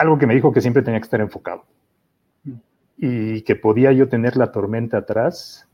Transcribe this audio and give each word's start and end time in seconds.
algo 0.00 0.18
que 0.18 0.26
me 0.26 0.34
dijo 0.34 0.50
que 0.50 0.62
siempre 0.62 0.82
tenía 0.82 0.98
que 0.98 1.04
estar 1.04 1.20
enfocado 1.20 1.64
y 2.96 3.42
que 3.42 3.54
podía 3.54 3.92
yo 3.92 4.08
tener 4.08 4.34
la 4.36 4.50
tormenta 4.50 4.96
atrás, 4.98 5.68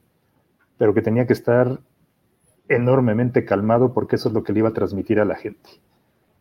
pero 0.78 0.94
que 0.94 1.02
tenía 1.02 1.28
que 1.28 1.32
estar 1.32 1.78
enormemente 2.68 3.44
calmado 3.44 3.92
porque 3.92 4.16
eso 4.16 4.28
es 4.28 4.34
lo 4.34 4.42
que 4.42 4.52
le 4.52 4.60
iba 4.60 4.70
a 4.70 4.72
transmitir 4.72 5.20
a 5.20 5.24
la 5.24 5.36
gente. 5.36 5.70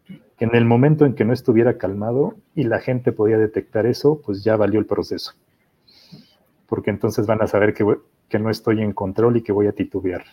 Que 0.07 0.45
en 0.45 0.55
el 0.55 0.65
momento 0.65 1.05
en 1.05 1.13
que 1.13 1.25
no 1.25 1.33
estuviera 1.33 1.77
calmado 1.77 2.33
y 2.55 2.63
la 2.63 2.79
gente 2.79 3.11
podía 3.11 3.37
detectar 3.37 3.85
eso, 3.85 4.19
pues 4.25 4.43
ya 4.43 4.57
valió 4.57 4.79
el 4.79 4.87
proceso. 4.87 5.33
Porque 6.65 6.89
entonces 6.89 7.27
van 7.27 7.43
a 7.43 7.47
saber 7.47 7.75
que, 7.75 7.85
que 8.27 8.39
no 8.39 8.49
estoy 8.49 8.81
en 8.81 8.93
control 8.93 9.37
y 9.37 9.43
que 9.43 9.51
voy 9.51 9.67
a 9.67 9.73
titubear. 9.73 10.23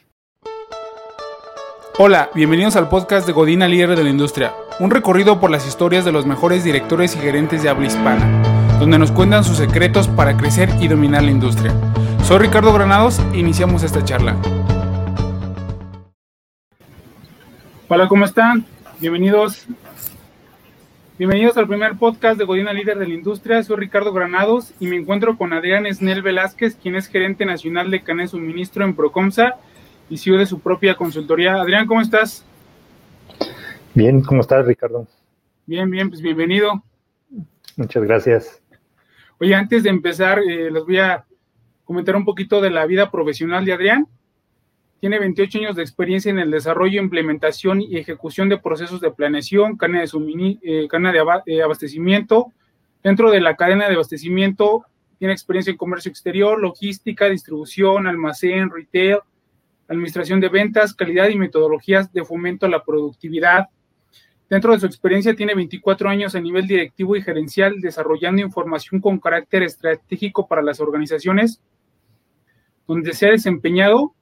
Hola, 1.99 2.31
bienvenidos 2.35 2.77
al 2.77 2.89
podcast 2.89 3.27
de 3.27 3.35
Godina 3.35 3.69
Líder 3.69 3.95
de 3.95 4.03
la 4.03 4.09
Industria, 4.09 4.55
un 4.83 4.91
recorrido 4.91 5.39
por 5.39 5.53
las 5.53 5.65
historias 5.65 6.05
de 6.05 6.11
los 6.11 6.27
mejores 6.27 6.65
directores 6.65 7.15
y 7.15 7.21
gerentes 7.21 7.63
de 7.63 7.69
habla 7.69 7.87
hispana, 7.87 8.43
donde 8.81 8.99
nos 8.99 9.13
cuentan 9.13 9.45
sus 9.45 9.59
secretos 9.59 10.09
para 10.09 10.37
crecer 10.37 10.71
y 10.81 10.89
dominar 10.89 11.23
la 11.23 11.31
industria. 11.31 11.73
Soy 12.25 12.41
Ricardo 12.41 12.73
Granados 12.73 13.23
e 13.33 13.39
iniciamos 13.39 13.85
esta 13.85 14.05
charla. 14.05 14.35
Hola, 17.87 18.09
¿cómo 18.09 18.25
están? 18.25 18.67
Bienvenidos. 18.99 19.69
Bienvenidos 21.17 21.57
al 21.59 21.69
primer 21.69 21.97
podcast 21.97 22.37
de 22.37 22.45
Godina 22.45 22.73
Líder 22.73 22.99
de 22.99 23.07
la 23.07 23.15
Industria. 23.15 23.63
Soy 23.63 23.77
Ricardo 23.77 24.13
Granados 24.13 24.73
y 24.81 24.89
me 24.89 24.97
encuentro 24.97 25.39
con 25.39 25.53
Adrián 25.53 25.87
Esnel 25.87 26.23
Velázquez, 26.23 26.75
quien 26.75 26.97
es 26.97 27.07
gerente 27.07 27.47
nacional 27.47 27.93
de 27.93 28.03
Canes 28.03 28.33
Suministro 28.33 28.85
en 28.85 28.97
Procomsa 28.97 29.55
y 30.11 30.19
CEO 30.19 30.39
de 30.39 30.47
su 30.47 30.59
propia 30.59 30.97
consultoría. 30.97 31.55
Adrián, 31.55 31.87
¿cómo 31.87 32.01
estás? 32.01 32.45
Bien, 33.95 34.23
¿cómo 34.23 34.41
estás, 34.41 34.65
Ricardo? 34.65 35.07
Bien, 35.67 35.91
bien, 35.91 36.09
pues 36.09 36.23
bienvenido. 36.23 36.83
Muchas 37.77 38.03
gracias. 38.03 38.63
Oye, 39.39 39.55
antes 39.55 39.83
de 39.83 39.91
empezar, 39.91 40.39
eh, 40.39 40.71
les 40.71 40.85
voy 40.85 40.99
a 40.99 41.27
comentar 41.85 42.17
un 42.17 42.25
poquito 42.25 42.63
de 42.63 42.71
la 42.71 42.87
vida 42.87 43.11
profesional 43.11 43.67
de 43.67 43.75
Adrián. 43.75 44.07
Tiene 45.01 45.19
28 45.19 45.59
años 45.59 45.77
de 45.77 45.83
experiencia 45.83 46.31
en 46.31 46.39
el 46.39 46.51
desarrollo, 46.51 47.03
implementación 47.03 47.83
y 47.83 47.99
ejecución 47.99 48.49
de 48.49 48.57
procesos 48.57 49.01
de 49.03 49.11
planeación, 49.11 49.77
cadena 49.77 50.01
de, 50.01 50.59
eh, 50.63 50.89
de 50.89 51.55
eh, 51.55 51.63
abastecimiento. 51.63 52.53
Dentro 53.03 53.31
de 53.31 53.41
la 53.41 53.57
cadena 53.57 53.89
de 53.89 53.95
abastecimiento, 53.95 54.87
tiene 55.19 55.35
experiencia 55.35 55.71
en 55.71 55.77
comercio 55.77 56.09
exterior, 56.09 56.59
logística, 56.59 57.29
distribución, 57.29 58.07
almacén, 58.07 58.71
retail, 58.71 59.19
administración 59.87 60.41
de 60.41 60.49
ventas, 60.49 60.95
calidad 60.95 61.29
y 61.29 61.37
metodologías 61.37 62.11
de 62.13 62.25
fomento 62.25 62.65
a 62.65 62.71
la 62.71 62.83
productividad. 62.83 63.69
Dentro 64.53 64.75
de 64.75 64.81
su 64.81 64.85
experiencia 64.85 65.35
tiene 65.35 65.55
24 65.55 66.11
años 66.11 66.35
a 66.35 66.41
nivel 66.41 66.67
directivo 66.67 67.17
y 67.17 67.23
gerencial 67.23 67.81
desarrollando 67.81 68.43
información 68.43 69.01
con 69.01 69.19
carácter 69.19 69.63
estratégico 69.63 70.47
para 70.47 70.61
las 70.61 70.79
organizaciones, 70.79 71.63
donde 72.87 73.15
se 73.15 73.29
ha 73.29 73.31
desempeñado 73.31 74.13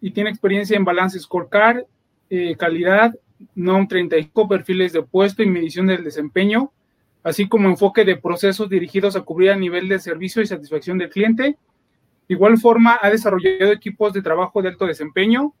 y 0.00 0.10
tiene 0.10 0.30
experiencia 0.30 0.74
en 0.74 0.86
balance 0.86 1.20
scorecard, 1.20 1.82
eh, 2.30 2.56
calidad, 2.56 3.14
NOM 3.54 3.86
35, 3.88 4.48
perfiles 4.48 4.94
de 4.94 5.02
puesto 5.02 5.42
y 5.42 5.50
medición 5.50 5.88
del 5.88 6.02
desempeño, 6.02 6.72
así 7.24 7.46
como 7.46 7.68
enfoque 7.68 8.06
de 8.06 8.16
procesos 8.16 8.70
dirigidos 8.70 9.16
a 9.16 9.20
cubrir 9.20 9.50
a 9.50 9.56
nivel 9.56 9.86
de 9.86 9.98
servicio 9.98 10.40
y 10.40 10.46
satisfacción 10.46 10.96
del 10.96 11.10
cliente, 11.10 11.42
de 11.42 12.34
igual 12.34 12.56
forma, 12.56 12.98
ha 13.02 13.10
desarrollado 13.10 13.70
equipos 13.70 14.14
de 14.14 14.22
trabajo 14.22 14.62
de 14.62 14.70
alto 14.70 14.86
desempeño, 14.86 15.52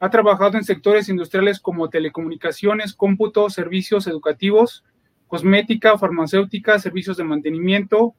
ha 0.00 0.10
trabajado 0.10 0.56
en 0.56 0.64
sectores 0.64 1.08
industriales 1.08 1.60
como 1.60 1.90
telecomunicaciones, 1.90 2.94
cómputo, 2.94 3.50
servicios 3.50 4.06
educativos, 4.06 4.84
cosmética, 5.26 5.98
farmacéutica, 5.98 6.78
servicios 6.78 7.16
de 7.16 7.24
mantenimiento, 7.24 8.14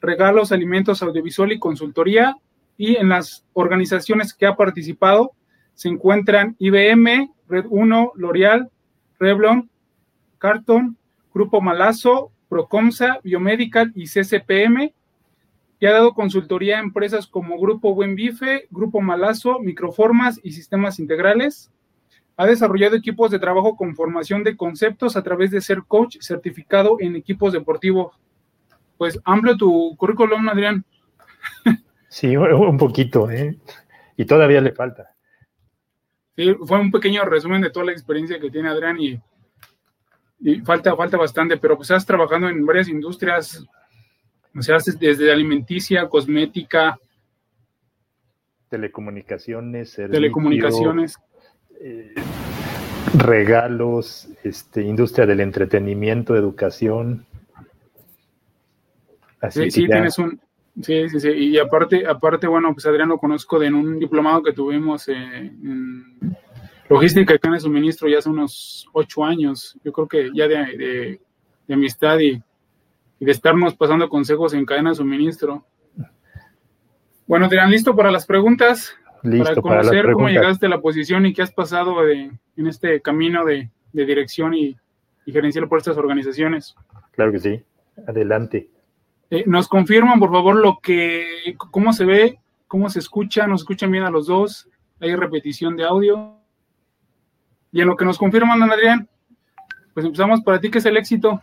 regalos, 0.00 0.52
alimentos, 0.52 1.02
audiovisual 1.02 1.52
y 1.52 1.58
consultoría. 1.58 2.36
Y 2.76 2.96
en 2.96 3.08
las 3.08 3.44
organizaciones 3.52 4.34
que 4.34 4.46
ha 4.46 4.56
participado 4.56 5.32
se 5.74 5.88
encuentran 5.88 6.56
IBM, 6.58 7.32
Red 7.48 7.66
1, 7.68 8.12
L'Oreal, 8.16 8.70
Revlon, 9.18 9.70
Carton, 10.38 10.96
Grupo 11.32 11.60
Malazo, 11.60 12.30
Procomsa, 12.48 13.18
Biomedical 13.22 13.92
y 13.94 14.06
CCPM 14.06 14.92
y 15.84 15.86
ha 15.86 15.92
dado 15.92 16.14
consultoría 16.14 16.78
a 16.78 16.80
empresas 16.80 17.26
como 17.26 17.58
Grupo 17.58 17.94
Buen 17.94 18.14
Bife, 18.14 18.68
Grupo 18.70 19.02
Malazo, 19.02 19.60
Microformas 19.60 20.40
y 20.42 20.52
Sistemas 20.52 20.98
Integrales. 20.98 21.70
Ha 22.38 22.46
desarrollado 22.46 22.96
equipos 22.96 23.30
de 23.30 23.38
trabajo 23.38 23.76
con 23.76 23.94
formación 23.94 24.44
de 24.44 24.56
conceptos 24.56 25.14
a 25.14 25.22
través 25.22 25.50
de 25.50 25.60
ser 25.60 25.82
coach 25.86 26.16
certificado 26.22 26.96
en 27.00 27.16
equipos 27.16 27.52
deportivos. 27.52 28.18
Pues 28.96 29.20
amplio 29.26 29.58
tu 29.58 29.94
currículum, 29.98 30.48
Adrián. 30.48 30.86
Sí, 32.08 32.34
un 32.34 32.78
poquito, 32.78 33.30
¿eh? 33.30 33.58
Y 34.16 34.24
todavía 34.24 34.62
le 34.62 34.72
falta. 34.72 35.14
Sí, 36.34 36.54
fue 36.66 36.80
un 36.80 36.90
pequeño 36.90 37.26
resumen 37.26 37.60
de 37.60 37.68
toda 37.68 37.84
la 37.84 37.92
experiencia 37.92 38.40
que 38.40 38.50
tiene 38.50 38.70
Adrián 38.70 38.98
y, 38.98 39.20
y 40.40 40.60
falta, 40.60 40.96
falta 40.96 41.18
bastante, 41.18 41.58
pero 41.58 41.76
pues 41.76 41.90
estás 41.90 42.06
trabajando 42.06 42.48
en 42.48 42.64
varias 42.64 42.88
industrias, 42.88 43.66
o 44.56 44.62
sea, 44.62 44.78
desde 44.98 45.32
alimenticia, 45.32 46.08
cosmética. 46.08 46.98
Telecomunicaciones, 48.68 49.94
telecomunicaciones. 49.94 51.18
Eh, 51.80 52.14
regalos, 53.16 54.28
este, 54.42 54.82
industria 54.82 55.26
del 55.26 55.40
entretenimiento, 55.40 56.36
educación. 56.36 57.26
Así 59.40 59.64
sí, 59.64 59.70
sí 59.70 59.86
tienes 59.86 60.18
un, 60.18 60.40
sí, 60.80 61.08
sí, 61.08 61.20
sí, 61.20 61.28
y 61.30 61.58
aparte, 61.58 62.06
aparte, 62.06 62.46
bueno, 62.46 62.72
pues 62.72 62.86
Adrián 62.86 63.10
lo 63.10 63.18
conozco 63.18 63.58
de 63.58 63.68
un 63.68 63.98
diplomado 63.98 64.42
que 64.42 64.52
tuvimos 64.52 65.06
en 65.08 66.18
logística 66.88 67.34
y 67.34 67.38
cadena 67.38 67.56
de 67.56 67.60
suministro 67.60 68.08
ya 68.08 68.18
hace 68.18 68.30
unos 68.30 68.88
ocho 68.92 69.24
años, 69.24 69.78
yo 69.84 69.92
creo 69.92 70.08
que 70.08 70.30
ya 70.34 70.48
de 70.48 71.20
amistad 71.68 72.18
y 72.20 72.42
y 73.24 73.26
de 73.26 73.32
estarnos 73.32 73.74
pasando 73.74 74.10
consejos 74.10 74.52
en 74.52 74.66
cadena 74.66 74.90
de 74.90 74.96
suministro. 74.96 75.64
Bueno, 77.26 77.48
dirán, 77.48 77.70
¿listo 77.70 77.96
para 77.96 78.10
las 78.10 78.26
preguntas? 78.26 78.94
Listo 79.22 79.62
para 79.62 79.80
conocer 79.80 80.12
cómo 80.12 80.28
llegaste 80.28 80.66
a 80.66 80.68
la 80.68 80.82
posición 80.82 81.24
y 81.24 81.32
qué 81.32 81.40
has 81.40 81.50
pasado 81.50 82.06
en 82.06 82.38
este 82.66 83.00
camino 83.00 83.46
de, 83.46 83.70
dirección 83.92 84.52
y, 84.52 84.76
y, 85.24 85.32
gerencial 85.32 85.68
por 85.68 85.78
estas 85.78 85.96
organizaciones. 85.96 86.74
Claro 87.12 87.32
que 87.32 87.38
sí. 87.38 87.62
Adelante. 88.06 88.68
Eh, 89.30 89.44
nos 89.46 89.68
confirman, 89.68 90.20
por 90.20 90.30
favor, 90.30 90.56
lo 90.56 90.78
que, 90.82 91.56
cómo 91.56 91.94
se 91.94 92.04
ve, 92.04 92.38
cómo 92.66 92.90
se 92.90 92.98
escucha, 92.98 93.46
nos 93.46 93.62
escuchan 93.62 93.90
bien 93.90 94.04
a 94.04 94.10
los 94.10 94.26
dos, 94.26 94.68
hay 95.00 95.16
repetición 95.16 95.78
de 95.78 95.84
audio. 95.84 96.36
Y 97.72 97.80
en 97.80 97.88
lo 97.88 97.96
que 97.96 98.04
nos 98.04 98.18
confirman, 98.18 98.62
Adrián, 98.62 99.08
pues 99.94 100.04
empezamos 100.04 100.42
para 100.42 100.60
ti, 100.60 100.70
¿qué 100.70 100.76
es 100.76 100.84
el 100.84 100.98
éxito? 100.98 101.40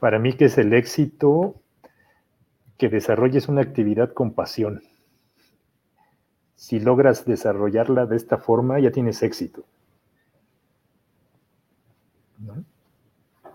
Para 0.00 0.18
mí 0.18 0.32
que 0.32 0.46
es 0.46 0.58
el 0.58 0.72
éxito 0.72 1.60
que 2.78 2.88
desarrolles 2.88 3.48
una 3.48 3.60
actividad 3.60 4.12
con 4.14 4.32
pasión. 4.32 4.82
Si 6.54 6.80
logras 6.80 7.26
desarrollarla 7.26 8.06
de 8.06 8.16
esta 8.16 8.38
forma, 8.38 8.80
ya 8.80 8.90
tienes 8.90 9.22
éxito. 9.22 9.64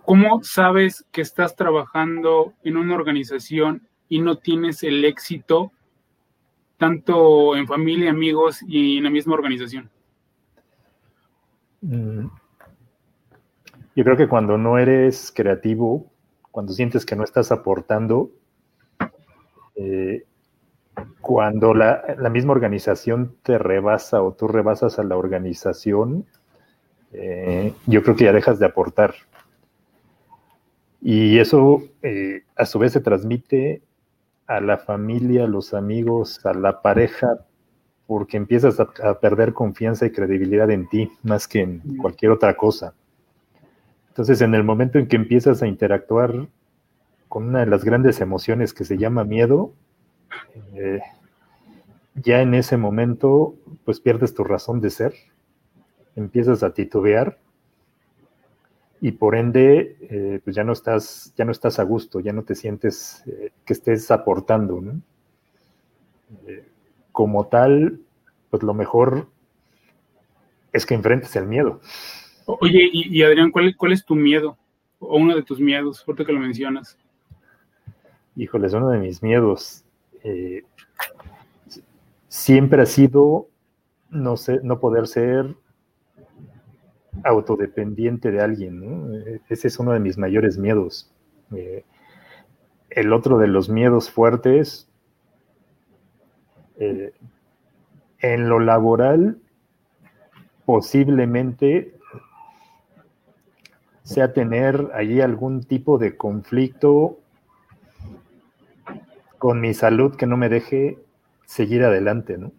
¿Cómo 0.05 0.44
sabes 0.44 1.03
que 1.11 1.22
estás 1.22 1.55
trabajando 1.55 2.53
en 2.63 2.78
una 2.78 2.94
organización 2.94 3.88
y 4.07 4.22
no 4.22 4.38
tienes 4.38 4.84
el 4.84 5.03
éxito 5.03 5.72
tanto 6.78 7.55
en 7.55 7.66
familia, 7.66 8.11
amigos 8.11 8.59
y 8.67 9.00
en 9.00 9.05
la 9.05 9.09
misma 9.09 9.34
organización? 9.34 9.89
Mm. 11.81 12.28
Yo 13.95 14.03
creo 14.03 14.17
que 14.17 14.28
cuando 14.28 14.57
no 14.57 14.78
eres 14.78 15.31
creativo, 15.35 16.11
cuando 16.55 16.72
sientes 16.72 17.05
que 17.05 17.17
no 17.17 17.25
estás 17.25 17.52
aportando, 17.52 18.31
eh, 19.75 20.23
cuando 21.19 21.73
la, 21.73 22.02
misma 22.31 22.53
organización 22.53 23.35
te 23.43 23.57
rebasa 23.57 24.23
o 24.23 24.31
tú 24.31 24.47
rebasas 24.47 24.97
a 24.97 25.03
la 25.03 25.17
organización, 25.17 26.25
eh, 27.11 27.73
yo 27.87 28.02
creo 28.03 28.16
que 28.16 28.23
ya 28.23 28.31
dejas 28.31 28.57
de 28.57 28.67
aportar. 28.67 29.16
Y 31.02 31.40
eso 31.40 31.84
eh, 32.02 32.43
a 32.55 32.66
su 32.66 32.79
vez 32.79 32.93
se 32.93 33.02
transmite 33.02 33.81
a 34.47 34.61
la 34.61 34.78
familia, 34.78 35.43
a 35.43 35.47
los 35.47 35.73
amigos, 35.73 36.46
a 36.46 36.53
la 36.53 36.81
pareja, 36.81 37.46
porque 38.07 38.37
empiezas 38.37 38.79
a, 38.79 38.87
a 39.03 39.19
perder 39.19 39.52
confianza 39.52 40.05
y 40.05 40.11
credibilidad 40.11 40.72
en 40.72 40.87
ti 40.87 41.11
más 41.22 41.49
que 41.49 41.59
en 41.59 41.97
cualquier 41.97 42.31
otra 42.31 42.55
cosa. 42.55 42.93
Entonces, 44.16 44.40
en 44.40 44.56
el 44.56 44.64
momento 44.64 44.97
en 44.97 45.09
que 45.09 45.17
empiezas 45.17 45.62
a 45.62 45.67
interactuar 45.67 46.47
con 47.28 47.50
una 47.50 47.59
de 47.59 47.66
las 47.66 47.84
grandes 47.84 48.22
emociones 48.22 48.73
que 48.73 48.85
se 48.85 48.97
llama 48.97 49.26
miedo, 49.26 49.73
eh, 50.73 51.02
ya 52.14 52.41
en 52.41 52.53
ese 52.53 52.78
momento, 52.78 53.56
pues 53.84 54.00
pierdes 54.00 54.34
tu 54.34 54.46
razón 54.46 54.79
de 54.79 54.90
ser, 54.90 55.16
empiezas 56.16 56.64
a 56.64 56.73
titubear 56.73 57.40
y 59.02 59.12
por 59.12 59.35
ende, 59.35 59.97
eh, 60.09 60.40
pues 60.46 60.56
ya 60.56 60.64
no 60.64 60.72
estás, 60.72 61.34
ya 61.35 61.44
no 61.44 61.52
estás 61.52 61.78
a 61.79 61.84
gusto, 61.84 62.22
ya 62.22 62.32
no 62.32 62.44
te 62.44 62.56
sientes 62.56 63.22
eh, 63.28 63.52
que 63.66 63.73
estés 63.73 64.09
aportando, 64.12 64.79
¿no? 64.79 65.02
Como 67.12 67.47
tal, 67.47 68.00
pues 68.50 68.64
lo 68.64 68.73
mejor 68.73 69.28
es 70.72 70.85
que 70.85 70.94
enfrentes 70.94 71.35
el 71.35 71.47
miedo. 71.47 71.82
Oye, 72.45 72.89
y, 72.91 73.23
Adrián, 73.23 73.51
¿cuál, 73.51 73.75
¿cuál, 73.75 73.91
es 73.91 74.05
tu 74.05 74.15
miedo? 74.15 74.57
O 74.99 75.17
uno 75.17 75.35
de 75.35 75.43
tus 75.43 75.59
miedos, 75.59 76.03
fuerte 76.03 76.25
que 76.25 76.33
lo 76.33 76.39
mencionas. 76.39 76.97
Híjole, 78.35 78.67
es 78.67 78.73
uno 78.73 78.89
de 78.89 78.99
mis 78.99 79.23
miedos. 79.23 79.83
siempre 82.27 82.81
ha 82.81 82.85
sido 82.85 83.47
no, 84.09 84.35
no 84.63 84.79
poder 84.79 85.07
ser 85.07 85.55
autodependiente 87.23 88.31
de 88.31 88.41
alguien. 88.41 89.41
Ese 89.49 89.67
es 89.67 89.79
uno 89.79 89.93
de 89.93 89.99
mis 89.99 90.17
mayores 90.17 90.57
miedos. 90.57 91.11
Eh, 91.55 91.83
el 92.89 93.13
otro 93.13 93.37
de 93.37 93.47
los 93.47 93.69
miedos 93.69 94.09
fuertes, 94.09 94.89
eh, 96.77 97.13
en 98.19 98.49
lo 98.49 98.59
laboral, 98.59 99.37
posiblemente 100.65 101.94
sea 104.05 104.34
tener 104.34 104.91
allí 104.93 105.19
algún 105.19 105.63
tipo 105.63 105.97
de 105.97 106.16
conflicto 106.16 107.17
con 109.40 109.59
mi 109.59 109.73
salud 109.73 110.16
que 110.16 110.28
no 110.28 110.37
me 110.37 110.47
deje 110.47 110.99
seguir 111.46 111.84
adelante, 111.84 112.37
¿no? 112.37 112.52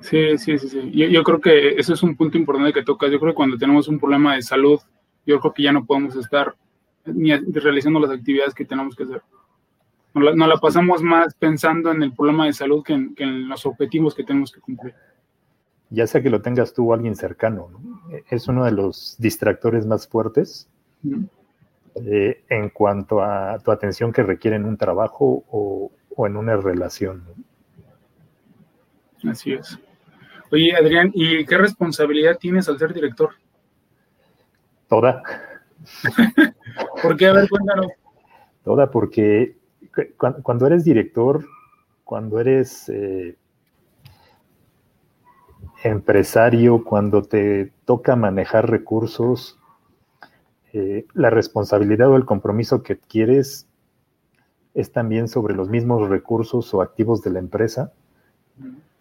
Sí, 0.00 0.36
sí, 0.36 0.58
sí, 0.58 0.68
sí. 0.68 0.90
Yo, 0.90 1.22
creo 1.22 1.40
que 1.40 1.76
ese 1.76 1.92
es 1.94 2.02
un 2.02 2.16
punto 2.16 2.36
importante 2.36 2.72
que 2.72 2.82
tocas. 2.82 3.10
Yo 3.10 3.20
creo 3.20 3.32
que 3.32 3.36
cuando 3.36 3.56
tenemos 3.56 3.86
un 3.86 4.00
problema 4.00 4.34
de 4.34 4.42
salud, 4.42 4.80
yo 5.24 5.40
creo 5.40 5.54
que 5.54 5.62
ya 5.62 5.72
no 5.72 5.86
podemos 5.86 6.16
estar 6.16 6.56
ni 7.06 7.32
realizando 7.34 8.00
las 8.00 8.10
actividades 8.10 8.52
que 8.52 8.64
tenemos 8.64 8.96
que 8.96 9.04
hacer. 9.04 9.22
Nos 10.12 10.48
la, 10.48 10.56
pasamos 10.58 11.02
más 11.02 11.34
pensando 11.34 11.92
en 11.92 12.02
el 12.02 12.12
problema 12.12 12.46
de 12.46 12.52
salud 12.52 12.82
que 12.84 12.92
en, 12.92 13.48
los 13.48 13.64
objetivos 13.64 14.14
que 14.14 14.24
tenemos 14.24 14.52
que 14.52 14.60
cumplir. 14.60 14.94
Ya 15.88 16.06
sea 16.06 16.20
que 16.20 16.30
lo 16.30 16.42
tengas 16.42 16.74
tú 16.74 16.90
o 16.90 16.94
alguien 16.94 17.14
cercano, 17.14 17.70
es 18.30 18.48
uno 18.48 18.64
de 18.64 18.72
los 18.72 19.16
distractores 19.18 19.86
más 19.86 20.06
fuertes 20.08 20.68
eh, 21.94 22.42
en 22.48 22.70
cuanto 22.70 23.22
a 23.22 23.58
tu 23.58 23.70
atención 23.70 24.12
que 24.12 24.22
requiere 24.22 24.56
en 24.56 24.64
un 24.64 24.76
trabajo 24.76 25.44
o, 25.50 25.90
o 26.14 26.26
en 26.26 26.36
una 26.36 26.56
relación. 26.56 27.24
Así 29.28 29.52
es. 29.52 29.78
Oye, 30.50 30.74
Adrián, 30.76 31.10
¿y 31.14 31.44
qué 31.46 31.58
responsabilidad 31.58 32.38
tienes 32.38 32.68
al 32.68 32.78
ser 32.78 32.92
director? 32.92 33.30
Toda. 34.88 35.22
¿Por 37.02 37.16
qué? 37.16 37.26
A 37.26 37.32
ver, 37.32 37.48
cuéntanos. 37.48 37.88
Toda, 38.62 38.90
porque 38.90 39.56
cuando 40.16 40.66
eres 40.66 40.84
director, 40.84 41.44
cuando 42.04 42.40
eres 42.40 42.88
eh, 42.88 43.36
empresario, 45.84 46.84
cuando 46.84 47.22
te 47.22 47.72
toca 47.84 48.16
manejar 48.16 48.68
recursos, 48.68 49.58
eh, 50.72 51.06
la 51.14 51.30
responsabilidad 51.30 52.10
o 52.10 52.16
el 52.16 52.24
compromiso 52.24 52.82
que 52.82 52.98
quieres 52.98 53.68
es 54.74 54.90
también 54.90 55.28
sobre 55.28 55.54
los 55.54 55.68
mismos 55.68 56.08
recursos 56.08 56.74
o 56.74 56.82
activos 56.82 57.22
de 57.22 57.30
la 57.30 57.38
empresa 57.38 57.92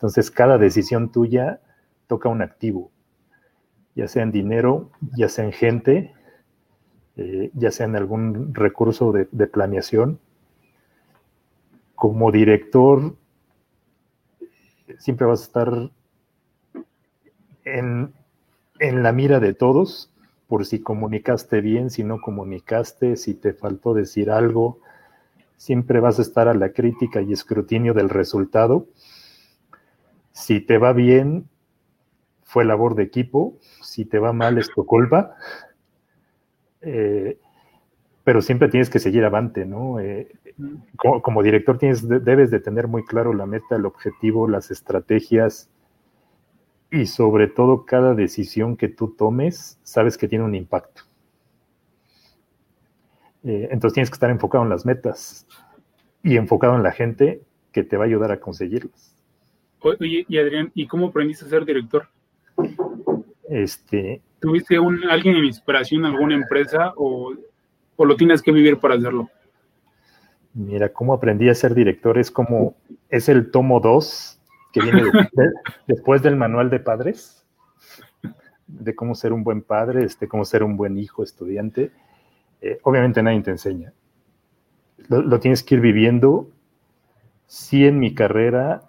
entonces, 0.04 0.32
cada 0.32 0.58
decisión 0.58 1.14
tuya 1.14 1.62
toca 2.08 2.28
un 2.28 2.42
activo, 2.42 2.92
ya 3.96 4.10
sea 4.10 4.24
en 4.24 4.34
dinero, 4.34 4.92
ya 5.16 5.30
sea 5.30 5.46
en 5.46 5.54
gente, 5.54 6.14
eh, 7.16 7.52
ya 7.54 7.72
sea 7.72 7.86
en 7.86 7.96
algún 7.96 8.54
recurso 8.54 9.14
de, 9.14 9.48
planeación. 9.48 10.20
Como 11.96 12.34
director, 12.34 13.16
siempre 14.98 15.26
vas 15.26 15.40
a 15.40 15.46
estar 15.46 15.92
en, 17.66 18.14
en 18.80 19.04
la 19.04 19.12
mira 19.12 19.40
de 19.40 19.54
todos 19.54 20.12
por 20.48 20.66
si 20.66 20.82
comunicaste 20.82 21.62
bien, 21.62 21.90
si 21.90 22.04
no 22.04 22.22
comunicaste, 22.22 23.16
si 23.18 23.34
te 23.34 23.54
faltó 23.54 23.94
decir 23.94 24.30
algo. 24.30 24.80
Siempre 25.58 26.00
vas 26.00 26.20
a 26.20 26.22
estar 26.24 26.48
a 26.48 26.54
la 26.54 26.70
crítica 26.70 27.22
y 27.22 27.34
escrutinio 27.34 27.94
del 27.94 28.10
resultado 28.10 28.88
si 30.34 30.60
te 30.60 30.78
va 30.80 30.92
bien, 30.94 31.48
fue 32.44 32.66
labor 32.66 32.96
de 32.96 33.04
equipo. 33.04 33.58
Si 33.82 34.04
te 34.04 34.20
va 34.20 34.34
mal, 34.34 34.58
es 34.58 34.70
tu 34.70 34.86
culpa. 34.86 35.36
Eh, 36.82 37.38
pero 38.24 38.42
siempre 38.42 38.68
tienes 38.68 38.90
que 38.90 39.00
seguir 39.00 39.24
avante, 39.24 39.66
¿no? 39.66 40.00
Eh, 40.00 40.28
como, 40.98 41.44
director 41.44 41.78
tienes, 41.78 42.08
debes 42.08 42.52
de 42.52 42.60
tener 42.60 42.88
muy 42.88 43.06
claro 43.06 43.34
la 43.34 43.46
meta, 43.46 43.76
el 43.76 43.86
objetivo, 43.86 44.48
las 44.48 44.72
estrategias 44.72 45.70
y 46.94 47.08
sobre 47.08 47.48
todo 47.48 47.86
cada 47.86 48.14
decisión 48.14 48.78
que 48.78 48.88
tú 48.88 49.16
tomes, 49.18 49.80
sabes 49.82 50.16
que 50.16 50.28
tiene 50.28 50.46
un 50.46 50.54
impacto. 50.54 51.02
Eh, 53.44 53.70
entonces 53.72 53.96
tienes 53.96 54.12
que 54.12 54.14
estar 54.14 54.30
enfocado 54.30 54.64
en 54.64 54.70
las 54.70 54.86
metas 54.86 55.48
y 56.22 56.38
enfocado 56.38 56.76
en 56.76 56.84
la 56.84 56.92
gente 56.92 57.42
que 57.72 57.84
te 57.84 57.98
va 57.98 58.04
a 58.04 58.08
ayudar 58.08 58.32
a 58.32 58.40
conseguirlas. 58.40 59.18
Oye, 59.80 60.24
y 60.30 60.38
Adrián, 60.38 60.72
¿y 60.76 60.86
cómo 60.86 61.08
aprendiste 61.08 61.46
a 61.46 61.50
ser 61.50 61.66
director? 61.66 62.08
Este. 63.50 64.22
¿Tuviste 64.40 64.78
un, 64.78 65.04
alguien 65.10 65.38
en 65.38 65.46
inspiración, 65.46 66.06
alguna 66.06 66.36
empresa 66.36 66.94
o, 66.96 67.34
lo 67.98 68.16
tienes 68.16 68.44
que 68.44 68.52
vivir 68.52 68.78
para 68.78 68.94
hacerlo? 68.94 69.32
Mira, 70.54 70.90
cómo 70.90 71.16
aprendí 71.16 71.50
a 71.50 71.56
ser 71.56 71.74
director 71.74 72.20
es 72.20 72.30
como, 72.30 72.76
es 73.10 73.30
el 73.30 73.50
tomo 73.50 73.80
2 73.80 74.40
que 74.74 74.82
viene 74.82 75.04
después 75.88 76.22
del 76.22 76.36
manual 76.36 76.70
de 76.70 76.80
padres, 76.80 77.46
de 78.68 78.96
cómo 78.96 79.16
ser 79.16 79.32
un 79.32 79.44
buen 79.44 79.62
padre, 79.62 80.04
este, 80.04 80.28
cómo 80.28 80.44
ser 80.44 80.64
un 80.64 80.76
buen 80.76 80.98
hijo, 80.98 81.24
estudiante. 81.24 81.92
Eh, 82.60 82.80
obviamente 82.84 83.22
nadie 83.22 83.42
te 83.42 83.52
enseña. 83.52 83.94
Lo, 85.08 85.22
lo, 85.22 85.40
tienes 85.40 85.64
que 85.64 85.76
ir 85.76 85.82
viviendo. 85.82 86.50
Sí, 87.46 87.86
en 87.86 88.00
mi 88.00 88.16
carrera 88.16 88.84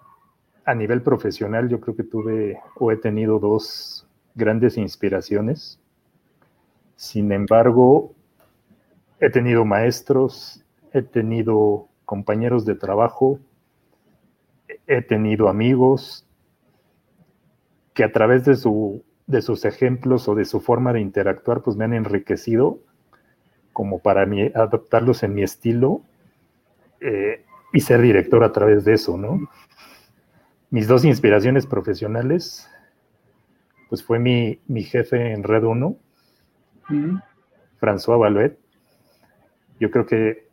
a 0.65 0.73
nivel 0.73 1.03
profesional 1.03 1.69
yo 1.69 1.79
creo 1.79 1.95
que 1.95 2.03
tuve 2.03 2.59
o 2.75 2.91
he 2.91 2.97
tenido 2.97 3.37
dos 3.37 4.07
grandes 4.33 4.77
inspiraciones. 4.77 5.79
Sin 6.95 7.31
embargo, 7.31 8.13
he 9.19 9.29
tenido 9.29 9.65
maestros, 9.65 10.63
he 10.93 11.03
tenido 11.03 11.87
compañeros 12.05 12.65
de 12.65 12.75
trabajo, 12.75 13.39
he 14.87 15.01
tenido 15.01 15.49
amigos 15.49 16.27
que 17.93 18.03
a 18.03 18.11
través 18.11 18.45
de, 18.45 18.55
su, 18.55 19.03
de 19.27 19.41
sus 19.41 19.65
ejemplos 19.65 20.27
o 20.27 20.35
de 20.35 20.45
su 20.45 20.59
forma 20.59 20.93
de 20.93 21.01
interactuar, 21.01 21.61
pues 21.61 21.77
me 21.77 21.85
han 21.85 21.93
enriquecido 21.93 22.79
como 23.73 23.99
para 23.99 24.25
mí, 24.25 24.51
adoptarlos 24.55 25.23
en 25.23 25.33
mi 25.33 25.43
estilo 25.43 26.01
eh, 27.01 27.43
y 27.73 27.81
ser 27.81 28.01
director 28.01 28.43
a 28.43 28.53
través 28.53 28.85
de 28.85 28.93
eso, 28.93 29.17
¿no? 29.17 29.49
mis 30.75 30.87
dos 30.87 31.05
inspiraciones 31.05 31.65
profesionales, 31.65 32.69
pues 33.87 34.03
fue 34.03 34.19
mi, 34.19 34.59
jefe 34.83 35.31
en 35.31 35.43
Red 35.43 35.63
1, 35.63 35.97
François 37.79 38.19
Valuet. 38.19 38.57
Yo 39.79 39.89
creo 39.89 40.05
que 40.05 40.44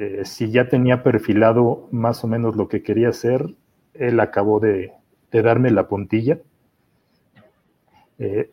eh, 0.00 0.24
si 0.24 0.50
ya 0.50 0.66
tenía 0.66 1.02
perfilado 1.02 1.86
más 1.90 2.24
o 2.24 2.26
menos 2.26 2.56
lo 2.56 2.68
que 2.68 2.82
quería 2.82 3.10
hacer, 3.10 3.54
él 3.92 4.18
acabó 4.18 4.58
de, 4.58 4.92
darme 5.30 5.70
la 5.70 5.88
puntilla. 5.88 6.38
Eh, 8.18 8.48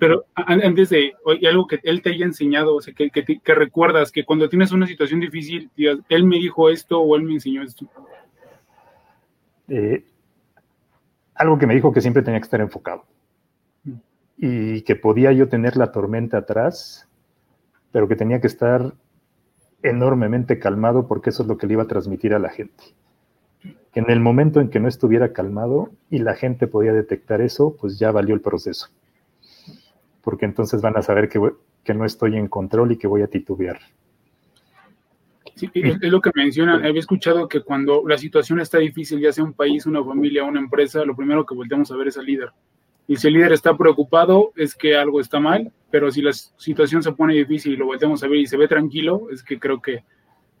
pero 0.00 0.24
antes 0.34 0.90
de 0.90 1.14
algo 1.48 1.68
que 1.68 1.78
él 1.84 2.02
te 2.02 2.10
haya 2.10 2.24
enseñado, 2.24 2.74
o 2.74 2.80
sea, 2.80 2.92
que, 2.92 3.08
que, 3.08 3.54
recuerdas 3.54 4.10
que 4.10 4.24
cuando 4.24 4.48
tienes 4.48 4.72
una 4.72 4.88
situación 4.88 5.20
difícil, 5.20 5.70
él 5.76 6.24
me 6.24 6.38
dijo 6.38 6.68
esto 6.68 7.00
o 7.00 7.14
él 7.14 7.22
me 7.22 7.34
enseñó 7.34 7.62
esto. 7.62 7.86
Eh, 9.68 10.04
algo 11.36 11.56
que 11.56 11.68
me 11.68 11.74
dijo 11.76 11.92
que 11.92 12.00
siempre 12.00 12.24
tenía 12.24 12.40
que 12.40 12.46
estar 12.46 12.60
enfocado 12.60 13.04
y 14.36 14.82
que 14.82 14.96
podía 14.96 15.30
yo 15.30 15.48
tener 15.48 15.76
la 15.76 15.92
tormenta 15.92 16.38
atrás, 16.38 17.08
pero 17.92 18.08
que 18.08 18.16
tenía 18.16 18.40
que 18.40 18.48
estar 18.48 18.92
enormemente 19.82 20.58
calmado 20.58 21.06
porque 21.06 21.30
eso 21.30 21.42
es 21.42 21.48
lo 21.48 21.56
que 21.56 21.66
le 21.66 21.74
iba 21.74 21.82
a 21.82 21.88
transmitir 21.88 22.34
a 22.34 22.38
la 22.38 22.50
gente. 22.50 22.84
Que 23.92 24.00
en 24.00 24.10
el 24.10 24.20
momento 24.20 24.60
en 24.60 24.70
que 24.70 24.80
no 24.80 24.88
estuviera 24.88 25.32
calmado 25.32 25.90
y 26.10 26.18
la 26.18 26.34
gente 26.34 26.66
podía 26.66 26.92
detectar 26.92 27.40
eso, 27.40 27.76
pues 27.80 27.98
ya 27.98 28.12
valió 28.12 28.34
el 28.34 28.40
proceso. 28.40 28.88
Porque 30.22 30.44
entonces 30.44 30.80
van 30.80 30.96
a 30.96 31.02
saber 31.02 31.28
que, 31.28 31.40
que 31.82 31.94
no 31.94 32.04
estoy 32.04 32.36
en 32.36 32.48
control 32.48 32.92
y 32.92 32.98
que 32.98 33.06
voy 33.06 33.22
a 33.22 33.26
titubear. 33.26 33.80
Sí, 35.56 35.70
es, 35.74 35.98
lo 36.02 36.20
que 36.20 36.30
mencionan. 36.34 36.84
Había 36.84 37.00
escuchado 37.00 37.48
que 37.48 37.60
cuando 37.60 38.02
la 38.06 38.16
situación 38.16 38.60
está 38.60 38.78
difícil, 38.78 39.20
ya 39.20 39.32
sea 39.32 39.44
un 39.44 39.52
país, 39.52 39.84
una 39.86 40.02
familia, 40.02 40.44
una 40.44 40.60
empresa, 40.60 41.04
lo 41.04 41.16
primero 41.16 41.44
que 41.44 41.54
volteamos 41.54 41.90
a 41.90 41.96
ver 41.96 42.08
es 42.08 42.16
al 42.16 42.24
líder. 42.24 42.50
Y 43.06 43.16
si 43.16 43.26
el 43.26 43.34
líder 43.34 43.52
está 43.52 43.76
preocupado, 43.76 44.52
es 44.56 44.74
que 44.74 44.96
algo 44.96 45.20
está 45.20 45.40
mal 45.40 45.72
pero 45.90 46.10
si 46.10 46.22
la 46.22 46.32
situación 46.32 47.02
se 47.02 47.12
pone 47.12 47.34
difícil 47.34 47.72
y 47.72 47.76
lo 47.76 47.86
volvemos 47.86 48.22
a 48.22 48.28
ver 48.28 48.38
y 48.38 48.46
se 48.46 48.56
ve 48.56 48.68
tranquilo, 48.68 49.28
es 49.30 49.42
que 49.42 49.58
creo 49.58 49.80
que 49.80 50.04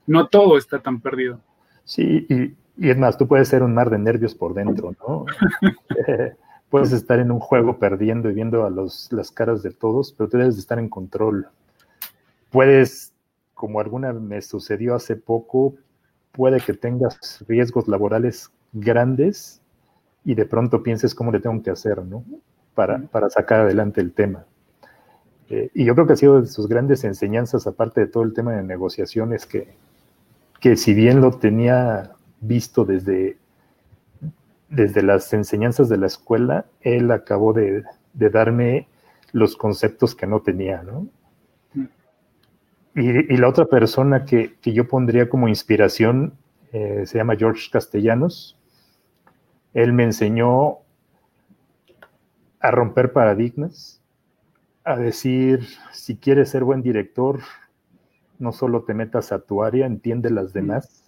no 0.06 0.26
todo 0.28 0.58
está 0.58 0.80
tan 0.80 1.00
perdido. 1.00 1.40
Sí, 1.84 2.26
y, 2.28 2.88
es 2.88 2.96
más, 2.96 3.18
tú 3.18 3.28
puedes 3.28 3.48
ser 3.48 3.62
un 3.62 3.74
mar 3.74 3.90
de 3.90 3.98
nervios 3.98 4.34
por 4.34 4.54
dentro, 4.54 4.94
¿no? 5.06 5.26
Puedes 6.70 6.92
estar 6.92 7.18
en 7.18 7.32
un 7.32 7.40
juego 7.40 7.78
perdiendo 7.78 8.30
y 8.30 8.34
viendo 8.34 8.64
a 8.64 8.70
los, 8.70 9.12
las 9.12 9.32
caras 9.32 9.62
de 9.62 9.72
todos, 9.72 10.12
pero 10.12 10.30
tú 10.30 10.38
debes 10.38 10.54
de 10.54 10.60
estar 10.60 10.78
en 10.78 10.88
control. 10.88 11.48
Puedes, 12.50 13.12
como 13.54 13.80
alguna 13.80 14.12
me 14.12 14.40
sucedió 14.40 14.94
hace 14.94 15.16
poco, 15.16 15.74
puede 16.30 16.60
que 16.60 16.72
tengas 16.72 17.44
riesgos 17.48 17.88
laborales 17.88 18.50
grandes 18.72 19.60
y 20.24 20.34
de 20.34 20.46
pronto 20.46 20.82
pienses 20.82 21.12
cómo 21.12 21.32
le 21.32 21.40
tengo 21.40 21.60
que 21.60 21.70
hacer, 21.70 22.04
¿no? 22.04 22.24
Para, 22.74 22.98
para 22.98 23.28
sacar 23.30 23.62
adelante 23.62 24.00
el 24.00 24.12
tema. 24.12 24.46
Eh, 25.50 25.70
y 25.74 25.84
yo 25.84 25.94
creo 25.94 26.06
que 26.06 26.12
ha 26.14 26.16
sido 26.16 26.40
de 26.40 26.46
sus 26.46 26.68
grandes 26.68 27.04
enseñanzas, 27.04 27.66
aparte 27.66 28.00
de 28.00 28.06
todo 28.06 28.22
el 28.22 28.32
tema 28.32 28.52
de 28.52 28.62
negociaciones, 28.62 29.46
que, 29.46 29.74
que 30.60 30.76
si 30.76 30.94
bien 30.94 31.20
lo 31.20 31.32
tenía 31.32 32.12
visto 32.40 32.84
desde, 32.84 33.36
desde 34.68 35.02
las 35.02 35.32
enseñanzas 35.32 35.88
de 35.88 35.98
la 35.98 36.06
escuela, 36.06 36.66
él 36.80 37.10
acabó 37.10 37.52
de, 37.52 37.82
darme 38.14 38.88
los 39.32 39.56
conceptos 39.56 40.14
que 40.14 40.26
no 40.26 40.40
tenía, 40.40 40.82
¿no? 40.82 41.08
Y, 42.94 43.36
la 43.36 43.48
otra 43.48 43.66
persona 43.66 44.24
que, 44.24 44.56
yo 44.62 44.88
pondría 44.88 45.28
como 45.28 45.48
inspiración 45.48 46.34
eh, 46.72 47.04
se 47.06 47.18
llama 47.18 47.36
George 47.36 47.68
Castellanos. 47.70 48.56
Él 49.74 49.92
me 49.92 50.04
enseñó 50.04 50.78
a 52.60 52.70
romper 52.70 53.12
paradigmas, 53.12 53.99
a 54.84 54.96
decir, 54.96 55.66
si 55.92 56.16
quieres 56.16 56.50
ser 56.50 56.64
buen 56.64 56.82
director, 56.82 57.40
no 58.38 58.52
solo 58.52 58.82
te 58.82 58.94
metas 58.94 59.32
a 59.32 59.40
tu 59.40 59.62
área, 59.62 59.86
entiende 59.86 60.30
las 60.30 60.52
demás. 60.52 61.04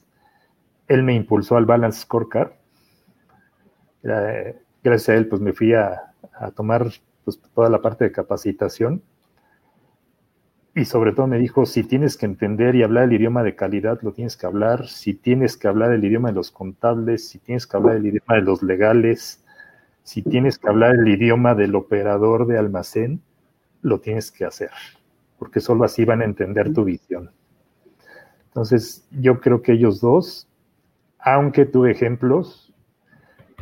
Él 0.89 1.03
me 1.03 1.15
impulsó 1.15 1.57
al 1.57 1.65
Balance 1.65 2.01
Scorecard. 2.03 2.53
gracias 4.03 5.09
a 5.09 5.15
él, 5.15 5.29
pues 5.29 5.41
me 5.41 5.53
fui 5.53 5.73
a, 5.73 6.13
tomar 6.55 6.87
pues, 7.25 7.41
toda 7.55 7.71
la 7.71 7.81
parte 7.81 8.05
de 8.05 8.13
capacitación. 8.13 9.03
Y 10.75 10.87
sobre 10.87 11.13
todo 11.13 11.27
me 11.27 11.39
dijo, 11.39 11.67
si 11.67 11.85
tienes 11.85 12.17
que 12.17 12.25
entender 12.25 12.75
y 12.75 12.83
hablar 12.83 13.05
el 13.05 13.13
idioma 13.13 13.43
de 13.43 13.55
calidad, 13.55 14.01
lo 14.03 14.13
tienes 14.13 14.37
que 14.37 14.47
hablar. 14.47 14.89
Si 14.89 15.15
tienes 15.15 15.57
que 15.57 15.69
hablar 15.69 15.93
el 15.93 16.05
idioma 16.05 16.29
de 16.29 16.35
los 16.35 16.51
contables, 16.51 17.29
si 17.29 17.39
tienes 17.39 17.67
que 17.67 17.77
hablar 17.77 17.97
el 17.97 18.07
idioma 18.07 18.35
de 18.37 18.43
los 18.43 18.63
legales, 18.63 19.45
si 20.03 20.23
tienes 20.23 20.59
que 20.59 20.69
hablar 20.69 20.95
el 20.95 21.09
idioma 21.09 21.55
del 21.55 21.75
operador 21.75 22.47
de 22.47 22.59
almacén, 22.59 23.23
lo 23.83 24.01
tienes 24.01 24.31
que 24.33 24.45
hacer 24.45 24.71
porque 25.43 25.59
solo 25.59 25.83
así 25.83 26.05
van 26.05 26.21
a 26.21 26.25
entender 26.25 26.73
tu 26.73 26.85
visión. 26.85 27.33
Entonces, 28.45 29.09
yo 29.11 29.41
creo 29.41 29.61
que 29.61 29.73
ellos 29.73 30.01
dos, 30.01 30.49
aunque 31.19 31.67
tuve 31.67 31.91
ejemplos, 31.91 32.73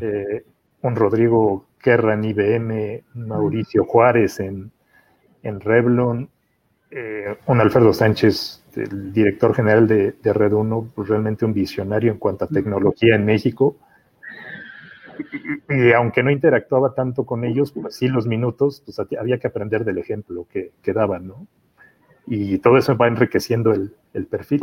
eh, 0.02 0.44
un 0.82 0.94
Rodrigo 0.94 1.64
Kerra 1.78 2.12
en 2.12 2.24
IBM, 2.24 3.04
Mauricio 3.14 3.86
Juárez 3.86 4.40
en, 4.40 4.70
Revlon, 5.42 6.28
eh, 6.90 7.38
un 7.46 7.60
Alfredo 7.62 7.94
Sánchez, 7.94 8.62
el 8.76 9.14
director 9.14 9.54
general 9.54 9.88
de, 9.88 10.14
Red 10.22 10.52
1, 10.52 10.90
pues 10.94 11.08
realmente 11.08 11.46
un 11.46 11.54
visionario 11.54 12.12
en 12.12 12.18
cuanto 12.18 12.44
a 12.44 12.48
tecnología 12.48 13.14
en 13.14 13.24
México. 13.24 13.78
Y, 15.68 15.92
aunque 15.92 16.22
no 16.22 16.30
interactuaba 16.30 16.94
tanto 16.94 17.24
con 17.24 17.44
ellos, 17.44 17.72
pues 17.72 17.96
sí 17.96 18.08
los 18.08 18.26
minutos, 18.26 18.82
pues 18.84 18.98
había 18.98 19.38
que 19.38 19.46
aprender 19.46 19.84
del 19.84 19.98
ejemplo 19.98 20.46
que, 20.50 20.72
que 20.82 20.92
daban, 20.92 21.26
¿no? 21.26 21.46
y 22.26 22.58
todo 22.58 22.78
eso 22.78 22.96
va 22.96 23.08
enriqueciendo 23.08 23.72
el, 23.72 23.92
el 24.14 24.26
perfil. 24.26 24.60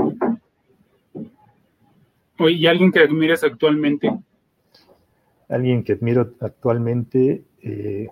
Oye, 2.39 2.55
¿y 2.55 2.67
alguien 2.67 2.91
que 2.91 2.99
admires 2.99 3.43
actualmente? 3.43 4.09
Alguien 5.49 5.83
que 5.83 5.93
admiro 5.93 6.33
actualmente. 6.39 7.43
Eh, 7.61 8.07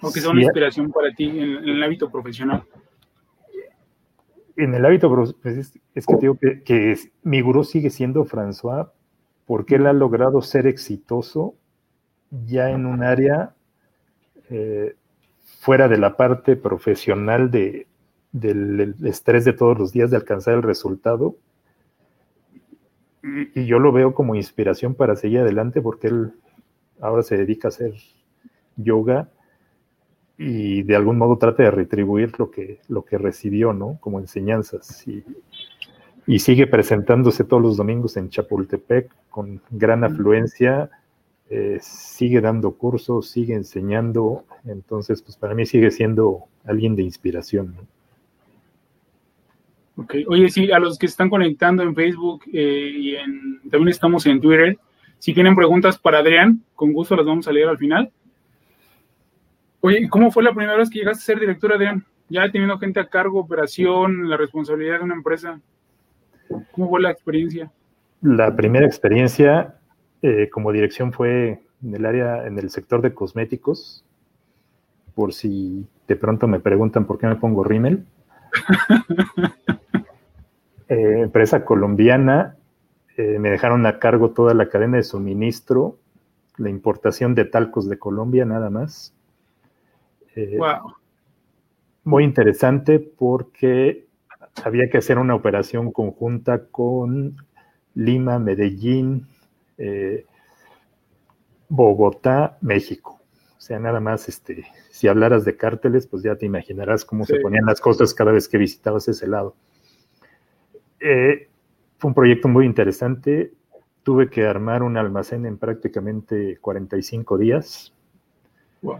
o 0.00 0.12
que 0.12 0.20
sea 0.20 0.30
una 0.30 0.42
inspiración 0.42 0.92
para 0.92 1.12
ti 1.12 1.24
en, 1.24 1.68
el 1.68 1.82
hábito 1.82 2.10
profesional. 2.10 2.64
En 4.56 4.74
el 4.74 4.84
hábito 4.84 5.10
profesional, 5.10 5.40
pues, 5.42 5.80
es, 5.94 6.06
que 6.06 6.16
digo 6.20 6.38
que, 6.38 6.96
mi 7.22 7.40
gurú 7.40 7.64
sigue 7.64 7.90
siendo 7.90 8.24
François 8.24 8.90
porque 9.52 9.74
él 9.74 9.86
ha 9.86 9.92
logrado 9.92 10.40
ser 10.40 10.66
exitoso 10.66 11.54
ya 12.46 12.70
en 12.70 12.86
un 12.86 13.02
área 13.02 13.54
eh, 14.48 14.96
fuera 15.60 15.88
de 15.88 15.98
la 15.98 16.16
parte 16.16 16.56
profesional 16.56 17.50
de, 17.50 17.86
del 18.32 18.94
estrés 19.04 19.44
de 19.44 19.52
todos 19.52 19.78
los 19.78 19.92
días 19.92 20.10
de 20.10 20.16
alcanzar 20.16 20.54
el 20.54 20.62
resultado. 20.62 21.36
Y, 23.22 23.66
yo 23.66 23.78
lo 23.78 23.92
veo 23.92 24.14
como 24.14 24.36
inspiración 24.36 24.94
para 24.94 25.16
seguir 25.16 25.40
adelante 25.40 25.82
porque 25.82 26.06
él 26.06 26.32
ahora 27.02 27.22
se 27.22 27.36
dedica 27.36 27.68
a 27.68 27.72
hacer 27.72 27.92
yoga 28.76 29.28
y 30.38 30.82
de 30.82 30.96
algún 30.96 31.18
modo 31.18 31.36
trata 31.36 31.62
de 31.62 31.70
retribuir 31.72 32.32
lo 32.38 32.50
que, 32.50 32.80
lo 32.88 33.04
que 33.04 33.18
recibió, 33.18 33.74
¿no? 33.74 33.98
Como 34.00 34.18
enseñanzas. 34.18 35.06
Y, 35.06 35.22
y 36.26 36.38
sigue 36.38 36.66
presentándose 36.66 37.44
todos 37.44 37.62
los 37.62 37.76
domingos 37.76 38.16
en 38.16 38.28
Chapultepec 38.28 39.10
con 39.30 39.60
gran 39.70 40.04
afluencia, 40.04 40.90
eh, 41.50 41.78
sigue 41.80 42.40
dando 42.40 42.72
cursos, 42.72 43.28
sigue 43.28 43.54
enseñando, 43.54 44.44
entonces 44.64 45.22
pues 45.22 45.36
para 45.36 45.54
mí 45.54 45.66
sigue 45.66 45.90
siendo 45.90 46.44
alguien 46.64 46.96
de 46.96 47.02
inspiración. 47.02 47.74
¿no? 47.76 50.02
Ok, 50.02 50.14
oye, 50.28 50.48
sí, 50.48 50.70
a 50.70 50.78
los 50.78 50.98
que 50.98 51.06
están 51.06 51.28
conectando 51.28 51.82
en 51.82 51.94
Facebook 51.94 52.44
eh, 52.52 52.92
y 52.94 53.16
en, 53.16 53.60
también 53.70 53.88
estamos 53.88 54.24
en 54.26 54.40
Twitter, 54.40 54.78
si 55.18 55.34
tienen 55.34 55.54
preguntas 55.54 55.98
para 55.98 56.18
Adrián, 56.18 56.64
con 56.74 56.92
gusto 56.92 57.14
las 57.14 57.26
vamos 57.26 57.46
a 57.46 57.52
leer 57.52 57.68
al 57.68 57.78
final. 57.78 58.10
Oye, 59.80 60.08
¿cómo 60.08 60.30
fue 60.30 60.42
la 60.42 60.54
primera 60.54 60.76
vez 60.76 60.88
que 60.88 61.00
llegaste 61.00 61.22
a 61.22 61.26
ser 61.26 61.40
director, 61.40 61.72
Adrián? 61.72 62.04
Ya 62.28 62.50
teniendo 62.50 62.78
gente 62.78 63.00
a 63.00 63.08
cargo, 63.08 63.40
operación, 63.40 64.30
la 64.30 64.36
responsabilidad 64.36 64.98
de 64.98 65.04
una 65.04 65.14
empresa. 65.14 65.60
¿Cómo 66.72 66.88
fue 66.88 67.00
la 67.00 67.10
experiencia? 67.10 67.70
La 68.20 68.54
primera 68.54 68.86
experiencia 68.86 69.76
eh, 70.22 70.48
como 70.50 70.72
dirección 70.72 71.12
fue 71.12 71.62
en 71.82 71.94
el 71.94 72.06
área, 72.06 72.46
en 72.46 72.58
el 72.58 72.70
sector 72.70 73.02
de 73.02 73.14
cosméticos. 73.14 74.04
Por 75.14 75.32
si 75.32 75.86
de 76.08 76.16
pronto 76.16 76.46
me 76.46 76.60
preguntan 76.60 77.06
por 77.06 77.18
qué 77.18 77.26
me 77.26 77.36
pongo 77.36 77.64
rímel. 77.64 78.06
Eh, 80.88 81.22
empresa 81.22 81.64
colombiana, 81.64 82.56
eh, 83.16 83.38
me 83.38 83.48
dejaron 83.48 83.86
a 83.86 83.98
cargo 83.98 84.32
toda 84.32 84.52
la 84.52 84.68
cadena 84.68 84.98
de 84.98 85.02
suministro, 85.02 85.96
la 86.58 86.68
importación 86.68 87.34
de 87.34 87.46
talcos 87.46 87.88
de 87.88 87.98
Colombia 87.98 88.44
nada 88.44 88.68
más. 88.68 89.14
wow. 90.36 90.68
Eh, 90.68 90.80
muy 92.04 92.24
interesante 92.24 92.98
porque 92.98 94.06
había 94.64 94.88
que 94.90 94.98
hacer 94.98 95.18
una 95.18 95.34
operación 95.34 95.92
conjunta 95.92 96.66
con 96.66 97.36
Lima, 97.94 98.38
Medellín, 98.38 99.26
Bogotá, 101.68 102.58
México. 102.60 103.18
O 103.56 103.60
sea, 103.64 103.78
nada 103.78 103.98
más, 103.98 104.28
este, 104.28 104.66
si 104.90 105.08
hablaras 105.08 105.46
de 105.46 105.56
cárteles, 105.56 106.06
pues 106.06 106.22
ya 106.22 106.36
te 106.36 106.44
imaginarás 106.44 107.04
cómo 107.04 107.24
se 107.24 107.38
ponían 107.40 107.64
las 107.64 107.80
cosas 107.80 108.12
cada 108.12 108.30
vez 108.30 108.46
que 108.46 108.58
visitabas 108.58 109.08
ese 109.08 109.26
lado. 109.26 109.54
Eh, 111.00 111.48
fue 111.96 112.08
un 112.08 112.14
proyecto 112.14 112.48
muy 112.48 112.66
interesante. 112.66 113.54
Tuve 114.02 114.28
que 114.28 114.44
armar 114.44 114.82
un 114.82 114.98
almacén 114.98 115.46
en 115.46 115.56
prácticamente 115.56 116.58
45 116.60 117.38
días, 117.38 117.94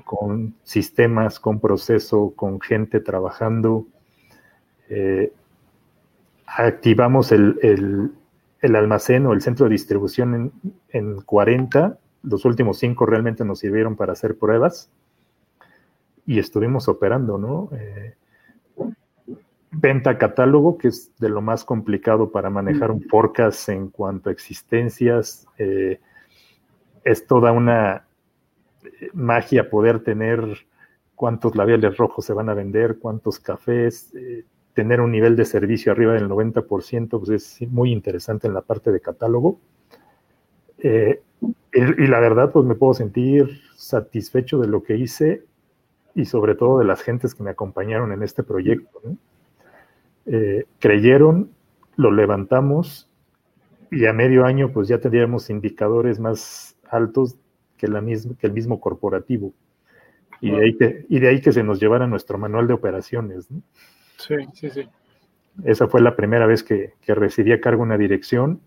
con 0.05 0.55
sistemas, 0.63 1.41
con 1.41 1.61
proceso, 1.61 2.33
con 2.35 2.59
gente 2.61 3.01
trabajando. 3.01 3.87
Eh, 4.89 5.33
activamos 6.57 7.33
el, 7.33 8.13
almacén 8.63 9.27
o 9.27 9.33
el 9.33 9.41
centro 9.41 9.67
de 9.67 9.73
distribución 9.73 10.53
en, 10.91 11.17
40. 11.23 11.99
Los 12.23 12.45
últimos 12.45 12.79
cinco 12.79 13.07
realmente 13.07 13.45
nos 13.45 13.59
sirvieron 13.61 13.97
para 13.97 14.13
hacer 14.13 14.37
pruebas 14.37 14.91
y 16.27 16.39
estuvimos 16.39 16.89
operando, 16.89 17.39
¿no? 17.39 17.69
Eh, 17.73 18.15
venta 19.73 20.19
catálogo, 20.19 20.79
que 20.79 20.89
es 20.89 21.11
de 21.19 21.31
lo 21.31 21.41
más 21.41 21.65
complicado 21.65 22.31
para 22.31 22.51
manejar 22.51 22.91
un 22.91 23.03
forecast 23.03 23.71
en 23.71 23.89
cuanto 23.89 24.29
a 24.29 24.33
existencias. 24.33 25.47
Eh, 25.59 25.99
es 27.03 27.27
toda 27.27 27.51
una 27.51 28.05
eh, 28.85 29.09
magia 29.15 29.69
poder 29.69 30.05
tener 30.05 30.67
cuántos 31.17 31.57
labiales 31.57 31.97
rojos 31.97 32.25
se 32.25 32.35
van 32.35 32.51
a 32.51 32.55
vender, 32.55 32.99
cuántos 32.99 33.41
cafés, 33.41 34.13
tener 34.75 35.01
un 35.01 35.13
nivel 35.13 35.37
de 35.37 35.45
servicio 35.45 35.93
arriba 35.93 36.15
del 36.15 36.29
90%, 36.29 37.19
pues 37.19 37.31
es 37.31 37.71
muy 37.71 37.93
interesante 37.93 38.47
en 38.47 38.55
la 38.55 38.63
parte 38.63 38.91
de 38.91 39.01
catálogo. 39.01 39.61
y, 40.79 41.19
y, 41.73 42.07
la 42.07 42.21
verdad, 42.21 42.51
pues 42.53 42.65
me 42.65 42.75
puedo 42.75 42.95
sentir 42.95 43.61
satisfecho 43.77 44.59
de 44.59 44.69
lo 44.69 44.83
que 44.83 44.97
hice 44.97 45.45
y 46.15 46.25
sobre 46.25 46.55
todo 46.55 46.79
de 46.79 46.85
las 46.85 47.03
gentes 47.03 47.35
que 47.35 47.43
me 47.43 47.51
acompañaron 47.51 48.13
en 48.13 48.23
este 48.23 48.43
proyecto. 48.43 49.01
Eh, 50.27 50.67
creyeron, 50.79 51.51
lo 51.97 52.11
levantamos 52.11 53.11
y 53.91 54.07
a 54.07 54.13
medio 54.13 54.45
año 54.45 54.73
pues 54.73 54.89
ya 54.89 54.99
teníamos 54.99 55.51
indicadores 55.51 56.21
más 56.21 56.77
altos 56.89 57.37
que, 57.77 57.89
la 57.89 58.01
misma, 58.01 58.35
que 58.39 58.47
el 58.47 58.53
mismo 58.53 58.81
corporativo. 58.81 59.53
Y 60.41 60.51
de, 60.51 60.65
ahí 60.65 60.77
que, 60.77 61.07
y 61.09 61.21
de 61.21 61.29
ahí 61.29 61.41
que 61.41 61.53
se 61.53 61.63
nos 61.63 61.81
llevara 61.81 62.07
nuestro 62.07 62.37
manual 62.37 62.67
de 62.67 62.75
operaciones. 62.75 63.49
Sí, 64.27 64.35
sí, 64.55 64.71
sí. 64.71 64.89
Esa 65.65 65.89
fue 65.89 66.01
la 66.01 66.17
primera 66.17 66.47
vez 66.47 66.63
que, 66.63 66.95
que 67.03 67.15
recibí 67.15 67.53
a 67.53 67.61
cargo 67.61 67.83
una 67.83 67.99
dirección 67.99 68.61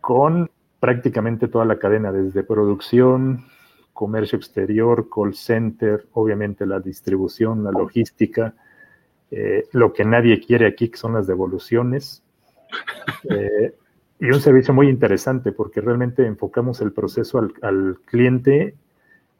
con 0.00 0.50
prácticamente 0.80 1.46
toda 1.46 1.64
la 1.64 1.78
cadena, 1.78 2.10
desde 2.10 2.42
producción, 2.42 3.44
comercio 3.92 4.36
exterior, 4.36 5.08
call 5.08 5.34
center, 5.34 6.06
obviamente 6.12 6.66
la 6.66 6.80
distribución, 6.80 7.62
la 7.62 7.70
logística, 7.70 8.54
eh, 9.30 9.68
lo 9.72 9.92
que 9.92 10.04
nadie 10.04 10.40
quiere 10.40 10.66
aquí, 10.66 10.88
que 10.88 10.98
son 10.98 11.14
las 11.14 11.26
devoluciones. 11.26 12.22
Eh, 13.28 13.74
y 14.18 14.26
un 14.26 14.40
servicio 14.40 14.72
muy 14.72 14.88
interesante 14.88 15.52
porque 15.52 15.80
realmente 15.80 16.24
enfocamos 16.24 16.80
el 16.80 16.92
proceso 16.92 17.38
al, 17.38 17.52
al, 17.60 17.98
cliente 18.04 18.74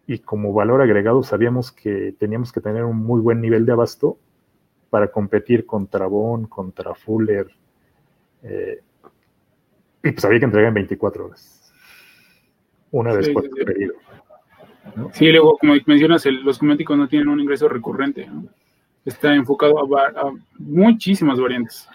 y 0.06 0.18
como 0.18 0.52
valor 0.52 0.82
agregado 0.82 1.22
sabíamos 1.22 1.70
que 1.72 2.14
teníamos 2.18 2.52
que 2.52 2.60
tener 2.60 2.84
un 2.84 2.96
muy 2.96 3.20
buen 3.20 3.40
nivel 3.40 3.64
de 3.64 3.72
abasto 3.72 4.18
para 4.92 5.10
competir 5.10 5.64
contra 5.64 6.06
Bon, 6.06 6.44
contra 6.44 6.94
Fuller. 6.94 7.46
Eh, 8.42 8.78
y 10.04 10.12
pues 10.12 10.22
había 10.26 10.38
que 10.38 10.44
entregar 10.44 10.68
en 10.68 10.74
24 10.74 11.24
horas. 11.24 11.72
Una 12.90 13.14
vez 13.14 13.30
por 13.30 13.48
pedido. 13.48 13.94
Sí, 15.12 15.32
luego, 15.32 15.56
como 15.56 15.72
mencionas, 15.86 16.26
los 16.26 16.58
cosméticos 16.58 16.98
no 16.98 17.08
tienen 17.08 17.28
un 17.28 17.40
ingreso 17.40 17.70
recurrente. 17.70 18.28
Está 19.06 19.34
enfocado 19.34 19.78
a, 19.96 20.34
muchísimas 20.58 21.40
variantes. 21.40 21.88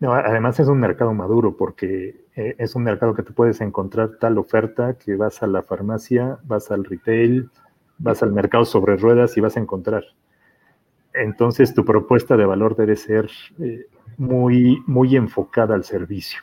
además 0.00 0.58
es 0.58 0.66
un 0.66 0.80
mercado 0.80 1.14
maduro 1.14 1.56
porque 1.56 2.24
eh, 2.34 2.56
es 2.58 2.74
un 2.74 2.82
mercado 2.82 3.14
que 3.14 3.22
te 3.22 3.32
puedes 3.32 3.60
encontrar 3.60 4.18
tal 4.18 4.36
oferta 4.36 4.98
que 4.98 5.14
vas 5.14 5.44
a 5.44 5.46
la 5.46 5.62
farmacia, 5.62 6.38
vas 6.42 6.72
al 6.72 6.84
retail, 6.84 7.50
vas 7.98 8.20
al 8.24 8.32
mercado 8.32 8.64
sobre 8.64 8.96
ruedas 8.96 9.36
y 9.36 9.40
vas 9.40 9.56
a 9.56 9.60
encontrar. 9.60 10.02
Entonces 11.20 11.74
tu 11.74 11.84
propuesta 11.84 12.36
de 12.36 12.46
valor 12.46 12.76
debe 12.76 12.96
ser 12.96 13.30
eh, 13.60 13.86
muy, 14.16 14.82
muy 14.86 15.16
enfocada 15.16 15.74
al 15.74 15.84
servicio. 15.84 16.40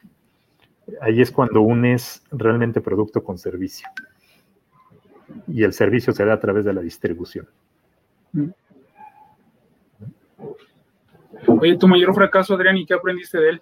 Ahí 1.02 1.22
es 1.22 1.32
cuando 1.32 1.62
unes 1.62 2.24
realmente 2.32 2.80
producto 2.80 3.24
con 3.24 3.38
servicio 3.38 3.90
y 5.48 5.64
el 5.64 5.74
servicio 5.74 6.14
se 6.14 6.26
da 6.26 6.34
a 6.34 6.40
través 6.40 6.66
de 6.66 6.74
la 6.74 6.82
distribución. 6.82 7.48
Oye, 11.48 11.78
tu 11.78 11.88
mayor 11.88 12.14
fracaso, 12.14 12.54
Adrián, 12.54 12.78
¿y 12.78 12.86
qué 12.86 12.94
aprendiste 12.94 13.40
de 13.40 13.50
él? 13.50 13.62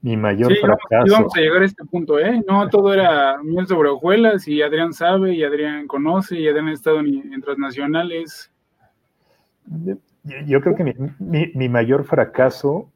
Mi 0.00 0.16
mayor 0.16 0.54
fracaso. 0.56 1.06
Sí, 1.06 1.12
vamos 1.12 1.36
a 1.36 1.40
llegar 1.40 1.62
a 1.62 1.64
este 1.64 1.84
punto, 1.84 2.18
¿eh? 2.18 2.42
No 2.46 2.68
todo 2.68 2.92
era 2.92 3.38
miel 3.42 3.66
sobre 3.66 3.88
hojuelas 3.88 4.46
y 4.46 4.62
Adrián 4.62 4.92
sabe 4.92 5.34
y 5.34 5.42
Adrián 5.42 5.86
conoce 5.86 6.38
y 6.38 6.46
Adrián 6.46 6.68
ha 6.68 6.72
estado 6.72 7.00
en, 7.00 7.40
transnacionales. 7.40 8.52
Yo 10.46 10.60
creo 10.60 10.74
que 10.74 10.84
mi, 10.84 10.94
mi 11.54 11.68
mayor 11.68 12.04
fracaso 12.04 12.90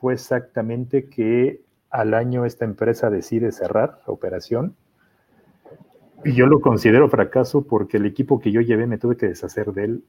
fue 0.00 0.14
exactamente 0.14 1.08
que 1.08 1.60
al 1.90 2.14
año 2.14 2.44
esta 2.44 2.64
empresa 2.64 3.10
decide 3.10 3.52
cerrar 3.52 4.00
la 4.06 4.12
operación 4.12 4.74
y 6.24 6.32
yo 6.32 6.46
lo 6.46 6.60
considero 6.60 7.08
fracaso 7.08 7.62
porque 7.62 7.96
el 7.96 8.06
equipo 8.06 8.38
que 8.38 8.52
yo 8.52 8.60
llevé 8.60 8.86
me 8.86 8.98
tuve 8.98 9.16
que 9.16 9.28
deshacer 9.28 9.72
de 9.72 9.84
él 9.84 10.04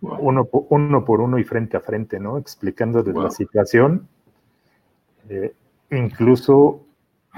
uno, 0.00 0.48
uno 0.68 1.04
por 1.04 1.20
uno 1.20 1.38
y 1.38 1.44
frente 1.44 1.76
a 1.76 1.80
frente, 1.80 2.20
¿no? 2.20 2.36
Explicando 2.36 3.02
la 3.02 3.30
situación. 3.30 4.06
Eh, 5.28 5.54
incluso 5.90 6.84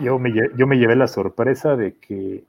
yo 0.00 0.18
me, 0.18 0.33
yo 0.57 0.66
me 0.66 0.76
llevé 0.76 0.96
la 0.96 1.07
sorpresa 1.07 1.76
de 1.76 1.94
que 1.94 2.44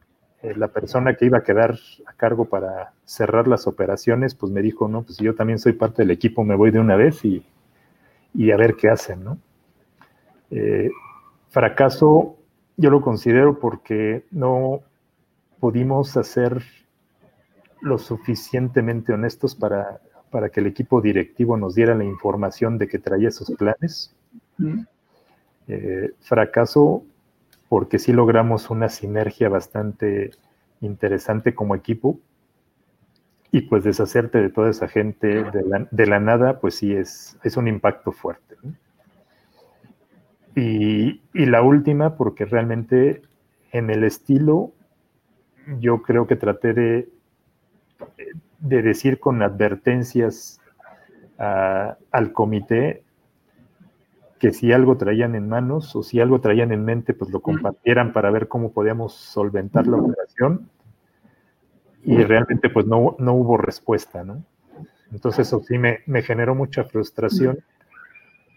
la 0.56 0.70
persona 0.70 1.16
que 1.16 1.26
iba 1.26 1.40
a 1.40 1.44
quedar 1.44 1.78
a 2.06 2.14
cargo 2.14 2.46
para 2.46 2.94
cerrar 3.06 3.48
las 3.48 3.68
operaciones, 3.68 4.36
pues 4.36 4.52
me 4.52 4.62
dijo, 4.62 4.88
no, 4.88 5.04
pues 5.04 5.18
yo 5.18 5.36
también 5.36 5.60
soy 5.60 5.74
parte 5.74 6.04
del 6.04 6.12
equipo, 6.12 6.44
me 6.44 6.56
voy 6.56 6.72
de 6.72 6.80
una 6.80 6.96
vez 6.96 7.24
y, 7.26 7.46
y 8.34 8.52
a 8.52 8.58
ver 8.58 8.76
qué 8.76 8.90
hacen, 8.90 9.24
¿no? 9.24 9.38
Eh, 10.52 10.90
fracaso 11.50 12.38
yo 12.78 12.90
lo 12.90 13.02
considero 13.02 13.60
porque 13.60 14.26
no, 14.32 14.82
pudimos 15.60 16.16
hacer 16.18 16.64
lo 17.82 17.98
suficientemente 17.98 19.14
honestos 19.14 19.56
para, 19.56 20.00
para, 20.30 20.50
que 20.50 20.60
el 20.60 20.68
equipo 20.68 21.02
directivo 21.02 21.58
nos 21.58 21.76
diera 21.76 21.96
la 21.96 22.04
información 22.04 22.78
de 22.78 22.88
que 22.88 23.00
traía 23.00 23.30
esos 23.30 23.52
planes. 23.52 24.16
Eh, 25.68 26.12
fracaso 26.22 27.04
porque 27.70 28.00
sí 28.00 28.14
logramos 28.14 28.70
una 28.70 28.90
sinergia 28.90 29.50
bastante 29.50 30.32
interesante 30.82 31.54
como 31.54 31.76
equipo 31.76 32.20
y 33.52 33.62
pues 33.62 33.84
deshacerte 33.84 34.40
de 34.42 34.50
toda 34.50 34.70
esa 34.70 34.88
gente 34.88 35.44
de 35.92 36.06
la, 36.06 36.20
nada, 36.20 36.60
pues 36.60 36.76
sí 36.76 36.94
es, 36.94 37.40
es 37.44 37.58
un 37.58 37.68
impacto 37.68 38.12
fuerte. 38.12 38.56
Y, 40.56 41.22
y, 41.34 41.46
la 41.46 41.62
última, 41.62 42.18
porque 42.18 42.46
realmente 42.46 43.22
en 43.72 43.90
el 43.90 44.04
estilo 44.04 44.74
yo 45.80 46.02
creo 46.02 46.28
que 46.28 46.36
traté 46.36 46.74
de, 46.74 47.10
de 48.60 48.82
decir 48.82 49.20
con 49.20 49.42
advertencias 49.42 50.60
al 51.38 52.34
comité 52.34 53.04
que 54.40 54.52
si 54.52 54.72
algo 54.72 54.98
traían 54.98 55.36
en 55.36 55.50
manos 55.50 55.96
o 55.96 56.04
si 56.04 56.20
algo 56.20 56.42
traían 56.42 56.72
en 56.72 56.86
mente, 56.86 57.14
pues 57.14 57.32
lo 57.32 57.42
compartieran 57.42 58.14
para 58.14 58.32
ver 58.32 58.48
cómo 58.48 58.72
podíamos 58.72 59.14
solventar 59.14 59.88
la 59.88 59.98
operación. 59.98 60.70
Y 62.04 62.16
realmente 62.24 62.70
pues 62.70 62.86
no, 62.86 63.16
no 63.20 63.34
hubo 63.34 63.58
respuesta, 63.58 64.24
¿no? 64.24 64.44
Entonces 65.12 65.48
eso 65.48 65.62
sí 65.62 65.78
me, 65.78 66.00
me 66.06 66.22
generó 66.22 66.56
mucha 66.56 66.84
frustración 66.84 67.60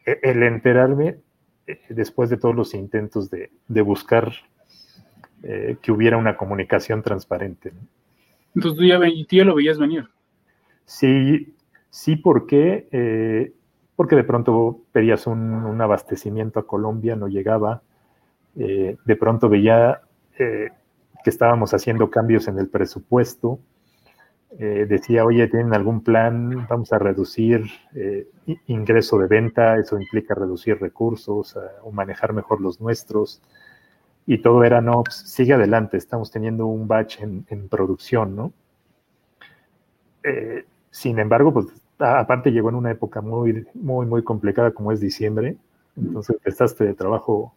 e, 0.05 0.19
el 0.23 0.43
enterarme 0.43 1.19
eh, 1.67 1.81
después 1.89 2.31
de 2.31 2.37
todos 2.37 2.55
los 2.55 2.75
intentos 2.75 3.31
de, 3.31 3.51
de 3.69 3.83
buscar 3.83 4.33
eh, 5.43 5.79
que 5.81 5.91
hubiera 5.91 6.19
una 6.19 6.37
comunicación 6.37 7.03
transparente. 7.03 7.73
Entonces 8.55 8.79
tú 8.79 8.85
ya, 8.85 9.45
lo 9.45 9.55
veías 9.55 9.79
venir. 9.79 10.07
Sí, 10.85 11.55
sí, 11.89 12.17
porque, 12.17 12.89
eh, 12.91 13.53
porque 14.01 14.17
de 14.17 14.25
pronto 14.25 14.79
pedías 14.93 15.27
un, 15.27 15.79
abastecimiento 15.79 16.59
a 16.59 16.67
Colombia, 16.67 17.17
no 17.17 17.29
llegaba, 17.29 17.83
eh, 18.57 18.97
de 19.05 19.17
pronto 19.17 19.51
veía 19.51 20.01
que 20.39 21.29
estábamos 21.29 21.75
haciendo 21.75 22.09
cambios 22.09 22.49
en 22.49 22.59
el 22.59 22.69
presupuesto, 22.69 23.59
decía, 24.59 25.27
oye, 25.27 25.49
¿tienen 25.49 25.75
algún 25.75 26.03
plan? 26.03 26.67
Vamos 26.67 26.91
a 26.95 26.99
reducir 26.99 27.63
ingreso 28.69 29.19
de 29.19 29.27
venta, 29.27 29.77
eso 29.77 30.01
implica 30.01 30.35
reducir 30.35 30.81
recursos 30.81 31.59
o 31.83 31.93
manejar 31.93 32.33
mejor 32.33 32.63
los 32.63 32.81
nuestros 32.81 33.43
y 34.27 34.39
todo 34.39 34.63
era, 34.63 34.81
no, 34.81 35.03
pues, 35.03 35.17
sigue 35.17 35.55
adelante, 35.55 35.97
estamos 35.97 36.31
teniendo 36.31 36.67
un 36.67 36.87
batch 36.87 37.21
en, 37.21 37.69
producción, 37.69 38.37
¿no? 38.37 38.53
Eh, 40.23 40.65
sin 40.91 41.19
embargo, 41.19 41.53
pues 41.53 41.67
aparte 42.01 42.51
llegó 42.51 42.71
en 42.71 42.77
una 42.77 42.91
época 42.91 43.21
muy, 43.21 43.67
muy, 43.75 44.07
muy 44.07 44.23
complicada 44.23 44.73
como 44.73 44.93
es 44.93 45.01
diciembre, 45.01 45.57
entonces 45.97 46.37
empezaste 46.37 46.85
de 46.85 46.95
trabajo 46.95 47.55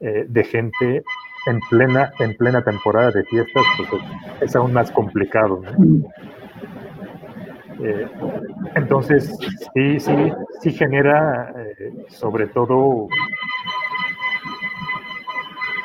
eh, 0.00 0.26
de 0.28 0.44
gente 0.44 1.02
en 1.46 1.60
plena, 1.70 2.12
en 2.18 2.36
plena 2.36 2.62
temporada 2.62 3.10
de 3.10 3.24
fiestas, 3.24 3.64
pues 3.76 4.02
es, 4.40 4.56
aún 4.56 4.72
más 4.72 4.90
complicado, 4.90 5.62
¿no? 5.62 6.10
Eh, 7.84 8.08
entonces, 8.76 9.36
sí, 9.74 9.98
sí, 9.98 10.32
sí 10.60 10.72
genera 10.72 11.52
sobre 12.08 12.46
todo 12.46 13.08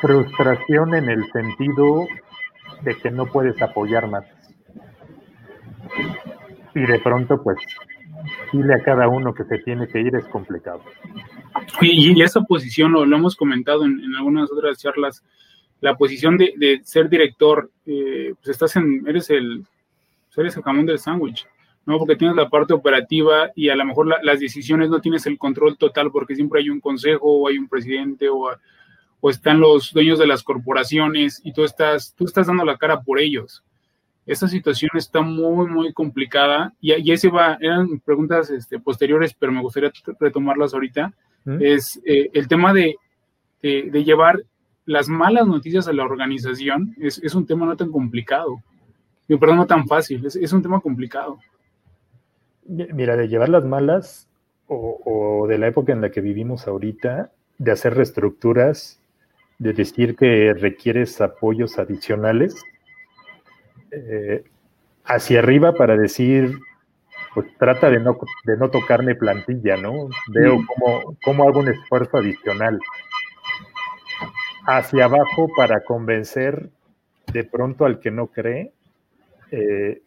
Frustración 0.00 0.94
en 0.94 1.08
el 1.08 1.28
sentido 1.32 2.06
de 2.82 2.96
que 2.98 3.10
no 3.10 3.26
puedes 3.26 3.60
apoyar 3.60 4.06
más. 4.06 4.24
Y 6.78 6.86
de 6.86 6.98
pronto, 7.00 7.42
pues, 7.42 7.58
dile 8.52 8.74
a 8.74 8.82
cada 8.82 9.08
uno 9.08 9.34
que 9.34 9.44
se 9.44 9.58
tiene 9.58 9.88
que 9.88 10.00
ir 10.00 10.14
es 10.14 10.26
complicado. 10.26 10.82
Y, 11.80 12.20
esa 12.22 12.42
posición 12.42 12.92
lo, 12.92 13.02
hemos 13.04 13.36
comentado 13.36 13.84
en, 13.84 14.00
algunas 14.16 14.50
otras 14.50 14.78
charlas, 14.78 15.24
la 15.80 15.96
posición 15.96 16.36
de, 16.36 16.80
ser 16.84 17.08
director, 17.08 17.70
eh, 17.86 18.34
pues 18.36 18.50
estás 18.50 18.76
en, 18.76 19.04
eres 19.06 19.30
el, 19.30 19.64
eres 20.36 20.56
el 20.56 20.62
jamón 20.62 20.86
del 20.86 20.98
sándwich, 20.98 21.46
¿no? 21.84 21.98
Porque 21.98 22.16
tienes 22.16 22.36
la 22.36 22.48
parte 22.48 22.74
operativa 22.74 23.50
y 23.56 23.70
a 23.70 23.76
lo 23.76 23.84
mejor 23.84 24.06
las 24.22 24.38
decisiones 24.38 24.88
no 24.88 25.00
tienes 25.00 25.26
el 25.26 25.36
control 25.36 25.76
total 25.76 26.12
porque 26.12 26.36
siempre 26.36 26.60
hay 26.60 26.70
un 26.70 26.80
consejo 26.80 27.26
o 27.26 27.48
hay 27.48 27.58
un 27.58 27.68
presidente 27.68 28.28
o 28.28 28.50
o 29.20 29.30
están 29.30 29.60
los 29.60 29.92
dueños 29.92 30.18
de 30.18 30.26
las 30.26 30.42
corporaciones 30.42 31.40
y 31.44 31.52
tú 31.52 31.64
estás, 31.64 32.14
tú 32.16 32.24
estás 32.24 32.46
dando 32.46 32.64
la 32.64 32.76
cara 32.76 33.00
por 33.00 33.18
ellos. 33.18 33.62
Esta 34.28 34.46
situación 34.46 34.90
está 34.94 35.22
muy, 35.22 35.66
muy 35.66 35.92
complicada 35.94 36.74
y, 36.80 36.92
y 36.92 37.10
ahí 37.10 37.16
se 37.16 37.30
va, 37.30 37.56
eran 37.60 37.98
preguntas 38.00 38.50
este, 38.50 38.78
posteriores, 38.78 39.34
pero 39.34 39.50
me 39.52 39.62
gustaría 39.62 39.90
retomarlas 40.20 40.74
ahorita. 40.74 41.12
Es 41.60 41.98
eh, 42.04 42.28
el 42.34 42.46
tema 42.46 42.74
de, 42.74 42.96
de, 43.62 44.04
llevar 44.04 44.44
las 44.84 45.08
malas 45.08 45.46
noticias 45.46 45.88
a 45.88 45.94
la 45.94 46.04
organización, 46.04 46.94
es, 46.98 47.18
es 47.24 47.34
un 47.34 47.46
tema 47.46 47.64
no 47.64 47.74
tan 47.74 47.90
complicado, 47.90 48.62
perdón, 49.26 49.56
no 49.56 49.66
tan 49.66 49.86
fácil, 49.86 50.26
es, 50.26 50.36
es, 50.36 50.52
un 50.52 50.60
tema 50.60 50.78
complicado. 50.80 51.38
Mira, 52.66 53.16
de 53.16 53.28
llevar 53.28 53.48
las 53.48 53.64
malas 53.64 54.28
o, 54.66 55.00
o 55.06 55.46
de 55.46 55.56
la 55.56 55.68
época 55.68 55.94
en 55.94 56.02
la 56.02 56.10
que 56.10 56.20
vivimos 56.20 56.68
ahorita, 56.68 57.32
de 57.56 57.70
hacer 57.70 57.94
reestructuras, 57.94 59.00
de 59.58 59.72
decir 59.72 60.16
que 60.16 60.52
requieres 60.52 61.18
apoyos 61.22 61.78
adicionales, 61.78 62.62
eh, 63.90 64.44
hacia 65.04 65.38
arriba 65.38 65.72
para 65.72 65.96
decir, 65.96 66.58
pues 67.34 67.46
trata 67.58 67.90
de 67.90 68.00
no, 68.00 68.18
de 68.44 68.56
no 68.56 68.70
tocarme 68.70 69.14
plantilla, 69.14 69.76
¿no? 69.76 70.08
Veo 70.28 70.58
cómo, 70.66 71.16
cómo 71.22 71.48
hago 71.48 71.60
un 71.60 71.68
esfuerzo 71.68 72.18
adicional. 72.18 72.78
Hacia 74.66 75.06
abajo 75.06 75.48
para 75.56 75.82
convencer 75.84 76.70
de 77.32 77.44
pronto 77.44 77.84
al 77.84 78.00
que 78.00 78.10
no 78.10 78.28
cree 78.28 78.72
eh, 79.50 80.02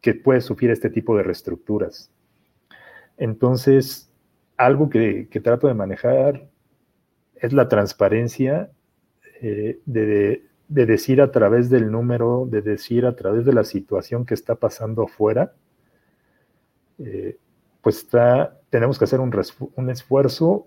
que 0.00 0.14
puede 0.14 0.40
sufrir 0.40 0.70
este 0.70 0.88
tipo 0.88 1.16
de 1.16 1.22
reestructuras. 1.22 2.10
Entonces, 3.16 4.10
algo 4.56 4.88
que, 4.88 5.28
trato 5.42 5.66
de 5.66 5.74
manejar 5.74 6.48
es 7.34 7.52
la 7.52 7.68
transparencia 7.68 8.70
eh, 9.42 9.80
de, 9.84 10.45
de 10.68 10.86
decir 10.86 11.20
a 11.20 11.30
través 11.30 11.70
del 11.70 11.90
número, 11.90 12.46
de 12.50 12.62
decir 12.62 13.06
a 13.06 13.14
través 13.14 13.44
de 13.44 13.52
la 13.52 13.64
situación 13.64 14.26
que 14.26 14.34
está 14.34 14.56
pasando 14.56 15.04
afuera, 15.04 15.52
eh, 16.98 17.36
pues 17.82 17.98
está, 17.98 18.58
tenemos 18.70 18.98
que 18.98 19.04
hacer 19.04 19.20
un, 19.20 19.90
esfuerzo 19.90 20.66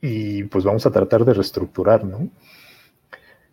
y 0.00 0.44
pues 0.44 0.64
vamos 0.64 0.84
a 0.84 0.90
tratar 0.90 1.24
de 1.24 1.32
reestructurar, 1.32 2.04
¿no? 2.04 2.28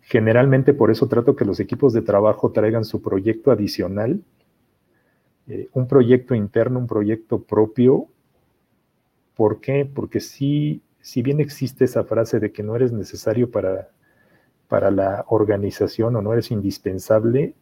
Generalmente 0.02 0.74
por 0.74 0.90
eso 0.90 1.08
trato 1.08 1.36
que 1.36 1.44
los 1.44 1.60
equipos 1.60 1.92
de 1.92 2.02
trabajo 2.02 2.50
traigan 2.50 2.84
su 2.84 3.00
proyecto 3.00 3.50
adicional, 3.50 4.20
eh, 5.46 5.68
un 5.72 5.86
proyecto 5.86 6.34
interno, 6.34 6.80
un 6.80 6.86
proyecto 6.86 7.42
propio. 7.42 8.08
¿Por 9.34 9.60
qué? 9.60 9.86
Porque 9.86 10.20
si, 10.20 10.82
si 11.00 11.22
bien 11.22 11.40
existe 11.40 11.84
esa 11.84 12.04
frase 12.04 12.40
de 12.40 12.52
que 12.52 12.62
no 12.62 12.76
eres 12.76 12.92
necesario 12.92 13.50
para 13.50 13.88
para 14.70 14.92
la 14.92 15.24
organización 15.28 16.14
o 16.14 16.22
no 16.22 16.32
eres 16.32 16.52
indispensable, 16.52 17.54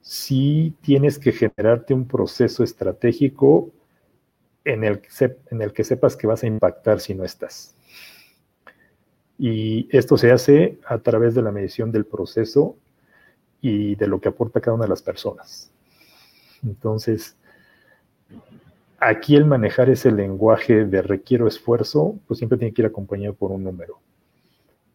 sí 0.00 0.72
tienes 0.82 1.18
que 1.18 1.32
generarte 1.32 1.92
un 1.92 2.06
proceso 2.06 2.62
estratégico 2.62 3.72
en 4.64 4.84
el, 4.84 5.02
en 5.50 5.62
el 5.62 5.72
que 5.72 5.82
sepas 5.82 6.16
que 6.16 6.28
vas 6.28 6.44
a 6.44 6.46
impactar 6.46 7.00
si 7.00 7.12
no 7.12 7.24
estás. 7.24 7.74
Y 9.36 9.88
esto 9.90 10.16
se 10.16 10.30
hace 10.30 10.78
a 10.86 10.98
través 10.98 11.34
de 11.34 11.42
la 11.42 11.50
medición 11.50 11.90
del 11.90 12.06
proceso 12.06 12.76
y 13.60 13.96
de 13.96 14.06
lo 14.06 14.20
que 14.20 14.28
aporta 14.28 14.60
cada 14.60 14.76
una 14.76 14.84
de 14.84 14.90
las 14.90 15.02
personas. 15.02 15.72
Entonces, 16.62 17.36
aquí 19.00 19.34
el 19.34 19.44
manejar 19.44 19.90
ese 19.90 20.12
lenguaje 20.12 20.84
de 20.84 21.02
requiero 21.02 21.48
esfuerzo, 21.48 22.14
pues 22.28 22.38
siempre 22.38 22.58
tiene 22.58 22.72
que 22.72 22.82
ir 22.82 22.86
acompañado 22.86 23.34
por 23.34 23.50
un 23.50 23.64
número. 23.64 23.98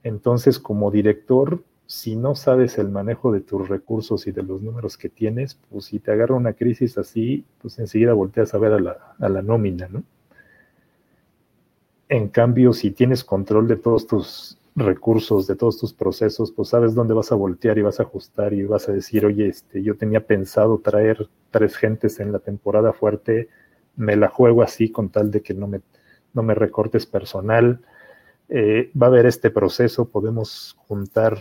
Entonces, 0.06 0.60
como 0.60 0.92
director, 0.92 1.64
si 1.88 2.16
no 2.16 2.36
sabes 2.36 2.78
el 2.78 2.90
manejo 2.90 3.32
de 3.32 3.42
tus 3.42 3.68
recursos 3.68 4.28
y 4.28 4.32
de 4.32 4.44
los 4.44 4.62
números 4.62 4.98
que 4.98 5.10
tienes, 5.10 5.58
pues 5.72 5.86
si 5.86 5.98
te 5.98 6.12
agarra 6.12 6.36
una 6.36 6.54
crisis 6.54 7.00
así, 7.00 7.44
pues 7.60 7.80
enseguida 7.80 8.14
volteas 8.14 8.54
a 8.54 8.60
ver 8.60 8.74
a 8.74 9.30
la, 9.30 9.42
nómina, 9.42 9.88
¿no? 9.88 10.04
En 12.08 12.28
cambio, 12.28 12.72
si 12.72 12.92
tienes 12.92 13.24
control 13.24 13.68
de 13.68 13.78
todos 13.78 14.06
tus 14.06 14.60
recursos, 14.76 15.48
de 15.48 15.56
todos 15.56 15.80
tus 15.80 15.92
procesos, 15.92 16.52
pues 16.52 16.70
sabes 16.70 16.94
dónde 16.94 17.16
vas 17.16 17.32
a 17.32 17.36
voltear 17.36 17.80
y 17.80 17.82
vas 17.82 18.00
a 18.00 18.04
ajustar 18.04 18.54
y 18.54 18.64
vas 18.64 18.88
a 18.88 18.92
decir, 18.92 19.26
oye, 19.26 19.48
este, 19.48 19.82
yo 19.82 19.98
tenía 19.98 20.28
pensado 20.28 20.78
traer 20.78 21.28
tres 21.50 21.78
gentes 21.78 22.20
en 22.20 22.32
la 22.32 22.38
temporada 22.38 22.94
fuerte, 22.94 23.50
me 23.96 24.16
la 24.16 24.28
juego 24.28 24.62
así 24.62 24.92
con 24.92 25.10
tal 25.10 25.32
de 25.32 25.42
que 25.42 25.56
no 25.56 25.66
me, 25.66 25.82
no 26.36 26.44
me 26.44 26.54
recortes 26.54 27.08
personal, 27.08 27.82
eh, 28.48 28.92
va 29.00 29.08
a 29.08 29.10
haber 29.10 29.26
este 29.26 29.50
proceso, 29.50 30.08
podemos 30.08 30.76
juntar 30.88 31.40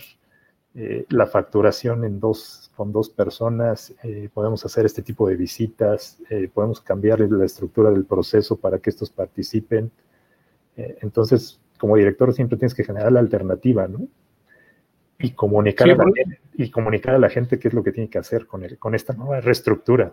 eh, 0.74 1.04
la 1.10 1.26
facturación 1.26 2.04
en 2.04 2.18
dos, 2.18 2.70
con 2.76 2.92
dos 2.92 3.10
personas, 3.10 3.94
eh, 4.02 4.28
podemos 4.32 4.64
hacer 4.64 4.86
este 4.86 5.02
tipo 5.02 5.28
de 5.28 5.36
visitas, 5.36 6.18
podemos 6.52 6.80
cambiar 6.80 7.20
la 7.20 7.44
estructura 7.44 7.90
del 7.90 8.04
proceso 8.04 8.56
para 8.56 8.78
que 8.78 8.90
estos 8.90 9.10
participen. 9.10 9.90
entonces, 10.76 11.60
como 11.78 11.96
director 11.96 12.32
siempre 12.32 12.58
tienes 12.58 12.74
que 12.74 12.84
generar 12.84 13.12
la 13.12 13.20
alternativa, 13.20 13.86
¿no? 13.86 14.08
Y 15.18 15.30
comunicar, 15.32 15.88
a 15.90 15.94
la 15.94 16.04
gente, 16.04 16.40
y 16.54 16.70
comunicar 16.70 17.14
a 17.14 17.18
la 17.18 17.30
gente 17.30 17.58
qué 17.58 17.68
es 17.68 17.74
lo 17.74 17.84
que 17.84 17.92
tiene 17.92 18.10
que 18.10 18.18
hacer 18.18 18.46
con, 18.46 18.64
el, 18.64 18.78
con 18.78 18.94
esta 18.94 19.12
nueva 19.12 19.40
reestructura. 19.40 20.12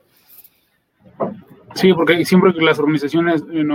Sí, 1.76 1.94
porque 1.94 2.26
siempre 2.26 2.54
que 2.54 2.62
las 2.62 2.80
organizaciones 2.80 3.44
eh, 3.52 3.66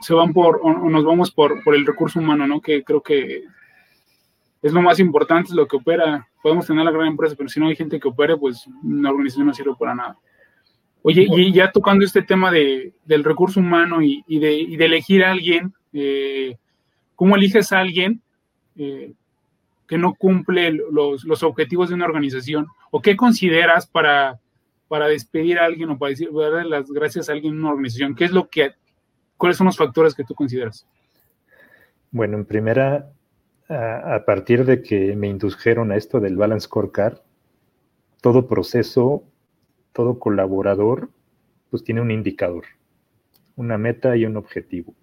se 0.00 0.14
van 0.14 0.32
por, 0.32 0.60
o 0.62 0.90
nos 0.90 1.04
vamos 1.04 1.30
por, 1.30 1.62
por 1.62 1.74
el 1.74 1.86
recurso 1.86 2.18
humano, 2.18 2.46
¿no? 2.46 2.60
Que 2.60 2.82
creo 2.82 3.02
que 3.02 3.44
es 4.62 4.72
lo 4.72 4.82
más 4.82 4.98
importante, 5.00 5.50
es 5.50 5.54
lo 5.54 5.66
que 5.66 5.76
opera. 5.76 6.26
Podemos 6.42 6.66
tener 6.66 6.84
la 6.84 6.90
gran 6.90 7.08
empresa, 7.08 7.34
pero 7.36 7.48
si 7.48 7.60
no 7.60 7.68
hay 7.68 7.76
gente 7.76 8.00
que 8.00 8.08
opere, 8.08 8.36
pues 8.36 8.68
la 8.82 9.10
organización 9.10 9.46
no 9.46 9.54
sirve 9.54 9.72
para 9.78 9.94
nada. 9.94 10.18
Oye, 11.02 11.26
y 11.30 11.52
ya 11.52 11.70
tocando 11.70 12.04
este 12.04 12.22
tema 12.22 12.50
de, 12.50 12.94
del 13.04 13.24
recurso 13.24 13.60
humano 13.60 14.00
y, 14.00 14.22
de, 14.26 14.66
de, 14.76 14.84
elegir 14.84 15.22
a 15.22 15.32
alguien, 15.32 15.74
eh, 15.92 16.56
¿cómo 17.14 17.36
eliges 17.36 17.72
a 17.72 17.80
alguien 17.80 18.22
eh, 18.76 19.12
que 19.86 19.98
no 19.98 20.14
cumple 20.14 20.72
los, 20.72 21.24
los 21.24 21.42
objetivos 21.42 21.90
de 21.90 21.96
una 21.96 22.06
organización? 22.06 22.68
¿O 22.90 23.02
qué 23.02 23.16
consideras 23.16 23.86
para 23.86 24.40
para 24.88 25.08
despedir 25.08 25.58
a 25.58 25.64
alguien 25.64 25.90
o 25.90 25.98
para 25.98 26.10
decir, 26.10 26.30
darle 26.32 26.68
las 26.68 26.90
gracias 26.90 27.28
a 27.28 27.32
alguien 27.32 27.54
en 27.54 27.60
una 27.60 27.70
organización? 27.70 28.14
¿Qué 28.14 28.24
es 28.24 28.32
lo 28.32 28.48
que, 28.48 28.72
cuáles 29.36 29.56
son 29.56 29.66
los 29.66 29.76
factores 29.76 30.14
que 30.14 30.24
tú 30.24 30.34
consideras? 30.34 30.86
Bueno, 32.10 32.36
en 32.36 32.44
primera, 32.44 33.10
a, 33.68 34.22
partir 34.24 34.64
de 34.64 34.82
que 34.82 35.16
me 35.16 35.28
indujeron 35.28 35.90
a 35.90 35.96
esto 35.96 36.20
del 36.20 36.36
Balance 36.36 36.66
Scorecard, 36.66 37.18
todo 38.20 38.46
proceso, 38.46 39.24
todo 39.92 40.18
colaborador, 40.18 41.10
pues 41.70 41.82
tiene 41.82 42.00
un 42.00 42.10
indicador, 42.10 42.64
una 43.56 43.78
meta 43.78 44.16
y 44.16 44.26
un 44.26 44.36
objetivo. 44.36 44.94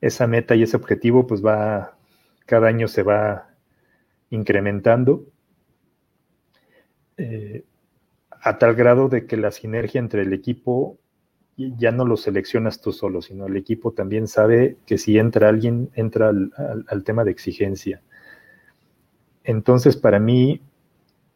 Esa 0.00 0.26
meta 0.26 0.54
y 0.54 0.62
ese 0.62 0.76
objetivo, 0.76 1.26
pues 1.26 1.44
va, 1.44 1.96
cada 2.46 2.68
año 2.68 2.86
se 2.86 3.02
va 3.02 3.50
incrementando. 4.30 5.24
Eh, 7.16 7.64
a 8.42 8.58
tal 8.58 8.74
grado 8.74 9.08
de 9.08 9.26
que 9.26 9.36
la 9.36 9.50
sinergia 9.50 9.98
entre 9.98 10.22
el 10.22 10.32
equipo 10.32 10.98
ya 11.56 11.90
no 11.90 12.04
lo 12.04 12.16
seleccionas 12.16 12.80
tú 12.80 12.92
solo, 12.92 13.20
sino 13.20 13.46
el 13.46 13.56
equipo 13.56 13.92
también 13.92 14.28
sabe 14.28 14.76
que 14.86 14.96
si 14.96 15.18
entra 15.18 15.48
alguien, 15.48 15.90
entra 15.94 16.28
al, 16.28 17.04
tema 17.04 17.24
de 17.24 17.32
exigencia. 17.32 18.00
Entonces, 19.42 19.96
para 19.96 20.20
mí, 20.20 20.60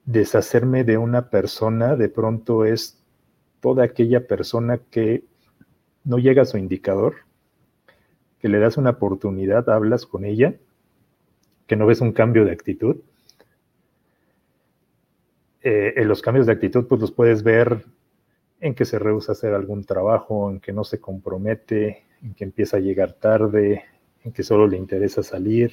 deshacerme 0.05 0.85
de 0.85 0.97
una 0.97 1.29
persona 1.29 1.97
de 1.97 2.09
pronto 2.09 2.65
es 2.65 3.03
toda 3.61 3.85
aquella 3.85 4.27
persona 4.29 4.79
que 4.79 5.25
no 6.05 6.19
llega 6.19 6.43
a 6.43 6.47
su 6.47 6.57
indicador, 6.57 7.15
que 8.39 8.49
le 8.49 8.61
das 8.61 8.77
una 8.77 8.91
oportunidad, 8.91 9.69
hablas 9.69 10.07
con 10.07 10.25
ella, 10.25 10.55
que 11.67 11.75
no 11.75 11.87
ves 11.87 12.01
un 12.01 12.13
cambio 12.13 12.45
de 12.45 12.53
actitud 12.53 12.97
eh, 15.63 15.95
en 15.97 16.09
los 16.09 16.23
cambios 16.23 16.47
de 16.47 16.53
actitud, 16.53 16.87
pues 16.89 17.01
los 17.01 17.13
puedes 17.13 17.43
ver 17.43 17.85
en 18.61 18.75
que 18.75 18.85
se 18.85 18.99
rehúsa 18.99 19.33
hacer 19.33 19.55
algún 19.55 19.85
trabajo, 19.85 20.51
en 20.51 20.61
que 20.61 20.73
no 20.73 20.85
se 20.85 21.01
compromete, 21.01 22.05
en 22.23 22.35
que 22.35 22.45
empieza 22.45 22.77
a 22.77 22.81
llegar 22.81 23.15
tarde, 23.15 23.85
en 24.25 24.33
que 24.33 24.43
solo 24.43 24.67
le 24.67 24.77
interesa 24.77 25.23
salir, 25.23 25.73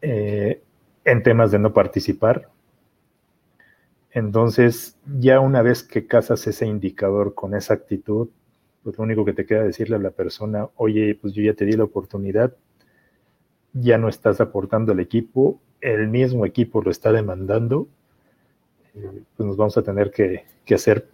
eh, 0.00 0.62
en 1.04 1.22
temas 1.22 1.52
de 1.52 1.58
no 1.58 1.72
participar. 1.72 2.50
Entonces, 4.10 4.98
ya 5.18 5.40
una 5.40 5.62
vez 5.62 5.82
que 5.82 6.06
casas 6.06 6.46
ese 6.46 6.66
indicador 6.66 7.34
con 7.34 7.54
esa 7.54 7.74
actitud, 7.74 8.28
pues 8.82 8.98
lo 8.98 9.04
único 9.04 9.24
que 9.24 9.32
te 9.32 9.46
queda 9.46 9.62
decirle 9.62 9.96
a 9.96 10.00
la 10.00 10.10
persona, 10.10 10.68
oye, 10.76 11.16
pues 11.20 11.32
yo 11.32 11.42
ya 11.42 11.54
te 11.54 11.64
di 11.64 11.72
la 11.72 11.84
oportunidad, 11.84 12.54
ya 13.72 13.98
no 13.98 14.08
estás 14.08 14.40
aportando 14.40 14.92
al 14.92 15.00
equipo, 15.00 15.60
el 15.82 16.08
mismo 16.08 16.46
equipo 16.46 16.80
lo 16.80 16.90
está 16.90 17.12
demandando, 17.12 17.88
pues 18.92 19.46
nos 19.46 19.56
vamos 19.56 19.76
a 19.76 19.82
tener 19.82 20.10
que, 20.10 20.44
hacer 20.74 21.06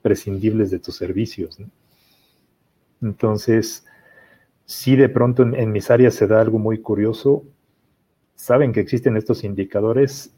prescindibles 0.00 0.70
de 0.70 0.78
tus 0.78 0.96
servicios. 0.96 1.58
Entonces, 3.02 3.84
si 4.64 4.96
de 4.96 5.10
pronto 5.10 5.42
en, 5.42 5.72
mis 5.72 5.90
áreas 5.90 6.14
se 6.14 6.26
da 6.26 6.40
algo 6.40 6.58
muy 6.58 6.80
curioso, 6.80 7.44
saben 8.34 8.72
que 8.72 8.80
existen 8.80 9.18
estos 9.18 9.44
indicadores 9.44 10.32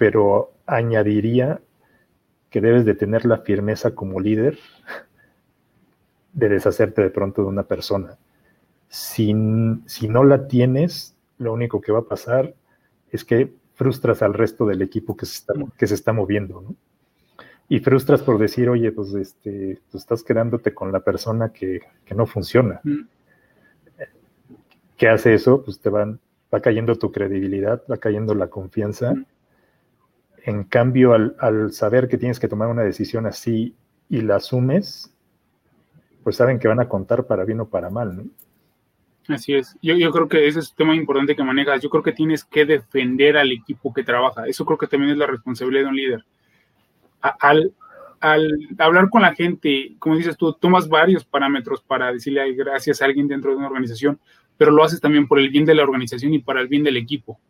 pero 0.00 0.54
añadiría 0.64 1.60
que 2.48 2.62
debes 2.62 2.86
de 2.86 2.94
tener 2.94 3.26
la 3.26 3.36
firmeza 3.36 3.94
como 3.94 4.18
líder 4.18 4.58
de 6.32 6.48
deshacerte 6.48 7.02
de 7.02 7.10
pronto 7.10 7.42
de 7.42 7.48
una 7.48 7.64
persona. 7.64 8.16
Si, 8.88 9.34
si 9.84 10.08
no 10.08 10.24
la 10.24 10.48
tienes, 10.48 11.14
lo 11.40 11.52
único 11.52 11.80
que 11.80 11.90
va 11.90 12.00
a 12.00 12.04
pasar 12.04 12.54
es 13.10 13.24
que 13.24 13.52
frustras 13.74 14.22
al 14.22 14.34
resto 14.34 14.66
del 14.66 14.82
equipo 14.82 15.16
que 15.16 15.26
se 15.26 15.38
está, 15.38 15.54
que 15.76 15.86
se 15.86 15.94
está 15.94 16.12
moviendo, 16.12 16.60
¿no? 16.60 16.76
Y 17.68 17.78
frustras 17.80 18.20
por 18.22 18.38
decir, 18.38 18.68
oye, 18.68 18.92
pues 18.92 19.14
este, 19.14 19.80
tú 19.90 19.96
estás 19.96 20.22
quedándote 20.22 20.74
con 20.74 20.92
la 20.92 21.00
persona 21.00 21.52
que, 21.52 21.80
no 22.14 22.26
funciona. 22.26 22.80
Mm. 22.82 23.00
¿Qué 24.96 25.08
hace 25.08 25.34
eso? 25.34 25.62
Pues 25.64 25.80
te 25.80 25.88
van, 25.88 26.18
va 26.52 26.60
cayendo 26.60 26.96
tu 26.96 27.10
credibilidad, 27.10 27.82
va 27.90 27.96
cayendo 27.96 28.34
la 28.34 28.48
confianza. 28.48 29.14
Mm. 29.14 29.26
En 30.44 30.64
cambio, 30.64 31.14
al, 31.14 31.36
al, 31.38 31.72
saber 31.72 32.08
que 32.08 32.18
tienes 32.18 32.40
que 32.40 32.48
tomar 32.48 32.68
una 32.68 32.82
decisión 32.82 33.24
así 33.26 33.74
y 34.08 34.20
la 34.20 34.36
asumes, 34.36 35.14
pues 36.22 36.36
saben 36.36 36.58
que 36.58 36.68
van 36.68 36.80
a 36.80 36.88
contar 36.88 37.24
para 37.24 37.44
bien 37.44 37.60
o 37.60 37.68
para 37.68 37.88
mal, 37.88 38.16
¿no? 38.16 38.24
Así 39.32 39.54
es. 39.54 39.76
Yo, 39.82 39.94
yo 39.94 40.10
creo 40.10 40.28
que 40.28 40.46
ese 40.46 40.60
es 40.60 40.70
un 40.70 40.76
tema 40.76 40.96
importante 40.96 41.36
que 41.36 41.44
manejas. 41.44 41.80
Yo 41.80 41.90
creo 41.90 42.02
que 42.02 42.12
tienes 42.12 42.44
que 42.44 42.64
defender 42.64 43.36
al 43.36 43.52
equipo 43.52 43.92
que 43.92 44.02
trabaja. 44.02 44.46
Eso 44.46 44.64
creo 44.64 44.78
que 44.78 44.86
también 44.86 45.12
es 45.12 45.18
la 45.18 45.26
responsabilidad 45.26 45.84
de 45.84 45.88
un 45.88 45.96
líder. 45.96 46.24
al, 47.20 47.72
al 48.20 48.68
hablar 48.78 49.08
con 49.08 49.22
la 49.22 49.34
gente, 49.34 49.94
como 49.98 50.16
dices 50.16 50.36
tú, 50.36 50.52
tomas 50.52 50.88
varios 50.88 51.24
parámetros 51.24 51.82
para 51.82 52.12
decirle 52.12 52.52
gracias 52.52 53.00
a 53.00 53.06
alguien 53.06 53.26
dentro 53.26 53.50
de 53.50 53.56
una 53.56 53.68
organización, 53.68 54.20
pero 54.58 54.70
lo 54.70 54.84
haces 54.84 55.00
también 55.00 55.26
por 55.26 55.38
el 55.38 55.48
bien 55.48 55.64
de 55.64 55.74
la 55.74 55.82
organización 55.82 56.34
y 56.34 56.38
para 56.38 56.60
el 56.60 56.68
bien 56.68 56.84
del 56.84 56.98
equipo. 56.98 57.40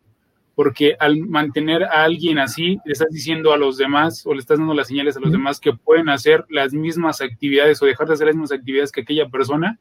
Porque 0.55 0.95
al 0.99 1.17
mantener 1.17 1.83
a 1.83 2.03
alguien 2.03 2.39
así, 2.39 2.79
le 2.85 2.93
estás 2.93 3.09
diciendo 3.09 3.51
a 3.51 3.57
los 3.57 3.77
demás 3.77 4.25
o 4.25 4.33
le 4.33 4.39
estás 4.39 4.59
dando 4.59 4.73
las 4.73 4.87
señales 4.87 5.17
a 5.17 5.19
los 5.19 5.31
demás 5.31 5.59
que 5.59 5.73
pueden 5.73 6.07
hacer 6.09 6.45
las 6.49 6.73
mismas 6.73 7.21
actividades 7.21 7.81
o 7.81 7.85
dejar 7.85 8.07
de 8.07 8.13
hacer 8.13 8.27
las 8.27 8.35
mismas 8.35 8.57
actividades 8.57 8.91
que 8.91 9.01
aquella 9.01 9.27
persona. 9.27 9.77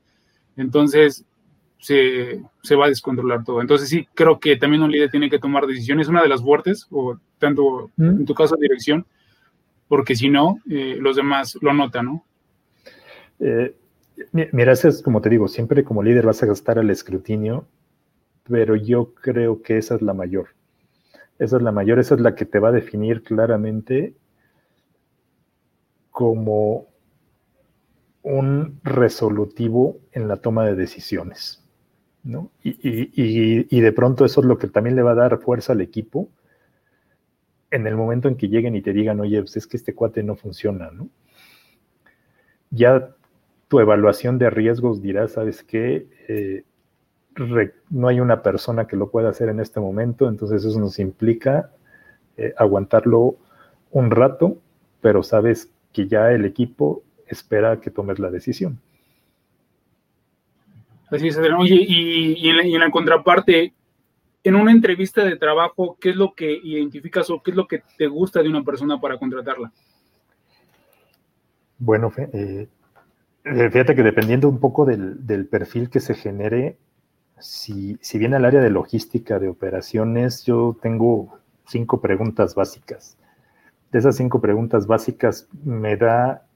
Entonces, 0.57 1.25
se, 1.81 2.77
va 2.77 2.87
a 2.87 2.89
descontrolar 2.89 3.45
todo. 3.45 3.61
Entonces 3.61 3.89
sí, 3.89 4.07
creo 4.15 4.39
que 4.39 4.57
también 4.57 4.83
un 4.83 4.93
líder 4.93 5.11
tiene 5.11 5.31
que 5.31 5.39
tomar 5.39 5.67
decisiones, 5.67 6.09
una 6.09 6.23
de 6.23 6.29
las 6.29 6.43
fuertes, 6.43 6.87
o 6.91 7.19
tanto 7.39 7.91
en 7.99 8.25
tu 8.25 8.35
caso 8.35 8.57
dirección, 8.57 9.07
porque 9.89 10.15
si 10.15 10.29
no, 10.29 10.59
eh, 10.71 10.97
los 11.01 11.17
demás 11.17 11.59
lo 11.61 11.73
notan, 11.73 12.07
¿no? 12.07 12.25
Eh, 13.41 13.75
mira, 14.33 14.73
eso 14.73 14.89
es 14.89 15.03
como 15.03 15.21
te 15.21 15.31
digo, 15.31 15.49
siempre 15.49 15.83
como 15.83 16.03
líder 16.03 16.27
vas 16.27 16.43
a 16.43 16.47
gastar 16.47 16.79
el 16.79 16.91
escrutinio, 16.91 17.67
pero 18.45 18.77
yo 18.77 19.15
creo 19.15 19.63
que 19.63 19.79
esa 19.79 19.95
es 19.95 20.03
la 20.03 20.15
mayor. 20.15 20.49
Esa 21.39 21.57
es 21.57 21.63
la 21.63 21.73
mayor, 21.73 21.99
esa 21.99 22.15
es 22.15 22.21
la 22.21 22.35
que 22.35 22.45
te 22.45 22.59
va 22.59 22.69
a 22.69 22.73
definir 22.73 23.23
claramente 23.23 24.15
como 26.11 26.89
un 28.23 28.79
resolutivo 28.85 29.99
en 30.13 30.29
la 30.29 30.37
toma 30.37 30.67
de 30.67 30.75
decisiones. 30.75 31.60
¿No? 32.23 32.51
Y, 32.63 33.81
de 33.81 33.93
pronto 33.93 34.25
eso 34.25 34.41
es 34.41 34.47
lo 34.47 34.59
que 34.59 34.69
también 34.69 34.97
le 34.97 35.03
va 35.03 35.13
a 35.13 35.17
dar 35.17 35.39
fuerza 35.39 35.73
al 35.73 35.81
equipo 35.81 36.29
en 37.71 37.87
el 37.87 37.97
momento 37.97 38.29
en 38.29 38.37
que 38.37 38.49
lleguen 38.49 38.75
y 38.75 38.83
te 38.83 38.93
digan, 38.93 39.21
oye, 39.21 39.41
pues 39.41 39.57
es 39.57 39.67
que 39.67 39.77
este 39.77 39.95
cuate 39.95 40.23
no 40.23 40.35
funciona, 40.35 40.91
¿no? 40.91 41.09
Ya 42.71 43.15
tu 43.69 43.81
evaluación 43.81 44.39
de 44.39 44.51
riesgos 44.51 45.01
dirá, 45.01 45.29
¿sabes 45.29 45.63
qué? 45.63 46.09
Eh, 46.29 46.65
no 47.91 48.09
hay 48.09 48.21
una 48.21 48.43
persona 48.43 48.87
que 48.87 48.97
lo 48.97 49.11
pueda 49.11 49.29
hacer 49.29 49.49
en 49.49 49.61
este 49.61 49.79
momento, 49.79 50.29
entonces 50.29 50.65
eso 50.65 50.79
nos 50.81 50.99
implica 50.99 51.71
eh, 52.37 52.53
aguantarlo 52.57 53.37
un 53.93 54.11
rato, 54.11 54.59
pero 55.01 55.23
sabes 55.23 55.71
que 55.93 56.09
ya 56.09 56.33
el 56.33 56.45
equipo 56.45 57.03
espera 57.27 57.81
que 57.81 57.91
tomes 57.91 58.19
la 58.19 58.31
decisión. 58.31 58.81
Así 61.11 61.29
es, 61.29 61.39
Oye, 61.39 61.85
y, 61.89 62.49
en 62.49 62.81
la, 62.81 62.91
contraparte, 62.91 63.75
en 64.45 64.55
una 64.55 64.71
entrevista 64.71 65.25
de 65.25 65.37
trabajo, 65.37 65.97
¿qué 66.01 66.11
es 66.11 66.17
lo 66.17 66.35
que 66.35 66.53
identificas 66.63 67.29
o 67.31 67.43
qué 67.43 67.51
es 67.51 67.57
lo 67.57 67.67
que 67.67 67.83
te 67.99 68.07
gusta 68.07 68.43
de 68.43 68.49
una 68.49 68.63
persona 68.63 69.01
para 69.01 69.19
contratarla? 69.19 69.73
Bueno, 71.79 72.13
eh, 72.17 72.69
eh, 73.45 73.71
fíjate 73.71 73.97
que 73.97 74.03
dependiendo 74.03 74.49
un 74.49 74.61
poco 74.61 74.85
del, 74.85 75.49
perfil 75.51 75.91
que 75.91 76.01
se 76.01 76.15
genere, 76.15 76.77
si, 77.41 77.99
si 78.01 78.19
viene 78.19 78.37
al 78.37 78.45
área 78.45 78.61
de 78.61 78.71
logística, 78.71 79.39
de 79.39 79.49
operaciones, 79.49 80.45
yo 80.45 80.79
tengo 80.81 81.39
cinco 81.67 82.01
preguntas 82.01 82.55
básicas. 82.55 83.17
De 83.91 83.99
esas 83.99 84.17
cinco 84.17 84.41
preguntas 84.41 84.87
básicas 84.87 85.49
me 85.65 85.97
da 85.97 86.47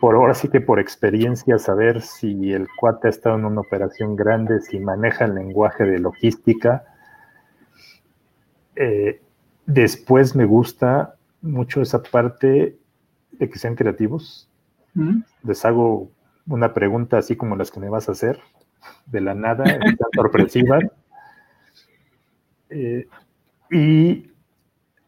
por 0.00 0.14
ahora 0.14 0.34
sí 0.34 0.48
que 0.48 0.60
por 0.60 0.78
experiencia 0.78 1.58
saber 1.58 2.02
si 2.02 2.52
el 2.52 2.68
cuate 2.78 3.08
ha 3.08 3.10
estado 3.10 3.36
en 3.36 3.44
una 3.44 3.60
operación 3.60 4.14
grande, 4.14 4.60
si 4.60 4.78
maneja 4.78 5.24
el 5.24 5.34
lenguaje 5.34 5.84
de 5.84 5.98
logística. 5.98 6.84
Eh, 8.76 9.20
después 9.66 10.36
me 10.36 10.44
gusta 10.44 11.16
mucho 11.42 11.82
esa 11.82 12.02
parte 12.02 12.78
de 13.32 13.50
que 13.50 13.58
sean 13.58 13.74
creativos. 13.74 14.48
Mm. 14.94 15.22
Les 15.42 15.64
hago 15.64 16.10
una 16.46 16.72
pregunta 16.74 17.18
así 17.18 17.36
como 17.36 17.56
las 17.56 17.70
que 17.70 17.80
me 17.80 17.88
vas 17.88 18.08
a 18.08 18.12
hacer, 18.12 18.38
de 19.06 19.20
la 19.20 19.34
nada, 19.34 19.64
sorpresiva. 20.14 20.78
Eh, 22.70 23.06
y 23.70 24.30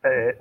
eh, 0.02 0.38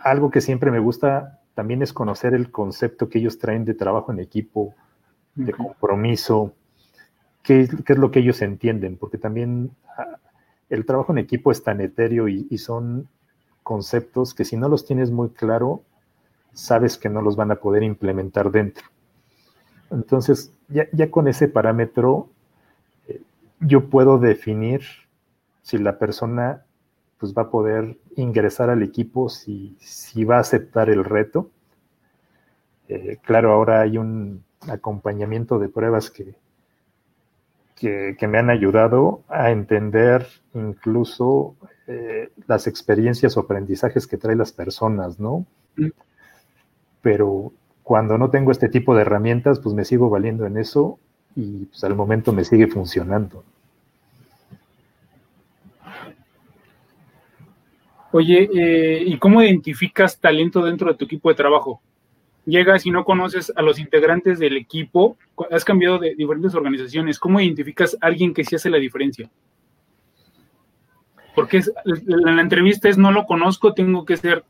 algo 0.00 0.30
que 0.30 0.40
siempre 0.40 0.70
me 0.70 0.78
gusta 0.78 1.37
también 1.58 1.82
es 1.82 1.92
conocer 1.92 2.34
el 2.34 2.52
concepto 2.52 3.08
que 3.08 3.18
ellos 3.18 3.40
traen 3.40 3.64
de 3.64 3.74
trabajo 3.74 4.12
en 4.12 4.20
equipo, 4.20 4.76
de 5.34 5.52
compromiso, 5.52 6.54
qué, 7.42 7.62
es 7.62 7.98
lo 7.98 8.12
que 8.12 8.20
ellos 8.20 8.40
entienden, 8.42 8.96
porque 8.96 9.18
también 9.18 9.72
ah, 9.96 10.18
el 10.70 10.86
trabajo 10.86 11.10
en 11.10 11.18
equipo 11.18 11.50
es 11.50 11.64
tan 11.64 11.80
etéreo 11.80 12.28
y, 12.28 12.56
son 12.58 13.08
conceptos 13.64 14.34
que 14.34 14.44
si 14.44 14.56
no 14.56 14.68
los 14.68 14.86
tienes 14.86 15.10
muy 15.10 15.30
claro, 15.30 15.82
sabes 16.52 16.96
que 16.96 17.08
no 17.08 17.22
los 17.22 17.34
van 17.34 17.50
a 17.50 17.56
poder 17.56 17.82
implementar 17.82 18.52
dentro. 18.52 18.86
Entonces, 19.90 20.52
ya, 20.68 21.10
con 21.10 21.26
ese 21.26 21.48
parámetro, 21.48 22.28
eh, 23.08 23.20
yo 23.58 23.90
puedo 23.90 24.18
definir 24.20 24.82
si 25.62 25.76
la 25.76 25.98
persona 25.98 26.62
pues 27.18 27.34
va 27.34 27.42
a 27.42 27.50
poder 27.50 27.98
ingresar 28.16 28.70
al 28.70 28.82
equipo 28.82 29.28
si, 29.28 29.76
va 30.24 30.36
a 30.36 30.40
aceptar 30.40 30.88
el 30.88 31.04
reto. 31.04 31.50
Eh, 32.88 33.18
claro, 33.22 33.52
ahora 33.52 33.80
hay 33.80 33.98
un 33.98 34.44
acompañamiento 34.68 35.58
de 35.58 35.68
pruebas 35.68 36.10
que, 36.10 36.34
que, 37.74 38.28
me 38.28 38.38
han 38.38 38.50
ayudado 38.50 39.22
a 39.28 39.50
entender 39.50 40.26
incluso 40.54 41.54
eh, 41.86 42.30
las 42.46 42.66
experiencias 42.66 43.36
o 43.36 43.40
aprendizajes 43.40 44.06
que 44.06 44.16
traen 44.16 44.38
las 44.38 44.52
personas, 44.52 45.20
¿no? 45.20 45.46
Pero 47.02 47.52
cuando 47.82 48.18
no 48.18 48.30
tengo 48.30 48.50
este 48.50 48.68
tipo 48.68 48.94
de 48.94 49.02
herramientas, 49.02 49.60
pues 49.60 49.74
me 49.74 49.84
sigo 49.84 50.10
valiendo 50.10 50.46
en 50.46 50.56
eso 50.58 50.98
y 51.34 51.66
pues 51.66 51.82
al 51.84 51.94
momento 51.94 52.32
me 52.32 52.44
sigue 52.44 52.66
funcionando. 52.66 53.44
Oye, 58.10 58.48
eh, 58.54 59.02
¿y 59.04 59.18
cómo 59.18 59.42
identificas 59.42 60.18
talento 60.18 60.64
dentro 60.64 60.90
de 60.90 60.96
tu 60.96 61.04
equipo 61.04 61.28
de 61.28 61.34
trabajo? 61.34 61.82
Llegas 62.46 62.86
y 62.86 62.90
no 62.90 63.04
conoces 63.04 63.52
a 63.54 63.60
los 63.60 63.78
integrantes 63.78 64.38
del 64.38 64.56
equipo, 64.56 65.18
has 65.50 65.64
cambiado 65.64 65.98
de 65.98 66.14
diferentes 66.14 66.54
organizaciones, 66.54 67.18
¿cómo 67.18 67.40
identificas 67.40 67.98
a 68.00 68.06
alguien 68.06 68.32
que 68.32 68.44
sí 68.44 68.56
hace 68.56 68.70
la 68.70 68.78
diferencia? 68.78 69.30
Porque 71.34 71.58
en 71.58 72.36
la 72.36 72.40
entrevista 72.40 72.88
es 72.88 72.96
no 72.96 73.12
lo 73.12 73.26
conozco, 73.26 73.74
tengo 73.74 74.06
que 74.06 74.16
ser 74.16 74.44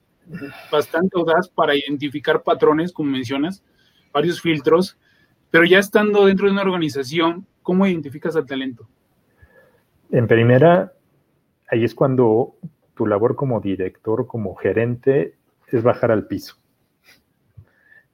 bastante 0.71 1.19
audaz 1.19 1.49
para 1.49 1.75
identificar 1.75 2.43
patrones, 2.43 2.93
como 2.93 3.11
mencionas, 3.11 3.65
varios 4.13 4.41
filtros, 4.41 4.97
pero 5.51 5.65
ya 5.65 5.79
estando 5.79 6.27
dentro 6.27 6.47
de 6.47 6.53
una 6.53 6.63
organización, 6.63 7.47
¿cómo 7.63 7.87
identificas 7.87 8.37
al 8.37 8.47
talento? 8.47 8.89
En 10.11 10.27
primera, 10.27 10.93
ahí 11.69 11.85
es 11.85 11.95
cuando 11.95 12.55
tu 12.99 13.07
labor 13.07 13.37
como 13.37 13.61
director, 13.61 14.27
como 14.27 14.57
gerente, 14.57 15.37
es 15.69 15.85
bajar 15.85 16.11
al 16.11 16.27
piso 16.27 16.57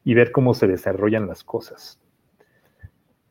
y 0.04 0.12
ver 0.12 0.30
cómo 0.30 0.52
se 0.52 0.66
desarrollan 0.66 1.26
las 1.26 1.42
cosas. 1.42 1.98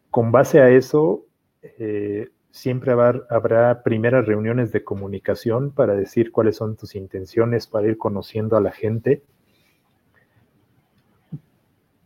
Con 0.10 0.32
base 0.32 0.62
a 0.62 0.72
eso, 0.72 1.28
eh, 1.62 2.32
siempre 2.50 2.92
habrá, 2.92 3.84
primeras 3.84 4.26
reuniones 4.26 4.72
de 4.72 4.84
comunicación 4.84 5.70
para 5.70 5.94
decir 5.94 6.32
cuáles 6.32 6.56
son 6.56 6.76
tus 6.76 6.96
intenciones, 6.96 7.68
para 7.68 7.88
ir 7.88 8.00
conociendo 8.00 8.58
a 8.58 8.62
la 8.62 8.72
gente. 8.72 9.22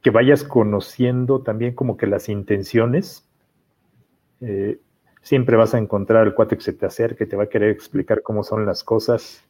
Que 0.01 0.09
vayas 0.09 0.43
conociendo 0.43 1.41
también 1.41 1.73
como 1.73 1.95
que 1.95 2.07
las 2.07 2.27
intenciones. 2.27 3.29
Eh, 4.41 4.81
siempre 5.27 5.57
vas 5.57 5.73
a 5.73 5.77
encontrar 5.77 6.23
al 6.23 6.33
cuate 6.33 6.55
que 6.55 6.63
se 6.63 6.71
te 6.71 6.85
acerque, 6.85 7.25
te 7.25 7.35
va 7.35 7.43
a 7.43 7.49
querer 7.49 7.69
explicar 7.69 8.21
cómo 8.21 8.43
son 8.43 8.65
las 8.65 8.81
cosas 8.85 9.43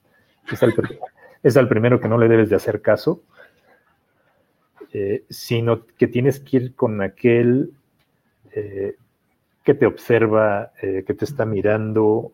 es 1.44 1.56
al, 1.58 1.68
primero 1.68 2.00
que 2.00 2.08
no 2.08 2.18
le 2.18 2.28
debes 2.28 2.50
de 2.50 2.56
hacer 2.56 2.82
caso, 2.82 3.22
eh, 4.92 5.24
sino 5.30 5.86
que 5.86 6.08
tienes 6.08 6.40
que 6.40 6.58
ir 6.58 6.76
con 6.76 7.02
aquel 7.02 7.74
eh, 8.54 8.96
que 9.63 9.76
te 9.76 9.86
observa, 9.86 10.72
eh, 10.82 11.04
que 11.06 11.13
te 11.13 11.26
está 11.26 11.46
mirando, 11.46 12.32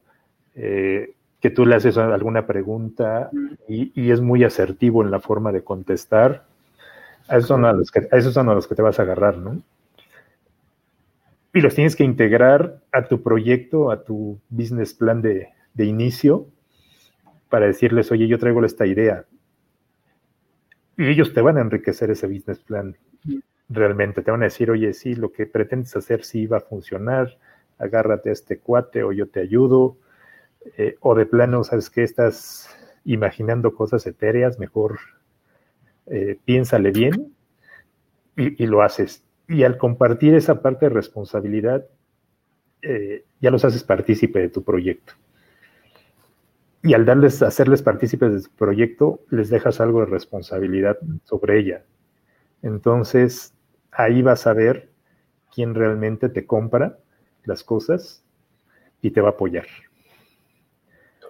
que 0.54 1.50
tú 1.50 1.66
le 1.66 1.76
haces 1.76 1.98
alguna 1.98 2.46
pregunta 2.46 3.30
y, 3.68 4.12
es 4.12 4.22
muy 4.22 4.44
asertivo 4.44 5.04
en 5.04 5.10
la 5.12 5.20
forma 5.20 5.52
de 5.52 5.64
contestar. 5.64 6.46
A 7.28 7.38
esos, 7.38 7.48
son 7.48 7.66
a, 7.66 7.74
los 7.74 7.92
que, 7.92 8.08
esos 8.12 8.34
son 8.34 8.48
a 8.50 8.54
los 8.54 8.68
que 8.68 8.76
te 8.76 8.84
vas 8.84 9.00
a 9.00 9.02
agarrar, 9.02 9.38
¿no? 9.38 9.60
Y 11.54 11.62
los 11.62 11.76
tienes 11.76 11.96
que 11.96 12.04
integrar 12.04 12.82
a 12.92 13.08
tu 13.08 13.22
proyecto, 13.22 13.92
a 13.92 14.04
tu 14.04 14.40
business 14.50 14.94
plan 14.94 15.22
de, 15.22 15.50
de 15.74 15.86
inicio, 15.86 16.48
para 17.50 17.68
decirles, 17.68 18.12
oye, 18.12 18.28
yo 18.28 18.40
traigo 18.40 18.64
esta 18.66 18.88
idea. 18.88 19.26
Y 20.98 21.08
ellos 21.08 21.34
te 21.34 21.42
van 21.42 21.58
a 21.58 21.62
enriquecer 21.62 22.10
ese 22.12 22.28
business 22.28 22.60
plan 22.60 22.98
realmente. 23.70 24.22
Te 24.22 24.32
van 24.32 24.42
a 24.42 24.46
decir, 24.46 24.72
oye, 24.72 24.94
sí, 24.94 25.16
lo 25.16 25.32
que 25.32 25.46
pretendes 25.46 25.96
hacer 25.96 26.24
sí 26.24 26.48
va 26.48 26.58
a 26.58 26.62
funcionar, 26.62 27.38
agárrate 27.78 28.30
a 28.30 28.34
este 28.34 28.60
cuate 28.60 29.04
o 29.04 29.12
yo 29.12 29.28
te 29.28 29.40
ayudo 29.40 29.98
eh, 30.78 30.96
o 31.02 31.16
de 31.16 31.26
plano, 31.26 31.64
¿sabes 31.64 31.90
que 31.90 32.04
Estás 32.04 32.70
imaginando 33.06 33.76
cosas 33.76 34.06
etéreas, 34.08 34.60
mejor 34.60 35.00
eh, 36.06 36.40
piénsale 36.46 36.92
bien 36.92 37.34
y, 38.36 38.66
lo 38.66 38.82
haces. 38.82 39.24
Y 39.48 39.64
al 39.64 39.78
compartir 39.78 40.36
esa 40.36 40.62
parte 40.62 40.86
de 40.86 40.90
responsabilidad, 40.90 41.86
eh, 42.82 43.26
ya 43.40 43.52
los 43.52 43.66
haces 43.66 43.84
partícipe 43.84 44.40
de 44.40 44.50
tu 44.50 44.64
proyecto. 44.64 45.14
Y 46.82 46.94
al 46.94 47.06
darles, 47.06 47.42
hacerles 47.42 47.82
partícipes 47.82 48.34
de 48.34 48.42
tu 48.42 48.56
proyecto, 48.56 49.22
les 49.30 49.50
dejas 49.50 49.80
algo 49.80 50.02
de 50.02 50.08
responsabilidad 50.08 50.98
sobre 51.24 51.60
ella. 51.60 51.84
Entonces, 52.62 53.54
ahí 53.92 54.22
vas 54.22 54.48
a 54.48 54.54
ver 54.54 54.90
quién 55.54 55.76
realmente 55.76 56.30
te 56.30 56.46
compra 56.46 56.98
las 57.46 57.64
cosas 57.64 58.24
y 59.02 59.12
te 59.12 59.22
va 59.22 59.30
a 59.30 59.32
apoyar. 59.32 59.68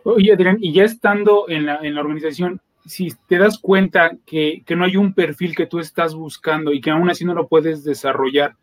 Oye, 0.03 0.33
Adrián, 0.33 0.57
y 0.59 0.73
ya 0.73 0.83
estando 0.83 1.45
en 1.47 1.65
la, 1.65 1.77
en 1.77 1.95
la 1.95 2.01
organización, 2.01 2.61
si 2.85 3.09
te 3.27 3.37
das 3.37 3.57
cuenta 3.59 4.17
que, 4.25 4.63
no 4.75 4.85
hay 4.85 4.97
un 4.97 5.13
perfil 5.13 5.55
que 5.55 5.65
tú 5.65 5.79
estás 5.79 6.15
buscando 6.15 6.71
y 6.71 6.81
que 6.81 6.91
aún 6.91 7.09
así 7.09 7.25
no 7.25 7.33
lo 7.33 7.47
puedes 7.47 7.83
desarrollar, 7.83 8.55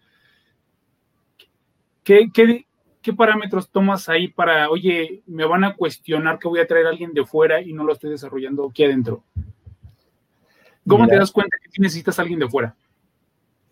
¿qué, 2.05 2.31
parámetros 3.17 3.71
tomas 3.71 4.09
ahí 4.09 4.29
para, 4.29 4.71
oye, 4.71 5.23
me 5.27 5.45
van 5.45 5.65
a 5.65 5.75
cuestionar 5.75 6.39
que 6.39 6.49
voy 6.49 6.61
a 6.61 6.67
traer 6.67 6.87
a 6.87 6.91
alguien 6.91 7.13
de 7.13 7.25
fuera 7.25 7.61
y 7.61 7.73
no 7.73 7.85
lo 7.85 7.93
estoy 7.93 8.11
desarrollando 8.11 8.69
aquí 8.69 8.85
adentro? 8.85 9.25
¿Cómo 10.87 11.07
te 11.07 11.17
das 11.17 11.31
cuenta 11.31 11.57
que 11.63 11.81
necesitas 11.81 12.19
a 12.19 12.23
alguien 12.23 12.41
de 12.41 12.49
fuera? 12.49 12.75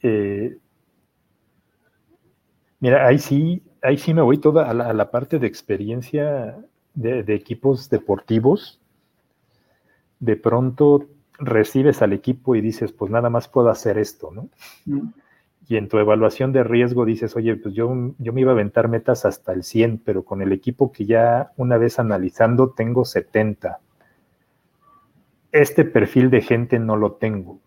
Eh, 0.02 0.56
mira, 2.80 3.06
ahí 3.06 3.18
sí, 3.18 3.62
ahí 3.82 3.98
sí 3.98 4.14
me 4.14 4.22
voy 4.22 4.38
toda 4.38 4.70
a 4.70 4.74
la 4.74 5.10
parte 5.10 5.38
de 5.38 5.46
experiencia 5.46 6.56
de, 6.98 7.34
equipos 7.34 7.88
deportivos, 7.88 8.80
de 10.20 10.36
pronto 10.36 11.06
recibes 11.38 12.02
al 12.02 12.12
equipo 12.12 12.56
y 12.56 12.60
dices, 12.60 12.92
pues 12.92 13.10
nada 13.10 13.30
más 13.30 13.48
puedo 13.48 13.70
hacer 13.70 13.98
esto, 13.98 14.30
¿no? 14.32 14.48
Mm. 14.86 15.08
Y 15.68 15.76
en 15.76 15.88
tu 15.88 15.98
evaluación 15.98 16.52
de 16.52 16.64
riesgo 16.64 17.04
dices, 17.04 17.36
oye, 17.36 17.54
pues 17.56 17.74
yo, 17.74 18.14
yo 18.18 18.32
me 18.32 18.40
iba 18.40 18.52
a 18.52 18.54
aventar 18.54 18.88
metas 18.88 19.26
hasta 19.26 19.52
el 19.52 19.62
100, 19.62 19.98
pero 19.98 20.24
con 20.24 20.40
el 20.40 20.52
equipo 20.52 20.92
que 20.92 21.04
ya 21.04 21.52
una 21.56 21.76
vez 21.76 21.98
analizando 21.98 22.70
tengo 22.70 23.04
70. 23.04 23.78
Este 25.52 25.84
perfil 25.84 26.30
de 26.30 26.40
gente 26.40 26.78
no 26.78 26.96
lo 26.96 27.12
tengo. 27.12 27.60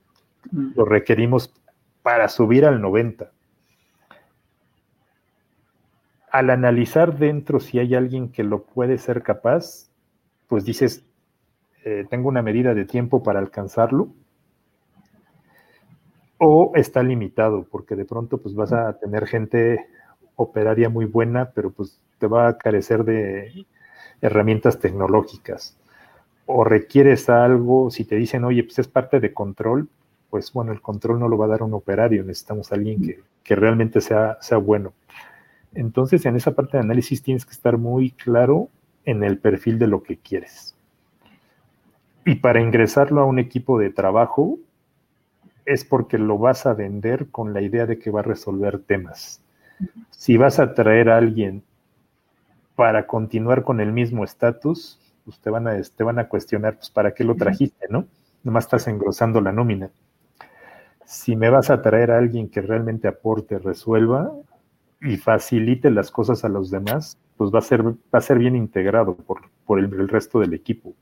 Mm. 0.52 0.72
Lo 0.76 0.86
requerimos 0.86 1.54
para 2.02 2.28
subir 2.28 2.66
al 2.66 2.82
90 2.82 3.32
al 6.32 6.50
analizar 6.50 7.18
dentro 7.18 7.60
si 7.60 7.78
hay 7.78 7.94
alguien 7.94 8.30
que 8.30 8.44
lo 8.44 8.64
puede 8.64 8.98
ser 8.98 9.22
capaz, 9.22 9.90
pues 10.48 10.64
dices, 10.64 11.06
eh, 11.84 12.06
tengo 12.10 12.30
una 12.30 12.42
medida 12.42 12.74
de 12.74 12.86
tiempo 12.86 13.24
para 13.24 13.40
alcanzarlo, 13.40 14.10
o 16.38 16.72
está 16.76 17.04
limitado, 17.04 17.68
porque 17.70 17.96
de 17.96 18.06
pronto 18.06 18.40
pues 18.40 18.56
vas 18.56 18.74
a 18.74 18.98
tener 18.98 19.28
gente 19.28 19.86
operaria 20.36 20.90
muy 20.90 21.06
buena, 21.06 21.52
pero 21.52 21.72
pues 21.72 22.00
te 22.18 22.28
va 22.28 22.48
a 22.48 22.58
carecer 22.58 23.04
de 23.04 23.66
herramientas 24.22 24.80
tecnológicas. 24.80 25.78
O 26.48 26.64
requieres 26.64 27.30
algo, 27.30 27.92
si 27.92 28.06
te 28.06 28.16
dicen, 28.16 28.44
oye, 28.44 28.64
pues 28.64 28.80
es 28.80 28.88
parte 28.88 29.20
de 29.20 29.34
control, 29.34 29.88
pues 30.32 30.52
bueno, 30.52 30.72
el 30.72 30.82
control 30.82 31.20
no 31.20 31.28
lo 31.28 31.38
va 31.38 31.46
a 31.46 31.50
dar 31.50 31.64
un 31.64 31.74
operario, 31.74 32.24
necesitamos 32.24 32.72
a 32.72 32.76
alguien 32.76 33.02
que, 33.02 33.20
que 33.44 33.56
realmente 33.56 34.02
sea, 34.02 34.38
sea 34.42 34.58
bueno. 34.58 34.94
Entonces, 35.74 36.26
en 36.26 36.36
esa 36.36 36.54
parte 36.54 36.78
de 36.78 36.84
análisis 36.84 37.22
tienes 37.22 37.46
que 37.46 37.54
estar 37.54 37.78
muy 37.78 38.12
claro 38.12 38.70
en 39.06 39.24
el 39.24 39.38
perfil 39.38 39.78
de 39.78 39.88
lo 39.88 40.04
que 40.04 40.18
quieres. 40.18 40.76
Y 42.26 42.36
para 42.36 42.62
ingresarlo 42.62 43.22
a 43.22 43.26
un 43.26 43.40
equipo 43.40 43.80
de 43.80 43.90
trabajo 43.90 44.60
es 45.66 45.86
porque 45.86 46.18
lo 46.18 46.38
vas 46.38 46.66
a 46.66 46.74
vender 46.74 47.30
con 47.30 47.54
la 47.54 47.62
idea 47.62 47.86
de 47.86 48.00
que 48.00 48.12
va 48.12 48.22
a 48.22 48.24
resolver 48.24 48.80
temas. 48.80 49.42
Si 50.10 50.38
vas 50.38 50.60
a 50.60 50.74
traer 50.74 51.10
a 51.10 51.18
alguien 51.18 51.64
para 52.76 53.08
continuar 53.08 53.64
con 53.64 53.80
el 53.80 53.92
mismo 53.92 54.24
estatus, 54.24 55.00
pues 55.26 55.40
te 55.40 55.50
van, 55.50 55.68
a, 55.68 55.82
te 55.82 56.04
van 56.04 56.20
a 56.20 56.28
cuestionar, 56.28 56.76
pues, 56.76 56.90
¿para 56.90 57.14
qué 57.14 57.24
lo 57.24 57.36
trajiste, 57.36 57.88
no? 57.90 58.06
Nomás 58.44 58.66
estás 58.66 58.88
engrosando 58.88 59.40
la 59.42 59.52
nómina. 59.52 59.90
Si 61.06 61.36
me 61.36 61.50
vas 61.50 61.70
a 61.70 61.82
traer 61.82 62.12
a 62.12 62.18
alguien 62.18 62.50
que 62.50 62.62
realmente 62.62 63.08
aporte, 63.08 63.60
resuelva, 63.60 64.32
y 65.02 65.18
facilite 65.18 65.90
las 65.90 66.12
cosas 66.12 66.44
a 66.46 66.50
los 66.50 66.70
demás, 66.70 67.18
pues 67.38 67.52
va 67.52 67.60
a 67.60 67.64
ser, 67.64 67.84
va 67.84 67.96
a 68.12 68.22
ser 68.22 68.38
bien 68.38 68.56
integrado 68.56 69.16
por, 69.16 69.42
por 69.66 69.80
el, 69.80 70.08
resto 70.08 70.40
del 70.40 70.54
equipo. 70.54 70.94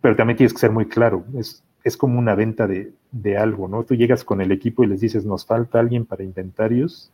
Pero 0.00 0.16
también 0.16 0.36
tienes 0.36 0.52
que 0.52 0.60
ser 0.60 0.70
muy 0.70 0.86
claro, 0.86 1.24
es, 1.36 1.64
es 1.82 1.96
como 1.96 2.18
una 2.18 2.34
venta 2.34 2.66
de, 2.66 2.92
de, 3.10 3.36
algo, 3.36 3.68
¿no? 3.68 3.84
Tú 3.84 3.94
llegas 3.94 4.24
con 4.24 4.40
el 4.40 4.52
equipo 4.52 4.84
y 4.84 4.86
les 4.86 5.00
dices, 5.00 5.24
nos 5.24 5.44
falta 5.44 5.80
alguien 5.80 6.06
para 6.06 6.22
inventarios. 6.22 7.12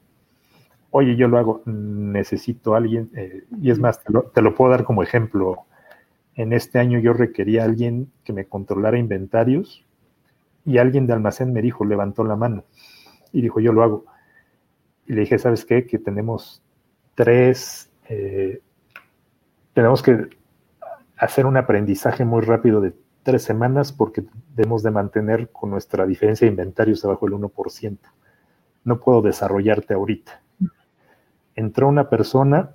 Oye, 0.91 1.17
yo 1.17 1.29
lo 1.29 1.39
hago, 1.39 1.63
necesito 1.65 2.75
a 2.75 2.79
alguien, 2.79 3.11
eh, 3.15 3.45
y 3.61 3.71
es 3.71 3.79
más, 3.79 4.03
te 4.03 4.13
lo, 4.13 4.25
te 4.25 4.43
lo 4.43 4.55
puedo 4.55 4.71
dar 4.71 4.85
como 4.85 5.03
ejemplo. 5.03 5.65
En 6.35 6.53
este 6.53 6.79
año 6.79 6.99
yo 6.99 7.13
requería 7.13 7.63
a 7.63 7.65
alguien 7.65 8.11
que 8.25 8.33
me 8.33 8.47
controlara 8.47 8.99
inventarios 8.99 9.85
y 10.65 10.79
alguien 10.79 11.07
de 11.07 11.13
almacén 11.13 11.53
me 11.53 11.63
dijo, 11.63 11.85
levantó 11.85 12.25
la 12.25 12.37
mano 12.37 12.65
y 13.33 13.41
dijo, 13.41 13.61
yo 13.61 13.73
lo 13.73 13.83
hago 13.83 14.05
y 15.07 15.13
le 15.13 15.23
dije, 15.23 15.39
¿sabes 15.39 15.65
qué? 15.65 15.87
Que 15.87 15.99
tenemos 15.99 16.63
tres, 17.15 17.91
eh, 18.09 18.61
tenemos 19.73 20.03
que 20.03 20.29
hacer 21.17 21.47
un 21.47 21.57
aprendizaje 21.57 22.25
muy 22.25 22.43
rápido 22.43 22.81
de 22.81 22.95
tres 23.23 23.43
semanas 23.43 23.93
porque 23.93 24.25
debemos 24.55 24.83
de 24.83 24.91
mantener 24.91 25.51
con 25.51 25.71
nuestra 25.71 26.07
diferencia 26.07 26.47
de 26.47 26.51
inventarios 26.51 27.05
abajo 27.05 27.27
del 27.27 27.35
1%. 27.37 27.99
No 28.85 29.01
puedo 29.01 29.23
desarrollarte 29.23 29.95
ahorita. 29.95 30.43
Entró 31.55 31.89
una 31.89 32.11
persona, 32.11 32.75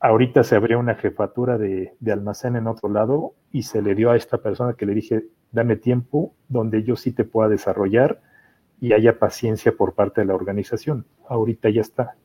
ahorita 0.00 0.42
se 0.42 0.56
abrió 0.56 0.78
una 0.78 0.96
jefatura 0.96 1.58
de, 1.58 1.94
de 2.00 2.12
almacén 2.12 2.56
en 2.56 2.66
otro 2.66 2.88
lado 2.88 3.34
y 3.52 3.62
se 3.62 3.82
le 3.82 3.94
dio 3.94 4.10
a 4.10 4.16
esta 4.16 4.38
persona 4.38 4.74
que 4.74 4.86
le 4.86 4.94
dije, 4.94 5.26
dame 5.52 5.76
tiempo 5.76 6.34
donde 6.48 6.82
yo 6.82 6.96
sí 6.96 7.12
te 7.12 7.24
pueda 7.24 7.48
desarrollar 7.48 8.20
y 8.80 8.94
haya 8.94 9.18
paciencia 9.18 9.72
por 9.76 9.94
parte 9.94 10.22
de 10.22 10.26
la 10.26 10.34
organización. 10.34 11.06
Ahorita 11.28 11.68
ya 11.68 11.82
está. 11.82 12.16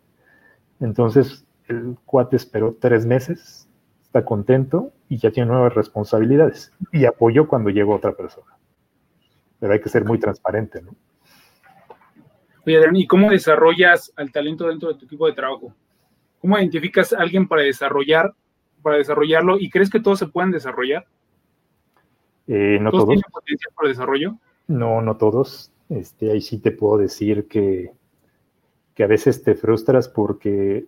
Entonces, 0.79 1.45
el 1.67 1.97
cuate 2.05 2.35
esperó 2.37 2.75
tres 2.79 3.05
meses, 3.05 3.64
está 4.15 4.23
contento 4.23 4.93
y 5.09 5.17
ya 5.17 5.29
tiene 5.29 5.51
nuevas 5.51 5.73
responsabilidades 5.73 6.71
y 6.93 7.03
apoyó 7.03 7.49
cuando 7.49 7.69
llegó 7.69 7.95
otra 7.95 8.13
persona. 8.13 8.57
Pero 9.59 9.73
hay 9.73 9.81
que 9.81 9.89
ser 9.89 10.05
muy 10.05 10.19
transparente, 10.19 10.81
¿no? 10.81 10.95
Oye, 12.65 12.77
Adrián, 12.77 12.95
¿y 12.95 13.07
cómo 13.07 13.29
desarrollas 13.29 14.13
al 14.15 14.31
talento 14.31 14.67
dentro 14.67 14.87
de 14.87 14.97
tu 14.97 15.05
equipo 15.05 15.27
de 15.27 15.33
trabajo? 15.33 15.73
¿Cómo 16.39 16.57
identificas 16.57 17.11
a 17.11 17.17
alguien 17.17 17.45
para 17.45 17.63
desarrollar, 17.63 18.33
para 18.81 18.97
desarrollarlo? 18.97 19.57
¿Y 19.59 19.69
crees 19.69 19.89
que 19.89 19.99
todos 19.99 20.19
se 20.19 20.27
pueden 20.27 20.51
desarrollar? 20.51 21.05
Eh, 22.47 22.79
no 22.79 22.91
¿Todos, 22.91 23.07
tienen 23.07 23.23
potencial 23.29 23.73
para 23.75 23.89
desarrollo? 23.89 24.37
No, 24.67 25.01
no 25.01 25.17
todos. 25.17 25.73
Este, 25.89 26.31
ahí 26.31 26.39
sí 26.39 26.59
te 26.59 26.71
puedo 26.71 26.97
decir 26.97 27.49
que, 27.49 27.91
que 28.93 29.03
a 29.03 29.07
veces 29.07 29.43
te 29.43 29.55
frustras 29.55 30.07
porque 30.07 30.85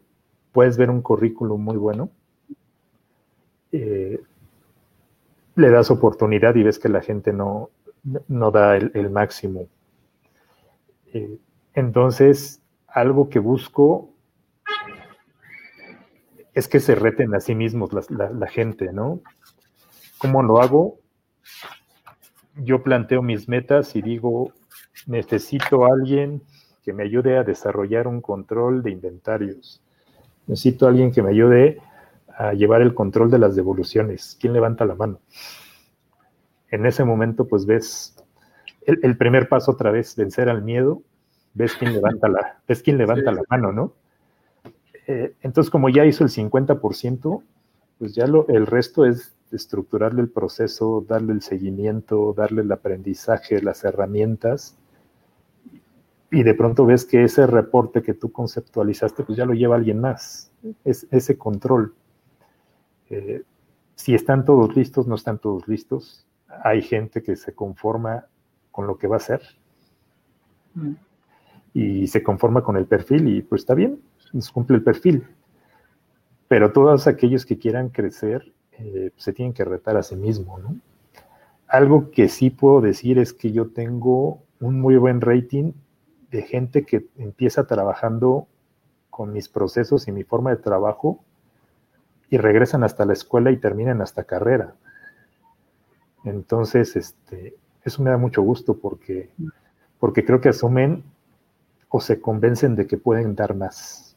puedes 0.53 0.77
ver 0.77 0.89
un 0.89 1.01
currículum 1.01 1.61
muy 1.61 1.75
bueno, 1.75 2.09
eh, 3.77 4.21
le 5.55 5.69
das 5.69 5.91
oportunidad 5.91 6.55
y 6.55 6.63
ves 6.63 6.79
que 6.79 6.89
la 6.89 7.01
gente 7.01 7.33
no, 7.33 7.69
no 8.27 8.51
da 8.51 8.75
el, 8.77 9.09
máximo. 9.09 9.67
Eh, 11.13 11.37
entonces, 11.73 12.61
algo 12.87 13.29
que 13.29 13.39
busco 13.39 14.13
es 16.53 16.67
que 16.67 16.79
se 16.79 16.95
reten 16.95 17.35
a 17.35 17.39
sí 17.39 17.53
mismos 17.53 17.91
la, 18.09 18.47
gente, 18.47 18.91
¿no? 18.91 19.21
¿Cómo 20.17 20.41
lo 20.41 20.59
hago? 20.59 20.97
Yo 22.55 22.81
planteo 22.81 23.21
mis 23.21 23.47
metas 23.47 23.95
y 23.95 24.01
digo, 24.01 24.53
necesito 25.05 25.85
a 25.85 25.89
alguien 25.93 26.41
que 26.83 26.93
me 26.93 27.03
ayude 27.03 27.37
a 27.37 27.43
desarrollar 27.43 28.07
un 28.07 28.21
control 28.21 28.81
de 28.81 28.89
inventarios. 28.89 29.83
Necesito 30.47 30.87
a 30.87 30.89
alguien 30.89 31.11
que 31.11 31.21
me 31.21 31.29
ayude 31.29 31.79
a 32.37 32.53
llevar 32.53 32.81
el 32.83 32.93
control 32.93 33.31
de 33.31 33.39
las 33.39 33.55
devoluciones. 33.55 34.37
¿Quién 34.39 34.53
levanta 34.53 34.85
la 34.85 34.93
mano? 34.93 35.19
En 36.69 36.85
ese 36.85 37.03
momento, 37.03 37.47
pues 37.47 37.65
ves 37.65 38.15
el, 38.85 39.17
primer 39.17 39.49
paso 39.49 39.71
otra 39.71 39.91
vez, 39.91 40.15
vencer 40.15 40.47
al 40.47 40.61
miedo, 40.61 41.01
ves 41.55 41.73
quién 41.73 41.93
levanta 41.93 42.29
la, 42.29 42.59
ves 42.67 42.83
quién 42.83 42.97
levanta 42.97 43.31
la 43.31 43.41
mano, 43.49 43.71
¿no? 43.71 43.93
Eh, 45.07 45.33
entonces, 45.41 45.71
como 45.71 45.89
ya 45.89 46.05
hizo 46.05 46.23
el 46.23 46.29
50%, 46.29 47.43
pues 47.97 48.13
ya 48.13 48.27
lo, 48.27 48.47
el 48.49 48.67
resto 48.67 49.05
es 49.05 49.35
estructurarle 49.51 50.21
el 50.21 50.29
proceso, 50.29 51.03
darle 51.07 51.33
el 51.33 51.41
seguimiento, 51.41 52.33
darle 52.37 52.61
el 52.61 52.71
aprendizaje, 52.71 53.61
las 53.61 53.83
herramientas. 53.83 54.77
Y 56.29 56.43
de 56.43 56.53
pronto 56.53 56.85
ves 56.85 57.05
que 57.05 57.23
ese 57.23 57.47
reporte 57.47 58.03
que 58.03 58.13
tú 58.13 58.31
conceptualizaste, 58.31 59.23
pues 59.23 59.37
ya 59.37 59.45
lo 59.45 59.53
lleva 59.53 59.75
alguien 59.75 59.99
más. 59.99 60.51
Es, 60.83 61.07
ese 61.09 61.37
control. 61.37 61.95
Eh, 63.09 63.43
si 63.95 64.13
están 64.13 64.45
todos 64.45 64.75
listos, 64.75 65.07
no 65.07 65.15
están 65.15 65.39
todos 65.39 65.67
listos. 65.67 66.25
Hay 66.63 66.81
gente 66.81 67.23
que 67.23 67.35
se 67.35 67.53
conforma 67.53 68.27
con 68.71 68.87
lo 68.87 68.97
que 68.97 69.07
va 69.07 69.15
a 69.15 69.17
hacer 69.17 69.41
mm. 70.75 70.91
y 71.73 72.07
se 72.07 72.21
conforma 72.21 72.63
con 72.63 72.77
el 72.77 72.85
perfil 72.85 73.27
y 73.27 73.41
pues 73.41 73.61
está 73.61 73.73
bien, 73.73 73.99
nos 74.33 74.51
cumple 74.51 74.77
el 74.77 74.83
perfil. 74.83 75.25
Pero 76.47 76.71
todos 76.71 77.07
aquellos 77.07 77.45
que 77.45 77.57
quieran 77.57 77.89
crecer 77.89 78.53
eh, 78.73 79.11
se 79.17 79.33
tienen 79.33 79.53
que 79.53 79.65
retar 79.65 79.97
a 79.97 80.03
sí 80.03 80.15
mismos, 80.15 80.61
¿no? 80.61 80.79
Algo 81.67 82.11
que 82.11 82.29
sí 82.29 82.49
puedo 82.49 82.79
decir 82.79 83.17
es 83.17 83.33
que 83.33 83.51
yo 83.51 83.71
tengo 83.71 84.43
un 84.61 84.79
muy 84.79 84.95
buen 84.95 85.19
rating 85.19 85.73
de 86.31 86.43
gente 86.43 86.85
que 86.85 87.07
empieza 87.17 87.67
trabajando 87.67 88.47
con 89.09 89.33
mis 89.33 89.49
procesos 89.49 90.07
y 90.07 90.11
mi 90.11 90.23
forma 90.23 90.51
de 90.51 90.57
trabajo 90.57 91.25
y 92.29 92.37
regresan 92.37 92.83
hasta 92.83 93.05
la 93.05 93.13
escuela 93.13 93.51
y 93.51 93.57
terminan 93.57 94.01
hasta 94.01 94.23
carrera. 94.23 94.75
Entonces, 96.23 96.95
este, 96.95 97.55
eso 97.83 98.03
me 98.03 98.09
da 98.09 98.17
mucho 98.17 98.41
gusto 98.41 98.77
porque, 98.77 99.29
porque 99.99 100.25
creo 100.25 100.41
que 100.41 100.49
asumen 100.49 101.03
o 101.89 102.01
se 102.01 102.19
convencen 102.19 102.75
de 102.75 102.85
que 102.85 102.97
pueden 102.97 103.35
dar 103.35 103.55
más. 103.55 104.15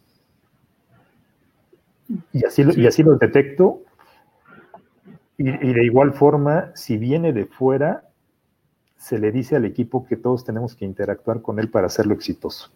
Y 2.33 2.45
así, 2.45 2.65
y 2.77 2.87
así 2.87 3.03
lo 3.05 3.17
detecto. 3.17 3.83
Y, 5.37 5.49
y 5.49 5.73
de 5.73 5.85
igual 5.85 6.13
forma, 6.13 6.73
si 6.75 6.99
viene 6.99 7.33
de 7.33 7.47
fuera, 7.47 8.09
se 8.97 9.19
le 9.19 9.31
dice 9.31 9.57
al 9.57 9.65
equipo 9.65 10.05
que 10.05 10.17
todos 10.17 10.45
tenemos 10.45 10.75
que 10.75 10.85
interactuar 10.85 11.41
con 11.41 11.61
él 11.61 11.71
para 11.71 11.87
hacerlo 11.87 12.13
exitoso. 12.13 12.71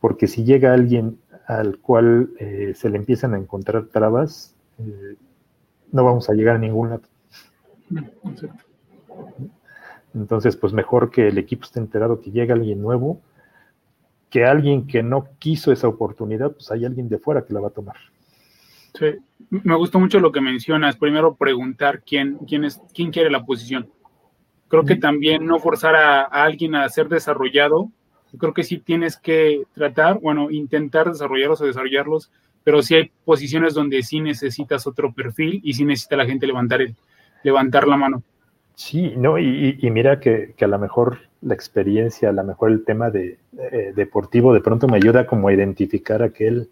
Porque 0.00 0.28
si 0.28 0.44
llega 0.44 0.72
alguien 0.72 1.18
al 1.48 1.78
cual 1.78 2.28
eh, 2.38 2.74
se 2.76 2.90
le 2.90 2.98
empiezan 2.98 3.32
a 3.32 3.38
encontrar 3.38 3.86
trabas, 3.86 4.54
eh, 4.78 5.16
no 5.90 6.04
vamos 6.04 6.28
a 6.28 6.34
llegar 6.34 6.56
a 6.56 6.58
ningún 6.58 6.90
lado. 6.90 7.02
Entonces, 10.14 10.56
pues 10.56 10.74
mejor 10.74 11.10
que 11.10 11.28
el 11.28 11.38
equipo 11.38 11.64
esté 11.64 11.80
enterado 11.80 12.20
que 12.20 12.30
llega 12.30 12.54
alguien 12.54 12.82
nuevo, 12.82 13.22
que 14.28 14.44
alguien 14.44 14.86
que 14.86 15.02
no 15.02 15.28
quiso 15.38 15.72
esa 15.72 15.88
oportunidad, 15.88 16.52
pues 16.52 16.70
hay 16.70 16.84
alguien 16.84 17.08
de 17.08 17.18
fuera 17.18 17.46
que 17.46 17.54
la 17.54 17.60
va 17.60 17.68
a 17.68 17.72
tomar. 17.72 17.96
Sí, 18.92 19.06
me 19.48 19.74
gusta 19.74 19.98
mucho 19.98 20.20
lo 20.20 20.30
que 20.32 20.42
mencionas. 20.42 20.96
Primero 20.96 21.34
preguntar 21.34 22.02
quién, 22.02 22.36
quién, 22.46 22.64
es, 22.64 22.78
quién 22.92 23.10
quiere 23.10 23.30
la 23.30 23.46
posición. 23.46 23.88
Creo 24.68 24.84
que 24.84 24.96
también 24.96 25.46
no 25.46 25.58
forzar 25.60 25.96
a, 25.96 26.20
a 26.24 26.44
alguien 26.44 26.74
a 26.74 26.86
ser 26.90 27.08
desarrollado, 27.08 27.90
creo 28.36 28.52
que 28.52 28.64
sí 28.64 28.78
tienes 28.78 29.16
que 29.16 29.62
tratar, 29.74 30.18
bueno, 30.20 30.50
intentar 30.50 31.10
desarrollarlos 31.10 31.60
o 31.60 31.66
desarrollarlos, 31.66 32.30
pero 32.64 32.82
sí 32.82 32.94
hay 32.94 33.10
posiciones 33.24 33.74
donde 33.74 34.02
sí 34.02 34.20
necesitas 34.20 34.86
otro 34.86 35.12
perfil 35.12 35.60
y 35.64 35.72
sí 35.74 35.84
necesita 35.84 36.16
la 36.16 36.26
gente 36.26 36.46
levantar, 36.46 36.82
el, 36.82 36.94
levantar 37.42 37.88
la 37.88 37.96
mano. 37.96 38.22
Sí, 38.74 39.14
no, 39.16 39.38
y, 39.38 39.76
mira 39.90 40.20
que, 40.20 40.54
a 40.60 40.66
lo 40.66 40.78
mejor 40.78 41.18
la 41.40 41.54
experiencia, 41.54 42.28
a 42.28 42.32
lo 42.32 42.44
mejor 42.44 42.70
el 42.70 42.84
tema 42.84 43.10
de, 43.10 43.38
deportivo 43.94 44.52
de 44.52 44.60
pronto 44.60 44.86
me 44.86 44.98
ayuda 44.98 45.26
como 45.26 45.48
a 45.48 45.52
identificar 45.52 46.22
aquel, 46.22 46.68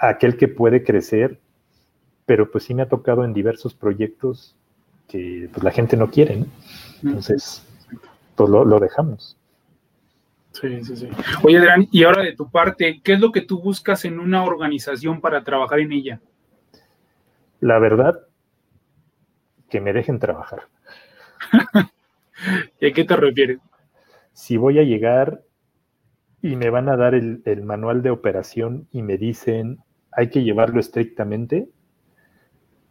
aquel 0.00 0.36
que 0.36 0.48
puede 0.48 0.82
crecer, 0.82 1.38
pero 2.24 2.50
pues 2.50 2.64
sí 2.64 2.74
me 2.74 2.82
ha 2.82 2.88
tocado 2.88 3.24
en 3.24 3.32
diversos 3.32 3.74
proyectos 3.74 4.56
que 5.06 5.48
pues, 5.52 5.62
la 5.62 5.70
gente 5.70 5.96
no 5.96 6.10
quiere, 6.10 6.36
¿no? 6.36 6.46
Entonces, 7.04 7.62
pues 8.34 8.50
lo, 8.50 8.64
lo 8.64 8.80
dejamos. 8.80 9.35
Sí, 10.60 10.84
sí, 10.84 10.96
sí. 10.96 11.08
Oye, 11.42 11.58
Adrián, 11.58 11.86
y 11.90 12.04
ahora 12.04 12.22
de 12.22 12.34
tu 12.34 12.50
parte, 12.50 13.00
¿qué 13.02 13.14
es 13.14 13.20
lo 13.20 13.30
que 13.30 13.42
tú 13.42 13.60
buscas 13.60 14.04
en 14.04 14.18
una 14.18 14.44
organización 14.44 15.20
para 15.20 15.44
trabajar 15.44 15.80
en 15.80 15.92
ella? 15.92 16.20
La 17.60 17.78
verdad, 17.78 18.26
que 19.68 19.80
me 19.80 19.92
dejen 19.92 20.18
trabajar. 20.18 20.62
¿Y 22.80 22.86
a 22.86 22.92
qué 22.92 23.04
te 23.04 23.16
refieres? 23.16 23.58
Si 24.32 24.56
voy 24.56 24.78
a 24.78 24.82
llegar 24.82 25.42
y 26.40 26.56
me 26.56 26.70
van 26.70 26.88
a 26.88 26.96
dar 26.96 27.14
el, 27.14 27.42
manual 27.64 28.02
de 28.02 28.10
operación 28.10 28.88
y 28.92 29.02
me 29.02 29.16
dicen 29.18 29.78
hay 30.12 30.30
que 30.30 30.42
llevarlo 30.42 30.80
estrictamente, 30.80 31.68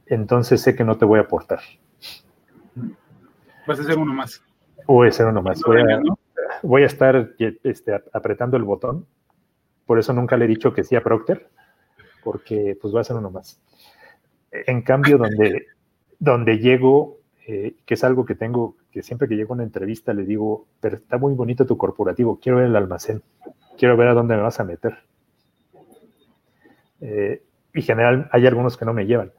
entonces 0.06 0.62
sé 0.62 0.76
que 0.76 0.84
no 0.84 0.98
te 0.98 1.06
voy 1.06 1.18
a 1.18 1.24
aportar. 1.24 1.62
Vas 3.66 3.80
a 3.80 3.84
ser 3.84 3.98
uno 3.98 4.14
más. 4.14 4.44
Voy 4.86 5.08
a 5.08 5.12
ser 5.12 5.26
uno 5.26 5.42
más. 5.42 5.60
Voy 5.62 5.82
a, 5.82 6.00
voy 6.66 6.84
a 6.84 6.88
estar 6.88 7.36
este, 7.64 8.02
apretando 8.14 8.58
el 8.58 8.64
botón. 8.64 9.06
Por 9.86 10.00
eso 10.00 10.14
nunca 10.14 10.38
le 10.38 10.46
he 10.46 10.48
dicho 10.48 10.74
que 10.74 10.84
sí 10.84 10.96
a 10.96 11.04
Procter, 11.04 11.48
porque 12.24 12.78
pues 12.82 12.94
va 12.94 13.02
a 13.02 13.04
ser 13.04 13.16
uno 13.16 13.30
más. 13.30 13.62
En 14.52 14.82
cambio, 14.82 15.18
donde, 15.18 15.68
donde 16.20 16.58
llego, 16.58 17.20
eh, 17.48 17.76
que 17.86 17.94
es 17.94 18.04
algo 18.04 18.26
que 18.26 18.36
tengo, 18.36 18.76
que 18.92 19.04
siempre 19.04 19.28
que 19.28 19.36
llego 19.36 19.54
a 19.54 19.56
una 19.56 19.64
entrevista 19.64 20.14
le 20.14 20.26
digo, 20.26 20.66
pero 20.80 20.96
está 20.98 21.18
muy 21.18 21.34
bonito 21.34 21.66
tu 21.66 21.78
corporativo, 21.78 22.40
quiero 22.40 22.58
ver 22.58 22.68
el 22.68 22.76
almacén, 22.76 23.22
quiero 23.78 23.96
ver 23.98 24.08
a 24.08 24.14
dónde 24.14 24.36
me 24.36 24.42
vas 24.42 24.60
a 24.60 24.64
meter. 24.64 24.98
Eh, 27.02 27.44
y 27.74 27.80
en 27.80 27.86
general 27.86 28.30
hay 28.32 28.48
algunos 28.48 28.78
que 28.78 28.86
no 28.86 28.94
me 28.94 29.06
llevan. 29.06 29.32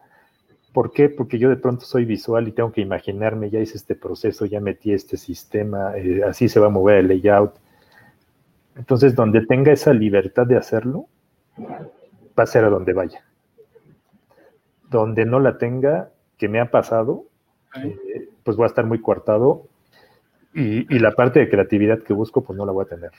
¿Por 0.76 0.92
qué? 0.92 1.08
Porque 1.08 1.38
yo 1.38 1.48
de 1.48 1.56
pronto 1.56 1.86
soy 1.86 2.04
visual 2.04 2.48
y 2.48 2.52
tengo 2.52 2.70
que 2.70 2.82
imaginarme, 2.82 3.48
ya 3.48 3.60
hice 3.60 3.78
este 3.78 3.94
proceso, 3.94 4.44
ya 4.44 4.60
metí 4.60 4.92
este 4.92 5.16
sistema, 5.16 5.96
eh, 5.96 6.20
así 6.22 6.50
se 6.50 6.60
va 6.60 6.66
a 6.66 6.68
mover 6.68 6.98
el 6.98 7.08
layout. 7.08 7.54
Entonces, 8.76 9.14
donde 9.14 9.46
tenga 9.46 9.72
esa 9.72 9.94
libertad 9.94 10.46
de 10.46 10.58
hacerlo, 10.58 11.06
va 11.58 12.42
a 12.42 12.46
ser 12.46 12.66
a 12.66 12.68
donde 12.68 12.92
vaya. 12.92 13.24
Donde 14.90 15.24
no 15.24 15.40
la 15.40 15.56
tenga, 15.56 16.10
que 16.36 16.46
me 16.46 16.60
ha 16.60 16.70
pasado, 16.70 17.24
eh, 17.82 18.28
pues 18.44 18.58
voy 18.58 18.64
a 18.64 18.66
estar 18.66 18.84
muy 18.84 19.00
cortado 19.00 19.68
y, 20.52 20.94
y, 20.94 20.98
la 20.98 21.12
parte 21.12 21.40
de 21.40 21.48
creatividad 21.48 22.02
que 22.02 22.12
busco, 22.12 22.44
pues 22.44 22.54
no 22.54 22.66
la 22.66 22.72
voy 22.72 22.84
a 22.84 22.88
tener. 22.88 23.12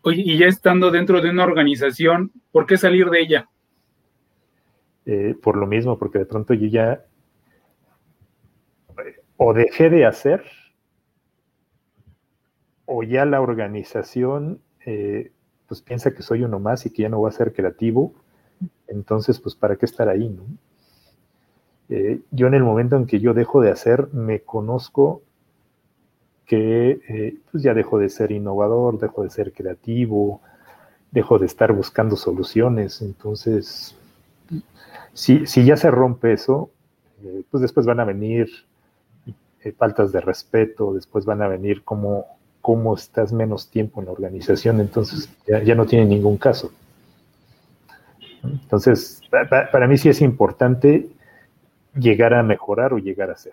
Oye, 0.00 0.22
y 0.24 0.38
ya 0.38 0.46
estando 0.46 0.90
dentro 0.90 1.20
de 1.20 1.28
una 1.28 1.44
organización, 1.44 2.32
¿por 2.50 2.64
qué 2.64 2.78
salir 2.78 3.10
de 3.10 3.20
ella? 3.20 3.48
Eh, 5.06 5.34
por 5.42 5.56
lo 5.56 5.66
mismo, 5.66 5.98
porque 5.98 6.18
de 6.18 6.26
pronto 6.26 6.52
yo 6.52 6.66
ya 6.66 7.04
o 9.38 9.54
dejé 9.54 9.88
de 9.88 10.04
hacer 10.04 10.44
o 12.84 13.02
ya 13.02 13.24
la 13.24 13.40
organización 13.40 14.60
eh, 14.84 15.32
pues 15.66 15.80
piensa 15.80 16.12
que 16.12 16.22
soy 16.22 16.42
uno 16.42 16.58
más 16.58 16.84
y 16.84 16.90
que 16.90 17.02
ya 17.02 17.08
no 17.08 17.18
voy 17.18 17.28
a 17.28 17.32
ser 17.32 17.54
creativo, 17.54 18.12
entonces 18.88 19.40
pues 19.40 19.54
para 19.54 19.76
qué 19.76 19.86
estar 19.86 20.08
ahí, 20.08 20.28
¿no? 20.28 20.44
Eh, 21.88 22.20
yo 22.30 22.46
en 22.46 22.54
el 22.54 22.62
momento 22.62 22.96
en 22.96 23.06
que 23.06 23.20
yo 23.20 23.32
dejo 23.32 23.62
de 23.62 23.70
hacer, 23.70 24.12
me 24.12 24.40
conozco 24.42 25.22
que 26.44 27.38
pues 27.50 27.62
ya 27.62 27.74
dejo 27.74 27.98
de 27.98 28.08
ser 28.08 28.32
innovador, 28.32 28.98
dejo 28.98 29.22
de 29.22 29.30
ser 29.30 29.52
creativo, 29.52 30.40
dejo 31.10 31.38
de 31.38 31.46
estar 31.46 31.72
buscando 31.72 32.16
soluciones, 32.16 33.00
entonces 33.02 33.96
si, 35.12 35.46
si 35.46 35.64
ya 35.64 35.76
se 35.76 35.90
rompe 35.90 36.32
eso, 36.32 36.70
eh, 37.22 37.42
pues 37.50 37.60
después 37.60 37.86
van 37.86 38.00
a 38.00 38.04
venir 38.04 38.48
eh, 39.62 39.72
faltas 39.72 40.12
de 40.12 40.20
respeto, 40.20 40.94
después 40.94 41.24
van 41.24 41.42
a 41.42 41.48
venir 41.48 41.82
como 41.84 42.26
cómo 42.60 42.94
estás 42.94 43.32
menos 43.32 43.70
tiempo 43.70 44.00
en 44.00 44.06
la 44.06 44.12
organización, 44.12 44.80
entonces 44.80 45.30
ya, 45.46 45.74
no 45.74 45.86
tiene 45.86 46.06
ningún 46.06 46.36
caso. 46.36 46.72
Entonces, 48.42 49.20
para, 49.30 49.86
mí 49.86 49.98
sí 49.98 50.08
es 50.08 50.20
importante 50.20 51.08
llegar 51.94 52.34
a 52.34 52.42
mejorar 52.42 52.92
o 52.92 52.98
llegar 52.98 53.30
a 53.30 53.36
ser. 53.36 53.52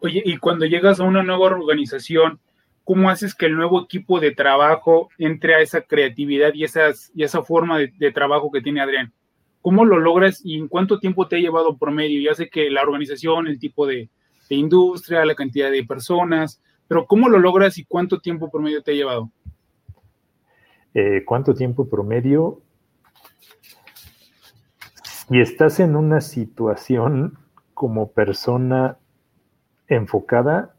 Oye, 0.00 0.22
y 0.24 0.36
cuando 0.38 0.64
llegas 0.66 1.00
a 1.00 1.04
una 1.04 1.22
nueva 1.22 1.46
organización, 1.46 2.40
¿cómo 2.90 3.08
haces 3.08 3.36
que 3.36 3.46
el 3.46 3.54
nuevo 3.54 3.84
equipo 3.84 4.18
de 4.18 4.32
trabajo 4.32 5.10
entre 5.16 5.54
a 5.54 5.60
esa 5.60 5.80
creatividad 5.80 6.52
y, 6.54 6.64
esas, 6.64 7.12
y 7.14 7.22
esa 7.22 7.40
forma 7.40 7.78
de, 7.78 8.10
trabajo 8.10 8.50
que 8.50 8.62
tiene 8.62 8.80
Adrián? 8.80 9.12
¿cómo 9.62 9.84
lo 9.84 10.00
logras 10.00 10.40
y 10.44 10.58
en 10.58 10.66
cuánto 10.66 10.98
tiempo 10.98 11.28
te 11.28 11.36
ha 11.36 11.38
llevado 11.38 11.76
por 11.76 11.92
medio? 11.92 12.20
Ya 12.20 12.34
sé 12.34 12.50
que 12.50 12.68
la 12.68 12.82
organización, 12.82 13.46
el 13.46 13.60
tipo 13.60 13.86
de, 13.86 14.10
industria, 14.48 15.24
la 15.24 15.36
cantidad 15.36 15.70
de 15.70 15.84
personas, 15.84 16.60
pero 16.88 17.06
¿cómo 17.06 17.28
lo 17.28 17.38
logras 17.38 17.78
y 17.78 17.84
cuánto 17.84 18.18
tiempo 18.18 18.50
por 18.50 18.60
medio 18.60 18.82
te 18.82 18.90
ha 18.90 18.94
llevado? 18.94 19.30
Eh, 20.92 21.22
¿Cuánto 21.24 21.54
tiempo 21.54 21.88
promedio? 21.88 22.60
Si 25.28 25.38
estás 25.38 25.78
en 25.78 25.94
una 25.94 26.20
situación 26.20 27.38
como 27.72 28.10
persona 28.10 28.98
enfocada, 29.86 30.74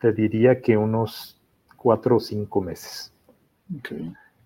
te 0.00 0.12
diría 0.12 0.60
que 0.60 0.76
unos 0.76 1.40
cuatro 1.76 2.16
o 2.16 2.20
cinco 2.20 2.60
meses. 2.60 3.12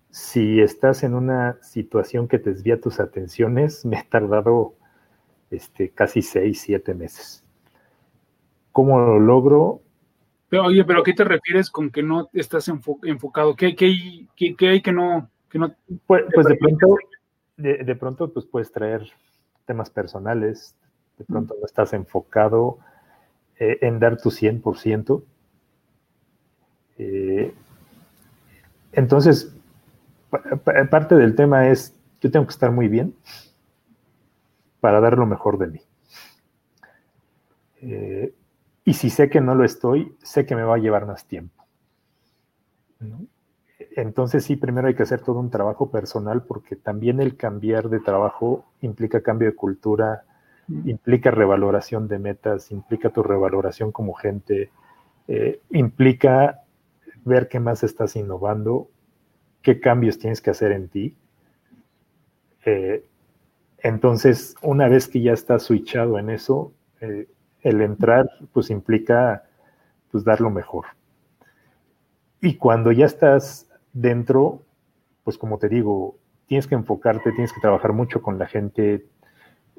Si 0.09 0.59
estás 0.59 1.03
en 1.03 1.13
una 1.13 1.57
situación 1.61 2.27
que 2.27 2.39
te 2.39 2.51
desvía 2.51 2.79
tus 2.79 2.99
atenciones, 2.99 3.85
me 3.85 3.97
ha 3.97 4.03
tardado 4.03 4.75
este, 5.49 5.89
casi 5.89 6.21
seis, 6.21 6.61
siete 6.61 6.93
meses. 6.93 7.43
¿Cómo 8.71 8.99
lo 8.99 9.19
logro? 9.19 9.81
Pero, 10.49 10.65
oye, 10.65 10.83
pero 10.83 11.03
¿qué 11.03 11.13
te 11.13 11.23
refieres 11.23 11.69
con 11.69 11.89
que 11.89 12.03
no 12.03 12.29
estás 12.33 12.67
enfocado? 12.67 13.55
¿Qué, 13.55 13.75
qué, 13.75 14.27
qué, 14.35 14.67
hay 14.67 14.81
que 14.81 14.91
no, 14.91 15.29
que 15.49 15.59
no... 15.59 15.75
Pues, 16.05 16.25
pues 16.33 16.47
de 16.47 16.55
pronto, 16.55 16.95
de, 17.57 17.95
pronto 17.95 18.31
pues 18.31 18.45
puedes 18.45 18.71
traer 18.71 19.07
temas 19.65 19.89
personales, 19.89 20.75
de 21.17 21.25
pronto 21.25 21.55
no 21.59 21.65
estás 21.65 21.93
enfocado 21.93 22.79
eh, 23.59 23.79
en 23.81 23.99
dar 23.99 24.17
tu 24.21 24.29
100%. 24.29 25.23
Eh, 26.97 27.53
entonces, 28.91 29.55
parte 30.89 31.15
del 31.15 31.35
tema 31.35 31.69
es, 31.69 31.95
yo 32.21 32.31
tengo 32.31 32.45
que 32.45 32.53
estar 32.53 32.71
muy 32.71 32.87
bien 32.87 33.15
para 34.79 34.99
dar 34.99 35.17
lo 35.17 35.25
mejor 35.25 35.57
de 35.57 35.67
mí. 35.67 35.81
Eh, 37.81 38.33
y 38.85 38.93
si 38.93 39.09
sé 39.09 39.29
que 39.29 39.41
no 39.41 39.55
lo 39.55 39.63
estoy, 39.63 40.15
sé 40.23 40.45
que 40.45 40.55
me 40.55 40.63
va 40.63 40.75
a 40.75 40.79
llevar 40.79 41.05
más 41.05 41.25
tiempo. 41.25 41.63
Entonces 43.95 44.43
sí, 44.43 44.55
primero 44.55 44.87
hay 44.87 44.95
que 44.95 45.03
hacer 45.03 45.21
todo 45.21 45.39
un 45.39 45.49
trabajo 45.49 45.91
personal 45.91 46.43
porque 46.43 46.75
también 46.75 47.19
el 47.19 47.35
cambiar 47.37 47.89
de 47.89 47.99
trabajo 47.99 48.65
implica 48.81 49.21
cambio 49.21 49.49
de 49.49 49.55
cultura, 49.55 50.23
implica 50.85 51.31
revaloración 51.31 52.07
de 52.07 52.19
metas, 52.19 52.71
implica 52.71 53.09
tu 53.09 53.23
revaloración 53.23 53.91
como 53.91 54.13
gente, 54.13 54.71
eh, 55.27 55.61
implica 55.71 56.62
ver 57.25 57.47
qué 57.47 57.59
más 57.59 57.83
estás 57.83 58.15
innovando, 58.15 58.89
qué 59.61 59.79
cambios 59.79 60.19
tienes 60.19 60.41
que 60.41 60.51
hacer 60.51 60.71
en 60.71 60.89
ti. 60.89 61.17
Eh, 62.65 63.05
entonces, 63.79 64.55
una 64.61 64.87
vez 64.87 65.07
que 65.07 65.21
ya 65.21 65.33
estás 65.33 65.63
switchado 65.63 66.17
en 66.17 66.29
eso, 66.29 66.73
eh, 67.01 67.27
el 67.61 67.81
entrar 67.81 68.29
pues 68.51 68.69
implica 68.69 69.43
pues 70.11 70.23
dar 70.23 70.41
lo 70.41 70.49
mejor. 70.49 70.85
Y 72.41 72.55
cuando 72.55 72.91
ya 72.91 73.05
estás 73.05 73.67
dentro, 73.93 74.61
pues 75.23 75.37
como 75.37 75.57
te 75.57 75.69
digo, 75.69 76.17
tienes 76.45 76.67
que 76.67 76.75
enfocarte, 76.75 77.31
tienes 77.31 77.53
que 77.53 77.61
trabajar 77.61 77.93
mucho 77.93 78.21
con 78.21 78.37
la 78.37 78.47
gente. 78.47 79.05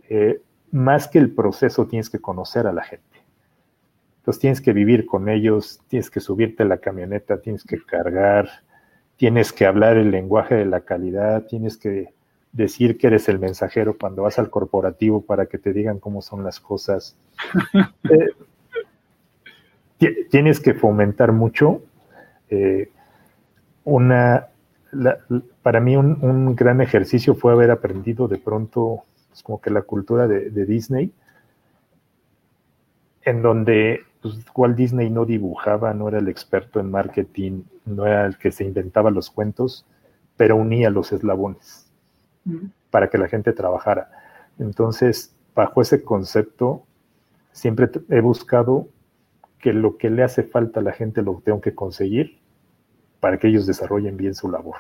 Eh, 0.09 0.41
más 0.71 1.09
que 1.09 1.19
el 1.19 1.33
proceso, 1.33 1.87
tienes 1.87 2.11
que 2.11 2.19
conocer 2.21 2.67
a 2.67 2.73
la 2.73 2.83
gente. 2.83 3.14
Entonces 4.25 4.41
tienes 4.41 4.61
que 4.63 4.73
vivir 4.73 5.05
con 5.05 5.29
ellos, 5.29 5.83
tienes 5.89 6.09
que 6.11 6.21
subirte 6.21 6.63
a 6.63 6.67
la 6.67 6.79
camioneta, 6.79 7.43
tienes 7.43 7.63
que 7.63 7.79
cargar, 7.85 8.49
tienes 9.17 9.53
que 9.53 9.67
hablar 9.67 9.99
el 9.99 10.11
lenguaje 10.11 10.55
de 10.55 10.65
la 10.65 10.81
calidad, 10.81 11.45
tienes 11.45 11.77
que 11.77 12.15
decir 12.51 12.97
que 12.97 13.09
eres 13.09 13.29
el 13.29 13.39
mensajero 13.39 13.99
cuando 14.01 14.23
vas 14.23 14.39
al 14.39 14.49
corporativo 14.49 15.21
para 15.21 15.45
que 15.45 15.59
te 15.59 15.75
digan 15.75 15.99
cómo 15.99 16.23
son 16.23 16.43
las 16.43 16.59
cosas. 16.59 17.19
Eh, 19.99 20.27
tienes 20.31 20.61
que 20.61 20.75
fomentar 20.75 21.33
mucho. 21.33 21.83
Eh, 22.51 22.91
una, 23.85 24.49
para 25.63 25.81
mí 25.81 25.97
un, 25.97 26.55
gran 26.55 26.81
ejercicio 26.81 27.35
fue 27.35 27.53
haber 27.53 27.71
aprendido 27.71 28.29
de 28.29 28.39
pronto 28.39 29.05
pues, 29.29 29.43
como 29.43 29.61
que 29.61 29.71
la 29.71 29.83
cultura 29.83 30.27
de, 30.27 30.67
Disney, 30.67 31.13
en 33.23 33.43
donde 33.43 34.01
pues, 34.25 34.39
Walt 34.55 34.75
Disney 34.75 35.11
no 35.11 35.27
dibujaba, 35.27 35.93
no 35.93 36.09
era 36.09 36.19
el 36.19 36.29
experto 36.29 36.81
en 36.81 36.91
marketing, 36.91 37.65
no 37.85 38.07
era 38.07 38.25
el 38.25 38.39
que 38.39 38.53
se 38.53 38.65
inventaba 38.65 39.11
los 39.11 39.29
cuentos, 39.29 39.85
pero 40.39 40.57
unía 40.57 40.89
los 40.89 41.13
eslabones 41.13 41.93
para 42.91 43.11
que 43.11 43.19
la 43.19 43.29
gente 43.29 43.53
trabajara. 43.53 44.11
Entonces, 44.59 45.37
bajo 45.55 45.83
ese 45.83 46.03
concepto, 46.03 46.87
siempre 47.53 47.91
he 48.09 48.23
buscado 48.23 48.89
que 49.59 49.75
lo 49.75 49.99
que 49.99 50.09
le 50.09 50.23
hace 50.23 50.43
falta 50.43 50.81
a 50.81 50.83
la 50.83 50.93
gente 50.93 51.21
lo 51.21 51.43
tengo 51.45 51.61
que 51.61 51.75
conseguir 51.75 52.39
para 53.21 53.37
que 53.37 53.49
ellos 53.49 53.67
desarrollen 53.67 54.17
bien 54.17 54.35
su 54.35 54.51
labor. 54.51 54.77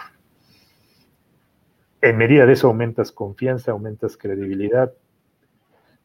En 2.00 2.16
medida 2.16 2.46
de 2.46 2.54
eso 2.54 2.68
aumentas 2.68 3.12
confianza, 3.12 3.72
aumentas 3.72 4.16
credibilidad, 4.16 4.90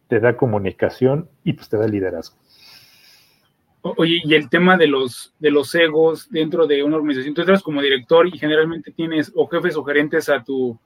te 0.09 0.19
da 0.19 0.35
comunicación 0.35 1.29
y 1.45 1.53
pues 1.53 1.69
te 1.69 1.77
da 1.77 1.87
liderazgo. 1.87 2.35
Oye, 3.81 4.21
y 4.23 4.35
el 4.35 4.49
tema 4.49 4.75
de 4.75 4.87
los, 4.87 5.33
de 5.39 5.51
los 5.51 5.73
egos 5.73 6.29
dentro 6.29 6.67
de 6.67 6.83
una 6.83 6.97
organización, 6.97 7.33
tú 7.33 7.41
entras 7.41 7.63
como 7.63 7.81
director 7.81 8.27
y 8.27 8.37
generalmente 8.37 8.91
tienes 8.91 9.31
o 9.35 9.47
jefes 9.47 9.77
o 9.77 9.83
gerentes 9.83 10.27
a 10.27 10.43
tu, 10.43 10.77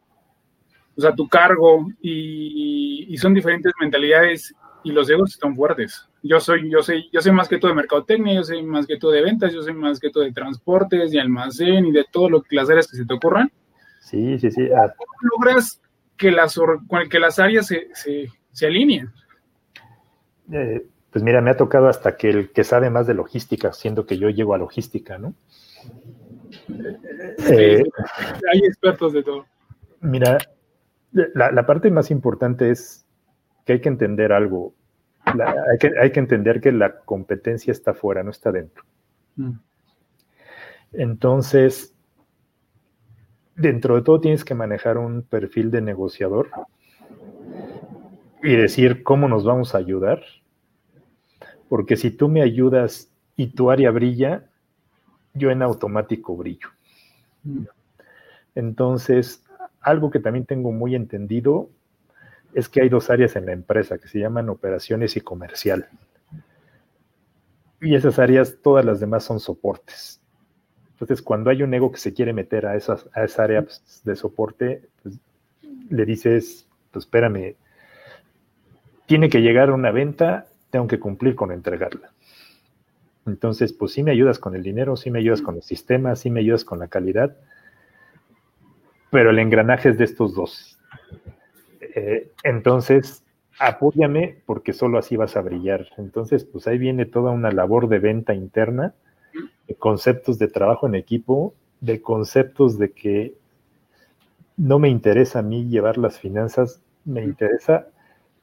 a 1.03 1.15
tu 1.15 1.27
cargo 1.27 1.87
y, 2.01 3.15
son 3.17 3.33
diferentes 3.33 3.71
mentalidades 3.79 4.53
y 4.83 4.91
los 4.91 5.09
egos 5.09 5.31
están 5.31 5.55
fuertes. 5.55 6.07
Yo 6.21 6.39
soy, 6.39 6.69
yo 6.69 6.83
soy, 6.83 7.09
yo 7.11 7.21
soy 7.21 7.31
más 7.31 7.47
que 7.47 7.57
todo 7.57 7.69
de 7.69 7.75
mercadotecnia, 7.75 8.35
yo 8.35 8.43
soy 8.43 8.61
más 8.63 8.85
que 8.85 8.97
todo 8.97 9.11
de 9.11 9.21
ventas, 9.21 9.53
yo 9.53 9.63
soy 9.63 9.73
más 9.73 9.99
que 9.99 10.09
todo 10.09 10.23
de 10.23 10.33
transportes, 10.33 11.11
de 11.11 11.21
almacén 11.21 11.85
y 11.85 11.91
de 11.91 12.05
todo 12.11 12.29
lo 12.29 12.41
que 12.41 12.55
las 12.55 12.69
áreas 12.69 12.87
que 12.87 12.97
se 12.97 13.05
te 13.05 13.13
ocurran. 13.13 13.51
Sí, 14.01 14.37
sí, 14.39 14.51
sí. 14.51 14.67
Ah. 14.75 14.93
¿Cómo 14.97 15.11
logras 15.21 15.81
que 16.17 16.31
las, 16.31 16.59
que 17.09 17.19
las 17.19 17.39
áreas 17.39 17.67
se, 17.67 17.87
se, 18.51 18.65
alineen? 18.65 19.09
Eh, 20.51 20.85
pues 21.13 21.23
mira, 21.23 21.41
me 21.41 21.51
ha 21.51 21.57
tocado 21.57 21.87
hasta 21.87 22.17
que 22.17 22.27
el 22.31 22.51
que 22.51 22.63
sabe 22.63 22.89
más 22.89 23.05
de 23.05 23.13
logística, 23.13 23.71
siendo 23.71 24.07
que 24.07 24.17
yo 24.17 24.31
llego 24.31 24.55
a 24.55 24.57
logística, 24.57 25.19
¿no? 25.19 25.35
Eh, 27.51 27.83
hay 28.51 28.59
expertos 28.59 29.13
de 29.13 29.21
todo. 29.21 29.45
Mira, 30.01 30.39
la, 31.11 31.65
parte 31.67 31.91
más 31.91 32.09
importante 32.09 32.71
es 32.71 33.05
que 33.63 33.73
hay 33.73 33.81
que 33.81 33.89
entender 33.89 34.33
algo. 34.33 34.73
hay, 35.23 35.77
que, 35.79 35.91
hay, 36.01 36.11
que, 36.11 36.19
entender 36.19 36.59
que 36.59 36.71
la 36.71 36.97
competencia 37.01 37.71
está 37.71 37.91
afuera, 37.91 38.23
no 38.23 38.31
está 38.31 38.51
dentro. 38.51 38.83
Mm. 39.35 39.59
Entonces, 40.93 41.93
dentro 43.55 43.95
de 43.95 44.01
todo 44.01 44.19
tienes 44.19 44.43
que 44.43 44.55
manejar 44.55 44.97
un 44.97 45.21
perfil 45.21 45.69
de 45.69 45.81
negociador 45.81 46.49
y 48.41 48.55
decir 48.55 49.03
cómo 49.03 49.27
nos 49.27 49.45
vamos 49.45 49.75
a 49.75 49.77
ayudar 49.77 50.23
porque 51.73 51.97
si 51.97 52.11
tú 52.11 52.29
me 52.29 52.43
ayudas 52.43 53.11
y 53.35 53.47
tu 53.47 53.71
área 53.71 53.89
brilla, 53.89 54.43
yo 55.33 55.49
en 55.49 55.63
automático 55.63 56.37
brillo. 56.37 56.69
Entonces, 58.53 59.43
algo 59.81 60.11
que 60.11 60.19
también 60.19 60.45
tengo 60.45 60.71
muy 60.71 60.93
entendido 60.93 61.71
es 62.53 62.69
que 62.69 62.79
hay 62.79 62.89
dos 62.89 63.09
áreas 63.09 63.35
en 63.37 63.47
la 63.47 63.53
empresa 63.53 63.97
que 63.97 64.07
se 64.07 64.19
llaman 64.19 64.49
operaciones 64.49 65.17
y 65.17 65.21
comercial. 65.21 65.89
Y 67.81 67.95
esas 67.95 68.19
áreas, 68.19 68.57
todas 68.61 68.85
las 68.85 68.99
demás 68.99 69.23
son 69.23 69.39
soportes. 69.39 70.21
Entonces, 70.91 71.23
cuando 71.23 71.49
hay 71.49 71.63
un 71.63 71.73
ego 71.73 71.91
que 71.91 71.97
se 71.97 72.13
quiere 72.13 72.33
meter 72.33 72.67
a, 72.67 72.75
esas, 72.75 73.09
a 73.15 73.23
esa 73.23 73.45
área 73.45 73.63
pues, 73.63 74.03
de 74.05 74.15
soporte, 74.15 74.89
pues, 75.01 75.19
le 75.89 76.05
dices, 76.05 76.67
pues 76.91 77.05
espérame, 77.05 77.55
tiene 79.07 79.27
que 79.27 79.41
llegar 79.41 79.69
a 79.69 79.73
una 79.73 79.89
venta 79.89 80.45
tengo 80.73 80.87
que 80.87 80.99
cumplir 80.99 81.35
con 81.35 81.51
entregarla. 81.51 82.11
Entonces, 83.27 83.71
pues 83.73 83.91
sí 83.91 84.01
me 84.01 84.09
ayudas 84.09 84.39
con 84.39 84.55
el 84.55 84.63
dinero, 84.63 84.97
sí 84.97 85.11
me 85.11 85.19
ayudas 85.19 85.43
con 85.43 85.53
los 85.53 85.65
sistemas, 85.65 86.21
sí 86.21 86.31
me 86.31 86.39
ayudas 86.39 86.65
con 86.65 86.79
la 86.79 86.87
calidad, 86.87 87.37
pero 89.11 89.29
el 89.29 89.37
engranaje 89.37 89.89
es 89.89 89.99
de 89.99 90.05
estos 90.05 90.33
dos. 90.33 90.79
Eh, 91.79 92.31
entonces, 92.43 93.23
apóyame 93.59 94.41
porque 94.47 94.73
solo 94.73 94.97
así 94.97 95.15
vas 95.15 95.37
a 95.37 95.41
brillar. 95.41 95.89
Entonces, 95.99 96.43
pues 96.43 96.65
ahí 96.65 96.79
viene 96.79 97.05
toda 97.05 97.29
una 97.29 97.51
labor 97.51 97.87
de 97.87 97.99
venta 97.99 98.33
interna, 98.33 98.95
de 99.67 99.75
conceptos 99.75 100.39
de 100.39 100.47
trabajo 100.47 100.87
en 100.87 100.95
equipo, 100.95 101.53
de 101.81 102.01
conceptos 102.01 102.79
de 102.79 102.93
que 102.93 103.35
no 104.57 104.79
me 104.79 104.89
interesa 104.89 105.37
a 105.37 105.43
mí 105.43 105.69
llevar 105.69 105.99
las 105.99 106.17
finanzas, 106.17 106.81
me 107.05 107.23
interesa 107.23 107.89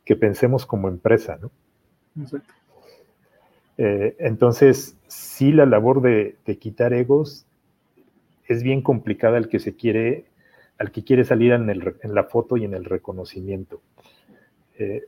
que 0.04 0.14
pensemos 0.14 0.64
como 0.64 0.86
empresa, 0.86 1.36
¿no? 1.42 1.50
Eh, 3.78 4.16
entonces, 4.18 4.96
sí, 5.06 5.52
la 5.52 5.66
labor 5.66 6.02
de, 6.02 6.36
quitar 6.58 6.92
egos 6.92 7.46
es 8.46 8.62
bien 8.62 8.82
complicada 8.82 9.38
el 9.38 9.48
que 9.48 9.58
se 9.58 9.74
quiere 9.74 10.26
al 10.78 10.90
que 10.92 11.04
quiere 11.04 11.24
salir 11.24 11.52
en, 11.52 12.14
la 12.14 12.24
foto 12.24 12.56
y 12.56 12.64
en 12.64 12.72
el 12.72 12.86
reconocimiento. 12.86 13.82
Eh, 14.78 15.04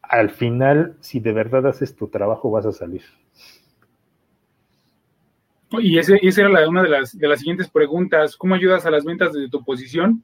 al 0.00 0.30
final, 0.30 0.96
si 1.00 1.20
de 1.20 1.32
verdad 1.32 1.66
haces 1.66 1.94
tu 1.94 2.08
trabajo, 2.08 2.50
vas 2.50 2.64
a 2.64 2.72
salir. 2.72 3.02
Y 5.72 5.98
ese, 5.98 6.18
esa 6.22 6.42
era 6.42 6.68
una 6.68 6.82
de 6.82 6.88
las, 6.88 7.18
de 7.18 7.28
las 7.28 7.40
siguientes 7.40 7.68
preguntas. 7.68 8.36
¿Cómo 8.36 8.54
ayudas 8.54 8.86
a 8.86 8.90
las 8.90 9.04
ventas 9.04 9.32
desde 9.32 9.50
tu 9.50 9.62
posición? 9.62 10.22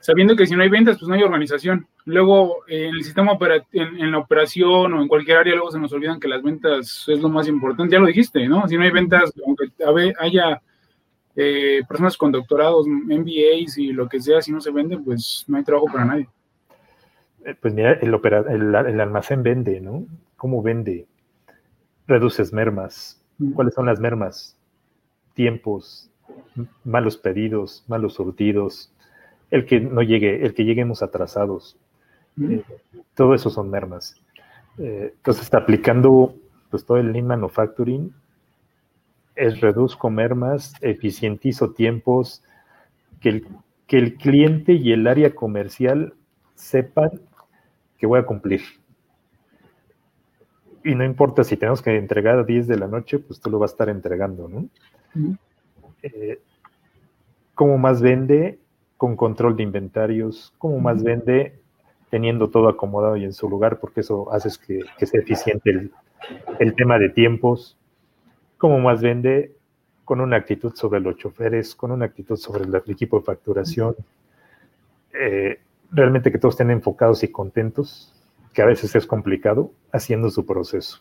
Sabiendo 0.00 0.34
que 0.34 0.46
si 0.46 0.56
no 0.56 0.62
hay 0.62 0.70
ventas, 0.70 0.98
pues 0.98 1.08
no 1.08 1.14
hay 1.14 1.22
organización. 1.22 1.86
Luego, 2.06 2.64
en 2.68 2.94
el 2.94 3.04
sistema 3.04 3.36
en, 3.72 4.10
la 4.10 4.18
operación 4.18 4.94
o 4.94 5.02
en 5.02 5.08
cualquier 5.08 5.38
área, 5.38 5.54
luego 5.54 5.70
se 5.70 5.78
nos 5.78 5.92
olvidan 5.92 6.18
que 6.18 6.28
las 6.28 6.42
ventas 6.42 7.04
es 7.06 7.20
lo 7.20 7.28
más 7.28 7.46
importante. 7.48 7.92
Ya 7.92 8.00
lo 8.00 8.06
dijiste, 8.06 8.48
¿no? 8.48 8.66
Si 8.66 8.76
no 8.76 8.84
hay 8.84 8.90
ventas, 8.90 9.32
aunque 9.46 9.70
haya 10.18 10.62
eh, 11.36 11.82
personas 11.86 12.16
con 12.16 12.32
doctorados, 12.32 12.86
MBAs 12.86 13.76
y 13.76 13.92
lo 13.92 14.08
que 14.08 14.20
sea, 14.20 14.40
si 14.40 14.52
no 14.52 14.60
se 14.60 14.70
vende, 14.70 14.98
pues 14.98 15.44
no 15.48 15.58
hay 15.58 15.64
trabajo 15.64 15.86
para 15.92 16.06
nadie. 16.06 16.28
Eh, 17.44 17.54
pues 17.60 17.74
mira, 17.74 17.92
el, 17.92 18.14
el, 18.14 19.00
almacén 19.00 19.42
vende, 19.42 19.80
¿no? 19.80 20.06
¿Cómo 20.36 20.62
vende? 20.62 21.06
Reduces 22.06 22.52
mermas. 22.52 23.22
¿Cuáles 23.54 23.74
son 23.74 23.86
las 23.86 24.00
mermas? 24.00 24.58
Tiempos, 25.34 26.10
malos 26.84 27.16
pedidos, 27.16 27.84
malos 27.88 28.14
surtidos, 28.14 28.92
el 29.50 29.66
que 29.66 29.80
no 29.80 30.02
llegue, 30.02 30.44
el 30.44 30.54
que 30.54 30.64
lleguemos 30.64 31.02
atrasados. 31.02 31.76
Eh, 32.40 32.62
todo 33.14 33.34
eso 33.34 33.50
son 33.50 33.70
mermas. 33.70 34.20
entonces 34.78 35.42
está 35.42 35.58
aplicando 35.58 36.34
pues 36.70 36.84
todo 36.84 36.98
el 36.98 37.12
lean 37.12 37.26
manufacturing 37.26 38.14
es 39.40 39.60
reduzco 39.60 40.10
mermas, 40.10 40.74
eficientizo 40.82 41.72
tiempos, 41.72 42.42
que 43.20 43.28
el, 43.30 43.46
que 43.86 43.96
el 43.96 44.16
cliente 44.16 44.74
y 44.74 44.92
el 44.92 45.06
área 45.06 45.34
comercial 45.34 46.14
sepan 46.54 47.10
que 47.98 48.06
voy 48.06 48.20
a 48.20 48.26
cumplir. 48.26 48.60
Y 50.84 50.94
no 50.94 51.04
importa 51.04 51.42
si 51.42 51.56
tenemos 51.56 51.80
que 51.82 51.96
entregar 51.96 52.38
a 52.38 52.44
10 52.44 52.66
de 52.66 52.78
la 52.78 52.86
noche, 52.86 53.18
pues 53.18 53.40
tú 53.40 53.50
lo 53.50 53.58
vas 53.58 53.70
a 53.70 53.74
estar 53.74 53.88
entregando, 53.88 54.48
¿no? 54.48 54.68
Eh, 56.02 56.40
¿Cómo 57.54 57.78
más 57.78 58.00
vende? 58.00 58.58
Con 59.00 59.16
control 59.16 59.56
de 59.56 59.62
inventarios. 59.62 60.52
¿Cómo 60.58 60.78
más 60.78 61.02
vende? 61.02 61.58
Teniendo 62.10 62.50
todo 62.50 62.68
acomodado 62.68 63.16
y 63.16 63.24
en 63.24 63.32
su 63.32 63.48
lugar, 63.48 63.80
porque 63.80 64.00
eso 64.00 64.30
hace 64.30 64.50
que, 64.66 64.80
que 64.98 65.06
sea 65.06 65.20
eficiente 65.20 65.70
el, 65.70 65.90
el 66.58 66.74
tema 66.74 66.98
de 66.98 67.08
tiempos 67.08 67.78
como 68.60 68.78
más 68.78 69.00
vende 69.00 69.56
con 70.04 70.20
una 70.20 70.36
actitud 70.36 70.74
sobre 70.74 71.00
los 71.00 71.16
choferes, 71.16 71.74
con 71.74 71.92
una 71.92 72.04
actitud 72.04 72.36
sobre 72.36 72.64
el 72.64 72.74
equipo 72.74 73.18
de 73.18 73.24
facturación, 73.24 73.96
eh, 75.14 75.60
realmente 75.90 76.30
que 76.30 76.38
todos 76.38 76.54
estén 76.54 76.70
enfocados 76.70 77.22
y 77.22 77.28
contentos, 77.28 78.12
que 78.52 78.60
a 78.60 78.66
veces 78.66 78.94
es 78.94 79.06
complicado, 79.06 79.72
haciendo 79.92 80.28
su 80.28 80.44
proceso. 80.44 81.00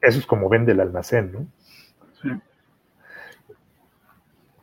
Eso 0.00 0.18
es 0.18 0.26
como 0.26 0.48
vende 0.48 0.72
el 0.72 0.80
almacén, 0.80 1.32
¿no? 1.32 1.46
Sí. 2.22 2.28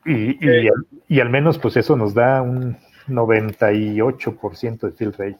Y, 0.06 0.44
y, 0.44 0.68
al, 0.68 0.86
y, 1.08 1.20
al, 1.20 1.30
menos 1.30 1.58
pues 1.58 1.76
eso 1.76 1.96
nos 1.96 2.14
da 2.14 2.42
un 2.42 2.76
98% 3.08 4.80
de 4.80 4.92
fill 4.92 5.12
rate. 5.12 5.38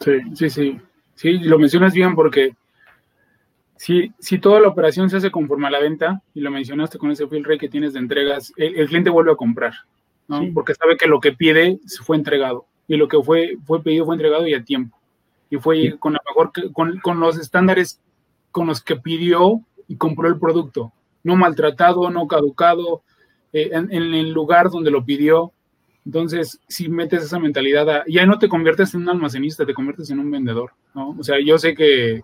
Sí, 0.00 0.20
sí, 0.34 0.50
sí. 0.50 0.80
Sí, 1.14 1.38
lo 1.38 1.58
mencionas 1.58 1.92
bien 1.92 2.14
porque 2.14 2.54
si, 3.76 4.12
si 4.18 4.38
toda 4.38 4.60
la 4.60 4.68
operación 4.68 5.10
se 5.10 5.16
hace 5.16 5.30
conforme 5.30 5.66
a 5.66 5.70
la 5.70 5.80
venta, 5.80 6.22
y 6.34 6.40
lo 6.40 6.50
mencionaste 6.50 6.98
con 6.98 7.10
ese 7.10 7.26
fill 7.26 7.44
rate 7.44 7.58
que 7.58 7.68
tienes 7.68 7.92
de 7.92 7.98
entregas, 7.98 8.52
el, 8.56 8.86
cliente 8.86 9.10
vuelve 9.10 9.32
a 9.32 9.36
comprar, 9.36 9.72
¿no? 10.28 10.42
Porque 10.54 10.74
sabe 10.74 10.96
que 10.96 11.08
lo 11.08 11.20
que 11.20 11.32
pide 11.32 11.80
se 11.86 12.02
fue 12.02 12.16
entregado, 12.16 12.66
y 12.86 12.96
lo 12.96 13.08
que 13.08 13.20
fue, 13.22 13.56
fue 13.64 13.82
pedido 13.82 14.04
fue 14.04 14.14
entregado 14.14 14.46
y 14.46 14.54
a 14.54 14.64
tiempo. 14.64 14.98
Y 15.50 15.56
fue 15.56 15.96
con, 15.98 16.12
la 16.12 16.20
mejor, 16.26 16.52
con, 16.72 16.98
con 17.00 17.20
los 17.20 17.38
estándares 17.38 18.00
con 18.52 18.66
los 18.66 18.82
que 18.82 18.96
pidió 18.96 19.60
y 19.88 19.96
compró 19.96 20.28
el 20.28 20.38
producto. 20.38 20.92
No 21.24 21.36
maltratado, 21.36 22.10
no 22.10 22.26
caducado, 22.26 23.02
eh, 23.52 23.70
en, 23.72 23.92
el 23.92 24.30
lugar 24.32 24.70
donde 24.70 24.90
lo 24.90 25.04
pidió. 25.04 25.52
Entonces, 26.04 26.60
si 26.68 26.88
metes 26.88 27.22
esa 27.22 27.38
mentalidad, 27.38 28.04
ya 28.08 28.26
no 28.26 28.38
te 28.38 28.48
conviertes 28.48 28.94
en 28.94 29.02
un 29.02 29.10
almacenista, 29.10 29.64
te 29.64 29.74
conviertes 29.74 30.10
en 30.10 30.18
un 30.18 30.30
vendedor, 30.30 30.72
¿no? 30.94 31.16
O 31.18 31.22
sea, 31.22 31.36
yo 31.40 31.58
sé 31.58 31.74
que 31.74 32.22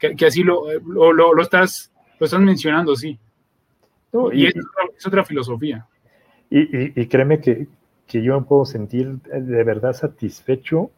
que, 0.00 0.26
así 0.26 0.42
lo, 0.42 0.66
lo, 0.80 1.12
lo, 1.12 1.42
estás, 1.42 1.92
lo 2.18 2.24
estás 2.24 2.40
mencionando, 2.40 2.96
sí. 2.96 3.18
y, 4.32 4.46
es, 4.46 4.54
otra, 5.06 5.24
filosofía. 5.24 5.86
Y, 6.48 7.00
y, 7.00 7.06
créeme 7.06 7.40
que, 7.40 7.68
que, 8.06 8.22
yo 8.22 8.40
me 8.40 8.46
puedo 8.46 8.64
sentir 8.64 9.20
de 9.22 9.64
verdad 9.64 9.92
satisfecho 9.92 10.90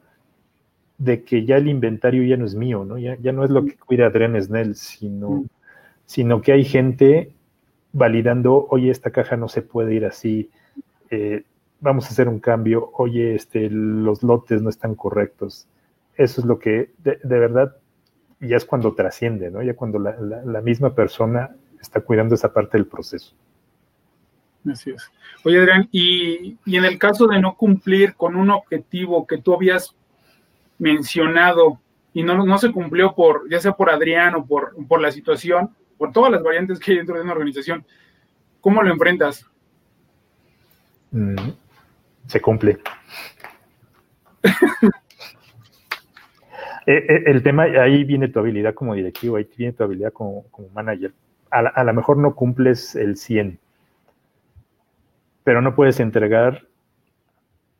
de 0.98 1.24
que 1.24 1.44
ya 1.44 1.56
el 1.56 1.68
inventario 1.68 2.22
ya 2.22 2.36
no 2.36 2.46
es 2.46 2.54
mío, 2.54 2.84
¿no? 2.84 2.96
Ya, 2.96 3.16
ya 3.20 3.32
no 3.32 3.44
es 3.44 3.50
lo 3.50 3.64
que 3.64 3.76
cuida 3.76 4.06
Adrián 4.06 4.40
Snell, 4.40 4.76
sino, 4.76 5.30
mm. 5.30 5.46
sino 6.06 6.40
que 6.40 6.52
hay 6.52 6.64
gente 6.64 7.32
validando, 7.92 8.66
oye, 8.70 8.90
esta 8.90 9.10
caja 9.10 9.36
no 9.36 9.48
se 9.48 9.62
puede 9.62 9.94
ir 9.94 10.04
así, 10.06 10.50
eh, 11.10 11.44
vamos 11.80 12.06
a 12.06 12.08
hacer 12.08 12.28
un 12.28 12.40
cambio, 12.40 12.90
oye, 12.94 13.34
este, 13.34 13.68
los 13.70 14.22
lotes 14.22 14.62
no 14.62 14.70
están 14.70 14.94
correctos. 14.94 15.66
Eso 16.16 16.40
es 16.40 16.46
lo 16.46 16.58
que 16.58 16.92
de, 16.98 17.18
de 17.22 17.38
verdad 17.38 17.76
y 18.42 18.48
ya 18.48 18.56
es 18.56 18.64
cuando 18.64 18.92
trasciende, 18.94 19.50
¿no? 19.50 19.62
Ya 19.62 19.74
cuando 19.74 20.00
la, 20.00 20.60
misma 20.60 20.94
persona 20.94 21.54
está 21.80 22.00
cuidando 22.00 22.34
esa 22.34 22.52
parte 22.52 22.76
del 22.76 22.88
proceso. 22.88 23.34
Así 24.70 24.90
es. 24.90 25.10
Oye, 25.44 25.60
Adrián, 25.60 25.88
y, 25.92 26.58
en 26.66 26.84
el 26.84 26.98
caso 26.98 27.28
de 27.28 27.40
no 27.40 27.56
cumplir 27.56 28.14
con 28.14 28.34
un 28.34 28.50
objetivo 28.50 29.28
que 29.28 29.38
tú 29.38 29.54
habías 29.54 29.94
mencionado 30.78 31.78
y 32.12 32.24
no, 32.24 32.44
no 32.44 32.58
se 32.58 32.72
cumplió 32.72 33.14
por, 33.14 33.48
ya 33.48 33.60
sea 33.60 33.72
por 33.72 33.90
Adrián 33.90 34.34
o 34.34 34.44
por, 34.44 34.74
por 34.88 35.00
la 35.00 35.12
situación, 35.12 35.70
por 35.98 36.12
todas 36.12 36.32
las 36.32 36.42
variantes 36.42 36.78
que 36.78 36.92
hay 36.92 36.96
dentro 36.98 37.16
de 37.16 37.22
una 37.22 37.32
organización, 37.32 37.84
¿cómo 38.60 38.82
lo 38.82 38.92
enfrentas? 38.92 39.46
Mm, 41.10 41.50
se 42.26 42.40
cumple. 42.40 42.78
Eh, 46.84 47.06
eh, 47.08 47.22
el 47.26 47.44
tema, 47.44 47.62
ahí 47.62 48.02
viene 48.02 48.26
tu 48.26 48.40
habilidad 48.40 48.74
como 48.74 48.94
directivo, 48.94 49.36
ahí 49.36 49.48
viene 49.56 49.72
tu 49.72 49.84
habilidad 49.84 50.12
como, 50.12 50.44
manager. 50.74 51.12
A, 51.48 51.84
lo 51.84 51.94
mejor 51.94 52.16
no 52.16 52.34
cumples 52.34 52.96
el 52.96 53.16
100, 53.16 53.60
pero 55.44 55.62
no 55.62 55.76
puedes 55.76 56.00
entregar 56.00 56.66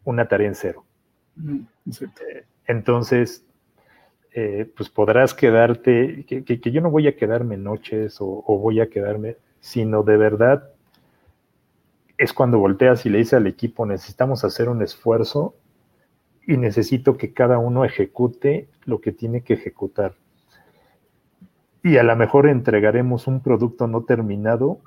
una 0.05 0.29
tarea 0.29 0.47
en 0.47 0.55
cero. 0.55 0.85
Eh, 1.41 2.45
entonces, 2.67 3.45
pues 4.77 4.89
podrás 4.89 5.35
quedarte, 5.35 6.25
que, 6.27 6.71
yo 6.71 6.81
no 6.81 6.91
voy 6.91 7.07
a 7.07 7.17
quedarme 7.17 7.57
noches 7.57 8.21
o, 8.21 8.43
o, 8.47 8.59
voy 8.59 8.81
a 8.81 8.89
quedarme, 8.89 9.37
sino 9.61 10.03
de 10.03 10.17
verdad 10.17 10.71
es 12.17 12.33
cuando 12.33 12.59
volteas 12.59 13.05
y 13.05 13.11
le 13.11 13.19
dices 13.19 13.35
al 13.35 13.47
equipo, 13.47 13.85
necesitamos 13.85 14.45
hacer 14.45 14.69
un 14.69 14.83
esfuerzo 14.83 15.55
y 16.47 16.57
necesito 16.57 17.17
que 17.17 17.33
cada 17.33 17.59
uno 17.59 17.85
ejecute 17.85 18.69
lo 18.85 19.01
que 19.01 19.13
tiene 19.13 19.43
que 19.43 19.55
ejecutar. 19.55 20.15
Y 21.83 21.97
a 21.97 22.03
lo 22.03 22.15
mejor 22.17 22.49
entregaremos 22.49 23.27
un 23.27 23.41
producto 23.41 23.87
no 23.87 24.05
terminado, 24.05 24.79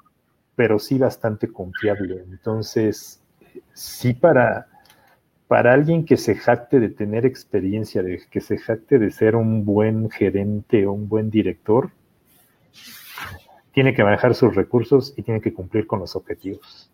pero 0.56 0.80
sí 0.80 0.98
bastante 0.98 1.52
confiable. 1.52 2.24
Entonces, 2.30 3.22
sí 3.74 4.14
para, 4.14 4.68
para 5.48 5.74
alguien 5.74 6.06
que 6.06 6.18
se 6.18 6.36
jacte 6.36 6.80
de 6.80 6.90
tener 6.90 7.26
experiencia, 7.26 8.02
de 8.02 8.22
que 8.30 8.42
se 8.42 8.58
jacte 8.58 8.98
de 8.98 9.12
ser 9.12 9.36
un 9.36 9.64
buen 9.64 10.10
gerente 10.10 10.88
o 10.88 10.94
un 10.94 11.08
buen 11.08 11.30
director, 11.30 11.92
tiene 13.72 13.94
que 13.94 14.04
manejar 14.04 14.34
sus 14.34 14.56
recursos 14.56 15.14
y 15.18 15.22
tiene 15.22 15.42
que 15.42 15.54
cumplir 15.54 15.86
con 15.86 16.00
los 16.00 16.16
objetivos. 16.16 16.90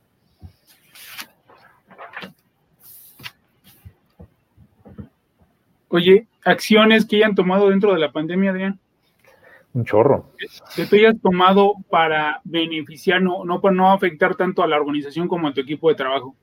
Oye, 5.88 6.28
acciones 6.44 7.06
que 7.06 7.18
hayan 7.18 7.36
tomado 7.36 7.70
dentro 7.70 7.94
de 7.94 8.00
la 8.00 8.12
pandemia, 8.12 8.52
Adrián. 8.52 8.80
Un 9.74 9.86
chorro. 9.86 10.32
Que 10.76 10.86
tú 10.86 10.96
hayas 10.96 11.20
tomado 11.22 11.76
para 11.90 12.42
beneficiar, 12.44 13.22
no, 13.22 13.46
no 13.46 13.62
para 13.62 13.76
no 13.76 13.92
afectar 13.92 14.36
tanto 14.36 14.64
a 14.64 14.68
la 14.68 14.78
organización 14.78 15.28
como 15.28 15.48
a 15.48 15.54
tu 15.54 15.62
equipo 15.62 15.90
de 15.90 15.96
trabajo. 15.96 16.36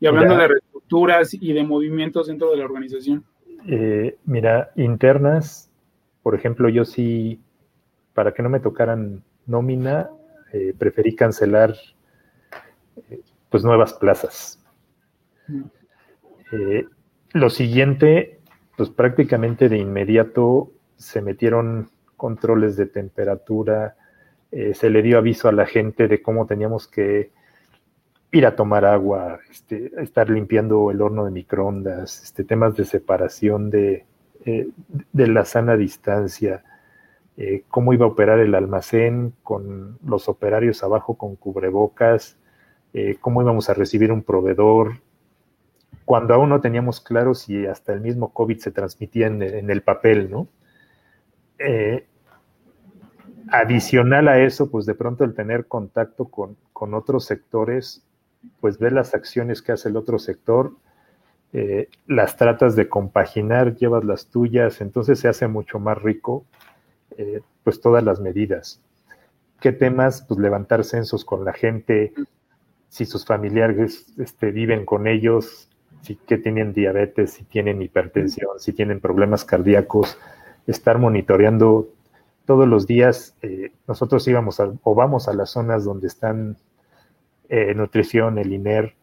Y 0.00 0.06
hablando 0.06 0.36
de 0.36 0.48
reestructuras 0.48 1.34
y 1.34 1.52
de 1.52 1.64
movimientos 1.64 2.26
dentro 2.26 2.50
de 2.50 2.56
la 2.58 2.64
organización. 2.64 3.24
Eh, 3.66 4.16
mira, 4.24 4.70
internas, 4.76 5.70
por 6.22 6.34
ejemplo, 6.34 6.68
yo 6.68 6.84
sí, 6.84 7.40
para 8.14 8.32
que 8.32 8.42
no 8.42 8.48
me 8.48 8.60
tocaran 8.60 9.22
nómina, 9.46 10.10
eh, 10.52 10.74
preferí 10.78 11.14
cancelar 11.14 11.74
eh, 13.10 13.20
pues 13.50 13.64
nuevas 13.64 13.94
plazas. 13.94 14.62
lo 17.32 17.50
siguiente, 17.50 18.40
pues 18.76 18.90
prácticamente 18.90 19.68
de 19.68 19.78
inmediato 19.78 20.70
se 20.96 21.22
metieron 21.22 21.90
controles 22.16 22.76
de 22.76 22.86
temperatura, 22.86 23.96
eh, 24.50 24.74
se 24.74 24.90
le 24.90 25.02
dio 25.02 25.18
aviso 25.18 25.48
a 25.48 25.52
la 25.52 25.66
gente 25.66 26.08
de 26.08 26.22
cómo 26.22 26.46
teníamos 26.46 26.88
que 26.88 27.30
ir 28.36 28.46
a 28.46 28.56
tomar 28.56 28.84
agua, 28.84 29.40
este, 29.50 29.90
estar 30.02 30.28
limpiando 30.28 30.90
el 30.90 31.00
horno 31.00 31.24
de 31.24 31.30
microondas, 31.30 32.22
este, 32.22 32.44
temas 32.44 32.76
de 32.76 32.84
separación 32.84 33.70
de, 33.70 34.04
eh, 34.44 34.68
de 35.12 35.26
la 35.26 35.44
sana 35.44 35.76
distancia, 35.76 36.62
eh, 37.36 37.64
cómo 37.68 37.92
iba 37.92 38.04
a 38.04 38.08
operar 38.08 38.38
el 38.38 38.54
almacén 38.54 39.34
con 39.42 39.98
los 40.04 40.28
operarios 40.28 40.82
abajo 40.82 41.14
con 41.14 41.36
cubrebocas, 41.36 42.36
eh, 42.94 43.16
cómo 43.20 43.42
íbamos 43.42 43.68
a 43.68 43.74
recibir 43.74 44.12
un 44.12 44.22
proveedor, 44.22 45.00
cuando 46.04 46.34
aún 46.34 46.50
no 46.50 46.60
teníamos 46.60 47.00
claro 47.00 47.34
si 47.34 47.66
hasta 47.66 47.92
el 47.92 48.00
mismo 48.00 48.32
COVID 48.32 48.58
se 48.58 48.70
transmitía 48.70 49.26
en, 49.26 49.70
el 49.70 49.82
papel, 49.82 50.30
¿no? 50.30 50.48
adicional 53.48 54.28
a 54.28 54.38
eso, 54.40 54.70
pues 54.70 54.86
de 54.86 54.94
pronto 54.94 55.24
el 55.24 55.34
tener 55.34 55.66
contacto 55.66 56.26
con, 56.26 56.56
con 56.72 56.94
otros 56.94 57.24
sectores 57.24 58.05
pues 58.60 58.78
ver 58.78 58.92
las 58.92 59.14
acciones 59.14 59.62
que 59.62 59.72
hace 59.72 59.88
el 59.88 59.96
otro 59.96 60.18
sector, 60.18 60.72
eh, 61.52 61.88
las 62.06 62.36
tratas 62.36 62.76
de 62.76 62.88
compaginar, 62.88 63.76
llevas 63.76 64.04
las 64.04 64.26
tuyas, 64.26 64.80
entonces 64.80 65.20
se 65.20 65.28
hace 65.28 65.48
mucho 65.48 65.78
más 65.78 66.00
rico 66.02 66.44
eh, 67.16 67.40
pues 67.64 67.80
todas 67.80 68.04
las 68.04 68.20
medidas. 68.20 68.80
¿Qué 69.60 69.72
temas? 69.72 70.22
Pues 70.22 70.38
levantar 70.38 70.84
censos 70.84 71.24
con 71.24 71.44
la 71.44 71.52
gente, 71.52 72.12
si 72.88 73.04
sus 73.04 73.24
familiares 73.24 74.06
este, 74.18 74.50
viven 74.50 74.84
con 74.84 75.06
ellos, 75.06 75.68
si 76.02 76.14
tienen 76.14 76.72
diabetes, 76.72 77.32
si 77.32 77.44
tienen 77.44 77.82
hipertensión, 77.82 78.60
si 78.60 78.72
tienen 78.72 79.00
problemas 79.00 79.44
cardíacos, 79.44 80.18
estar 80.66 80.98
monitoreando 80.98 81.88
todos 82.44 82.68
los 82.68 82.86
días. 82.86 83.34
Eh, 83.42 83.72
nosotros 83.88 84.26
íbamos 84.28 84.60
o 84.60 84.94
vamos 84.94 85.28
a 85.28 85.34
las 85.34 85.50
zonas 85.50 85.84
donde 85.84 86.06
están 86.06 86.56
eh, 87.48 87.74
nutrición, 87.74 88.38
el 88.38 88.52
INER. 88.52 88.94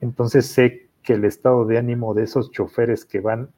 Entonces 0.00 0.46
sé 0.46 0.88
que 1.02 1.14
el 1.14 1.24
estado 1.24 1.64
de 1.64 1.78
ánimo 1.78 2.14
de 2.14 2.24
esos 2.24 2.50
choferes 2.50 3.04
que 3.04 3.20
van 3.20 3.48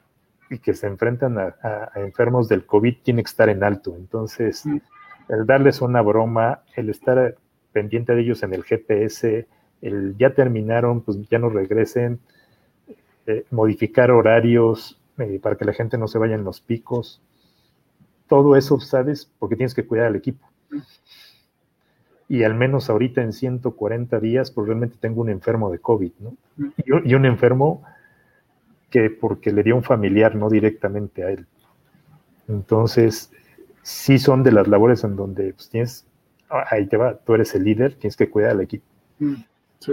y 0.51 0.59
que 0.59 0.75
se 0.75 0.87
enfrentan 0.87 1.39
a, 1.39 1.91
enfermos 1.97 2.49
del 2.49 2.65
COVID 2.67 2.97
tiene 3.03 3.23
que 3.23 3.29
estar 3.29 3.49
en 3.49 3.65
alto. 3.65 3.95
Entonces, 3.97 4.65
mm. 4.67 4.77
el 5.29 5.47
darles 5.47 5.81
una 5.81 6.03
broma, 6.03 6.63
el 6.77 6.91
estar 6.91 7.37
pendiente 7.73 8.15
de 8.15 8.23
ellos 8.23 8.43
en 8.43 8.55
el 8.55 8.63
GPS, 8.63 9.47
el 9.83 10.17
ya 10.17 10.35
terminaron, 10.35 11.03
pues 11.03 11.19
ya 11.29 11.39
no 11.39 11.51
regresen, 11.51 12.21
eh, 13.27 13.45
modificar 13.51 14.11
horarios 14.11 15.01
eh, 15.19 15.39
para 15.43 15.57
que 15.57 15.65
la 15.65 15.73
gente 15.73 15.99
no 15.99 16.09
se 16.09 16.19
vaya 16.19 16.35
en 16.35 16.45
los 16.45 16.61
picos. 16.61 17.21
Todo 18.29 18.57
eso, 18.57 18.81
¿sabes? 18.81 19.31
Porque 19.39 19.57
tienes 19.57 19.75
que 19.75 19.87
cuidar 19.87 20.07
al 20.07 20.17
equipo. 20.17 20.49
Y 22.35 22.43
al 22.43 22.57
menos 22.57 22.91
ahorita 22.91 23.23
en 23.23 23.33
140 23.33 24.19
días, 24.19 24.51
pues 24.51 24.67
realmente 24.67 24.97
tengo 24.99 25.21
un 25.21 25.31
enfermo 25.31 25.71
de 25.71 25.79
COVID, 25.79 26.11
¿no? 26.19 26.37
Y, 26.85 27.15
un 27.15 27.27
enfermo 27.27 27.85
que 28.91 29.09
porque 29.09 29.53
le 29.53 29.63
dio 29.63 29.77
un 29.77 29.85
familiar, 29.85 30.35
no 30.35 30.51
directamente 30.51 31.23
a 31.23 31.31
él. 31.31 31.47
Entonces, 32.49 33.31
sí 33.83 34.19
son 34.19 34.43
de 34.43 34.51
las 34.51 34.67
labores 34.67 35.05
en 35.05 35.15
donde 35.15 35.53
pues, 35.53 35.71
tienes, 35.71 36.09
ahí 36.49 36.89
te 36.89 36.97
va, 36.97 37.17
tú 37.17 37.35
eres 37.35 37.55
el 37.55 37.63
líder, 37.63 37.95
tienes 37.95 38.17
que 38.17 38.29
cuidar 38.29 38.51
al 38.51 38.63
equipo. 38.63 38.85
Mm, 39.21 39.35
sí. 39.79 39.93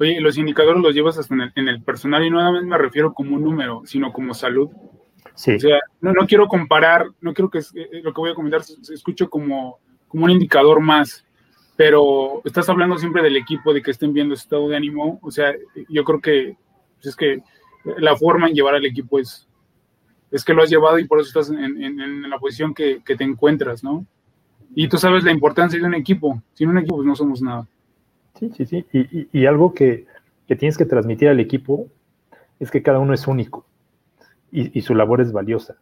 Oye, 0.00 0.20
los 0.20 0.38
indicadores 0.38 0.82
los 0.82 0.92
llevas 0.92 1.18
hasta 1.18 1.52
en 1.54 1.68
el, 1.68 1.82
personal 1.84 2.24
y 2.24 2.30
no 2.30 2.38
nada 2.38 2.50
más 2.50 2.64
me 2.64 2.78
refiero 2.78 3.14
como 3.14 3.36
un 3.36 3.44
número, 3.44 3.82
sino 3.84 4.12
como 4.12 4.34
salud. 4.34 4.70
Sí. 5.36 5.54
O 5.54 5.60
sea, 5.60 5.78
no, 6.00 6.12
no 6.12 6.26
quiero 6.26 6.48
comparar, 6.48 7.06
no 7.20 7.32
quiero 7.32 7.48
que 7.48 7.60
eh, 7.60 8.00
lo 8.02 8.12
que 8.12 8.20
voy 8.20 8.32
a 8.32 8.34
comentar 8.34 8.64
se, 8.64 8.92
escuche 8.92 9.28
como, 9.28 9.78
como 10.08 10.24
un 10.24 10.32
indicador 10.32 10.80
más, 10.80 11.24
pero 11.80 12.42
estás 12.44 12.68
hablando 12.68 12.98
siempre 12.98 13.22
del 13.22 13.38
equipo, 13.38 13.72
de 13.72 13.80
que 13.80 13.90
estén 13.90 14.12
viendo 14.12 14.34
ese 14.34 14.42
estado 14.42 14.68
de 14.68 14.76
ánimo. 14.76 15.18
O 15.22 15.30
sea, 15.30 15.54
yo 15.88 16.04
creo 16.04 16.20
que 16.20 16.54
pues, 16.96 17.06
es 17.06 17.16
que 17.16 17.42
la 17.96 18.14
forma 18.16 18.48
en 18.48 18.54
llevar 18.54 18.74
al 18.74 18.84
equipo 18.84 19.18
es, 19.18 19.48
es 20.30 20.44
que 20.44 20.52
lo 20.52 20.62
has 20.62 20.68
llevado 20.68 20.98
y 20.98 21.06
por 21.06 21.18
eso 21.20 21.28
estás 21.28 21.48
en, 21.48 22.28
la 22.28 22.38
posición 22.38 22.74
que, 22.74 23.00
te 23.02 23.24
encuentras, 23.24 23.82
¿no? 23.82 24.04
Y 24.74 24.88
tú 24.88 24.98
sabes 24.98 25.24
la 25.24 25.30
importancia 25.30 25.80
de 25.80 25.86
un 25.86 25.94
equipo. 25.94 26.42
Sin 26.52 26.68
un 26.68 26.76
equipo 26.76 26.96
pues, 26.96 27.06
no 27.06 27.16
somos 27.16 27.40
nada. 27.40 27.66
Sí, 28.38 28.52
sí, 28.54 28.66
sí. 28.66 28.84
Y, 29.32 29.46
algo 29.46 29.72
que, 29.72 30.04
tienes 30.48 30.76
que 30.76 30.84
transmitir 30.84 31.30
al 31.30 31.40
equipo 31.40 31.88
es 32.58 32.70
que 32.70 32.82
cada 32.82 32.98
uno 32.98 33.14
es 33.14 33.26
único 33.26 33.64
y, 34.52 34.78
y 34.78 34.82
su 34.82 34.94
labor 34.94 35.22
es 35.22 35.32
valiosa. 35.32 35.76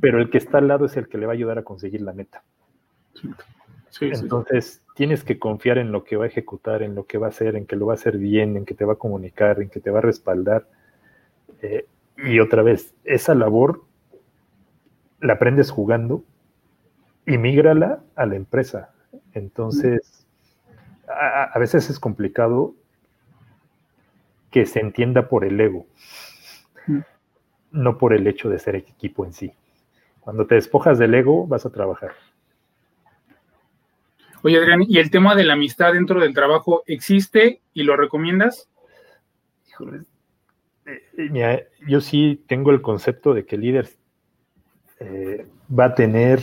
Pero 0.00 0.20
el 0.20 0.30
que 0.30 0.38
está 0.38 0.58
al 0.58 0.68
lado 0.68 0.84
es 0.86 0.96
el 0.96 1.08
que 1.08 1.18
le 1.18 1.26
va 1.26 1.32
a 1.32 1.34
ayudar 1.34 1.58
a 1.58 1.64
conseguir 1.64 2.02
la 2.02 2.12
meta. 2.12 2.44
Sí. 3.20 3.28
Entonces, 4.00 4.82
tienes 4.94 5.24
que 5.24 5.38
confiar 5.38 5.78
en 5.78 5.92
lo 5.92 6.04
que 6.04 6.16
va 6.16 6.24
a 6.24 6.28
ejecutar, 6.28 6.82
en 6.82 6.94
lo 6.94 7.06
que 7.06 7.18
va 7.18 7.26
a 7.26 7.30
hacer, 7.30 7.56
en 7.56 7.66
que 7.66 7.76
lo 7.76 7.86
va 7.86 7.94
a 7.94 7.96
hacer 7.96 8.18
bien, 8.18 8.56
en 8.56 8.64
que 8.64 8.74
te 8.74 8.84
va 8.84 8.94
a 8.94 8.96
comunicar, 8.96 9.60
en 9.60 9.68
que 9.68 9.80
te 9.80 9.90
va 9.90 9.98
a 9.98 10.02
respaldar. 10.02 10.66
Eh, 11.62 11.86
y 12.18 12.40
otra 12.40 12.62
vez, 12.62 12.94
esa 13.04 13.34
labor 13.34 13.84
la 15.20 15.34
aprendes 15.34 15.70
jugando 15.70 16.24
y 17.26 17.38
mígrala 17.38 18.00
a 18.14 18.26
la 18.26 18.36
empresa. 18.36 18.90
Entonces, 19.32 20.26
a, 21.08 21.58
veces 21.58 21.90
es 21.90 21.98
complicado 21.98 22.74
que 24.50 24.66
se 24.66 24.80
entienda 24.80 25.28
por 25.28 25.44
el 25.44 25.60
ego, 25.60 25.86
no 27.70 27.98
por 27.98 28.14
el 28.14 28.26
hecho 28.26 28.48
de 28.48 28.58
ser 28.58 28.76
equipo 28.76 29.24
en 29.24 29.32
sí. 29.32 29.52
Cuando 30.20 30.46
te 30.46 30.54
despojas 30.54 30.98
del 30.98 31.14
ego, 31.14 31.46
vas 31.46 31.66
a 31.66 31.70
trabajar. 31.70 32.12
Oye, 34.46 34.58
Adrián, 34.58 34.84
¿y 34.86 35.00
el 35.00 35.10
tema 35.10 35.34
de 35.34 35.42
la 35.42 35.54
amistad 35.54 35.92
dentro 35.92 36.20
del 36.20 36.32
trabajo 36.32 36.84
existe 36.86 37.62
y 37.74 37.82
lo 37.82 37.96
recomiendas? 37.96 38.70
Híjole, 39.66 40.02
eh, 40.86 41.02
eh, 41.18 41.68
yo 41.88 42.00
sí 42.00 42.44
tengo 42.46 42.70
el 42.70 42.80
concepto 42.80 43.34
de 43.34 43.44
que 43.44 43.56
el 43.56 43.62
líder 43.62 43.88
eh, 45.00 45.48
va 45.76 45.86
a 45.86 45.94
tener 45.96 46.42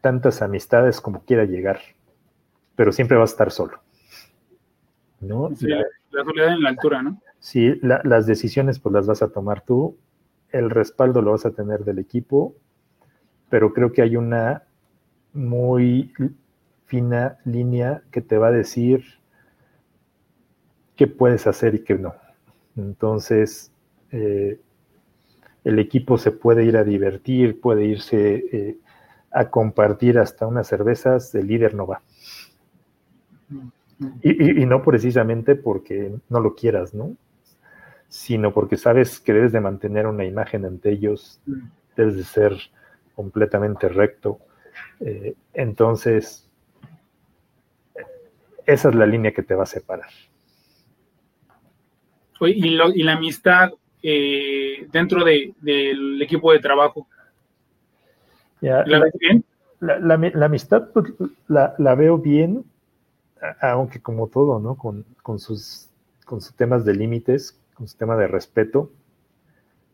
tantas 0.00 0.40
amistades 0.40 1.02
como 1.02 1.22
quiera 1.22 1.44
llegar, 1.44 1.80
pero 2.76 2.92
siempre 2.92 3.18
va 3.18 3.24
a 3.24 3.26
estar 3.26 3.50
solo. 3.50 3.82
¿no? 5.20 5.50
la, 5.50 5.84
soledad 6.24 6.54
en 6.54 6.62
la 6.62 6.70
altura, 6.70 7.02
¿no? 7.02 7.20
Sí, 7.40 7.78
las 7.82 8.26
decisiones 8.26 8.78
pues 8.78 8.94
las 8.94 9.06
vas 9.06 9.20
a 9.20 9.28
tomar 9.28 9.66
tú, 9.66 9.98
el 10.48 10.70
respaldo 10.70 11.20
lo 11.20 11.32
vas 11.32 11.44
a 11.44 11.50
tener 11.50 11.80
del 11.80 11.98
equipo, 11.98 12.56
pero 13.50 13.74
creo 13.74 13.92
que 13.92 14.00
hay 14.00 14.16
una 14.16 14.62
muy 15.32 16.12
fina 16.86 17.38
línea 17.44 18.02
que 18.10 18.20
te 18.20 18.36
va 18.38 18.48
a 18.48 18.52
decir 18.52 19.04
qué 20.96 21.06
puedes 21.06 21.46
hacer 21.46 21.74
y 21.74 21.84
qué 21.84 21.94
no. 21.94 22.14
Entonces, 22.76 23.72
eh, 24.10 24.60
el 25.64 25.78
equipo 25.78 26.18
se 26.18 26.32
puede 26.32 26.64
ir 26.64 26.76
a 26.76 26.84
divertir, 26.84 27.60
puede 27.60 27.84
irse 27.84 28.44
eh, 28.52 28.78
a 29.30 29.48
compartir 29.48 30.18
hasta 30.18 30.46
unas 30.46 30.66
cervezas, 30.66 31.34
el 31.34 31.46
líder 31.46 31.74
no 31.74 31.86
va. 31.86 32.02
Y, 34.20 34.62
y, 34.62 34.66
no 34.66 34.82
precisamente 34.82 35.54
porque 35.54 36.12
no 36.28 36.40
lo 36.40 36.56
quieras, 36.56 36.92
¿no? 36.92 37.16
Sino 38.08 38.52
porque 38.52 38.76
sabes 38.76 39.20
que 39.20 39.32
debes 39.32 39.52
de 39.52 39.60
mantener 39.60 40.08
una 40.08 40.24
imagen 40.24 40.64
ante 40.64 40.90
ellos, 40.90 41.40
debes 41.96 42.16
de 42.16 42.24
ser 42.24 42.56
completamente 43.14 43.88
recto, 43.88 44.40
eh, 45.00 45.34
entonces, 45.52 46.48
esa 48.66 48.88
es 48.88 48.94
la 48.94 49.06
línea 49.06 49.32
que 49.32 49.42
te 49.42 49.54
va 49.54 49.64
a 49.64 49.66
separar. 49.66 50.10
Y, 52.40 52.70
la 52.70 53.12
amistad 53.12 53.70
eh, 54.02 54.88
dentro 54.90 55.24
del 55.24 56.20
equipo 56.20 56.52
de 56.52 56.58
trabajo. 56.58 57.06
¿La, 58.60 58.82
ves 58.84 59.14
bien? 59.18 59.44
La, 59.80 60.14
amistad 60.44 60.88
pues, 60.92 61.12
la, 61.48 61.94
veo 61.94 62.18
bien, 62.18 62.64
aunque 63.60 64.00
como 64.00 64.28
todo, 64.28 64.58
¿no? 64.60 64.76
Con, 64.76 65.04
sus, 65.38 65.88
con 66.24 66.40
sus 66.40 66.54
temas 66.54 66.84
de 66.84 66.94
límites, 66.94 67.60
con 67.74 67.86
su 67.86 67.96
tema 67.96 68.16
de 68.16 68.28
respeto, 68.28 68.90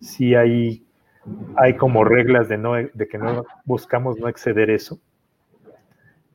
sí 0.00 0.34
hay 0.34 0.84
hay 1.56 1.76
como 1.76 2.04
reglas 2.04 2.48
de, 2.48 2.58
no, 2.58 2.74
de 2.74 3.08
que 3.08 3.18
no 3.18 3.44
buscamos 3.64 4.18
no 4.18 4.28
exceder 4.28 4.70
eso. 4.70 4.98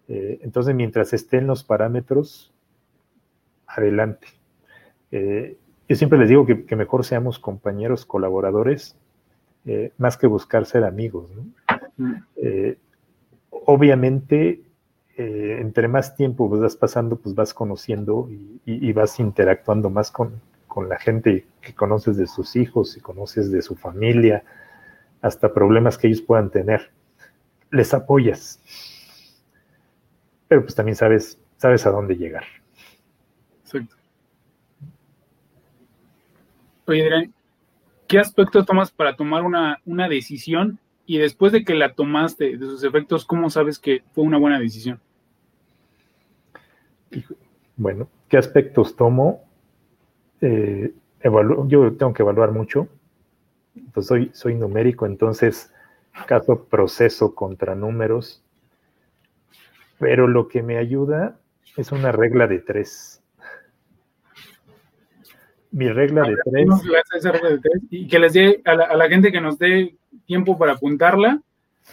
Eh, 0.08 0.40
entonces, 0.42 0.76
mientras 0.76 1.14
estén 1.14 1.48
los 1.48 1.64
parámetros, 1.64 2.54
adelante. 3.68 4.28
Eh, 5.12 5.58
yo 5.88 5.96
siempre 5.96 6.20
les 6.20 6.30
digo 6.30 6.46
que, 6.46 6.76
mejor 6.76 7.06
seamos 7.06 7.40
compañeros, 7.40 8.06
colaboradores, 8.06 8.98
eh, 9.66 9.92
más 9.98 10.18
que 10.18 10.28
buscar 10.28 10.66
ser 10.66 10.84
amigos. 10.84 11.30
obviamente, 13.66 14.62
entre 15.16 15.88
más 15.88 16.16
tiempo 16.16 16.50
vas 16.50 16.76
pasando, 16.76 17.18
pues 17.18 17.36
vas 17.36 17.54
conociendo 17.54 18.30
y, 18.66 18.92
vas 18.94 19.20
interactuando 19.20 19.90
más 19.90 20.12
con, 20.12 20.42
con, 20.68 20.90
la 20.90 20.98
gente 20.98 21.46
que 21.62 21.74
conoces 21.74 22.18
de 22.18 22.28
sus 22.28 22.56
hijos 22.56 22.98
y 22.98 23.00
conoces 23.00 23.52
de 23.52 23.62
su 23.62 23.76
familia, 23.76 24.44
hasta 25.24 25.54
problemas 25.54 25.98
que 25.98 26.08
ellos 26.08 26.22
puedan 26.22 26.52
tener. 26.52 26.92
Les 27.72 27.94
apoyas. 27.94 28.62
Pero 30.48 30.62
pues 30.62 30.76
también 30.76 30.96
sabes, 30.96 31.40
sabes 31.58 31.88
a 31.88 31.92
dónde 31.92 32.16
llegar. 32.16 32.44
Exacto. 33.64 33.96
Oye, 36.86 37.04
Adrián, 37.04 37.34
¿qué 38.08 38.20
aspecto 38.20 38.66
tomas 38.66 38.92
para 38.92 39.16
tomar 39.16 39.44
una, 39.44 39.80
una 39.86 40.10
decisión? 40.10 40.78
Y 41.06 41.18
después 41.18 41.54
de 41.54 41.64
que 41.64 41.74
la 41.74 41.94
tomaste, 41.94 42.58
de 42.58 42.66
sus 42.66 42.84
efectos, 42.84 43.26
¿cómo 43.26 43.50
sabes 43.50 43.80
que 43.80 44.04
fue 44.12 44.26
una 44.26 44.38
buena 44.38 44.60
decisión? 44.60 45.00
Bueno, 47.78 48.10
¿qué 48.28 48.38
aspectos 48.38 48.96
tomo? 48.98 49.46
Eh, 50.42 50.94
yo 51.68 51.94
tengo 51.94 52.14
que 52.14 52.24
evaluar 52.24 52.52
mucho 52.52 52.90
pues 53.94 54.08
soy, 54.08 54.32
soy 54.34 54.56
numérico, 54.56 55.06
entonces 55.06 55.72
caso 56.28 56.66
proceso 56.66 57.34
contra 57.34 57.76
números. 57.76 58.44
Pero 60.00 60.28
lo 60.28 60.48
que 60.48 60.62
me 60.62 60.78
ayuda 60.78 61.40
es 61.78 61.92
una 61.92 62.12
regla 62.12 62.48
de 62.48 62.60
tres. 62.60 63.22
Mi 65.72 65.90
regla 65.90 66.24
de 66.24 66.36
tres. 66.46 66.68
Y 67.90 68.08
que 68.08 68.20
les 68.20 68.34
dé 68.34 68.62
a 68.66 68.76
la, 68.76 69.10
gente 69.10 69.32
que 69.32 69.42
nos 69.42 69.58
dé 69.58 69.96
tiempo 70.26 70.58
para 70.58 70.74
apuntarla, 70.74 71.42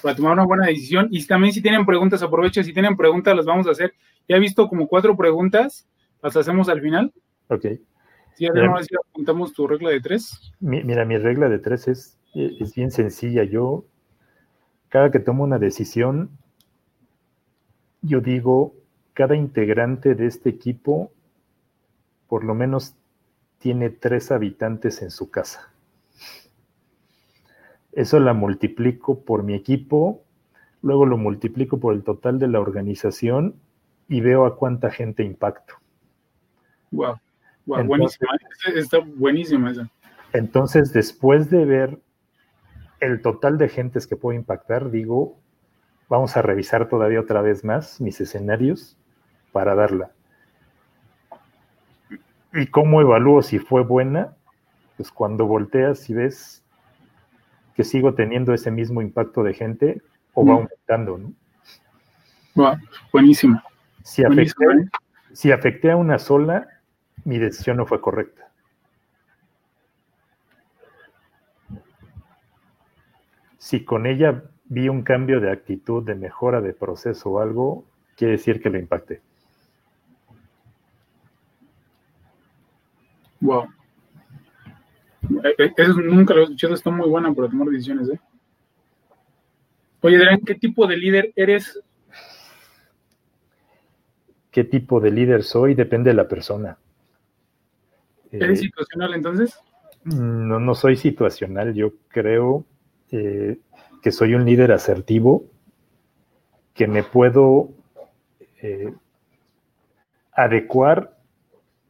para 0.03 0.15
tomar 0.15 0.33
una 0.35 0.45
buena 0.45 0.67
decisión. 0.67 1.09
Y 1.11 1.25
también 1.27 1.55
si 1.55 1.63
tienen 1.63 1.87
preguntas, 1.87 2.23
aprovechen. 2.23 2.65
Si 2.65 2.75
tienen 2.75 2.97
preguntas, 2.97 3.35
las 3.35 3.47
vamos 3.47 3.67
a 3.67 3.71
hacer. 3.71 3.95
Ya 4.29 4.37
he 4.37 4.41
visto 4.41 4.69
como 4.69 4.87
cuatro 4.87 5.17
preguntas, 5.17 5.89
las 6.23 6.37
hacemos 6.37 6.69
al 6.69 6.83
final. 6.83 7.13
Ok. 7.49 7.67
Si 8.37 8.47
además 8.47 8.87
ya 8.91 8.99
apuntamos 9.09 9.53
tu 9.53 9.67
regla 9.67 9.91
de 9.91 10.01
tres. 10.01 10.53
mira, 10.61 11.05
mi 11.05 11.19
regla 11.19 11.49
de 11.49 11.59
tres 11.59 11.89
es, 11.89 12.19
es 12.35 12.75
bien 12.75 12.91
sencilla. 12.91 13.45
Yo, 13.45 13.85
cada 14.89 15.11
que 15.11 15.19
tomo 15.19 15.45
una 15.45 15.59
decisión, 15.59 16.31
yo 18.03 18.21
digo, 18.21 18.75
cada 19.13 19.37
integrante 19.37 20.15
de 20.15 20.27
este 20.27 20.49
equipo 20.49 21.13
por 22.31 22.45
lo 22.45 22.55
menos 22.55 22.95
tiene 23.59 23.91
tres 23.91 24.31
habitantes 24.31 25.03
en 25.03 25.11
su 25.11 25.33
casa. 25.33 25.73
Eso 27.91 28.21
la 28.21 28.35
multiplico 28.35 29.23
por 29.23 29.43
mi 29.43 29.55
equipo, 29.55 30.23
luego 30.81 31.07
lo 31.07 31.19
multiplico 31.19 31.81
por 31.81 31.93
el 31.93 32.05
total 32.05 32.39
de 32.39 32.47
la 32.47 32.61
organización 32.61 33.57
y 34.09 34.21
veo 34.21 34.47
a 34.47 34.57
cuánta 34.57 34.93
gente 34.93 35.25
impacto. 35.25 35.75
Wow, 36.93 37.17
wow 37.77 37.85
buenísima, 37.85 38.31
está 38.75 38.99
buenísima 38.99 39.71
esa. 39.71 39.91
Entonces, 40.33 40.93
después 40.93 41.51
de 41.51 41.65
ver 41.65 41.99
el 43.01 43.23
total 43.23 43.59
de 43.59 43.69
gentes 43.69 44.07
que 44.07 44.17
puedo 44.17 44.39
impactar, 44.39 44.91
digo, 44.91 45.39
vamos 46.09 46.37
a 46.37 46.43
revisar 46.43 46.89
todavía 46.89 47.21
otra 47.21 47.41
vez 47.43 47.65
más 47.65 48.01
mis 48.01 48.21
escenarios 48.21 48.97
para 49.53 49.75
darla. 49.75 50.13
¿Y 52.53 52.67
cómo 52.67 53.01
evalúo 53.01 53.43
si 53.43 53.59
fue 53.59 53.83
buena? 53.83 54.35
Pues 54.97 55.11
cuando 55.11 55.47
volteas 55.47 56.11
y 56.11 56.15
ves 56.15 56.65
que 57.75 57.85
sigo 57.85 58.15
teniendo 58.15 58.53
ese 58.53 58.71
mismo 58.71 59.01
impacto 59.03 59.43
de 59.43 59.55
gente 59.55 60.03
o 60.35 60.45
va 60.45 60.55
mm. 60.55 60.57
aumentando, 60.57 61.19
¿no? 61.19 61.33
Wow, 62.55 62.77
buenísimo. 63.13 63.63
Si 64.03 64.25
afecté, 64.25 64.65
¿eh? 64.65 64.89
si 65.33 65.53
afecté 65.53 65.93
a 65.93 65.97
una 65.97 66.19
sola, 66.19 66.69
mi 67.25 67.39
decisión 67.39 67.77
no 67.77 67.87
fue 67.87 68.01
correcta. 68.01 68.51
Si 73.59 73.85
con 73.85 74.07
ella 74.07 74.43
vi 74.65 74.89
un 74.89 75.03
cambio 75.03 75.41
de 75.41 75.51
actitud, 75.51 76.03
de 76.03 76.15
mejora 76.15 76.61
de 76.61 76.73
proceso 76.73 77.31
o 77.31 77.41
algo, 77.41 77.85
quiere 78.17 78.33
decir 78.33 78.61
que 78.61 78.71
lo 78.71 78.79
impacté. 78.79 79.21
Wow. 83.41 83.65
Eh, 85.45 85.55
eh, 85.59 85.73
eso 85.77 85.95
nunca 85.95 86.35
lo 86.35 86.41
he 86.41 86.45
escuchado, 86.45 86.75
está 86.75 86.91
muy 86.91 87.09
buena 87.09 87.33
para 87.33 87.49
tomar 87.49 87.69
decisiones, 87.69 88.09
¿eh? 88.09 88.21
Oye, 90.03 90.17
Adrián, 90.17 90.41
¿qué 90.45 90.55
tipo 90.55 90.87
de 90.87 90.97
líder 90.97 91.33
eres? 91.37 91.79
¿Qué 94.51 94.65
tipo 94.65 95.01
de 95.01 95.11
líder 95.11 95.43
soy? 95.43 95.75
Depende 95.75 96.11
de 96.11 96.15
la 96.15 96.27
persona. 96.27 96.79
¿Eres 98.33 98.61
situacional 98.61 99.15
entonces? 99.15 99.59
No, 100.05 100.61
no 100.61 100.75
soy 100.75 100.97
situacional. 100.97 101.75
Yo 101.75 101.93
creo 102.09 102.65
que 103.11 104.13
soy 104.13 104.35
un 104.35 104.45
líder 104.45 104.73
asertivo, 104.73 105.45
que 106.75 106.87
me 106.87 107.03
puedo 107.03 107.71
adecuar 110.33 111.17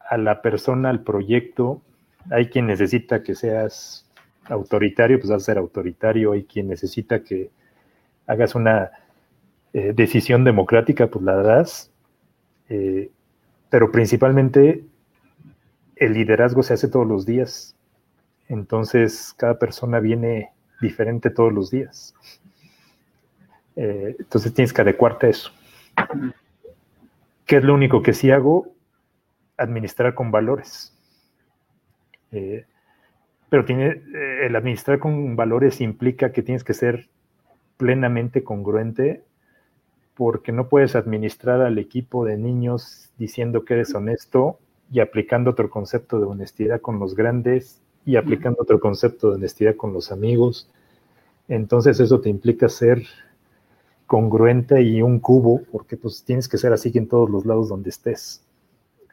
a 0.00 0.16
la 0.16 0.42
persona, 0.42 0.90
al 0.90 1.02
proyecto. 1.02 1.82
Hay 2.30 2.48
quien 2.48 2.66
necesita 2.66 3.22
que 3.22 3.34
seas 3.34 4.10
autoritario, 4.48 5.18
pues 5.18 5.30
vas 5.30 5.42
a 5.42 5.46
ser 5.46 5.58
autoritario. 5.58 6.32
Hay 6.32 6.44
quien 6.44 6.68
necesita 6.68 7.22
que 7.22 7.50
hagas 8.26 8.54
una 8.54 8.90
eh, 9.72 9.92
decisión 9.94 10.44
democrática, 10.44 11.06
pues 11.06 11.24
la 11.24 11.36
das. 11.36 11.92
Eh, 12.68 13.10
pero 13.68 13.92
principalmente 13.92 14.84
el 16.00 16.14
liderazgo 16.14 16.64
se 16.64 16.74
hace 16.74 16.88
todos 16.88 17.06
los 17.06 17.24
días. 17.24 17.76
Entonces, 18.48 19.32
cada 19.36 19.60
persona 19.60 20.00
viene 20.00 20.50
diferente 20.80 21.30
todos 21.30 21.52
los 21.52 21.70
días. 21.70 22.14
Eh, 23.76 24.16
entonces 24.18 24.52
tienes 24.52 24.72
que 24.72 24.82
adecuarte 24.82 25.26
a 25.26 25.30
eso. 25.30 25.52
¿Qué 27.46 27.58
es 27.58 27.64
lo 27.64 27.74
único 27.74 28.02
que 28.02 28.12
sí 28.12 28.32
hago? 28.32 28.66
administrar 29.60 30.14
con 30.14 30.30
valores. 30.30 30.96
Eh, 32.32 32.64
pero 33.48 33.64
tiene, 33.64 33.88
eh, 33.88 34.46
el 34.46 34.56
administrar 34.56 34.98
con 34.98 35.36
valores 35.36 35.80
implica 35.80 36.32
que 36.32 36.42
tienes 36.42 36.64
que 36.64 36.74
ser 36.74 37.08
plenamente 37.76 38.42
congruente 38.42 39.22
porque 40.14 40.52
no 40.52 40.68
puedes 40.68 40.96
administrar 40.96 41.60
al 41.60 41.78
equipo 41.78 42.24
de 42.24 42.36
niños 42.36 43.10
diciendo 43.18 43.64
que 43.64 43.74
eres 43.74 43.94
honesto 43.94 44.58
y 44.90 45.00
aplicando 45.00 45.50
otro 45.50 45.70
concepto 45.70 46.18
de 46.18 46.26
honestidad 46.26 46.80
con 46.80 46.98
los 46.98 47.14
grandes 47.14 47.80
y 48.04 48.16
aplicando 48.16 48.62
otro 48.62 48.80
concepto 48.80 49.28
de 49.28 49.34
honestidad 49.36 49.76
con 49.76 49.92
los 49.92 50.10
amigos. 50.10 50.68
Entonces 51.48 52.00
eso 52.00 52.20
te 52.20 52.28
implica 52.28 52.68
ser 52.68 53.04
congruente 54.06 54.82
y 54.82 55.02
un 55.02 55.20
cubo, 55.20 55.62
porque 55.70 55.96
pues 55.96 56.24
tienes 56.24 56.48
que 56.48 56.58
ser 56.58 56.72
así 56.72 56.90
en 56.94 57.08
todos 57.08 57.30
los 57.30 57.46
lados 57.46 57.68
donde 57.68 57.90
estés. 57.90 58.44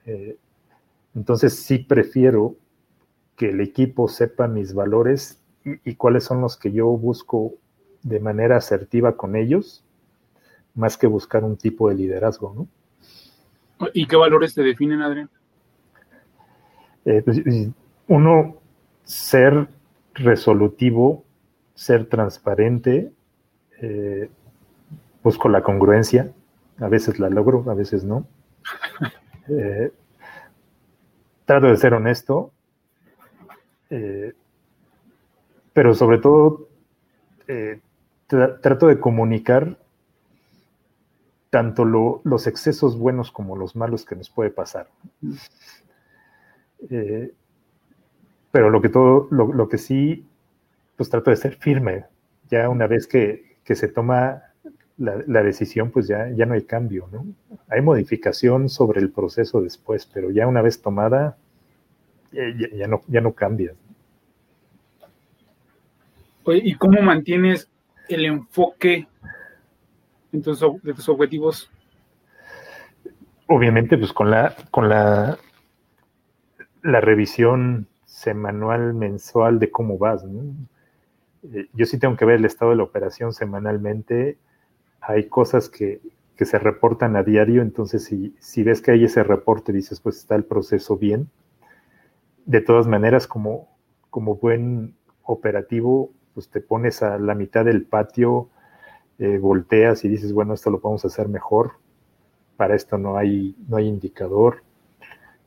Eh, 0.05 0.37
entonces 1.13 1.53
sí 1.53 1.79
prefiero 1.79 2.55
que 3.35 3.49
el 3.49 3.61
equipo 3.61 4.07
sepa 4.07 4.47
mis 4.47 4.73
valores 4.73 5.39
y, 5.83 5.95
cuáles 5.95 6.23
son 6.23 6.41
los 6.41 6.57
que 6.57 6.71
yo 6.71 6.87
busco 6.87 7.53
de 8.01 8.19
manera 8.19 8.57
asertiva 8.57 9.17
con 9.17 9.35
ellos, 9.35 9.83
más 10.73 10.97
que 10.97 11.07
buscar 11.07 11.43
un 11.43 11.57
tipo 11.57 11.89
de 11.89 11.95
liderazgo, 11.95 12.53
¿no? 12.55 13.87
¿Y 13.93 14.07
qué 14.07 14.15
valores 14.15 14.55
te 14.55 14.63
definen, 14.63 15.01
Adrián? 15.01 15.29
Eh, 17.07 17.21
pues, 17.23 17.41
uno, 18.09 18.57
ser 19.05 19.69
resolutivo, 20.13 21.23
ser 21.73 22.09
transparente, 22.09 23.13
eh, 23.81 24.29
busco 25.23 25.47
la 25.47 25.63
congruencia, 25.63 26.33
a 26.79 26.89
veces 26.89 27.17
la 27.17 27.29
logro, 27.29 27.63
a 27.69 27.73
veces 27.73 28.03
no. 28.03 28.27
Eh, 29.49 29.93
trato 31.45 31.67
de 31.67 31.77
ser 31.77 31.93
honesto, 31.93 32.51
pero 35.71 35.93
sobre 35.93 36.17
todo 36.17 36.67
trato 38.27 38.87
de 38.87 38.99
comunicar 38.99 39.77
tanto 41.49 41.85
los 41.85 42.45
excesos 42.45 42.97
buenos 42.99 43.31
como 43.31 43.55
los 43.55 43.77
malos 43.77 44.03
que 44.03 44.17
nos 44.17 44.29
puede 44.29 44.49
pasar. 44.49 44.89
Pero 48.51 48.69
lo 48.69 48.81
que 48.81 48.89
todo, 48.89 49.27
lo, 49.31 49.69
que 49.69 49.77
sí, 49.77 50.25
pues 50.95 51.09
trato 51.09 51.29
de 51.29 51.35
ser 51.35 51.55
firme. 51.55 52.05
Ya 52.49 52.69
una 52.69 52.87
vez 52.87 53.07
que, 53.07 53.57
se 53.65 53.87
toma 53.87 54.43
la, 54.97 55.43
decisión, 55.43 55.91
pues 55.91 56.07
ya, 56.07 56.29
ya 56.31 56.45
no 56.45 56.53
hay 56.53 56.63
cambio, 56.63 57.09
¿no? 57.11 57.25
Hay 57.69 57.81
modificación 57.81 58.69
sobre 58.69 59.01
el 59.01 59.11
proceso 59.11 59.61
después, 59.61 60.05
pero 60.05 60.31
ya 60.31 60.47
una 60.47 60.61
vez 60.61 60.81
tomada, 60.81 61.37
ya, 62.31 62.87
no, 62.87 63.01
ya 63.07 63.21
no 63.21 63.33
cambias. 63.33 63.75
¿y 66.49 66.75
cómo 66.75 67.01
mantienes 67.01 67.69
el 68.07 68.25
enfoque 68.25 69.05
en 70.31 70.41
tus, 70.41 70.59
de 70.81 70.93
tus 70.93 71.09
objetivos? 71.09 71.69
Obviamente, 73.47 73.97
pues 73.97 74.13
con 74.13 74.31
la, 74.31 74.55
con 74.71 74.89
la, 74.89 75.37
la 76.87 77.01
revisión 77.01 77.87
semanal, 78.05 78.93
mensual 78.93 79.59
de 79.59 79.71
cómo 79.71 79.97
vas. 79.97 80.25
Eh, 81.53 81.67
yo 81.73 81.85
sí 81.85 81.99
tengo 81.99 82.15
que 82.15 82.25
ver 82.25 82.37
el 82.37 82.45
estado 82.45 82.71
de 82.71 82.77
la 82.77 82.83
operación 82.83 83.33
semanalmente 83.33 84.37
hay 85.07 85.27
cosas 85.27 85.69
que, 85.69 86.01
se 86.37 86.59
reportan 86.59 87.15
a 87.15 87.23
diario, 87.23 87.63
entonces 87.63 88.03
si, 88.03 88.35
si, 88.39 88.61
ves 88.61 88.81
que 88.81 88.91
hay 88.91 89.05
ese 89.05 89.23
reporte, 89.23 89.73
dices, 89.73 89.99
pues 89.99 90.17
está 90.17 90.35
el 90.35 90.43
proceso 90.43 90.95
bien. 90.95 91.31
De 92.45 92.61
todas 92.61 92.85
maneras, 92.85 93.25
como, 93.25 93.75
como 94.11 94.35
buen 94.35 94.93
operativo, 95.23 96.11
pues 96.35 96.49
te 96.49 96.61
pones 96.61 97.01
a 97.01 97.17
la 97.17 97.33
mitad 97.33 97.65
del 97.65 97.85
patio, 97.85 98.49
eh, 99.17 99.39
volteas 99.39 100.05
y 100.05 100.09
dices, 100.09 100.31
bueno, 100.31 100.53
esto 100.53 100.69
lo 100.69 100.79
podemos 100.79 101.05
hacer 101.05 101.27
mejor, 101.27 101.71
para 102.55 102.75
esto 102.75 102.99
no 102.99 103.17
hay, 103.17 103.55
no 103.67 103.77
hay 103.77 103.87
indicador. 103.87 104.61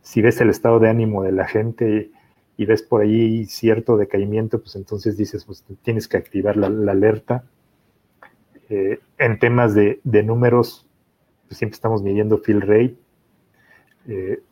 Si 0.02 0.22
ves 0.22 0.40
el 0.40 0.50
estado 0.50 0.78
de 0.78 0.88
ánimo 0.88 1.22
de 1.22 1.32
la 1.32 1.46
gente 1.46 2.10
y 2.56 2.66
ves 2.66 2.82
por 2.82 3.02
ahí 3.02 3.44
cierto 3.46 3.96
decaimiento, 3.96 4.60
pues 4.60 4.76
entonces 4.76 5.16
dices, 5.16 5.44
pues 5.44 5.64
tienes 5.82 6.08
que 6.08 6.16
activar 6.16 6.56
la, 6.56 6.66
alerta. 6.90 7.44
Eh, 8.68 9.00
en 9.18 9.38
temas 9.38 9.74
de, 9.74 10.00
números, 10.04 10.86
pues 11.48 11.58
siempre 11.58 11.74
estamos 11.74 12.02
midiendo 12.02 12.38
fill 12.38 12.60
rate. 12.60 12.96
Eh, 14.08 14.42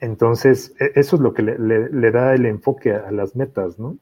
entonces, 0.00 0.74
e, 0.78 0.92
eso 0.94 1.16
es 1.16 1.22
lo 1.22 1.34
que 1.34 1.42
le, 1.42 2.10
da 2.10 2.34
el 2.34 2.46
enfoque 2.46 2.92
a, 2.92 3.10
las 3.10 3.36
metas, 3.36 3.78
¿no? 3.78 3.96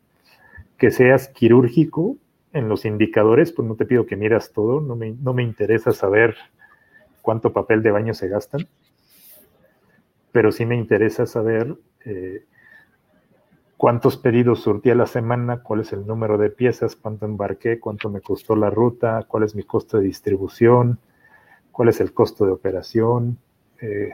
Que 0.79 0.91
seas 0.91 1.29
quirúrgico 1.29 2.17
en 2.53 2.69
los 2.69 2.85
indicadores, 2.85 3.53
pues 3.53 3.69
no 3.69 3.77
te 3.77 3.87
pido 3.87 4.07
que 4.07 4.17
miras 4.17 4.53
todo, 4.53 4.81
no 4.81 4.97
me, 4.97 5.13
no 5.13 5.35
me 5.35 5.43
interesa 5.43 5.93
saber 5.93 6.37
cuánto 7.23 7.53
papel 7.53 7.83
de 7.83 7.91
baño 7.91 8.15
se 8.15 8.29
gastan, 8.29 8.67
pero 10.37 10.53
sí 10.53 10.67
me 10.67 10.77
interesa 10.77 11.25
saber 11.25 11.79
eh, 12.05 12.45
cuántos 13.79 14.19
pedidos 14.19 14.61
surtí 14.61 14.91
a 14.91 14.95
la 14.95 15.07
semana, 15.07 15.63
cuál 15.63 15.81
es 15.81 15.95
el 15.95 16.07
número 16.07 16.37
de 16.37 16.51
piezas, 16.51 16.95
cuánto 16.95 17.25
embarqué, 17.25 17.81
cuánto 17.81 18.11
me 18.11 18.21
costó 18.21 18.55
la 18.55 18.69
ruta, 18.69 19.25
cuál 19.27 19.45
es 19.45 19.55
mi 19.55 19.63
costo 19.63 19.97
de 19.97 20.05
distribución, 20.05 20.99
cuál 21.73 21.89
es 21.89 22.03
el 22.03 22.13
costo 22.13 22.45
de 22.45 22.53
operación, 22.53 23.39
eh, 23.81 24.11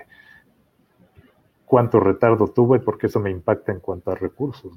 cuánto 1.64 1.98
retardo 1.98 2.46
tuve, 2.46 2.78
porque 2.78 3.08
eso 3.08 3.18
me 3.18 3.32
impacta 3.32 3.72
en 3.72 3.80
cuanto 3.80 4.12
a 4.12 4.14
recursos. 4.14 4.72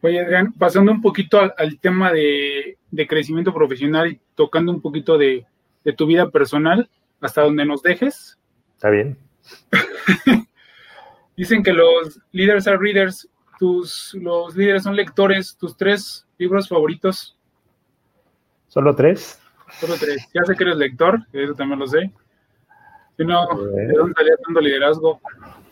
Oye, 0.00 0.20
Adrián, 0.20 0.54
pasando 0.54 0.90
un 0.90 1.02
poquito 1.02 1.38
al, 1.38 1.78
tema 1.80 2.14
de, 2.14 2.78
crecimiento 3.06 3.52
profesional 3.52 4.12
y 4.12 4.20
tocando 4.34 4.72
un 4.72 4.80
poquito 4.80 5.18
de, 5.18 5.44
tu 5.98 6.06
vida 6.06 6.30
personal, 6.30 6.88
hasta 7.20 7.42
donde 7.42 7.64
nos 7.64 7.82
dejes. 7.82 8.38
Está 8.74 8.90
bien. 8.90 9.16
Dicen 11.36 11.62
que 11.62 11.72
los 11.72 12.20
leaders 12.32 12.66
are 12.66 12.78
readers, 12.78 13.28
tus, 13.58 14.14
los 14.14 14.54
líderes 14.56 14.82
son 14.84 14.94
lectores, 14.94 15.56
tus 15.56 15.76
tres 15.76 16.26
libros 16.38 16.68
favoritos. 16.68 17.36
¿Solo 18.68 18.94
tres? 18.94 19.40
Solo 19.80 19.94
tres. 19.98 20.28
Ya 20.32 20.42
sé 20.44 20.54
que 20.54 20.64
eres 20.64 20.76
lector, 20.76 21.20
eso 21.32 21.54
también 21.54 21.80
lo 21.80 21.86
sé. 21.86 22.10
Si 23.16 23.24
no, 23.24 23.46
¿de 23.46 23.92
dónde 23.92 24.14
salía 24.14 24.36
tanto 24.44 24.60
liderazgo? 24.60 25.20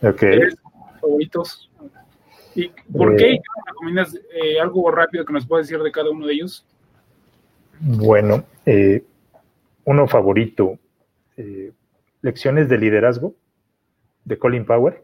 Ok. 0.01 0.23
favoritos? 1.01 1.69
¿Y 2.55 2.71
por 2.95 3.15
qué? 3.15 3.39
Recomiendas 3.65 4.15
eh, 4.15 4.59
algo 4.59 4.89
rápido 4.91 5.25
que 5.25 5.33
nos 5.33 5.45
puedas 5.45 5.67
decir 5.67 5.81
de 5.83 5.91
cada 5.91 6.09
uno 6.11 6.27
de 6.27 6.33
ellos? 6.33 6.65
Bueno, 7.79 8.45
eh, 8.65 9.03
uno 9.85 10.07
favorito, 10.07 10.77
Lecciones 12.21 12.69
de 12.69 12.77
Liderazgo, 12.77 13.35
de 14.25 14.37
Colin 14.37 14.65
Power. 14.65 15.03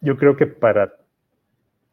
yo 0.00 0.16
creo 0.16 0.36
que 0.36 0.46
para 0.46 0.94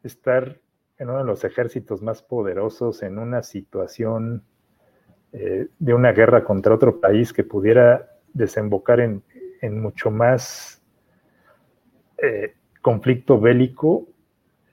estar 0.02 0.58
en 0.98 1.08
uno 1.08 1.18
de 1.18 1.24
los 1.24 1.44
ejércitos 1.44 2.02
más 2.02 2.22
poderosos, 2.22 3.02
en 3.02 3.18
una 3.18 3.42
situación 3.42 4.42
de 5.32 5.94
una 5.94 6.12
guerra 6.12 6.42
contra 6.42 6.74
otro 6.74 7.00
país 7.00 7.32
que 7.32 7.44
pudiera 7.44 8.08
desembocar 8.32 9.00
en, 9.00 9.22
mucho 9.80 10.10
más 10.10 10.82
conflicto 12.80 13.40
bélico, 13.40 14.08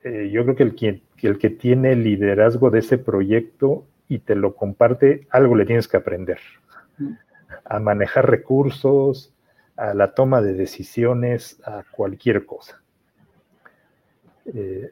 eh, 0.03 0.29
yo 0.31 0.43
creo 0.43 0.55
que 0.55 0.63
el, 0.63 0.75
que 0.75 1.27
el 1.27 1.37
que 1.37 1.49
tiene 1.49 1.95
liderazgo 1.95 2.69
de 2.69 2.79
ese 2.79 2.97
proyecto 2.97 3.85
y 4.07 4.19
te 4.19 4.35
lo 4.35 4.55
comparte, 4.55 5.27
algo 5.31 5.55
le 5.55 5.65
tienes 5.65 5.87
que 5.87 5.97
aprender. 5.97 6.39
A 7.65 7.79
manejar 7.79 8.29
recursos, 8.29 9.33
a 9.75 9.93
la 9.93 10.13
toma 10.13 10.41
de 10.41 10.53
decisiones, 10.53 11.61
a 11.65 11.83
cualquier 11.91 12.45
cosa. 12.45 12.81
Eh, 14.45 14.91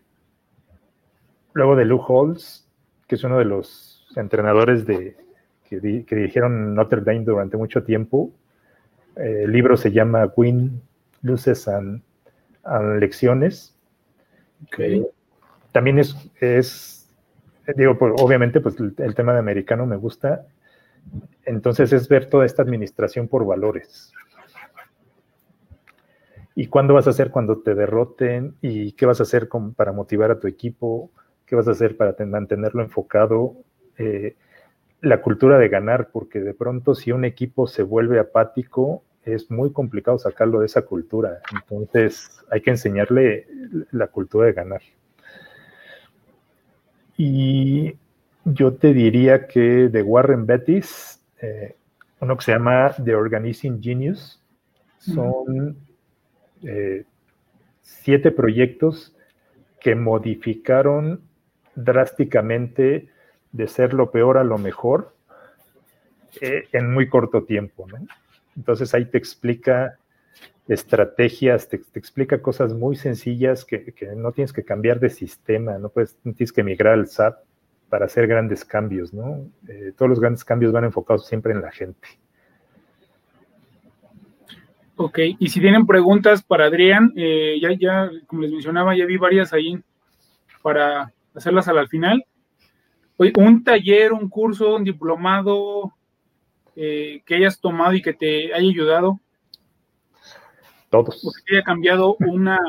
luego 1.53 1.75
de 1.75 1.85
Lou 1.85 1.99
Holtz, 1.99 2.67
que 3.07 3.15
es 3.15 3.23
uno 3.23 3.39
de 3.39 3.45
los 3.45 4.07
entrenadores 4.15 4.85
de, 4.85 5.15
que, 5.67 5.79
dirigieron 5.79 6.75
Notre 6.75 7.01
Dame 7.01 7.23
durante 7.23 7.57
mucho 7.57 7.83
tiempo, 7.83 8.31
eh, 9.15 9.43
el 9.45 9.51
libro 9.51 9.77
se 9.77 9.91
llama 9.91 10.31
Win, 10.35 10.81
Loses 11.21 11.67
and 11.67 12.01
lecciones. 12.99 13.75
También 15.71 15.99
es, 15.99 16.15
es 16.39 16.95
digo, 17.75 17.97
pues, 17.97 18.13
obviamente, 18.17 18.61
pues 18.61 18.75
el, 18.79 19.15
tema 19.15 19.33
de 19.33 19.39
americano 19.39 19.85
me 19.85 19.95
gusta. 19.95 20.45
Entonces 21.45 21.93
es 21.93 22.07
ver 22.09 22.27
toda 22.29 22.45
esta 22.45 22.61
administración 22.61 23.27
por 23.27 23.45
valores. 23.45 24.11
¿Y 26.55 26.67
cuándo 26.67 26.93
vas 26.93 27.05
a 27.07 27.09
hacer 27.09 27.31
cuando 27.31 27.61
te 27.61 27.75
derroten? 27.75 28.55
¿Y 28.61 28.93
qué 28.93 29.05
vas 29.05 29.19
a 29.19 29.23
hacer 29.23 29.49
para 29.75 29.91
motivar 29.91 30.31
a 30.31 30.39
tu 30.39 30.47
equipo? 30.47 31.11
¿Qué 31.45 31.55
vas 31.55 31.67
a 31.67 31.71
hacer 31.71 31.97
para 31.97 32.15
mantenerlo 32.25 32.81
enfocado? 32.81 33.57
Eh, 33.97 34.35
la 35.01 35.21
cultura 35.21 35.59
de 35.59 35.67
ganar, 35.67 36.09
porque 36.11 36.39
de 36.39 36.53
pronto 36.53 36.95
si 36.95 37.11
un 37.11 37.25
equipo 37.25 37.67
se 37.67 37.83
vuelve 37.83 38.19
apático, 38.19 39.03
es 39.23 39.51
muy 39.51 39.71
complicado 39.71 40.17
sacarlo 40.17 40.59
de 40.61 40.67
esa 40.67 40.83
cultura. 40.83 41.41
Entonces 41.51 42.41
hay 42.49 42.61
que 42.61 42.71
enseñarle 42.71 43.47
la 43.91 44.07
cultura 44.07 44.47
de 44.47 44.53
ganar. 44.53 44.81
Y 47.17 47.97
yo 48.45 48.75
te 48.75 48.93
diría 48.93 49.47
que 49.47 49.89
de 49.89 50.01
Warren 50.03 50.45
Bettis, 50.45 51.19
eh, 51.41 51.75
uno 52.19 52.37
que 52.37 52.45
se 52.45 52.51
llama 52.51 52.95
The 53.03 53.15
Organizing 53.15 53.81
Genius, 53.81 54.41
son 54.99 55.77
eh, 56.63 57.03
siete 57.81 58.31
proyectos 58.31 59.15
que 59.79 59.95
modificaron 59.95 61.21
drásticamente 61.75 63.09
de 63.51 63.67
ser 63.67 63.93
lo 63.93 64.11
peor 64.11 64.37
a 64.37 64.43
lo 64.43 64.57
mejor 64.57 65.13
eh, 66.41 66.67
en 66.71 66.93
muy 66.93 67.09
corto 67.09 67.43
tiempo. 67.43 67.87
¿no? 67.87 67.97
Entonces 68.55 68.93
ahí 68.93 69.05
te 69.05 69.17
explica 69.17 69.97
estrategias, 70.67 71.67
te, 71.69 71.81
explica 71.93 72.41
cosas 72.41 72.73
muy 72.73 72.95
sencillas 72.95 73.65
que, 73.65 73.93
no 74.15 74.31
tienes 74.31 74.53
que 74.53 74.63
cambiar 74.63 74.99
de 74.99 75.09
sistema, 75.09 75.77
no, 75.77 75.89
puedes, 75.89 76.15
tienes 76.23 76.51
que 76.51 76.63
migrar 76.63 76.93
al 76.93 77.07
SAP 77.07 77.44
para 77.89 78.05
hacer 78.05 78.27
grandes 78.27 78.65
cambios, 78.65 79.13
¿no? 79.13 79.49
Eh, 79.67 79.93
todos 79.95 80.09
los 80.09 80.19
grandes 80.19 80.43
cambios 80.43 80.71
van 80.71 80.85
enfocados 80.85 81.27
siempre 81.27 81.53
en 81.53 81.61
la 81.61 81.71
gente. 81.71 82.07
Ok, 84.97 85.19
y 85.39 85.49
si 85.49 85.59
tienen 85.59 85.85
preguntas 85.85 86.41
para 86.41 86.65
Adrián, 86.65 87.11
eh, 87.17 87.57
ya, 87.61 87.69
ya, 87.77 88.09
como 88.27 88.43
les 88.43 88.51
mencionaba, 88.51 88.95
ya 88.95 89.05
vi 89.05 89.17
varias 89.17 89.51
ahí 89.51 89.77
para 90.61 91.11
hacerlas 91.33 91.67
al 91.67 91.87
final. 91.89 92.25
un 93.17 93.63
taller, 93.63 94.13
un 94.13 94.29
curso, 94.29 94.75
un 94.75 94.83
diplomado, 94.83 95.93
eh, 96.77 97.21
que 97.25 97.35
hayas 97.35 97.59
tomado 97.59 97.93
y 97.93 98.01
que 98.01 98.13
te 98.13 98.53
haya 98.53 98.69
ayudado? 98.69 99.19
Todos. 100.89 101.25
O 101.25 101.31
que 101.45 101.55
haya 101.55 101.63
cambiado 101.63 102.15
una, 102.19 102.59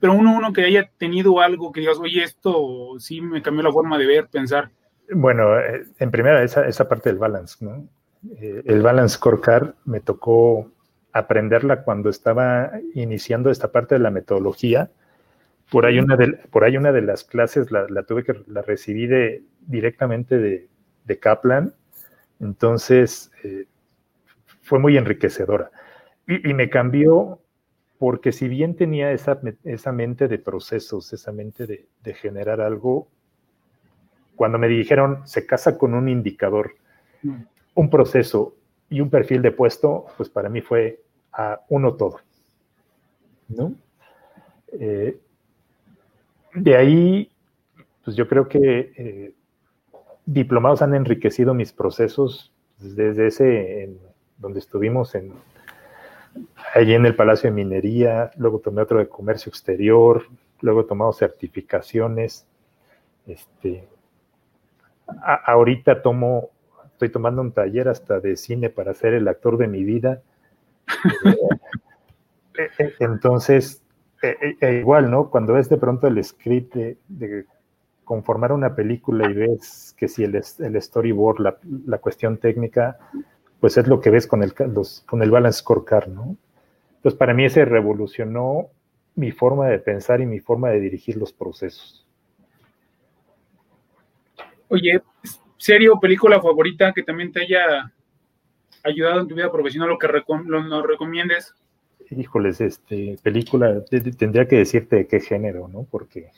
pero 0.00 0.12
uno, 0.14 0.36
uno 0.36 0.52
que 0.52 0.64
haya 0.64 0.90
tenido 0.98 1.40
algo 1.40 1.72
que 1.72 1.80
digas, 1.80 1.98
oye, 1.98 2.22
esto 2.22 2.94
sí 2.98 3.20
me 3.20 3.42
cambió 3.42 3.62
la 3.62 3.72
forma 3.72 3.98
de 3.98 4.06
ver, 4.06 4.28
pensar. 4.28 4.70
Bueno, 5.10 5.58
eh, 5.58 5.84
en 5.98 6.10
primera, 6.10 6.42
esa, 6.42 6.66
esa 6.66 6.88
parte 6.88 7.10
del 7.10 7.18
balance, 7.18 7.64
¿no? 7.64 7.86
Eh, 8.40 8.62
el 8.64 8.82
balance 8.82 9.16
scorecard 9.16 9.74
me 9.84 10.00
tocó 10.00 10.70
aprenderla 11.12 11.82
cuando 11.82 12.10
estaba 12.10 12.72
iniciando 12.94 13.50
esta 13.50 13.70
parte 13.70 13.94
de 13.94 14.00
la 14.00 14.10
metodología. 14.10 14.90
Por 15.70 15.86
ahí 15.86 15.98
una 15.98 16.16
de, 16.16 16.32
por 16.50 16.64
ahí 16.64 16.76
una 16.76 16.92
de 16.92 17.02
las 17.02 17.24
clases 17.24 17.70
la, 17.70 17.86
tuve 18.04 18.24
que 18.24 18.34
la 18.46 18.62
recibí 18.62 19.06
de, 19.06 19.44
directamente 19.66 20.38
de, 20.38 20.68
de 21.04 21.18
Kaplan 21.18 21.74
entonces, 22.40 23.30
eh, 23.42 23.66
fue 24.62 24.78
muy 24.78 24.96
enriquecedora. 24.96 25.70
Y, 26.28 26.52
me 26.52 26.68
cambió 26.68 27.40
porque 27.98 28.32
si 28.32 28.48
bien 28.48 28.76
tenía 28.76 29.12
esa, 29.12 29.40
esa 29.64 29.92
mente 29.92 30.28
de 30.28 30.38
procesos, 30.38 31.10
esa 31.14 31.32
mente 31.32 31.66
de, 31.66 32.14
generar 32.14 32.60
algo, 32.60 33.08
cuando 34.36 34.58
me 34.58 34.68
dijeron 34.68 35.26
se 35.26 35.46
casa 35.46 35.78
con 35.78 35.94
un 35.94 36.08
indicador, 36.08 36.74
mm. 37.22 37.34
un 37.74 37.90
proceso 37.90 38.54
y 38.90 39.00
un 39.00 39.08
perfil 39.08 39.40
de 39.40 39.52
puesto, 39.52 40.04
pues 40.18 40.28
para 40.28 40.50
mí 40.50 40.60
fue 40.60 41.00
a 41.32 41.60
uno 41.70 41.94
todo. 41.94 42.20
¿no? 43.48 43.74
Eh, 44.72 45.18
de 46.54 46.76
ahí, 46.76 47.30
pues 48.04 48.16
yo 48.16 48.28
creo 48.28 48.48
que 48.48 48.92
eh, 48.96 49.32
diplomados 50.26 50.82
han 50.82 50.94
enriquecido 50.94 51.54
mis 51.54 51.72
procesos 51.72 52.52
desde 52.78 53.26
ese, 53.26 53.96
donde 54.36 54.60
estuvimos 54.60 55.14
en, 55.14 55.32
allí 56.74 56.94
en 56.94 57.06
el 57.06 57.14
Palacio 57.14 57.50
de 57.50 57.56
Minería, 57.56 58.30
luego 58.36 58.58
tomé 58.58 58.82
otro 58.82 58.98
de 58.98 59.08
Comercio 59.08 59.50
Exterior, 59.50 60.24
luego 60.60 60.82
he 60.82 60.84
tomado 60.84 61.12
certificaciones. 61.12 62.46
Este, 63.26 63.88
ahorita 65.46 66.02
tomo, 66.02 66.50
estoy 66.92 67.10
tomando 67.10 67.42
un 67.42 67.52
taller 67.52 67.88
hasta 67.88 68.20
de 68.20 68.36
cine 68.36 68.70
para 68.70 68.94
ser 68.94 69.14
el 69.14 69.28
actor 69.28 69.56
de 69.58 69.68
mi 69.68 69.84
vida. 69.84 70.22
Eh, 71.24 72.68
eh, 72.78 72.94
entonces, 73.00 73.82
eh, 74.22 74.56
igual, 74.80 75.10
¿no? 75.10 75.30
Cuando 75.30 75.54
ves 75.54 75.68
de 75.68 75.76
pronto 75.76 76.06
el 76.06 76.22
script 76.24 76.74
de, 76.74 77.46
conformar 78.04 78.52
una 78.52 78.74
película 78.74 79.30
y 79.30 79.34
ves 79.34 79.94
que 79.98 80.08
si 80.08 80.24
el, 80.24 80.34
el 80.34 80.82
storyboard, 80.82 81.40
la, 81.40 81.58
la, 81.84 81.98
cuestión 81.98 82.38
técnica, 82.38 82.96
pues 83.60 83.76
es 83.76 83.86
lo 83.86 84.00
que 84.00 84.10
ves 84.10 84.26
con 84.26 84.42
el, 84.42 84.54
con 84.54 85.22
el 85.22 85.30
balance 85.30 85.60
scorecard, 85.60 86.08
¿no? 86.08 86.36
Entonces, 86.96 87.18
para 87.18 87.34
mí 87.34 87.44
ese 87.44 87.64
revolucionó 87.64 88.70
mi 89.14 89.32
forma 89.32 89.68
de 89.68 89.78
pensar 89.78 90.20
y 90.20 90.26
mi 90.26 90.40
forma 90.40 90.70
de 90.70 90.80
dirigir 90.80 91.16
los 91.16 91.32
procesos. 91.32 92.06
Oye, 94.68 95.02
serie 95.56 95.88
o 95.88 95.98
película 95.98 96.40
favorita 96.40 96.92
que 96.92 97.02
también 97.02 97.32
te 97.32 97.42
haya 97.42 97.92
ayudado 98.84 99.20
en 99.20 99.28
tu 99.28 99.34
vida 99.34 99.50
profesional 99.50 99.90
o 99.90 99.98
que 99.98 100.08
nos 100.08 100.86
recomiendes? 100.86 101.54
Híjoles, 102.10 102.60
este, 102.60 103.18
película, 103.22 103.84
tendría 104.16 104.46
que 104.46 104.56
decirte 104.56 104.96
de 104.96 105.06
qué 105.06 105.20
género, 105.20 105.68
¿no? 105.68 105.86
Porque 105.90 106.30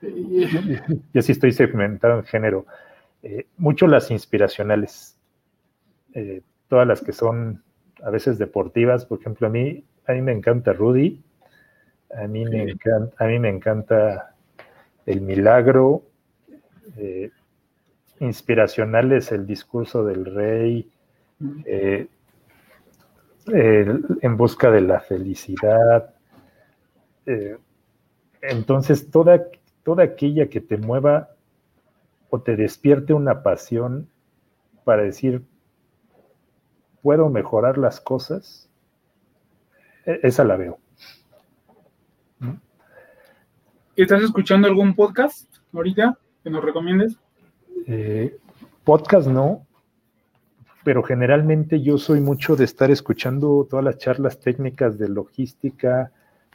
yo 1.12 1.22
sí 1.22 1.32
estoy 1.32 1.52
segmentado 1.52 2.18
en 2.18 2.24
género. 2.24 2.66
Eh, 3.22 3.46
mucho 3.56 3.86
las 3.86 4.10
inspiracionales, 4.10 5.16
eh, 6.14 6.42
todas 6.72 6.88
las 6.88 7.02
que 7.02 7.12
son 7.12 7.62
a 8.02 8.08
veces 8.08 8.38
deportivas, 8.38 9.04
por 9.04 9.20
ejemplo, 9.20 9.46
a 9.46 9.50
mí, 9.50 9.84
a 10.06 10.12
mí 10.12 10.22
me 10.22 10.32
encanta 10.32 10.72
Rudy, 10.72 11.22
a 12.16 12.26
mí, 12.26 12.46
me, 12.46 12.62
encanta, 12.62 13.14
a 13.22 13.28
mí 13.28 13.38
me 13.38 13.50
encanta 13.50 14.34
El 15.04 15.20
Milagro. 15.20 16.02
Eh, 16.96 17.30
inspiracional 18.20 19.12
es 19.12 19.32
el 19.32 19.46
discurso 19.46 20.02
del 20.02 20.24
rey, 20.24 20.90
eh, 21.66 22.06
en 23.48 24.36
busca 24.38 24.70
de 24.70 24.80
la 24.80 25.00
felicidad. 25.00 26.14
Eh, 27.26 27.58
entonces, 28.40 29.10
toda, 29.10 29.44
toda 29.82 30.04
aquella 30.04 30.48
que 30.48 30.62
te 30.62 30.78
mueva 30.78 31.28
o 32.30 32.40
te 32.40 32.56
despierte 32.56 33.12
una 33.12 33.42
pasión 33.42 34.08
para 34.84 35.02
decir, 35.02 35.42
puedo 37.02 37.28
mejorar 37.28 37.78
las 37.78 38.00
cosas, 38.00 38.70
e-, 40.06 40.20
esa 40.22 40.44
la 40.44 40.56
veo. 40.56 40.78
¿Estás 43.94 44.22
escuchando 44.22 44.66
algún 44.68 44.94
podcast 44.94 45.54
ahorita 45.72 46.18
que 46.42 46.48
nos 46.48 46.64
recomiendes? 46.64 47.18
Eh, 47.86 48.38
podcast 48.84 49.28
no, 49.28 49.66
pero 50.82 51.02
generalmente 51.02 51.82
yo 51.82 51.98
soy 51.98 52.20
mucho 52.20 52.56
de 52.56 52.64
estar 52.64 52.90
escuchando 52.90 53.66
todas 53.68 53.84
las 53.84 53.98
charlas 53.98 54.40
técnicas 54.40 54.98
de 54.98 55.08
logística, 55.08 56.10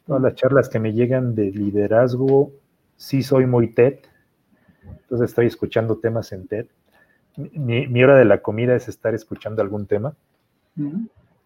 todas 0.06 0.22
las 0.22 0.36
charlas 0.36 0.68
que 0.68 0.80
me 0.80 0.94
llegan 0.94 1.36
de 1.36 1.52
liderazgo. 1.52 2.52
Sí 2.96 3.22
soy 3.22 3.46
muy 3.46 3.68
TED, 3.68 4.00
entonces 4.84 5.30
estoy 5.30 5.46
escuchando 5.46 5.98
temas 5.98 6.32
en 6.32 6.48
TED. 6.48 6.66
Mi, 7.36 8.04
hora 8.04 8.18
de 8.18 8.26
la 8.26 8.42
comida 8.42 8.76
es 8.76 8.88
estar 8.88 9.14
escuchando 9.14 9.62
algún 9.62 9.86
tema. 9.86 10.16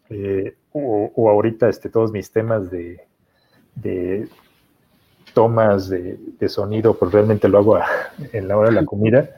Eh, 0.09 0.55
o, 0.73 1.29
ahorita 1.29 1.69
este, 1.69 1.89
todos 1.89 2.11
mis 2.11 2.31
temas 2.31 2.69
de, 2.69 3.07
tomas 5.33 5.89
de, 5.89 6.49
sonido, 6.49 6.97
pues 6.97 7.11
realmente 7.11 7.47
lo 7.47 7.59
hago 7.59 7.79
en 8.33 8.47
la 8.47 8.57
hora 8.57 8.69
de 8.69 8.75
la 8.75 8.85
comida, 8.85 9.29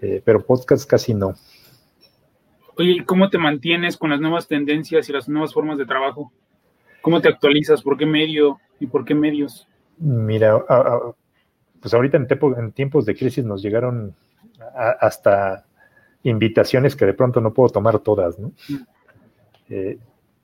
eh, 0.00 0.22
pero 0.24 0.44
podcast 0.44 0.88
casi 0.88 1.14
no. 1.14 1.34
Oye, 2.76 3.04
¿cómo 3.06 3.30
te 3.30 3.38
mantienes 3.38 3.96
con 3.96 4.10
las 4.10 4.20
nuevas 4.20 4.48
tendencias 4.48 5.08
y 5.08 5.12
las 5.12 5.28
nuevas 5.28 5.54
formas 5.54 5.78
de 5.78 5.86
trabajo? 5.86 6.32
¿Cómo 7.00 7.20
te 7.20 7.28
actualizas? 7.28 7.82
¿Por 7.82 7.96
qué 7.96 8.06
medio 8.06 8.58
y 8.80 8.86
por 8.86 9.04
qué 9.04 9.14
medios? 9.14 9.68
Mira, 9.98 10.58
pues 11.80 11.94
ahorita 11.94 12.16
en, 12.16 12.72
tiempos 12.72 13.06
de 13.06 13.14
crisis 13.14 13.44
nos 13.44 13.62
llegaron 13.62 14.14
hasta 14.74 15.64
invitaciones 16.24 16.96
que 16.96 17.06
de 17.06 17.14
pronto 17.14 17.40
no 17.40 17.52
puedo 17.52 17.68
tomar 17.68 17.98
todas, 18.00 18.38
¿no? 18.38 18.52
Mm. 18.68 18.93
Eh, 19.68 19.98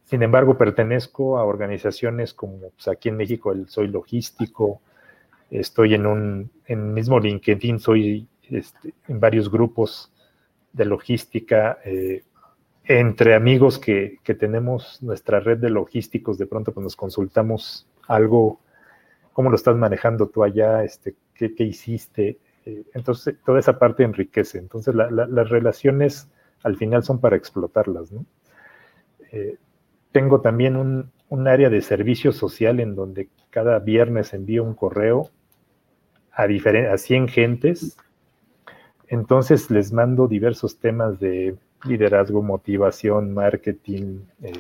sin 0.04 0.22
embargo, 0.22 0.58
pertenezco 0.58 1.38
a 1.38 1.44
organizaciones 1.44 2.34
como 2.34 2.70
pues, 2.70 2.88
aquí 2.88 3.08
en 3.10 3.16
México 3.16 3.52
el 3.52 3.68
Soy 3.68 3.88
Logístico, 3.88 4.80
estoy 5.50 5.94
en 5.94 6.06
un, 6.06 6.50
en 6.66 6.94
mismo 6.94 7.18
LinkedIn, 7.18 7.78
soy 7.78 8.26
este, 8.48 8.94
en 9.08 9.20
varios 9.20 9.50
grupos 9.50 10.12
de 10.72 10.84
logística, 10.84 11.78
eh, 11.84 12.24
entre 12.84 13.34
amigos 13.34 13.78
que, 13.78 14.18
tenemos 14.38 15.02
nuestra 15.02 15.38
red 15.38 15.58
de 15.58 15.70
logísticos, 15.70 16.38
de 16.38 16.46
pronto 16.46 16.72
pues 16.72 16.82
nos 16.82 16.96
consultamos 16.96 17.86
algo, 18.08 18.60
cómo 19.32 19.50
lo 19.50 19.56
estás 19.56 19.76
manejando 19.76 20.28
tú 20.28 20.42
allá, 20.42 20.82
este, 20.82 21.14
qué, 21.34 21.52
hiciste. 21.58 22.38
Eh, 22.64 22.82
entonces, 22.94 23.36
toda 23.44 23.60
esa 23.60 23.78
parte 23.78 24.02
enriquece. 24.02 24.58
Entonces, 24.58 24.94
las 24.94 25.48
relaciones 25.48 26.28
al 26.62 26.76
final 26.76 27.04
son 27.04 27.20
para 27.20 27.36
explotarlas, 27.36 28.10
¿no? 28.12 28.24
Eh, 29.32 29.56
tengo 30.12 30.40
también 30.40 30.76
un, 30.76 31.10
área 31.46 31.70
de 31.70 31.80
servicio 31.80 32.32
social 32.32 32.80
en 32.80 32.96
donde 32.96 33.28
cada 33.50 33.78
viernes 33.78 34.34
envío 34.34 34.64
un 34.64 34.74
correo 34.74 35.30
a, 36.32 36.42
a 36.44 36.98
100 36.98 37.28
gentes. 37.28 37.96
Entonces 39.06 39.70
les 39.70 39.92
mando 39.92 40.26
diversos 40.26 40.78
temas 40.78 41.20
de 41.20 41.56
liderazgo, 41.84 42.42
motivación, 42.42 43.32
marketing, 43.32 44.20
eh, 44.42 44.52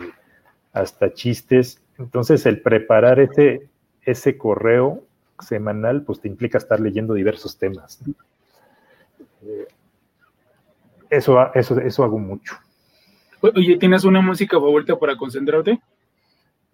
hasta 0.72 1.12
chistes. 1.12 1.82
Entonces 1.98 2.46
el 2.46 2.60
preparar 2.60 3.18
ese, 3.20 3.68
ese 4.02 4.38
correo 4.38 5.02
semanal, 5.40 6.02
pues 6.02 6.20
te 6.20 6.28
implica 6.28 6.58
estar 6.58 6.80
leyendo 6.80 7.14
diversos 7.14 7.58
temas. 7.58 8.00
Eh, 9.42 9.66
eso, 11.10 11.52
eso, 11.54 11.80
eso 11.80 12.04
hago 12.04 12.18
mucho. 12.18 12.54
Oye, 13.42 13.76
¿tienes 13.78 14.04
una 14.04 14.20
música 14.20 14.58
favorita 14.58 14.98
para 14.98 15.16
concentrarte? 15.16 15.80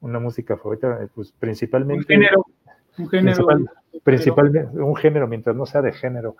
Una 0.00 0.18
música 0.18 0.56
favorita, 0.56 0.98
eh, 1.02 1.08
pues 1.14 1.32
principalmente. 1.38 2.14
Un 2.14 2.20
género. 2.20 2.46
Un 2.98 3.08
género. 3.08 3.46
principalmente, 4.02 4.78
un 4.78 4.96
género, 4.96 5.28
mientras 5.28 5.54
no 5.54 5.64
sea 5.66 5.82
de 5.82 5.92
género. 5.92 6.36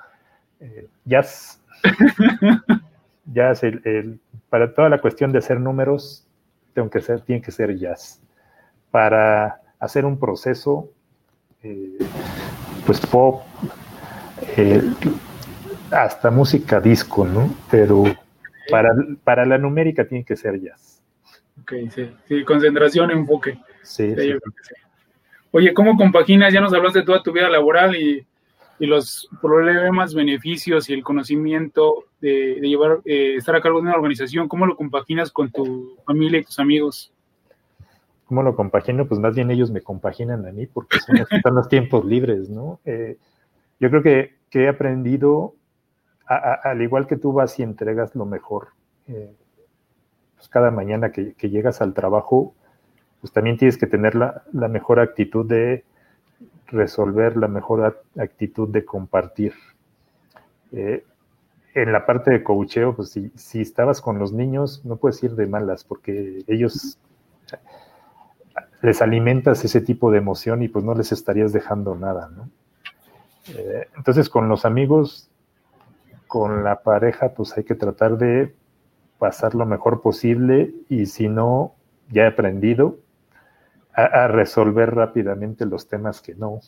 Eh, 0.61 0.89
jazz. 1.05 1.61
jazz, 3.33 3.63
el, 3.63 4.19
para 4.49 4.75
toda 4.75 4.89
la 4.89 5.01
cuestión 5.01 5.33
de 5.33 5.39
hacer 5.39 5.61
números, 5.61 6.27
tengo 6.75 6.91
que 6.91 7.01
ser, 7.01 7.21
tiene 7.21 7.43
que 7.43 7.53
ser 7.53 7.77
jazz. 7.77 8.21
Para 8.91 9.61
hacer 9.79 10.05
un 10.05 10.19
proceso, 10.19 10.91
eh, 11.63 11.99
pues 12.85 13.01
pop, 13.07 13.43
hasta 15.91 16.31
música 16.31 16.81
disco, 16.81 17.27
¿no? 17.27 17.55
Pero 17.71 18.05
para, 18.71 18.95
para 19.25 19.45
la 19.45 19.59
numérica 19.59 20.07
tiene 20.07 20.25
que 20.25 20.37
ser 20.37 20.61
jazz. 20.61 21.03
Ok, 21.63 21.73
sí, 21.95 22.11
sí, 22.27 22.45
concentración, 22.45 23.11
enfoque. 23.11 23.59
Sí, 23.83 24.15
sí, 24.15 24.35
Oye, 25.53 25.73
¿cómo 25.73 25.97
compaginas? 25.97 26.53
Ya 26.53 26.61
nos 26.61 26.75
hablaste 26.75 27.01
de 27.01 27.05
toda 27.07 27.23
tu 27.23 27.33
vida 27.33 27.49
laboral 27.49 27.97
y, 27.97 28.27
y 28.79 28.87
los 28.87 29.29
problemas, 29.41 30.15
beneficios 30.15 30.91
y 30.91 30.93
el 30.93 31.03
conocimiento 31.03 32.05
de, 32.21 32.59
de 32.61 32.69
llevar, 32.69 33.01
eh, 33.05 33.37
estar 33.37 33.57
a 33.57 33.61
cargo 33.61 33.79
de 33.79 33.87
una 33.87 33.97
organización. 33.97 34.49
¿Cómo 34.49 34.67
lo 34.67 34.77
compaginas 34.77 35.31
con 35.31 35.51
tu 35.51 35.97
familia 36.05 36.41
y 36.41 36.45
tus 36.45 36.59
amigos? 36.59 37.13
¿Cómo 38.27 38.43
lo 38.43 38.55
compagino? 38.55 39.07
Pues 39.07 39.21
más 39.21 39.35
bien 39.35 39.51
ellos 39.51 39.71
me 39.71 39.81
compaginan 39.81 40.47
a 40.47 40.53
mí 40.53 40.67
porque 40.67 40.99
son, 40.99 41.17
los 41.55 41.69
tiempos 41.69 42.05
libres, 42.05 42.51
¿no? 42.51 42.81
Eh, 42.85 43.17
yo 43.81 43.89
creo 43.89 44.03
que, 44.03 44.35
que 44.51 44.65
he 44.65 44.69
aprendido 44.69 45.55
al 46.27 46.83
igual 46.83 47.07
que 47.07 47.17
tú 47.17 47.33
vas 47.33 47.59
y 47.59 47.63
entregas 47.63 48.15
lo 48.15 48.27
mejor, 48.27 48.69
eh, 49.07 49.35
pues 50.35 50.49
cada 50.49 50.71
mañana 50.71 51.13
que, 51.13 51.35
llegas 51.49 51.81
al 51.81 51.95
trabajo, 51.95 52.55
pues 53.21 53.33
también 53.33 53.57
tienes 53.57 53.79
que 53.79 53.87
tener 53.87 54.15
la, 54.15 54.43
mejor 54.69 55.01
actitud 55.01 55.47
de 55.47 55.85
resolver, 56.67 57.37
la 57.37 57.49
mejor 57.49 58.03
actitud 58.19 58.69
de 58.69 58.85
compartir. 58.85 59.55
Eh, 60.73 61.05
en 61.75 61.93
la 61.93 62.07
parte 62.07 62.31
de 62.31 62.43
coacheo, 62.43 62.97
pues 62.97 63.11
si, 63.11 63.31
si, 63.37 63.61
estabas 63.61 64.01
con 64.01 64.19
los 64.19 64.33
niños, 64.33 64.85
no 64.85 64.97
puedes 64.97 65.23
ir 65.23 65.33
de 65.37 65.47
malas, 65.47 65.85
porque 65.85 66.43
ellos 66.47 66.99
les 68.83 69.03
alimentas 69.03 69.65
ese 69.65 69.81
tipo 69.81 70.11
de 70.11 70.19
emoción 70.19 70.63
y 70.63 70.69
pues 70.69 70.85
no 70.85 70.95
les 70.95 71.13
estarías 71.13 71.53
dejando 71.53 71.95
nada, 71.95 72.31
¿no? 72.35 72.49
Eh, 73.49 73.89
entonces 73.97 74.29
con 74.29 74.49
los 74.49 74.65
amigos 74.65 75.31
con 76.27 76.65
la 76.65 76.83
pareja, 76.83 77.33
pues 77.35 77.57
hay 77.57 77.65
que 77.65 77.75
tratar 77.75 78.19
de 78.19 78.55
pasar 79.19 79.55
lo 79.55 79.67
mejor 79.67 80.03
posible 80.03 80.75
y 80.89 81.07
si 81.07 81.29
no, 81.29 81.75
ya 82.11 82.25
he 82.25 82.27
aprendido 82.27 82.99
a, 83.93 84.29
resolver 84.29 84.95
rápidamente 84.95 85.65
los 85.65 85.89
temas 85.89 86.21
que 86.21 86.35
no, 86.35 86.61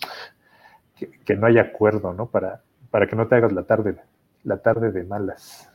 que, 0.97 1.37
no 1.37 1.47
hay 1.47 1.59
acuerdo, 1.59 2.15
¿no? 2.15 2.27
Para, 2.27 2.63
para 2.91 3.07
que 3.07 3.17
no 3.17 3.27
te 3.29 3.35
hagas 3.35 3.53
la 3.53 3.65
tarde, 3.65 3.97
la 4.45 4.57
tarde 4.59 4.91
de 4.93 5.05
malas. 5.05 5.71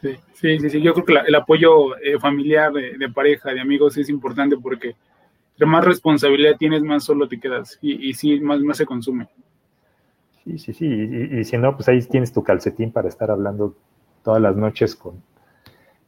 Sí, 0.00 0.16
sí, 0.34 0.70
sí, 0.70 0.80
Yo 0.80 0.94
creo 0.94 1.04
que 1.04 1.28
el 1.28 1.34
apoyo 1.34 1.96
eh, 1.98 2.18
familiar, 2.18 2.72
de, 2.72 3.08
pareja, 3.10 3.52
de 3.52 3.60
amigos 3.60 3.96
es 3.98 4.08
importante 4.08 4.56
porque 4.56 4.94
más 5.58 5.84
responsabilidad 5.84 6.56
tienes, 6.58 6.82
más 6.82 7.04
solo 7.04 7.28
te 7.28 7.38
quedas 7.38 7.78
y, 7.82 8.08
y 8.08 8.14
sí, 8.14 8.40
más, 8.40 8.60
más 8.60 8.78
se 8.78 8.86
consume. 8.86 9.28
Sí, 10.46 10.58
sí, 10.58 10.72
sí. 10.74 10.86
Y, 10.86 11.44
si 11.44 11.58
no, 11.58 11.74
pues 11.74 11.88
ahí 11.88 12.00
tienes 12.02 12.32
tu 12.32 12.44
calcetín 12.44 12.92
para 12.92 13.08
estar 13.08 13.32
hablando 13.32 13.76
todas 14.22 14.40
las 14.40 14.54
noches 14.54 14.94
con, 14.94 15.20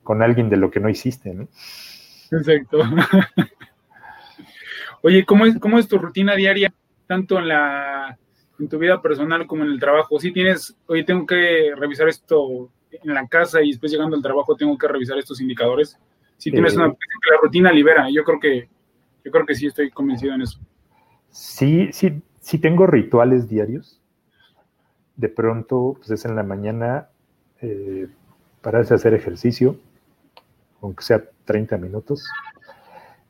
con 0.05 0.23
alguien 0.23 0.49
de 0.49 0.57
lo 0.57 0.71
que 0.71 0.79
no 0.79 0.89
hiciste, 0.89 1.35
¿no? 1.35 1.49
Exacto. 2.31 2.79
Oye, 5.03 5.25
¿cómo 5.25 5.45
es, 5.45 5.59
¿cómo 5.59 5.79
es 5.79 5.89
tu 5.89 5.99
rutina 5.99 6.37
diaria, 6.37 6.73
tanto 7.07 7.39
en 7.39 7.49
la 7.49 8.17
en 8.61 8.69
tu 8.69 8.79
vida 8.79 9.01
personal 9.03 9.47
como 9.47 9.65
en 9.65 9.71
el 9.71 9.81
trabajo? 9.81 10.19
Si 10.19 10.33
tienes, 10.33 10.77
oye, 10.87 11.05
tengo 11.05 11.25
que 11.25 11.73
revisar 11.77 12.09
esto 12.09 12.71
en 12.91 13.15
la 13.15 13.27
casa 13.29 13.63
y 13.63 13.69
después 13.69 13.93
llegando 13.93 14.17
al 14.17 14.23
trabajo 14.23 14.57
tengo 14.57 14.77
que 14.77 14.89
revisar 14.89 15.17
estos 15.17 15.41
indicadores. 15.41 15.97
Si 16.37 16.51
tienes 16.51 16.77
una 16.77 16.91
que 16.91 17.31
la 17.31 17.41
rutina 17.41 17.73
libera, 17.73 18.09
yo 18.11 18.25
creo 18.25 18.41
que 18.41 18.69
yo 19.25 19.31
creo 19.31 19.47
que 19.47 19.55
sí 19.55 19.67
estoy 19.67 19.91
convencido 19.91 20.35
en 20.35 20.43
eso. 20.43 20.59
Sí, 21.31 21.89
sí, 21.93 22.21
sí 22.41 22.59
tengo 22.59 22.87
rituales 22.87 23.49
diarios 23.49 24.01
de 25.19 25.29
pronto, 25.29 25.97
pues 25.99 26.11
es 26.13 26.25
en 26.25 26.37
la 26.37 26.45
mañana, 26.45 27.09
eh, 27.61 28.07
pararse 28.63 28.95
a 28.95 28.97
hacer 28.97 29.15
ejercicio, 29.15 29.77
aunque 30.81 31.03
sea 31.03 31.25
30 31.45 31.77
minutos. 31.77 32.25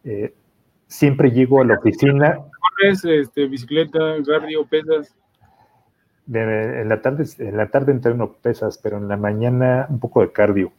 Eh, 0.05 0.35
siempre 0.87 1.31
llego 1.31 1.63
a 1.63 1.65
la 1.65 1.79
oficina. 1.79 2.37
¿Corres, 2.37 3.05
este, 3.05 3.47
bicicleta, 3.47 3.99
cardio, 4.25 4.67
pesas? 4.67 5.15
en 6.31 6.91
la 6.91 7.01
tarde, 7.01 7.25
en 7.39 7.57
la 7.57 7.71
tarde 7.71 7.91
entreno 7.91 8.35
pesas, 8.35 8.79
pero 8.83 8.99
en 8.99 9.09
la 9.09 9.17
mañana 9.17 9.87
un 9.89 9.99
poco 9.99 10.21
de 10.21 10.31
cardio. 10.31 10.73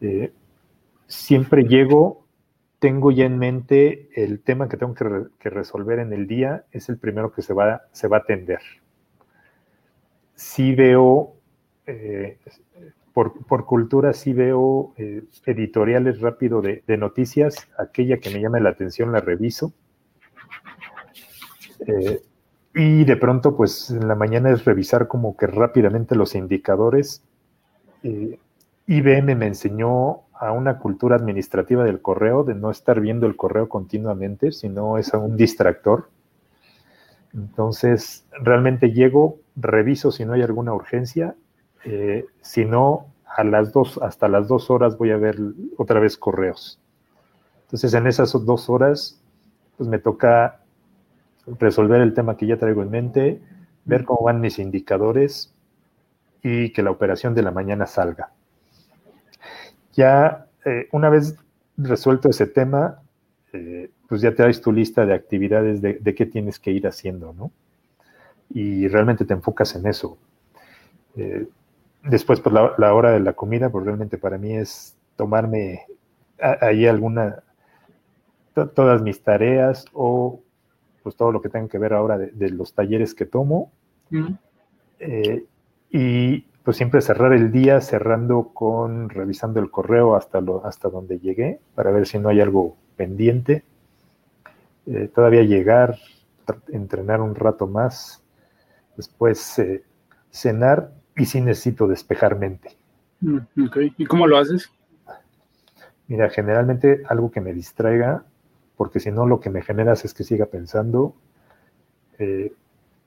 Eh, 0.00 0.32
siempre 1.06 1.62
llego, 1.62 2.26
tengo 2.80 3.12
ya 3.12 3.26
en 3.26 3.38
mente 3.38 4.08
el 4.16 4.40
tema 4.40 4.68
que 4.68 4.76
tengo 4.76 4.94
que, 4.94 5.48
resolver 5.48 6.00
en 6.00 6.12
el 6.12 6.26
día, 6.26 6.64
es 6.72 6.88
el 6.88 6.98
primero 6.98 7.32
que 7.32 7.42
se 7.42 7.54
va, 7.54 7.82
se 7.92 8.08
va 8.08 8.16
a 8.16 8.20
atender 8.20 8.58
sí 10.40 10.74
veo, 10.74 11.34
eh, 11.86 12.38
por, 13.12 13.66
cultura, 13.66 14.14
sí 14.14 14.32
veo 14.32 14.94
eh, 14.96 15.22
editoriales 15.44 16.20
rápido 16.20 16.62
de, 16.62 16.82
noticias, 16.96 17.68
aquella 17.76 18.18
que 18.18 18.30
me 18.30 18.40
llama 18.40 18.58
la 18.58 18.70
atención 18.70 19.12
la 19.12 19.20
reviso. 19.20 19.74
Eh, 21.86 22.22
y 22.74 23.04
de 23.04 23.16
pronto, 23.16 23.54
pues 23.54 23.90
en 23.90 24.08
la 24.08 24.14
mañana 24.14 24.50
es 24.50 24.64
revisar 24.64 25.08
como 25.08 25.36
que 25.36 25.46
rápidamente 25.46 26.14
los 26.14 26.34
indicadores. 26.34 27.22
IBM 28.02 29.34
me 29.36 29.46
enseñó 29.46 30.22
a 30.32 30.52
una 30.52 30.78
cultura 30.78 31.16
administrativa 31.16 31.84
del 31.84 32.00
correo, 32.00 32.44
de 32.44 32.54
no 32.54 32.70
estar 32.70 32.98
viendo 33.00 33.26
el 33.26 33.36
correo 33.36 33.68
continuamente, 33.68 34.52
sino 34.52 34.96
es 34.96 35.12
un 35.12 35.36
distractor. 35.36 36.08
Entonces, 37.34 38.24
realmente 38.42 38.92
llego, 38.92 39.38
reviso 39.60 40.10
si 40.10 40.24
no 40.24 40.32
hay 40.32 40.42
alguna 40.42 40.72
urgencia, 40.72 41.34
eh, 41.84 42.26
si 42.40 42.64
no, 42.64 43.06
a 43.26 43.44
las 43.44 43.72
dos, 43.72 43.98
hasta 44.02 44.28
las 44.28 44.48
dos 44.48 44.70
horas 44.70 44.98
voy 44.98 45.10
a 45.10 45.16
ver 45.16 45.36
otra 45.76 46.00
vez 46.00 46.16
correos. 46.16 46.80
Entonces, 47.62 47.94
en 47.94 48.06
esas 48.06 48.32
dos 48.44 48.68
horas, 48.68 49.20
pues 49.76 49.88
me 49.88 49.98
toca 49.98 50.60
resolver 51.58 52.00
el 52.00 52.14
tema 52.14 52.36
que 52.36 52.46
ya 52.46 52.58
traigo 52.58 52.82
en 52.82 52.90
mente, 52.90 53.40
ver 53.84 54.04
cómo 54.04 54.24
van 54.24 54.40
mis 54.40 54.58
indicadores 54.58 55.54
y 56.42 56.72
que 56.72 56.82
la 56.82 56.90
operación 56.90 57.34
de 57.34 57.42
la 57.42 57.50
mañana 57.50 57.86
salga. 57.86 58.32
Ya 59.92 60.46
eh, 60.64 60.88
una 60.92 61.08
vez 61.08 61.36
resuelto 61.76 62.28
ese 62.28 62.46
tema, 62.46 63.00
eh, 63.52 63.90
pues 64.08 64.20
ya 64.20 64.34
traes 64.34 64.60
tu 64.60 64.72
lista 64.72 65.06
de 65.06 65.14
actividades 65.14 65.80
de, 65.80 66.14
qué 66.14 66.26
tienes 66.26 66.58
que 66.58 66.70
ir 66.70 66.86
haciendo, 66.86 67.32
¿no? 67.32 67.50
Y 68.50 68.88
realmente 68.88 69.24
te 69.24 69.34
enfocas 69.34 69.74
en 69.76 69.86
eso. 69.86 70.18
Eh, 71.16 71.46
después, 72.04 72.40
pues 72.40 72.54
la, 72.54 72.94
hora 72.94 73.12
de 73.12 73.20
la 73.20 73.32
comida, 73.32 73.70
pues 73.70 73.84
realmente 73.84 74.18
para 74.18 74.38
mí 74.38 74.56
es 74.56 74.96
tomarme 75.16 75.86
ahí 76.40 76.86
alguna, 76.86 77.42
todas 78.74 79.02
mis 79.02 79.22
tareas 79.22 79.84
o 79.92 80.40
pues 81.02 81.16
todo 81.16 81.32
lo 81.32 81.40
que 81.40 81.48
tenga 81.48 81.68
que 81.68 81.78
ver 81.78 81.92
ahora 81.92 82.18
de, 82.18 82.50
los 82.50 82.74
talleres 82.74 83.14
que 83.14 83.26
tomo. 83.26 83.70
Eh, 84.98 85.44
y 85.90 86.40
pues 86.64 86.76
siempre 86.76 87.00
cerrar 87.00 87.32
el 87.32 87.52
día 87.52 87.80
cerrando 87.80 88.50
con 88.52 89.08
revisando 89.08 89.60
el 89.60 89.70
correo 89.70 90.14
hasta, 90.14 90.40
lo, 90.40 90.64
hasta 90.66 90.88
donde 90.88 91.18
llegué 91.18 91.60
para 91.74 91.90
ver 91.90 92.06
si 92.06 92.18
no 92.18 92.28
hay 92.28 92.40
algo 92.40 92.76
pendiente 92.96 93.64
eh, 94.86 95.08
todavía 95.14 95.42
llegar, 95.42 95.98
entrenar 96.72 97.20
un 97.20 97.34
rato 97.34 97.66
más, 97.66 98.19
después 99.00 99.58
eh, 99.58 99.82
cenar 100.30 100.92
y 101.16 101.26
si 101.26 101.40
necesito 101.40 101.88
despejar 101.88 102.38
mente. 102.38 102.76
Mm, 103.20 103.38
¿Y 103.96 104.04
cómo 104.04 104.26
lo 104.26 104.36
haces? 104.36 104.70
Mira, 106.06 106.28
generalmente 106.28 107.02
algo 107.08 107.30
que 107.30 107.40
me 107.40 107.54
distraiga, 107.54 108.24
porque 108.76 109.00
si 109.00 109.10
no 109.10 109.26
lo 109.26 109.40
que 109.40 109.50
me 109.50 109.62
generas 109.62 110.04
es 110.04 110.12
que 110.12 110.24
siga 110.24 110.46
pensando. 110.46 111.14
Eh, 112.18 112.52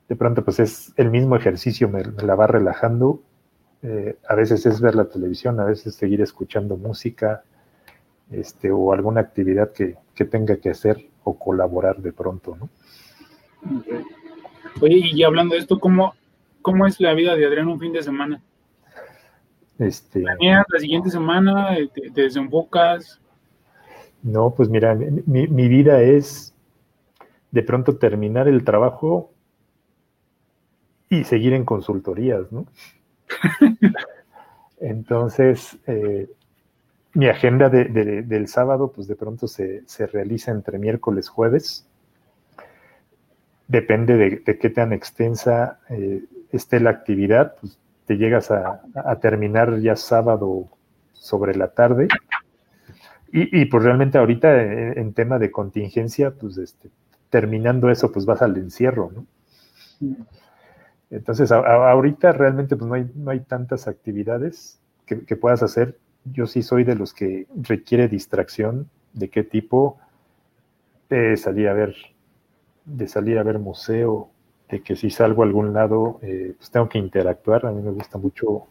de 0.10 0.16
pronto 0.16 0.44
pues 0.44 0.60
es 0.60 0.94
el 0.98 1.10
mismo 1.10 1.36
ejercicio, 1.36 1.90
me, 1.90 2.04
la 2.04 2.36
va 2.36 2.48
relajando. 2.48 3.22
a 4.30 4.36
veces 4.36 4.66
es 4.66 4.80
ver 4.80 4.96
la 4.96 5.06
televisión, 5.06 5.60
a 5.60 5.66
veces 5.66 5.96
seguir 5.96 6.22
escuchando 6.22 6.78
música 6.78 7.44
este, 8.32 8.72
o 8.72 8.94
alguna 8.94 9.22
actividad 9.22 9.72
que, 9.72 9.98
que 10.16 10.26
tenga 10.26 10.58
que 10.58 10.70
hacer 10.70 11.10
o 11.24 11.38
colaborar 11.38 11.98
de 11.98 12.14
pronto, 12.14 12.56
¿no? 12.56 12.70
Oye, 14.82 15.02
y 15.12 15.24
hablando 15.24 15.56
de 15.56 15.62
esto, 15.62 15.80
¿cómo, 15.80 16.14
¿cómo 16.62 16.86
es 16.88 17.00
la 17.00 17.14
vida 17.14 17.36
de 17.36 17.46
Adrián 17.46 17.68
un 17.68 17.80
fin 17.80 17.94
de 17.94 18.04
semana? 18.04 18.42
Este, 19.80 20.22
¿Planeas 20.22 20.66
la 20.70 20.80
siguiente 20.80 21.10
semana? 21.10 21.76
¿Te, 21.94 22.22
desenfocas? 22.22 23.20
No, 24.22 24.54
pues 24.56 24.70
mira, 24.70 24.96
mi, 24.96 25.48
mi, 25.48 25.68
vida 25.68 26.02
es 26.02 26.54
de 27.52 27.64
pronto 27.64 27.98
terminar 27.98 28.48
el 28.48 28.64
trabajo 28.64 29.32
y 31.10 31.24
seguir 31.24 31.54
en 31.54 31.66
consultorías, 31.66 32.52
¿no? 32.52 32.66
Entonces, 34.80 35.78
eh, 35.88 36.30
mi 37.14 37.28
agenda 37.28 37.70
del 37.70 38.48
sábado, 38.48 38.92
pues 38.92 39.08
de 39.08 39.16
pronto 39.16 39.48
se, 39.48 39.84
realiza 40.12 40.52
entre 40.52 40.80
miércoles, 40.80 41.30
jueves. 41.30 41.88
Depende 43.68 44.18
de, 44.18 44.60
qué 44.60 44.70
tan 44.70 44.94
extensa 44.94 45.80
eh, 45.90 46.24
esté 46.52 46.80
la 46.80 46.90
actividad, 46.90 47.56
pues 47.60 47.80
te 48.06 48.18
llegas 48.18 48.52
a, 48.52 48.82
terminar 49.22 49.80
ya 49.80 49.96
sábado 49.96 50.68
sobre 51.14 51.56
la 51.56 51.70
tarde. 51.70 52.08
Y, 53.36 53.66
pues 53.66 53.84
realmente 53.84 54.20
ahorita 54.20 54.62
eh, 54.62 54.94
en, 54.98 55.14
tema 55.14 55.40
de 55.40 55.50
contingencia, 55.50 56.32
pues 56.32 56.58
este, 56.60 56.90
terminando 57.32 57.90
eso, 57.90 58.12
pues 58.12 58.28
vas 58.28 58.44
al 58.44 58.56
encierro, 58.58 59.12
¿no? 59.12 59.26
Entonces, 61.10 61.52
ahorita 61.52 62.32
realmente 62.32 62.76
pues 62.76 62.88
no 62.88 62.94
hay, 62.94 63.10
no 63.16 63.32
hay 63.32 63.40
tantas 63.40 63.88
actividades 63.88 64.80
que, 65.08 65.26
que 65.26 65.36
puedas 65.36 65.64
hacer 65.64 65.98
yo 66.26 66.48
sí 66.48 66.62
soy 66.62 66.84
de 66.84 66.96
los 66.96 67.14
que 67.14 67.48
requiere 67.56 68.08
distracción. 68.08 68.90
¿De 69.14 69.30
qué 69.30 69.44
tipo? 69.44 70.00
De 71.10 71.38
salir 71.38 71.68
a 71.68 71.74
ver, 71.74 71.96
de 72.86 73.08
salir 73.08 73.38
a 73.38 73.44
ver 73.44 73.60
museo, 73.60 74.30
de 74.70 74.82
que 74.82 74.96
si 74.96 75.10
salgo 75.10 75.44
a 75.44 75.46
algún 75.46 75.74
lado, 75.74 76.20
eh, 76.22 76.54
pues 76.58 76.72
tengo 76.72 76.90
que 76.90 76.98
interactuar. 76.98 77.66
A 77.66 77.72
mí 77.72 77.82
me 77.82 77.92
gusta 77.92 78.18
mucho, 78.18 78.68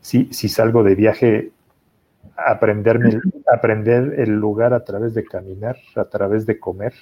si, 0.00 0.32
si 0.32 0.48
salgo 0.48 0.82
de 0.82 0.94
viaje, 0.94 1.52
aprenderme, 2.36 3.20
aprender 3.52 4.20
el 4.20 4.30
lugar 4.30 4.74
a 4.74 4.84
través 4.84 5.14
de 5.14 5.24
caminar, 5.24 5.76
a 5.96 6.04
través 6.04 6.46
de 6.46 6.58
comer. 6.58 6.94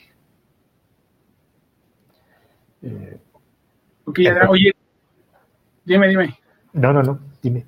Eh, 2.83 3.19
ok, 4.05 4.19
oye, 4.49 4.73
dime, 5.85 6.09
dime. 6.09 6.39
No, 6.73 6.93
no, 6.93 7.03
no, 7.03 7.19
dime. 7.41 7.67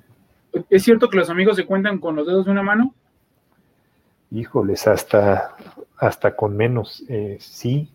¿Es 0.69 0.83
cierto 0.83 1.09
que 1.09 1.17
los 1.17 1.29
amigos 1.29 1.55
se 1.55 1.65
cuentan 1.65 1.99
con 1.99 2.15
los 2.15 2.25
dedos 2.27 2.45
de 2.45 2.51
una 2.51 2.63
mano? 2.63 2.93
Híjoles, 4.31 4.87
hasta, 4.87 5.55
hasta 5.97 6.35
con 6.35 6.55
menos, 6.57 7.03
eh, 7.07 7.37
sí. 7.39 7.91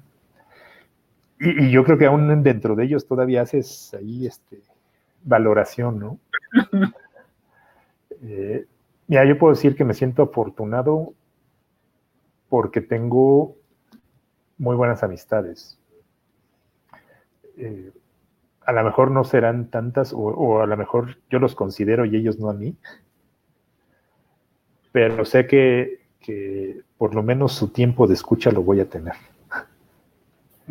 Y, 1.41 1.71
yo 1.71 1.83
creo 1.85 1.99
que 1.99 2.07
aún 2.07 2.43
dentro 2.43 2.77
de 2.77 2.85
ellos 2.85 3.07
todavía 3.07 3.43
haces 3.43 3.93
ahí 3.95 4.27
este, 4.27 4.61
valoración, 5.25 5.99
¿no? 5.99 6.19
Eh, 8.23 8.67
Mira, 9.11 9.25
yo 9.25 9.37
puedo 9.37 9.53
decir 9.53 9.75
que 9.75 9.85
me 9.85 9.93
siento 9.93 10.23
afortunado 10.23 11.15
porque 12.49 12.81
tengo 12.81 13.57
muy 14.57 14.77
buenas 14.77 15.03
amistades. 15.03 15.81
Eh, 17.57 17.91
a 18.65 18.71
lo 18.71 18.85
mejor 18.85 19.11
no 19.11 19.25
serán 19.25 19.69
tantas, 19.69 20.13
o, 20.15 20.63
a 20.63 20.67
lo 20.67 20.77
mejor 20.77 21.17
yo 21.29 21.41
los 21.41 21.57
considero 21.57 22.05
y 22.05 22.15
ellos 22.15 22.39
no 22.39 22.51
a 22.51 22.55
mí, 22.55 22.77
pero 24.93 25.25
sé 25.25 25.49
que, 25.49 26.07
que 26.21 26.83
por 26.97 27.17
lo 27.17 27.25
menos 27.25 27.53
su 27.55 27.73
tiempo 27.73 28.07
de 28.07 28.15
escucha 28.15 28.53
lo 28.53 28.63
voy 28.63 28.79
a 28.79 28.89
tener. 28.89 29.15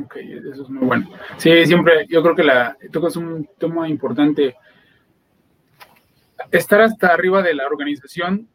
Ok, 0.04 0.16
eso 0.18 0.64
es 0.64 0.70
muy 0.70 0.86
bueno. 0.86 1.10
Sí, 1.38 1.66
siempre, 1.66 2.06
yo 2.08 2.22
creo 2.22 2.36
que 2.36 2.44
la 2.44 2.78
es 2.82 3.16
un 3.16 3.48
tema 3.58 3.88
importante. 3.90 4.56
Estar 6.52 6.82
hasta 6.82 7.08
arriba 7.08 7.42
de 7.42 7.54
la 7.54 7.66
organización, 7.66 8.48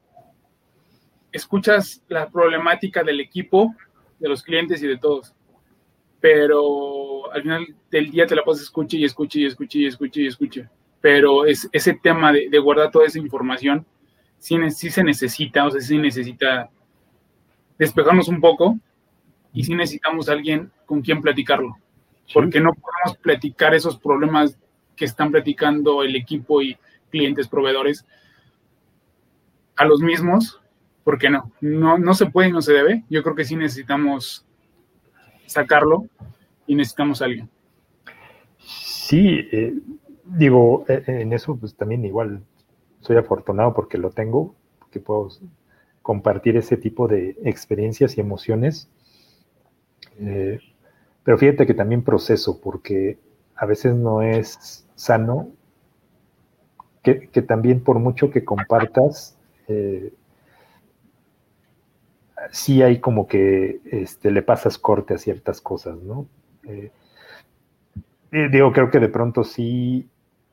escuchas 1.32 2.02
la 2.08 2.28
problemática 2.28 3.02
del 3.02 3.20
equipo, 3.20 3.74
de 4.18 4.28
los 4.28 4.42
clientes 4.42 4.82
y 4.82 4.86
de 4.86 4.98
todos. 4.98 5.34
Pero 6.20 7.32
al 7.32 7.42
final 7.42 7.66
del 7.90 8.10
día 8.10 8.26
te 8.26 8.36
la 8.36 8.44
pasas 8.44 8.62
escuche 8.62 8.96
y 8.96 9.04
escuche 9.04 9.40
y 9.40 9.46
escuche 9.46 9.78
y 9.80 9.86
escuche 9.86 10.22
y 10.22 10.26
escuche. 10.26 10.68
Pero 11.00 11.44
es, 11.44 11.68
ese 11.72 11.94
tema 11.94 12.32
de, 12.32 12.58
guardar 12.58 12.90
toda 12.90 13.06
esa 13.06 13.18
información, 13.18 13.84
sí, 14.38 14.56
se 14.70 15.04
necesita, 15.04 15.66
o 15.66 15.70
sea, 15.70 15.80
sí 15.80 15.98
necesita 15.98 16.70
despejarnos 17.78 18.28
un 18.28 18.40
poco 18.40 18.78
y 19.52 19.64
sí 19.64 19.74
necesitamos 19.74 20.28
alguien 20.28 20.70
con 20.86 21.02
quien 21.02 21.20
platicarlo, 21.20 21.76
porque 22.32 22.60
no 22.60 22.72
podemos 22.72 23.18
platicar 23.20 23.74
esos 23.74 23.98
problemas 23.98 24.58
que 24.96 25.04
están 25.04 25.30
platicando 25.30 26.02
el 26.02 26.16
equipo 26.16 26.62
y 26.62 26.76
clientes, 27.10 27.48
proveedores, 27.48 28.04
a 29.76 29.84
los 29.84 30.00
mismos, 30.00 30.60
porque 31.02 31.30
no, 31.30 31.52
no, 31.60 31.98
no 31.98 32.14
se 32.14 32.26
puede 32.26 32.48
y 32.48 32.52
no 32.52 32.62
se 32.62 32.72
debe. 32.72 33.04
Yo 33.10 33.22
creo 33.22 33.34
que 33.34 33.44
sí 33.44 33.56
necesitamos 33.56 34.46
sacarlo 35.46 36.06
y 36.66 36.74
necesitamos 36.74 37.20
a 37.20 37.26
alguien. 37.26 37.48
Sí, 38.58 39.48
eh, 39.52 39.74
digo, 40.24 40.84
eh, 40.88 41.02
en 41.06 41.32
eso 41.32 41.56
pues 41.56 41.74
también 41.74 42.04
igual 42.04 42.42
soy 43.00 43.16
afortunado 43.16 43.74
porque 43.74 43.98
lo 43.98 44.10
tengo, 44.10 44.54
que 44.90 45.00
puedo 45.00 45.28
compartir 46.02 46.56
ese 46.56 46.76
tipo 46.76 47.08
de 47.08 47.36
experiencias 47.44 48.16
y 48.16 48.20
emociones 48.20 48.88
eh, 50.18 50.60
pero 51.24 51.38
fíjate 51.38 51.66
que 51.66 51.74
también 51.74 52.04
proceso, 52.04 52.60
porque 52.60 53.18
a 53.56 53.66
veces 53.66 53.94
no 53.94 54.22
es 54.22 54.86
sano 54.94 55.48
que, 57.02 57.42
también 57.42 57.82
por 57.84 57.98
mucho 57.98 58.30
que 58.30 58.44
compartas, 58.44 59.36
eh, 59.68 60.12
sí 62.50 62.82
hay 62.82 62.98
como 62.98 63.26
que 63.26 63.80
este, 63.84 64.30
le 64.30 64.42
pasas 64.42 64.78
corte 64.78 65.14
a 65.14 65.18
ciertas 65.18 65.60
cosas, 65.60 65.98
¿no? 65.98 66.26
Eh, 66.64 66.90
digo, 68.50 68.72
creo 68.72 68.90
que 68.90 69.00
de 69.00 69.08
pronto 69.08 69.44
sí, 69.44 70.08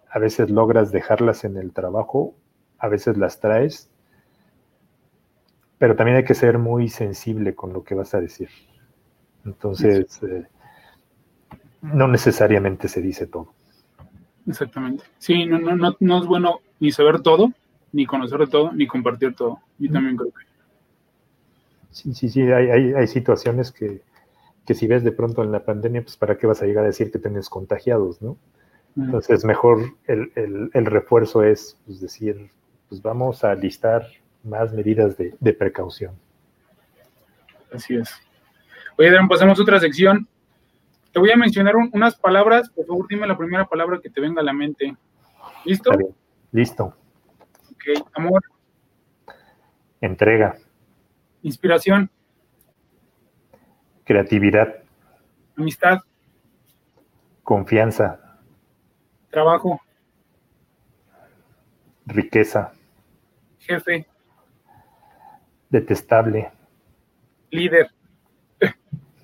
a 0.10 0.19
veces 0.19 0.49
logras 0.49 0.91
dejarlas 0.91 1.45
en 1.45 1.56
el 1.56 1.72
trabajo, 1.72 2.35
a 2.80 2.89
veces 2.89 3.15
las 3.18 3.39
traes, 3.39 3.89
pero 5.77 5.95
también 5.95 6.18
hay 6.18 6.26
que 6.26 6.35
ser 6.35 6.60
muy 6.60 6.89
sensible 6.89 7.56
con 7.56 7.72
lo 7.72 7.84
que 7.84 7.95
vas 7.95 8.14
a 8.14 8.19
decir. 8.19 8.49
Entonces, 9.45 10.22
eh, 10.23 10.48
no 11.82 12.08
necesariamente 12.08 12.88
se 12.88 13.02
dice 13.02 13.28
todo. 13.28 13.53
Exactamente. 14.48 15.03
Sí, 15.18 15.45
no, 15.45 15.60
no, 15.60 15.76
no, 15.76 15.95
no 15.99 16.20
es 16.20 16.26
bueno 16.26 16.60
ni 16.80 16.91
saber 16.91 17.22
todo, 17.22 17.52
ni 17.91 18.06
conocer 18.06 18.40
de 18.40 18.48
todo, 18.48 18.72
ni 18.72 18.88
compartir 18.88 19.36
todo. 19.36 19.60
Yo 19.78 19.91
también 19.91 20.18
creo 20.18 20.32
que. 20.32 20.45
Sí, 21.91 22.14
sí, 22.14 22.30
sí, 22.30 22.41
hay, 22.41 22.70
hay, 22.70 22.94
hay 22.94 23.08
situaciones 23.08 23.72
que, 23.72 24.02
que, 24.66 24.74
si 24.74 24.88
ves 24.88 25.03
de 25.03 25.12
pronto 25.12 25.44
en 25.44 25.52
la 25.52 25.66
pandemia, 25.66 26.02
pues 26.02 26.16
para 26.16 26.38
qué 26.38 26.48
vas 26.48 26.62
a 26.62 26.66
llegar 26.66 26.86
a 26.86 26.88
decir 26.88 27.12
que 27.12 27.20
tienes 27.20 27.49
contagiados, 27.49 28.22
¿no? 28.22 28.38
Entonces, 28.98 29.45
mejor 29.45 29.94
el, 30.06 30.32
el, 30.36 30.70
el, 30.74 30.86
refuerzo 30.86 31.44
es 31.44 31.78
pues, 31.86 32.02
decir, 32.02 32.49
pues 32.90 33.02
vamos 33.02 33.44
a 33.45 33.56
listar 33.56 34.06
más 34.44 34.74
medidas 34.74 35.18
de, 35.18 35.34
de 35.40 35.53
precaución. 35.53 36.14
Así 37.74 37.95
es. 37.95 38.10
Oye, 38.98 39.08
Adrián, 39.08 39.30
pasamos 39.30 39.58
a 39.58 39.62
otra 39.62 39.80
sección. 39.80 40.28
Te 41.11 41.19
voy 41.19 41.31
a 41.31 41.35
mencionar 41.35 41.75
unas 41.75 42.15
palabras. 42.15 42.69
Por 42.69 42.85
favor, 42.85 43.07
dime 43.07 43.27
la 43.27 43.38
primera 43.38 43.65
palabra 43.65 43.99
que 44.01 44.09
te 44.09 44.21
venga 44.21 44.41
a 44.41 44.45
la 44.45 44.53
mente. 44.53 44.95
¿Listo? 45.65 45.91
Listo. 46.51 46.95
Ok, 47.71 48.07
amor. 48.13 48.41
Entrega. 49.99 50.57
Inspiración. 51.43 52.09
Creatividad. 54.05 54.83
Amistad. 55.57 55.99
Confianza. 57.43 58.39
Trabajo. 59.29 59.81
Riqueza. 62.05 62.73
Jefe. 63.59 64.07
Detestable. 65.69 66.51
Líder. 67.51 67.89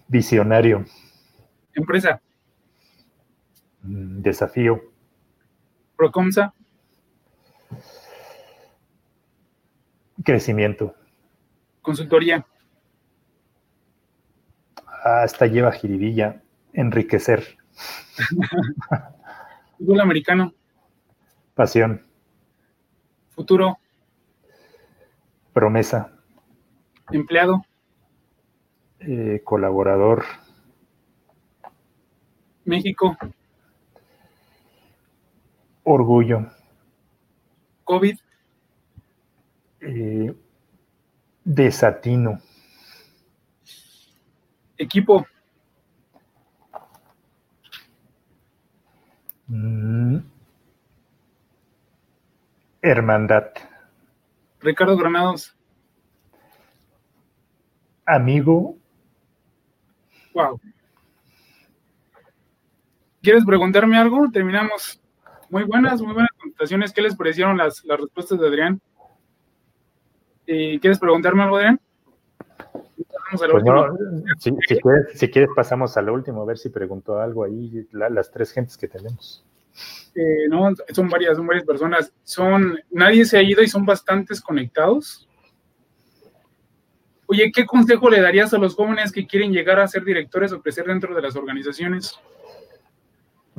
Visionario. 0.08 0.86
Empresa. 1.78 2.20
Mm, 3.84 4.22
desafío. 4.22 4.82
Procomsa. 5.96 6.54
Crecimiento. 10.24 10.96
Consultoría. 11.84 12.46
Hasta 15.04 15.46
lleva 15.46 15.72
jiribilla. 15.72 16.42
Enriquecer. 16.74 17.58
Fútbol 19.78 20.02
americano. 20.02 20.54
Pasión. 21.54 22.08
Futuro. 23.30 23.78
Promesa. 25.54 26.12
Empleado. 27.12 27.64
Eh, 29.00 29.42
colaborador. 29.44 30.26
México. 32.68 33.18
Orgullo. 35.84 36.52
COVID. 37.86 38.18
Eh, 39.80 40.36
desatino. 41.46 42.42
Equipo. 44.78 45.26
Mm. 49.48 50.18
Hermandad. 52.82 53.48
Ricardo 54.60 54.98
Granados. 54.98 55.56
Amigo 58.06 58.78
Wow. 60.34 60.60
¿Quieres 63.22 63.46
preguntarme 63.46 63.98
algo? 63.98 64.30
Terminamos. 64.32 65.02
Muy 65.50 65.64
buenas, 65.64 66.02
muy 66.02 66.14
buenas 66.14 66.32
contestaciones. 66.40 66.94
¿Qué 66.94 67.02
les 67.02 67.16
parecieron 67.16 67.58
las, 67.58 67.84
respuestas 67.84 68.40
de 68.40 68.48
Adrián? 68.48 68.82
¿Quieres 70.46 71.00
preguntarme 71.00 71.44
algo, 71.44 71.58
Adrián? 71.58 71.80
Pues 73.30 73.42
si, 75.14 75.30
quieres, 75.30 75.50
pasamos 75.54 75.98
a 75.98 76.02
lo 76.02 76.14
último, 76.14 76.42
a 76.42 76.46
ver 76.46 76.58
si 76.58 76.70
preguntó 76.70 77.20
algo 77.20 77.44
ahí, 77.44 77.86
las 77.92 78.32
tres 78.32 78.52
gentes 78.52 78.78
que 78.78 78.88
tenemos. 78.88 79.44
Eh, 80.16 80.48
no, 80.50 80.72
son 80.94 81.10
varias, 81.10 81.38
son 81.38 81.46
varias 81.46 81.66
personas. 81.66 82.14
Son, 82.24 82.80
nadie 82.90 83.26
se 83.26 83.38
ha 83.38 83.44
ido 83.44 83.62
y 83.62 83.68
son 83.68 83.86
bastantes 83.86 84.42
conectados. 84.42 85.28
Oye, 87.28 87.52
¿qué 87.54 87.66
consejo 87.66 88.10
le 88.10 88.22
darías 88.22 88.54
a 88.54 88.58
los 88.58 88.76
jóvenes 88.76 89.12
que 89.12 89.28
quieren 89.28 89.52
llegar 89.52 89.80
a 89.80 89.88
ser 89.88 90.06
directores 90.06 90.54
o 90.54 90.62
crecer 90.62 90.86
dentro 90.86 91.14
de 91.14 91.22
las 91.22 91.36
organizaciones? 91.36 92.18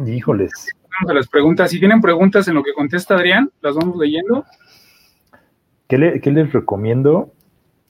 Híjoles. 0.06 0.52
Vamos 0.82 1.10
a 1.10 1.14
las 1.14 1.28
preguntas. 1.28 1.70
Si 1.70 1.78
tienen 1.78 2.00
preguntas 2.00 2.46
en 2.48 2.54
lo 2.54 2.62
que 2.62 2.72
contesta 2.72 3.14
Adrián, 3.14 3.50
las 3.60 3.74
vamos 3.74 3.96
leyendo. 3.96 4.44
¿Qué, 5.88 5.98
les 5.98 6.52
recomiendo? 6.52 7.32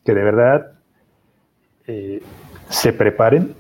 Que 0.05 0.15
de 0.15 0.23
verdad 0.23 0.73
eh, 1.87 2.23
se 2.69 2.93
preparen. 2.93 3.55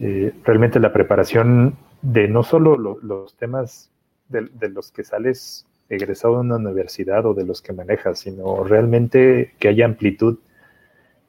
Eh, 0.00 0.34
realmente 0.44 0.80
la 0.80 0.92
preparación 0.92 1.76
de 2.02 2.28
no 2.28 2.42
solo 2.42 2.76
los 2.76 3.36
temas 3.36 3.90
de, 4.28 4.48
de, 4.52 4.68
los 4.68 4.90
que 4.90 5.04
sales 5.04 5.66
egresado 5.88 6.34
de 6.34 6.40
una 6.40 6.56
universidad 6.56 7.24
o 7.26 7.34
de 7.34 7.44
los 7.44 7.62
que 7.62 7.72
manejas, 7.72 8.18
sino 8.18 8.64
realmente 8.64 9.54
que 9.60 9.68
haya 9.68 9.84
amplitud 9.84 10.38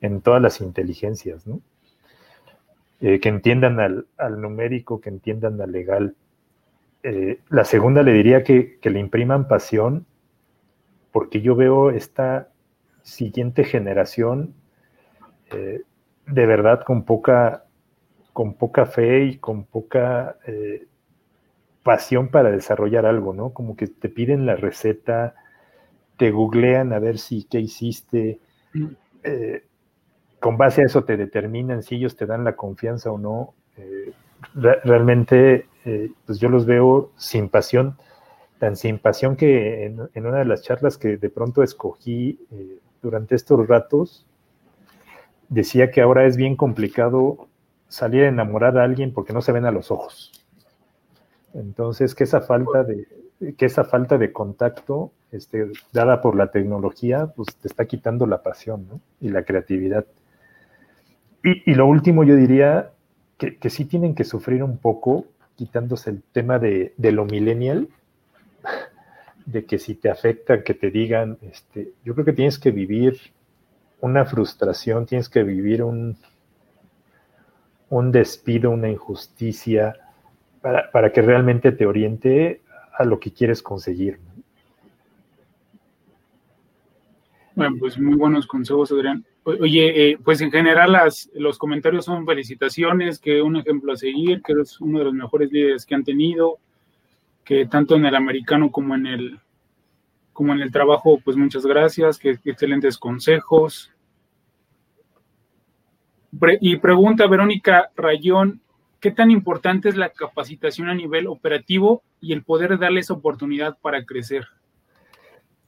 en 0.01 0.21
todas 0.21 0.41
las 0.41 0.59
inteligencias, 0.61 1.45
¿no? 1.45 1.61
Eh, 3.01 3.19
que 3.19 3.29
entiendan 3.29 3.79
al, 3.79 4.41
numérico, 4.41 5.01
que 5.01 5.09
entiendan 5.09 5.59
al 5.59 5.71
legal. 5.71 6.15
Eh, 7.03 7.39
la 7.49 7.65
segunda 7.65 8.01
le 8.01 8.13
diría 8.13 8.43
que, 8.43 8.79
le 8.81 8.99
impriman 8.99 9.47
pasión 9.47 10.05
porque 11.11 11.41
yo 11.41 11.55
veo 11.55 11.91
esta 11.91 12.49
siguiente 13.01 13.65
generación 13.65 14.53
eh, 15.51 15.81
de 16.27 16.45
verdad 16.45 16.83
con 16.83 17.03
poca, 17.03 17.65
con 18.31 18.53
poca 18.53 18.85
fe 18.85 19.25
y 19.25 19.37
con 19.37 19.65
poca 19.65 20.37
pasión 21.83 22.29
para 22.29 22.49
desarrollar 22.49 23.05
algo, 23.05 23.33
¿no? 23.33 23.51
Como 23.51 23.75
que 23.75 23.87
te 23.87 24.09
piden 24.09 24.45
la 24.45 24.55
receta, 24.55 25.35
te 26.17 26.31
googlean 26.31 26.93
a 26.93 26.99
ver 26.99 27.17
si 27.17 27.43
qué 27.43 27.59
hiciste, 27.59 28.39
mm. 28.73 28.85
eh, 29.23 29.65
con 30.43 30.57
base 30.57 30.81
a 30.81 30.85
eso 30.87 31.05
te 31.05 31.15
determinan 31.15 31.83
si 31.83 31.95
ellos 31.95 32.17
te 32.17 32.25
dan 32.25 32.43
la 32.43 32.57
confianza 32.57 33.09
o 33.09 33.17
no. 33.17 33.53
realmente, 34.53 35.67
pues 36.25 36.37
yo 36.37 36.49
los 36.49 36.65
veo 36.65 37.11
sin 37.15 37.47
pasión, 37.47 37.95
tan 38.59 38.75
sin 38.75 38.99
pasión 38.99 39.37
que 39.37 39.85
en, 39.85 40.25
una 40.25 40.39
de 40.39 40.45
las 40.45 40.61
charlas 40.61 40.97
que 40.97 41.15
de 41.15 41.29
pronto 41.29 41.63
escogí 41.63 42.45
durante 43.01 43.35
estos 43.35 43.65
ratos, 43.65 44.25
decía 45.47 45.91
que 45.91 46.01
ahora 46.01 46.25
es 46.25 46.35
bien 46.35 46.57
complicado 46.57 47.47
salir 47.87 48.25
a 48.25 48.27
enamorar 48.27 48.77
a 48.77 48.83
alguien 48.83 49.13
porque 49.13 49.31
no 49.31 49.41
se 49.41 49.53
ven 49.53 49.65
a 49.65 49.71
los 49.71 49.91
ojos. 49.91 50.33
Entonces, 51.53 52.15
que 52.15 52.25
esa 52.25 52.41
falta 52.41 52.83
de, 52.83 53.07
que 53.55 53.65
esa 53.65 53.85
falta 53.85 54.17
de 54.17 54.33
contacto 54.33 55.13
este, 55.31 55.71
dada 55.93 56.19
por 56.19 56.35
la 56.35 56.51
tecnología, 56.51 57.27
pues 57.33 57.55
te 57.55 57.69
está 57.69 57.85
quitando 57.85 58.27
la 58.27 58.43
pasión 58.43 59.01
y 59.21 59.29
la 59.29 59.43
creatividad. 59.43 60.05
Y, 61.43 61.73
lo 61.75 61.85
último, 61.87 62.23
yo 62.23 62.35
diría 62.35 62.91
que, 63.37 63.57
que, 63.57 63.69
sí 63.69 63.85
tienen 63.85 64.15
que 64.15 64.23
sufrir 64.23 64.63
un 64.63 64.77
poco 64.77 65.25
quitándose 65.55 66.09
el 66.09 66.23
tema 66.31 66.59
de, 66.59 66.93
lo 66.97 67.25
millennial, 67.25 67.89
de 69.45 69.65
que 69.65 69.77
si 69.77 69.95
te 69.95 70.09
afecta 70.09 70.63
que 70.63 70.73
te 70.73 70.89
digan, 70.89 71.37
este, 71.41 71.91
yo 72.03 72.13
creo 72.13 72.25
que 72.25 72.33
tienes 72.33 72.57
que 72.57 72.71
vivir 72.71 73.19
una 73.99 74.25
frustración, 74.25 75.05
tienes 75.05 75.29
que 75.29 75.43
vivir 75.43 75.83
un, 75.83 76.17
un 77.89 78.11
despido, 78.11 78.71
una 78.71 78.89
injusticia, 78.89 79.95
para, 80.61 81.11
que 81.11 81.21
realmente 81.21 81.73
te 81.73 81.85
oriente 81.85 82.61
a 82.97 83.03
lo 83.03 83.19
que 83.19 83.33
quieres 83.33 83.61
conseguir. 83.61 84.19
Bueno, 87.55 87.75
pues 87.79 87.99
muy 87.99 88.15
buenos 88.15 88.47
consejos, 88.47 88.91
Adrián. 88.93 89.25
Oye, 89.45 90.11
eh, 90.11 90.17
pues 90.23 90.39
en 90.41 90.51
general 90.51 90.93
las, 90.93 91.29
los 91.35 91.57
comentarios 91.57 92.05
son 92.05 92.25
felicitaciones, 92.25 93.19
que 93.19 93.41
un 93.41 93.57
ejemplo 93.57 93.91
a 93.91 93.97
seguir, 93.97 94.41
que 94.41 94.53
eres 94.53 94.79
uno 94.79 94.99
de 94.99 95.05
los 95.05 95.13
mejores 95.13 95.51
líderes 95.51 95.85
que 95.85 95.95
han 95.95 96.03
tenido, 96.03 96.59
que 97.43 97.65
tanto 97.65 97.95
en 97.95 98.05
el 98.05 98.15
americano 98.15 98.71
como 98.71 98.95
en 98.95 99.05
el, 99.05 99.39
como 100.31 100.53
en 100.53 100.61
el 100.61 100.71
trabajo, 100.71 101.19
pues 101.23 101.37
muchas 101.37 101.65
gracias, 101.65 102.17
que, 102.17 102.39
excelentes 102.45 102.97
consejos. 102.97 103.91
y 106.61 106.77
pregunta 106.77 107.27
Verónica 107.27 107.91
Rayón, 107.95 108.61
¿qué 108.99 109.11
tan 109.11 109.29
importante 109.29 109.89
es 109.89 109.97
la 109.97 110.09
capacitación 110.09 110.87
a 110.87 110.95
nivel 110.95 111.27
operativo 111.27 112.01
y 112.21 112.31
el 112.31 112.43
poder 112.43 112.79
darles 112.79 113.11
oportunidad 113.11 113.77
para 113.81 114.05
crecer? 114.05 114.47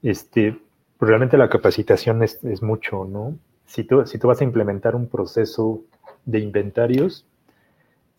Este, 0.01 0.57
realmente 0.99 1.37
la 1.37 1.49
capacitación 1.49 2.23
es, 2.23 2.61
mucho, 2.61 3.05
¿no? 3.05 3.37
Si 3.65 3.83
tú, 3.83 4.05
si 4.05 4.17
tú 4.17 4.27
vas 4.27 4.41
a 4.41 4.43
implementar 4.43 4.95
un 4.95 5.07
proceso 5.07 5.81
de 6.25 6.39
inventarios, 6.39 7.25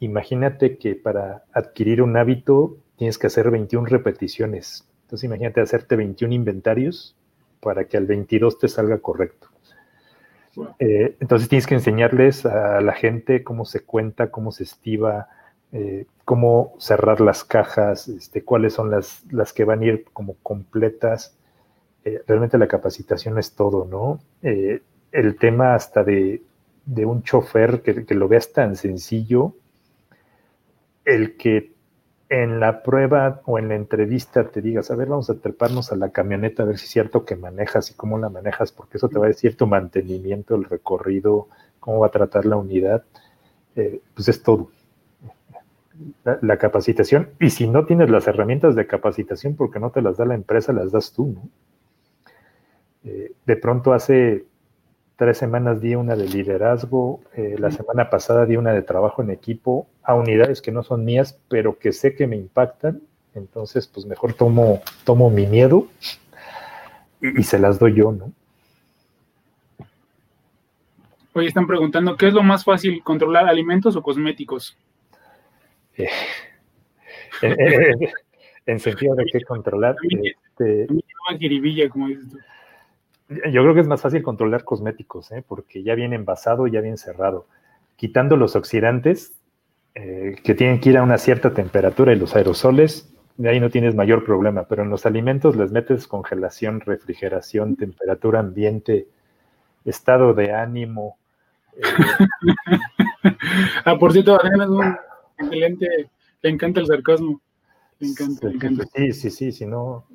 imagínate 0.01 0.79
que 0.79 0.95
para 0.95 1.45
adquirir 1.53 2.03
un 2.03 2.17
hábito 2.17 2.77
tienes 2.97 3.19
que 3.19 3.27
hacer 3.27 3.51
21 3.51 3.87
repeticiones. 3.87 4.87
Entonces 5.03 5.25
imagínate 5.25 5.61
hacerte 5.61 5.97
21 5.97 6.35
inventarios 6.35 7.17
para 7.61 7.85
que 7.85 7.97
al 7.97 8.07
22 8.07 8.59
te 8.59 8.69
salga 8.69 8.99
correcto. 8.99 9.49
Eh, 10.79 11.17
entonces 11.21 11.49
tienes 11.49 11.67
que 11.67 11.75
enseñarles 11.75 12.47
a 12.47 12.81
la 12.81 12.93
gente 12.93 13.45
cómo 13.45 13.65
se 13.65 13.81
cuenta, 13.81 14.31
cómo 14.31 14.53
se 14.53 14.65
estiva, 14.65 15.29
eh, 15.73 16.07
cómo 16.25 16.75
cerrar 16.79 17.21
las 17.21 17.45
cajas, 17.45 18.09
este, 18.09 18.43
cuáles 18.43 18.73
son 18.73 18.91
las, 18.91 19.23
las, 19.31 19.53
que 19.53 19.65
van 19.65 19.83
a 19.83 19.85
ir 19.85 20.05
como 20.13 20.35
completas. 20.43 21.37
Eh, 22.05 22.23
realmente 22.27 22.57
la 22.57 22.69
capacitación 22.69 23.39
es 23.39 23.55
todo, 23.55 23.85
¿no? 23.85 24.21
El 25.17 25.37
tema 25.37 25.75
hasta 25.75 26.05
de, 26.05 26.43
un 26.87 27.23
chofer 27.23 27.81
que, 27.81 28.05
que, 28.05 28.15
lo 28.15 28.29
veas 28.29 28.53
tan 28.53 28.77
sencillo, 28.77 29.55
el 31.07 31.39
que 31.39 31.73
en 32.29 32.61
la 32.61 32.83
prueba 32.83 33.41
o 33.47 33.59
en 33.59 33.69
la 33.69 33.77
entrevista 33.77 34.49
te 34.49 34.61
digas, 34.61 34.91
a 34.91 34.97
ver, 34.97 35.09
vamos 35.09 35.31
a 35.31 35.37
treparnos 35.37 35.91
a 35.91 35.97
la 35.97 36.11
camioneta 36.11 36.65
a 36.65 36.67
ver 36.67 36.77
si 36.77 36.85
es 36.85 36.91
cierto 36.91 37.25
que 37.25 37.35
manejas 37.35 37.91
y 37.91 37.95
cómo 37.95 38.19
la 38.19 38.29
manejas, 38.29 38.73
porque 38.73 38.99
eso 38.99 39.09
te 39.09 39.19
va 39.19 39.25
a 39.25 39.29
decir 39.29 39.57
tu 39.57 39.67
mantenimiento, 39.67 40.55
el 40.55 40.65
recorrido, 40.65 41.49
cómo 41.81 42.01
va 42.01 42.09
a 42.09 42.11
tratar 42.11 42.45
la 42.45 42.57
unidad, 42.57 43.05
eh, 43.75 44.01
pues 44.15 44.29
es 44.29 44.43
todo. 44.43 44.71
La, 46.43 46.59
capacitación, 46.59 47.31
y 47.41 47.49
si 47.49 47.67
no 47.67 47.87
tienes 47.87 48.11
las 48.11 48.27
herramientas 48.27 48.75
de 48.75 48.87
capacitación 48.87 49.57
porque 49.57 49.81
no 49.81 49.91
te 49.93 50.03
las 50.03 50.19
da 50.19 50.27
la 50.27 50.35
empresa, 50.35 50.75
las 50.75 50.93
das 50.93 51.13
tú, 51.13 51.29
¿no? 51.29 51.49
Eh, 53.05 53.33
de 53.47 53.57
pronto 53.57 53.95
hace 53.95 54.45
tres 55.17 55.39
semanas 55.39 55.81
di 55.81 55.95
una 55.95 56.15
de 56.15 56.29
liderazgo, 56.29 57.21
eh, 57.35 57.57
la 57.59 57.71
semana 57.71 58.11
pasada 58.11 58.45
di 58.45 58.57
una 58.57 58.73
de 58.73 58.83
trabajo 58.83 59.23
en 59.23 59.31
equipo 59.31 59.89
a 60.03 60.15
unidades 60.15 60.61
que 60.61 60.73
no 60.73 60.83
son 60.83 61.05
mías, 61.05 61.39
pero 61.49 61.79
que 61.79 61.93
sé 61.93 62.15
que 62.15 62.27
me 62.27 62.37
impactan, 62.37 63.01
entonces 63.35 63.87
pues 63.87 64.07
mejor 64.07 64.35
tomo, 64.35 64.83
tomo 65.05 65.31
mi 65.31 65.47
miedo 65.47 65.89
y, 67.21 67.43
se 67.43 67.59
las 67.59 67.79
doy 67.79 67.95
yo, 67.95 68.13
¿no? 68.13 68.33
Oye, 71.33 71.49
están 71.49 71.67
preguntando, 71.67 72.17
¿qué 72.17 72.29
es 72.29 72.35
lo 72.35 72.43
más 72.43 72.65
fácil, 72.65 73.03
controlar 73.03 73.47
alimentos 73.49 73.97
o 73.97 74.03
cosméticos? 74.03 74.77
Eh, 75.97 76.09
en 78.67 78.81
sentido 78.81 79.15
de 79.15 79.25
qué 79.27 79.41
controlar. 79.43 79.97
Este, 80.23 80.87
como 81.91 82.09
dices 82.09 82.31
tú. 82.31 82.39
Yo 83.29 83.63
creo 83.63 83.75
que 83.75 83.81
es 83.81 83.89
más 83.89 84.01
fácil 84.01 84.23
controlar 84.23 84.65
cosméticos, 84.65 85.33
¿eh? 85.33 85.45
porque 85.47 85.83
ya 85.83 85.95
viene 85.95 86.15
envasado, 86.15 86.69
ya 86.69 86.81
viene 86.81 86.97
cerrado. 86.97 87.47
Quitando 87.97 88.37
los 88.37 88.55
oxidantes, 88.55 89.35
eh, 89.95 90.37
que 90.45 90.55
tienen 90.55 90.79
que 90.79 90.91
ir 90.91 90.99
a 90.99 91.03
una 91.03 91.19
cierta 91.19 91.53
temperatura 91.53 92.13
y 92.13 92.17
los 92.17 92.37
aerosoles, 92.37 93.13
de 93.37 93.49
ahí 93.49 93.59
no 93.59 93.71
tienes 93.71 93.95
mayor 93.95 94.25
problema, 94.25 94.67
pero 94.69 94.85
en 94.85 94.91
los 94.91 95.07
alimentos 95.07 95.57
les 95.57 95.73
metes 95.73 96.07
congelación, 96.07 96.81
refrigeración, 96.81 97.77
temperatura 97.77 98.41
ambiente, 98.41 99.09
estado 99.85 100.33
de 100.33 100.53
ánimo. 100.53 101.19
Eh. 101.77 101.83
ah, 103.85 103.99
por 103.99 104.13
cierto, 104.13 104.41
Adrián 104.41 104.61
es 104.61 104.69
un 104.69 104.97
excelente, 105.39 106.11
le 106.43 106.51
encanta 106.51 106.81
el 106.81 106.87
sarcasmo. 106.87 107.41
Le 107.99 108.09
encanta, 108.09 108.49
le 108.49 108.55
encanta. 108.55 108.85
Sí, 108.95 109.13
sí, 109.13 109.31
sí, 109.31 109.51
si 109.51 109.67
no... 109.67 110.07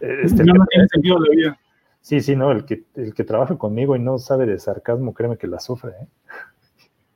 Este, 0.00 0.44
no, 0.44 0.54
no 0.54 0.66
tiene 0.66 0.86
sentido 0.88 1.18
la 1.18 1.34
vida. 1.34 1.58
Sí, 2.04 2.20
sí, 2.20 2.36
no, 2.36 2.52
el 2.52 2.66
que, 2.66 2.82
el 2.96 3.14
que 3.14 3.24
trabaja 3.24 3.56
conmigo 3.56 3.96
y 3.96 3.98
no 3.98 4.18
sabe 4.18 4.44
de 4.44 4.58
sarcasmo, 4.58 5.14
créeme 5.14 5.38
que 5.38 5.46
la 5.46 5.58
sufre. 5.58 5.92
¿eh? 5.92 6.06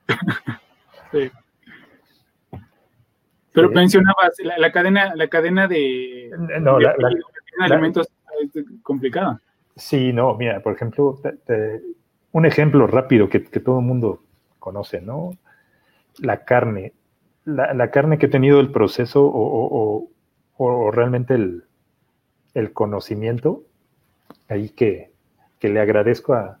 sí. 1.11 1.31
Pero 3.53 3.69
mencionabas 3.69 4.33
la, 4.57 4.71
cadena, 4.71 5.13
la 5.13 5.27
cadena 5.27 5.67
de, 5.67 6.31
no, 6.59 6.79
la, 6.79 6.95
alimentos 7.59 8.09
es 8.55 8.65
complicada. 8.81 9.39
Sí, 9.75 10.11
no, 10.11 10.33
mira, 10.33 10.59
por 10.63 10.73
ejemplo, 10.73 11.21
un 12.31 12.45
ejemplo 12.47 12.87
rápido 12.87 13.29
que, 13.29 13.41
todo 13.41 13.81
el 13.81 13.85
mundo 13.85 14.23
conoce, 14.57 15.01
¿no? 15.01 15.37
La 16.17 16.45
carne. 16.45 16.93
La, 17.45 17.91
carne 17.91 18.17
que 18.17 18.25
he 18.25 18.29
tenido 18.29 18.59
el 18.59 18.71
proceso 18.71 19.23
o, 19.23 20.09
o 20.57 20.91
realmente 20.91 21.35
el, 21.35 21.65
el 22.55 22.73
conocimiento 22.73 23.68
ahí 24.49 24.69
que, 24.69 25.11
le 25.61 25.79
agradezco 25.79 26.33
a, 26.33 26.59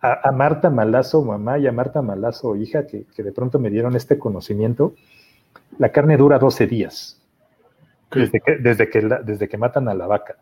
a, 0.00 0.32
Marta 0.32 0.70
Malazo, 0.70 1.24
mamá, 1.24 1.58
y 1.58 1.66
a 1.66 1.72
Marta 1.72 2.02
Malazo, 2.02 2.56
hija, 2.56 2.86
que, 2.86 3.06
de 3.16 3.32
pronto 3.32 3.58
me 3.58 3.70
dieron 3.70 3.96
este 3.96 4.18
conocimiento. 4.18 4.94
La 5.78 5.90
carne 5.90 6.16
dura 6.16 6.38
12 6.38 6.66
días, 6.66 7.20
desde 8.10 8.40
que, 8.40 8.56
desde, 8.56 8.88
que 8.90 9.00
desde 9.24 9.48
que 9.48 9.58
matan 9.58 9.88
a 9.88 9.94
la 9.94 10.06
vaca. 10.06 10.36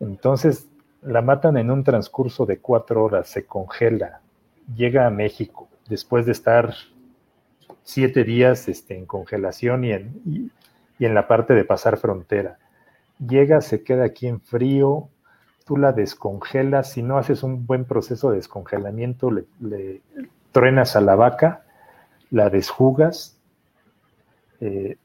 Entonces, 0.00 0.68
la 1.02 1.22
matan 1.22 1.56
en 1.56 1.70
un 1.70 1.84
transcurso 1.84 2.46
de 2.46 2.58
cuatro 2.58 3.04
horas, 3.04 3.28
se 3.28 3.44
congela, 3.44 4.20
llega 4.74 5.06
a 5.06 5.10
México, 5.10 5.68
después 5.88 6.26
de 6.26 6.32
estar 6.32 6.74
siete 7.82 8.24
días 8.24 8.68
este, 8.68 8.96
en 8.96 9.06
congelación 9.06 9.84
y 9.84 9.92
en, 9.92 10.50
y 10.98 11.04
en 11.04 11.14
la 11.14 11.26
parte 11.26 11.54
de 11.54 11.64
pasar 11.64 11.96
frontera 11.96 12.58
llega, 13.26 13.60
se 13.60 13.82
queda 13.82 14.04
aquí 14.04 14.26
en 14.26 14.40
frío, 14.40 15.08
tú 15.64 15.76
la 15.76 15.92
descongelas, 15.92 16.92
si 16.92 17.02
no 17.02 17.18
haces 17.18 17.42
un 17.42 17.66
buen 17.66 17.84
proceso 17.84 18.30
de 18.30 18.36
descongelamiento, 18.36 19.30
le, 19.30 20.00
truenas 20.52 20.96
a 20.96 21.00
la 21.00 21.14
vaca, 21.14 21.64
la 22.30 22.50
desjugas, 22.50 23.38
eh, 24.60 24.96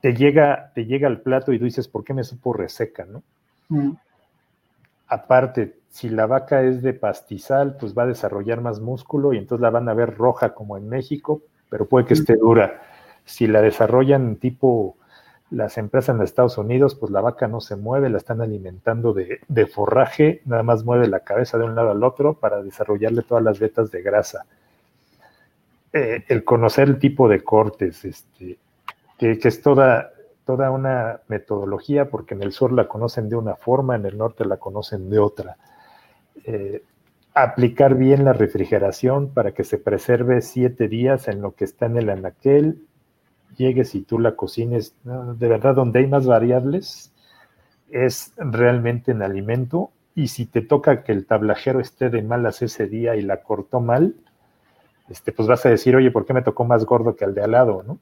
te 0.00 0.14
llega, 0.14 0.72
te 0.74 0.84
llega 0.86 1.08
al 1.08 1.20
plato 1.20 1.52
y 1.52 1.58
tú 1.58 1.64
dices, 1.64 1.88
¿por 1.88 2.04
qué 2.04 2.14
me 2.14 2.24
supo 2.24 2.52
reseca, 2.52 3.04
no? 3.04 3.22
Mm. 3.68 3.92
Aparte, 5.08 5.78
si 5.88 6.08
la 6.08 6.26
vaca 6.26 6.62
es 6.62 6.82
de 6.82 6.92
pastizal, 6.92 7.76
pues 7.76 7.96
va 7.96 8.04
a 8.04 8.06
desarrollar 8.06 8.60
más 8.60 8.80
músculo 8.80 9.32
y 9.32 9.38
entonces 9.38 9.62
la 9.62 9.70
van 9.70 9.88
a 9.88 9.94
ver 9.94 10.16
roja 10.16 10.54
como 10.54 10.76
en 10.76 10.88
México, 10.88 11.42
pero 11.68 11.86
puede 11.86 12.06
que 12.06 12.14
mm. 12.14 12.18
esté 12.18 12.36
dura. 12.36 12.82
Si 13.24 13.46
la 13.46 13.60
desarrollan 13.60 14.36
tipo 14.36 14.96
las 15.50 15.78
empresas 15.78 16.14
en 16.14 16.22
Estados 16.22 16.58
Unidos, 16.58 16.94
pues 16.94 17.10
la 17.10 17.20
vaca 17.20 17.48
no 17.48 17.60
se 17.60 17.76
mueve, 17.76 18.10
la 18.10 18.18
están 18.18 18.40
alimentando 18.40 19.14
de, 19.14 19.66
forraje, 19.66 20.42
nada 20.44 20.62
más 20.62 20.84
mueve 20.84 21.08
la 21.08 21.20
cabeza 21.20 21.56
de 21.56 21.64
un 21.64 21.74
lado 21.74 21.90
al 21.90 22.04
otro 22.04 22.34
para 22.34 22.62
desarrollarle 22.62 23.22
todas 23.22 23.42
las 23.42 23.58
vetas 23.58 23.90
de 23.90 24.02
grasa. 24.02 24.44
Eh, 25.92 26.24
el 26.28 26.44
conocer 26.44 26.88
el 26.88 26.98
tipo 26.98 27.28
de 27.28 27.42
cortes, 27.42 28.04
este, 28.04 28.58
que, 29.16 29.38
es 29.42 29.62
toda, 29.62 30.10
toda 30.44 30.70
una 30.70 31.20
metodología, 31.28 32.10
porque 32.10 32.34
en 32.34 32.42
el 32.42 32.52
sur 32.52 32.72
la 32.72 32.86
conocen 32.86 33.30
de 33.30 33.36
una 33.36 33.56
forma, 33.56 33.96
en 33.96 34.04
el 34.04 34.18
norte 34.18 34.44
la 34.44 34.58
conocen 34.58 35.08
de 35.08 35.18
otra. 35.18 35.56
Eh, 36.44 36.82
aplicar 37.32 37.94
bien 37.94 38.24
la 38.24 38.34
refrigeración 38.34 39.32
para 39.32 39.52
que 39.52 39.64
se 39.64 39.78
preserve 39.78 40.42
siete 40.42 40.88
días 40.88 41.28
en 41.28 41.40
lo 41.40 41.54
que 41.54 41.64
está 41.64 41.86
en 41.86 41.96
el 41.96 42.10
anaquel 42.10 42.82
llegues 43.56 43.94
y 43.94 44.02
tú 44.02 44.18
la 44.18 44.36
cocines, 44.36 44.94
de 45.04 45.48
verdad 45.48 45.74
donde 45.74 46.00
hay 46.00 46.06
más 46.06 46.26
variables 46.26 47.12
es 47.90 48.32
realmente 48.36 49.12
en 49.12 49.22
alimento 49.22 49.90
y 50.14 50.28
si 50.28 50.46
te 50.46 50.62
toca 50.62 51.04
que 51.04 51.12
el 51.12 51.26
tablajero 51.26 51.80
esté 51.80 52.10
de 52.10 52.22
malas 52.22 52.62
ese 52.62 52.86
día 52.86 53.16
y 53.16 53.22
la 53.22 53.42
cortó 53.42 53.80
mal, 53.80 54.14
este, 55.08 55.32
pues 55.32 55.48
vas 55.48 55.64
a 55.64 55.70
decir, 55.70 55.96
oye, 55.96 56.10
¿por 56.10 56.26
qué 56.26 56.34
me 56.34 56.42
tocó 56.42 56.64
más 56.64 56.84
gordo 56.84 57.16
que 57.16 57.24
al 57.24 57.34
de 57.34 57.42
al 57.42 57.52
lado, 57.52 57.84
no? 57.86 57.98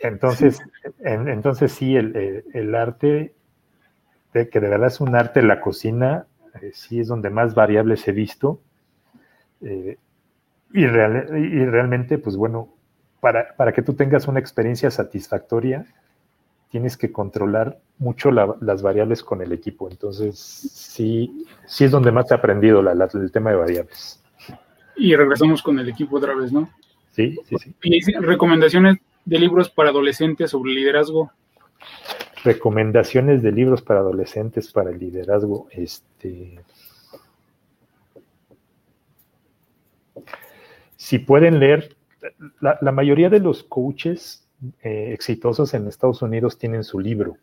Entonces, 0.00 0.60
entonces 1.00 1.72
sí, 1.72 1.96
el, 1.96 2.74
arte, 2.74 3.34
de, 4.32 4.48
que 4.48 4.60
de 4.60 4.68
verdad 4.68 4.88
es 4.88 5.00
un 5.00 5.16
arte 5.16 5.42
la 5.42 5.60
cocina, 5.60 6.26
eh, 6.60 6.70
sí 6.72 7.00
es 7.00 7.08
donde 7.08 7.30
más 7.30 7.54
variables 7.54 8.06
he 8.06 8.12
visto. 8.12 8.60
Eh, 9.60 9.98
y, 10.72 10.82
y 10.82 10.86
realmente, 10.86 12.18
pues 12.18 12.36
bueno, 12.36 12.68
para, 13.20 13.72
que 13.72 13.82
tú 13.82 13.94
tengas 13.94 14.28
una 14.28 14.38
experiencia 14.38 14.90
satisfactoria, 14.90 15.86
tienes 16.70 16.96
que 16.96 17.10
controlar 17.10 17.78
mucho 17.98 18.30
las 18.30 18.82
variables 18.82 19.22
con 19.22 19.42
el 19.42 19.52
equipo. 19.52 19.88
Entonces, 19.90 20.38
sí, 20.38 21.44
sí 21.66 21.84
es 21.84 21.90
donde 21.90 22.12
más 22.12 22.30
he 22.30 22.34
aprendido 22.34 22.80
el 22.80 23.32
tema 23.32 23.50
de 23.50 23.56
variables. 23.56 24.22
Y 24.96 25.14
regresamos 25.14 25.62
con 25.62 25.78
el 25.78 25.88
equipo 25.88 26.16
otra 26.16 26.34
vez, 26.34 26.52
¿no? 26.52 26.68
Sí, 27.10 27.36
sí, 27.44 27.56
sí. 27.58 27.74
Y 27.82 28.00
recomendaciones 28.20 28.98
de 29.24 29.38
libros 29.38 29.70
para 29.70 29.90
adolescentes 29.90 30.50
sobre 30.50 30.72
liderazgo. 30.72 31.32
Recomendaciones 32.44 33.42
de 33.42 33.52
libros 33.52 33.82
para 33.82 34.00
adolescentes 34.00 34.72
para 34.72 34.90
el 34.90 34.98
liderazgo. 34.98 35.68
Este. 35.70 36.60
Si 40.96 41.18
pueden 41.18 41.58
leer 41.58 41.97
la, 42.60 42.92
mayoría 42.92 43.28
de 43.28 43.40
los 43.40 43.62
coaches 43.62 44.46
eh, 44.82 45.10
exitosos 45.12 45.74
en 45.74 45.86
Estados 45.86 46.22
Unidos 46.22 46.58
tienen 46.58 46.84
su 46.84 46.98
libro. 46.98 47.36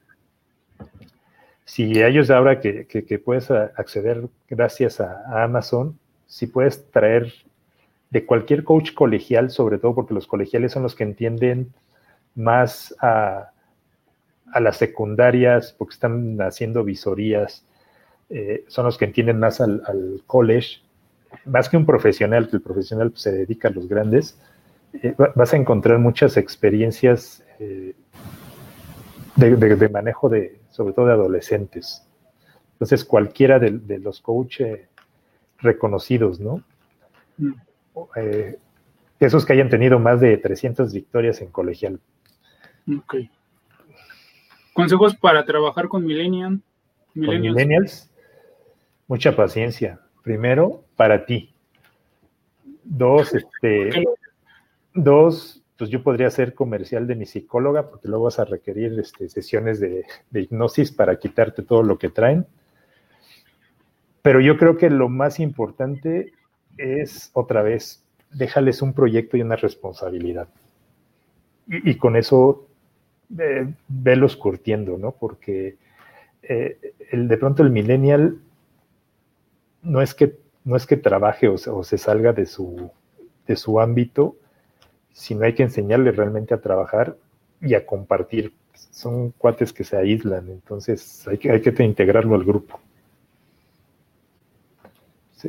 Si 1.66 2.02
ellos 2.02 2.30
ahora 2.30 2.62
que, 2.62 3.22
puedes 3.24 3.50
acceder 3.50 4.28
gracias 4.48 5.02
a, 5.02 5.44
Amazon, 5.44 5.98
si 6.28 6.48
puedes 6.48 6.90
traer 6.92 7.34
de 8.12 8.26
cualquier 8.26 8.64
coach 8.64 8.94
colegial, 8.94 9.50
sobre 9.50 9.80
todo 9.80 9.96
porque 9.96 10.14
los 10.14 10.28
colegiales 10.28 10.72
son 10.72 10.84
los 10.84 10.96
que 10.96 11.04
entienden 11.04 11.74
más 12.36 12.96
a, 13.02 13.52
las 14.60 14.78
secundarias, 14.78 15.74
porque 15.78 15.96
están 15.96 16.40
haciendo 16.40 16.84
visorías, 16.84 17.66
eh, 18.30 18.64
son 18.68 18.86
los 18.86 18.98
que 18.98 19.06
entienden 19.06 19.40
más 19.40 19.60
al, 19.60 20.22
college, 20.28 20.82
más 21.46 21.68
que 21.68 21.78
un 21.78 21.86
profesional, 21.86 22.48
que 22.48 22.58
el 22.58 22.62
profesional 22.62 23.12
se 23.16 23.32
dedica 23.32 23.68
a 23.68 23.72
los 23.72 23.90
grandes, 23.90 24.40
eh, 25.02 25.16
vas 25.36 25.54
a 25.54 25.58
encontrar 25.58 26.00
muchas 26.00 26.38
experiencias 26.38 27.44
eh, 27.60 27.96
de, 29.36 29.90
manejo 29.90 30.30
de, 30.30 30.60
sobre 30.70 30.94
todo 30.94 31.08
de 31.08 31.14
adolescentes. 31.14 32.06
Entonces, 32.74 33.06
cualquiera 33.06 33.60
de, 33.60 34.00
los 34.00 34.22
coaches 34.22 34.88
reconocidos, 35.60 36.40
¿no? 36.40 36.62
Mm. 37.38 37.54
Eh, 38.18 38.58
esos 39.20 39.46
que 39.46 39.54
hayan 39.54 39.70
tenido 39.70 39.98
más 40.00 40.20
de 40.20 40.38
300 40.38 40.94
victorias 40.94 41.42
en 41.42 41.50
colegial. 41.50 42.00
Ok. 42.98 43.16
Consejos 44.74 45.16
para 45.16 45.46
trabajar 45.46 45.88
con 45.88 46.06
millennials. 46.06 46.60
Con 47.14 47.40
millennials, 47.40 48.12
mucha 49.08 49.36
paciencia. 49.36 50.02
Primero, 50.22 50.84
para 50.98 51.26
ti. 51.26 51.54
Dos, 52.84 53.34
este, 53.34 54.04
Dos, 54.96 55.62
pues 55.78 55.90
yo 55.90 56.02
podría 56.02 56.30
ser 56.30 56.54
comercial 56.54 57.06
de 57.06 57.16
mi 57.16 57.26
psicóloga, 57.26 57.90
porque 57.90 58.08
luego 58.08 58.24
vas 58.26 58.40
a 58.40 58.46
requerir 58.46 58.98
este, 58.98 59.28
sesiones 59.28 59.82
de, 59.82 60.06
hipnosis 60.32 60.92
para 60.94 61.20
quitarte 61.20 61.64
todo 61.64 61.84
lo 61.84 61.98
que 61.98 62.10
traen. 62.10 62.48
Pero 64.22 64.40
yo 64.40 64.58
creo 64.58 64.78
que 64.78 64.90
lo 64.90 65.10
más 65.10 65.42
importante 65.42 66.32
es, 66.78 67.30
otra 67.34 67.62
vez, 67.62 68.04
déjales 68.32 68.82
un 68.82 68.94
proyecto 68.94 69.36
y 69.36 69.42
una 69.42 69.58
responsabilidad. 69.58 70.48
Y, 71.68 71.96
con 71.98 72.16
eso, 72.16 72.66
velos 73.28 74.38
curtiendo, 74.38 74.98
¿no? 74.98 75.12
Porque 75.12 75.76
eh, 76.42 76.80
el, 77.12 77.28
de 77.28 77.38
pronto 77.38 77.64
el 77.64 77.72
millennial 77.72 78.38
no 79.82 80.02
es 80.02 80.14
que, 80.14 80.38
no 80.64 80.78
es 80.78 80.86
que 80.86 80.96
trabaje 80.96 81.50
o, 81.50 81.56
o 81.56 81.84
se 81.84 81.98
salga 81.98 82.32
de 82.34 82.46
su, 82.46 82.92
de 83.46 83.56
su 83.56 83.80
ámbito, 83.82 84.38
sino 85.16 85.46
hay 85.46 85.54
que 85.54 85.64
enseñarle 85.64 86.12
realmente 86.12 86.54
a 86.54 86.60
trabajar 86.60 87.16
y 87.62 87.74
a 87.74 87.86
compartir. 87.86 88.54
Son 88.74 89.32
cuates 89.32 89.72
que 89.72 89.86
se 89.86 89.96
aíslan, 89.96 90.50
entonces 90.50 91.26
hay 91.26 91.38
que, 91.38 91.50
hay 91.50 91.62
que 91.62 91.84
integrarlo 91.84 92.36
al 92.36 92.44
grupo. 92.44 92.82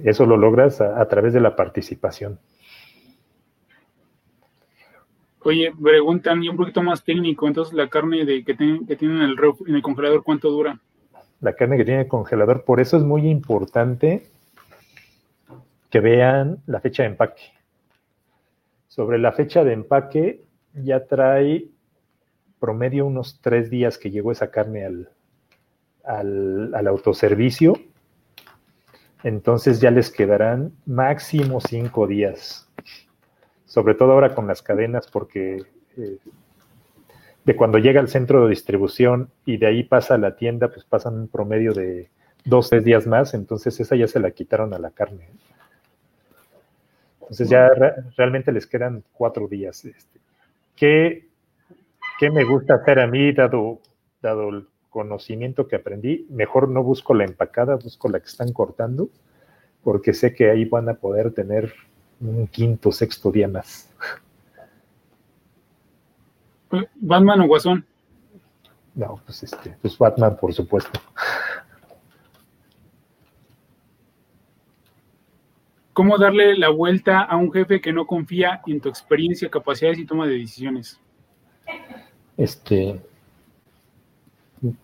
Eso 0.04 0.24
lo 0.24 0.36
logras 0.36 0.80
a, 0.80 1.04
través 1.08 1.32
de 1.32 1.40
la 1.40 1.56
participación. 1.56 2.38
Oye, 5.40 5.72
preguntan 5.82 6.44
y 6.44 6.48
un 6.48 6.56
poquito 6.56 6.82
más 6.82 7.02
técnico, 7.02 7.48
entonces 7.48 7.74
la 7.74 7.88
carne 7.88 8.24
de, 8.24 8.44
que, 8.44 8.54
tienen, 8.54 8.86
que 8.86 8.94
tienen 8.94 9.16
en 9.18 9.30
el, 9.30 9.36
en 9.66 9.74
el 9.74 9.82
congelador, 9.82 10.22
¿cuánto 10.22 10.48
dura? 10.48 10.78
La 11.40 11.54
carne 11.54 11.76
que 11.76 11.84
tiene 11.84 12.02
el 12.02 12.08
congelador, 12.08 12.64
por 12.64 12.78
eso 12.78 12.96
es 12.98 13.02
muy 13.02 13.28
importante 13.28 14.26
que 15.90 15.98
vean 15.98 16.58
la 16.66 16.80
fecha 16.80 17.02
de 17.02 17.08
empaque 17.08 17.55
sobre 18.96 19.18
la 19.18 19.32
fecha 19.32 19.62
de 19.62 19.74
empaque, 19.74 20.42
ya 20.72 21.04
trae 21.06 21.66
promedio 22.58 23.04
unos 23.04 23.40
tres 23.42 23.68
días 23.68 23.98
que 23.98 24.10
llegó 24.10 24.32
esa 24.32 24.50
carne 24.50 24.86
al, 24.86 25.10
al, 26.02 26.86
autoservicio. 26.86 27.74
Entonces 29.22 29.80
ya 29.80 29.90
les 29.90 30.10
quedarán 30.10 30.72
máximo 30.86 31.60
cinco 31.60 32.06
días. 32.06 32.70
Sobre 33.66 33.94
todo 33.94 34.12
ahora 34.12 34.34
con 34.34 34.46
las 34.46 34.62
cadenas, 34.62 35.08
porque 35.08 35.64
eh, 35.98 36.18
de 37.44 37.56
cuando 37.56 37.78
llega 37.78 38.00
al 38.00 38.08
centro 38.08 38.44
de 38.44 38.50
distribución 38.50 39.30
y 39.44 39.58
de 39.58 39.66
ahí 39.66 39.82
pasa 39.84 40.14
a 40.14 40.18
la 40.18 40.36
tienda, 40.36 40.68
pues 40.68 40.86
pasan 40.86 41.14
un 41.14 41.28
promedio 41.28 41.74
de 41.74 42.08
dos, 42.46 42.70
tres 42.70 42.82
días 42.82 43.06
más. 43.06 43.34
Entonces 43.34 43.78
esa 43.78 43.94
ya 43.94 44.08
se 44.08 44.20
la 44.20 44.30
quitaron 44.30 44.72
a 44.72 44.78
la 44.78 44.90
carne. 44.90 45.28
Entonces 47.26 47.48
ya 47.48 47.68
realmente 48.16 48.52
les 48.52 48.68
quedan 48.68 49.02
cuatro 49.12 49.48
días. 49.48 49.84
Este. 49.84 50.20
¿Qué, 50.76 51.28
me 52.30 52.44
gusta 52.44 52.74
hacer 52.76 53.00
a 53.00 53.08
mí, 53.08 53.32
dado, 53.32 53.80
dado 54.22 54.48
el 54.50 54.68
conocimiento 54.90 55.66
que 55.66 55.74
aprendí? 55.74 56.24
Mejor 56.30 56.68
no 56.68 56.84
busco 56.84 57.14
la 57.14 57.24
empacada, 57.24 57.74
busco 57.74 58.08
la 58.08 58.20
que 58.20 58.26
están 58.26 58.52
cortando, 58.52 59.08
porque 59.82 60.14
sé 60.14 60.34
que 60.34 60.50
ahí 60.50 60.66
van 60.66 60.88
a 60.88 60.94
poder 60.94 61.32
tener 61.32 61.72
un 62.20 62.46
quinto, 62.46 62.92
sexto 62.92 63.32
día 63.32 63.48
más. 63.48 63.92
¿Batman 66.94 67.40
o 67.40 67.48
Guasón? 67.48 67.84
No, 68.94 69.20
pues 69.24 69.42
este, 69.42 69.76
pues 69.82 69.98
Batman, 69.98 70.36
por 70.36 70.54
supuesto. 70.54 71.00
¿Cómo 75.96 76.18
darle 76.18 76.58
la 76.58 76.68
vuelta 76.68 77.22
a 77.22 77.38
un 77.38 77.50
jefe 77.50 77.80
que 77.80 77.90
no 77.90 78.06
confía 78.06 78.60
en 78.66 78.82
tu 78.82 78.90
experiencia, 78.90 79.48
capacidades 79.48 79.98
y 79.98 80.04
toma 80.04 80.26
de 80.26 80.34
decisiones? 80.34 81.00
Este, 82.36 83.00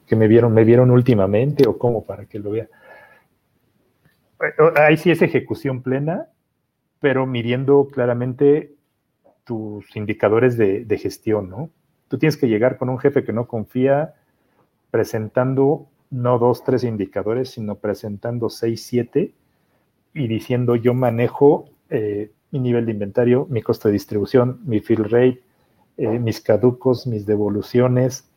que 0.06 0.16
me 0.16 0.26
vieron, 0.26 0.54
me 0.54 0.64
vieron 0.64 0.90
últimamente 0.90 1.68
o 1.68 1.76
cómo 1.76 2.06
para 2.06 2.24
que 2.24 2.38
lo 2.38 2.52
vea. 2.52 2.66
Ahí 4.74 4.96
sí 4.96 5.10
es 5.10 5.20
ejecución 5.20 5.82
plena, 5.82 6.28
pero 6.98 7.26
midiendo 7.26 7.88
claramente 7.92 8.72
tus 9.44 9.94
indicadores 9.94 10.56
de, 10.56 10.86
de, 10.86 10.96
gestión, 10.96 11.50
¿no? 11.50 11.68
Tú 12.08 12.16
tienes 12.16 12.38
que 12.38 12.48
llegar 12.48 12.78
con 12.78 12.88
un 12.88 12.98
jefe 12.98 13.22
que 13.22 13.34
no 13.34 13.46
confía 13.46 14.14
presentando 14.90 15.88
no 16.08 16.38
dos, 16.38 16.64
tres 16.64 16.84
indicadores, 16.84 17.50
sino 17.50 17.74
presentando 17.74 18.48
seis, 18.48 18.86
siete 18.86 19.34
y 20.14 20.28
diciendo 20.28 20.76
yo 20.76 20.94
manejo 20.94 21.68
eh, 21.90 22.30
mi 22.50 22.60
nivel 22.60 22.86
de 22.86 22.92
inventario, 22.92 23.46
mi 23.48 23.62
costo 23.62 23.88
de 23.88 23.92
distribución, 23.92 24.60
mi 24.64 24.80
fill 24.80 25.04
rate, 25.04 25.42
eh, 25.96 26.18
mis 26.18 26.40
caducos, 26.40 27.06
mis 27.06 27.26
devoluciones. 27.26 28.28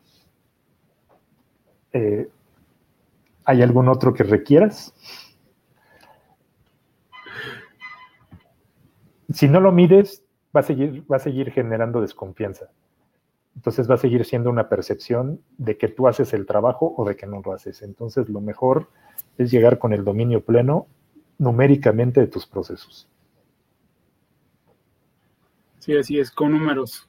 Eh, 1.91 2.29
¿Hay 3.43 3.61
algún 3.61 3.89
otro 3.89 4.13
que 4.13 4.23
requieras? 4.23 4.93
Si 9.31 9.47
no 9.47 9.59
lo 9.59 9.71
mides, 9.71 10.23
va 10.55 10.61
a 10.61 10.63
seguir, 10.63 11.03
va 11.11 11.17
a 11.17 11.19
seguir 11.19 11.51
generando 11.51 11.99
desconfianza. 12.01 12.69
Entonces 13.55 13.89
va 13.89 13.95
a 13.95 13.97
seguir 13.97 14.25
siendo 14.25 14.49
una 14.49 14.69
percepción 14.69 15.41
de 15.57 15.77
que 15.77 15.87
tú 15.87 16.07
haces 16.07 16.33
el 16.33 16.45
trabajo 16.45 16.93
o 16.97 17.05
de 17.05 17.15
que 17.15 17.25
no 17.25 17.41
lo 17.43 17.53
haces. 17.53 17.81
Entonces 17.81 18.29
lo 18.29 18.41
mejor 18.41 18.89
es 19.37 19.51
llegar 19.51 19.79
con 19.79 19.93
el 19.93 20.03
dominio 20.03 20.43
pleno 20.43 20.87
numéricamente 21.37 22.21
de 22.21 22.27
tus 22.27 22.45
procesos. 22.45 23.07
Sí, 25.79 25.95
así 25.95 26.19
es, 26.19 26.31
con 26.31 26.51
números. 26.51 27.07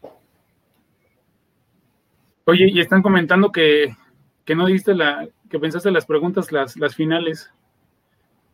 Oye, 2.44 2.68
y 2.68 2.80
están 2.80 3.02
comentando 3.02 3.50
que, 3.50 3.96
no 4.54 4.66
diste 4.66 4.94
la, 4.94 5.26
que 5.48 5.58
pensaste 5.58 5.90
las 5.90 6.06
preguntas, 6.06 6.52
las, 6.52 6.76
las 6.76 6.94
finales, 6.94 7.50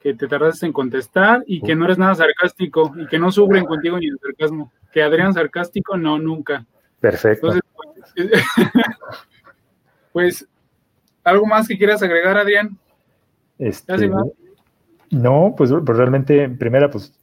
que 0.01 0.15
te 0.15 0.27
tardaste 0.27 0.67
en 0.67 0.73
contestar 0.73 1.45
y 1.47 1.61
que 1.61 1.77
no 1.77 1.85
eres 1.85 1.99
nada 1.99 2.15
sarcástico 2.15 2.93
y 2.97 3.07
que 3.07 3.19
no 3.19 3.31
sufren 3.31 3.65
contigo 3.65 3.99
ni 3.99 4.07
el 4.07 4.19
sarcasmo. 4.19 4.73
Que 4.93 5.03
Adrián 5.03 5.33
sarcástico, 5.33 5.97
no, 5.97 6.19
nunca. 6.19 6.67
Perfecto. 7.01 7.53
pues, 10.13 10.49
¿algo 11.23 11.47
más 11.47 11.69
que 11.69 11.79
quieras 11.79 12.03
agregar, 12.03 12.37
Adrián? 12.37 12.77
Este, 13.59 14.11
no, 15.13 15.55
pues, 15.57 15.71
pues, 15.71 15.97
realmente, 15.97 16.49
primera, 16.49 16.91
pues 16.91 17.19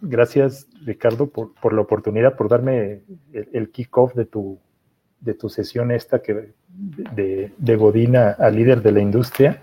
gracias 0.00 0.68
Ricardo 0.84 1.28
por, 1.28 1.72
la 1.72 1.80
oportunidad, 1.82 2.36
por 2.36 2.48
darme 2.48 3.02
el, 3.32 3.70
kickoff 3.70 4.14
de 4.14 4.24
tu, 4.24 4.58
de 5.20 5.34
tu 5.34 5.48
sesión 5.48 5.90
esta 5.90 6.22
que, 6.22 6.54
de, 6.68 7.52
de 7.56 7.76
Godina 7.76 8.30
a 8.30 8.48
líder 8.50 8.80
de 8.82 8.92
la 8.92 9.00
industria. 9.00 9.62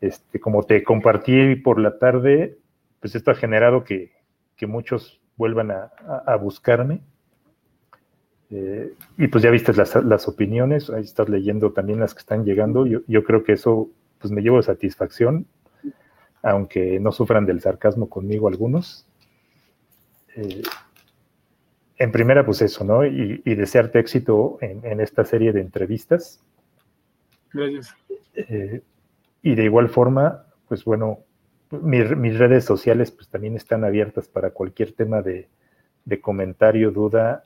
Este, 0.00 0.38
como 0.38 0.62
te 0.62 0.84
compartí 0.84 1.56
por 1.56 1.80
la 1.80 1.98
tarde, 1.98 2.58
pues 3.00 3.14
esto 3.14 3.30
ha 3.30 3.34
generado 3.34 3.82
que, 3.82 4.14
muchos 4.66 5.20
vuelvan 5.36 5.70
a 5.70 6.36
buscarme. 6.36 7.02
Eh, 8.50 8.92
y 9.18 9.26
pues 9.26 9.42
ya 9.42 9.50
viste 9.50 9.72
las, 9.72 10.28
opiniones, 10.28 10.88
ahí 10.90 11.02
estás 11.02 11.28
leyendo 11.28 11.72
también 11.72 12.00
las 12.00 12.14
que 12.14 12.20
están 12.20 12.44
llegando. 12.44 12.86
Yo, 12.86 13.24
creo 13.24 13.42
que 13.44 13.52
eso 13.52 13.90
pues 14.20 14.32
me 14.32 14.42
llevo 14.42 14.62
satisfacción, 14.62 15.46
aunque 16.46 17.00
no 17.00 17.10
sufran 17.10 17.44
del 17.44 17.60
sarcasmo 17.60 18.08
conmigo 18.08 18.46
algunos. 18.46 19.04
Eh, 20.36 20.62
en 21.98 22.12
primera, 22.12 22.46
pues 22.46 22.62
eso, 22.62 22.84
¿no? 22.84 23.04
Y, 23.04 23.42
desearte 23.44 23.98
éxito 23.98 24.58
en, 24.60 25.00
esta 25.00 25.24
serie 25.24 25.52
de 25.52 25.60
entrevistas. 25.60 26.40
Gracias. 27.52 27.94
Eh, 28.34 28.80
y 29.42 29.54
de 29.54 29.64
igual 29.64 29.88
forma, 29.88 30.44
pues 30.68 30.84
bueno, 30.84 31.20
mis 31.70 32.38
redes 32.38 32.64
sociales 32.64 33.10
pues 33.10 33.28
también 33.28 33.56
están 33.56 33.82
abiertas 33.82 34.28
para 34.28 34.50
cualquier 34.50 34.92
tema 34.92 35.22
de, 35.22 35.48
de 36.04 36.20
comentario, 36.20 36.92
duda 36.92 37.44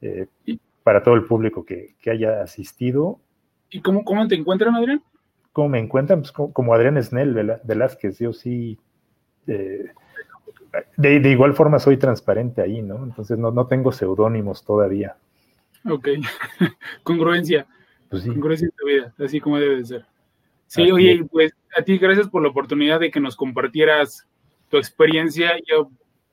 eh, 0.00 0.26
para 0.82 1.04
todo 1.04 1.14
el 1.14 1.24
público 1.24 1.64
que, 1.64 1.94
haya 2.10 2.42
asistido. 2.42 3.20
¿Y 3.70 3.80
cómo, 3.80 4.04
cómo 4.04 4.26
te 4.26 4.34
encuentran, 4.34 4.74
Adrián? 4.74 5.02
¿Cómo 5.54 5.68
me 5.68 5.78
encuentran? 5.78 6.20
Pues 6.20 6.32
como, 6.32 6.74
Adrián 6.74 7.00
Snell 7.00 7.60
Velázquez, 7.62 8.18
yo 8.18 8.32
sí. 8.32 8.76
Eh, 9.46 9.86
de, 10.96 11.30
igual 11.30 11.54
forma 11.54 11.78
soy 11.78 11.96
transparente 11.96 12.60
ahí, 12.60 12.82
¿no? 12.82 13.04
Entonces 13.04 13.38
no, 13.38 13.52
no 13.52 13.68
tengo 13.68 13.92
seudónimos 13.92 14.64
todavía. 14.64 15.16
Ok, 15.88 16.08
congruencia. 17.04 17.68
Pues 18.10 18.26
Congruencia 18.26 18.66
en 18.66 18.72
tu 18.76 18.84
vida, 18.84 19.14
así 19.24 19.40
como 19.40 19.60
debe 19.60 19.76
de 19.76 19.84
ser. 19.84 20.06
Sí, 20.66 20.90
oye, 20.90 21.24
pues 21.30 21.52
a 21.78 21.82
ti 21.82 21.98
gracias 21.98 22.26
por 22.26 22.42
la 22.42 22.48
oportunidad 22.48 22.98
de 22.98 23.12
que 23.12 23.20
nos 23.20 23.36
compartieras 23.36 24.26
tu 24.70 24.76
experiencia. 24.76 25.52
Yo, 25.68 25.88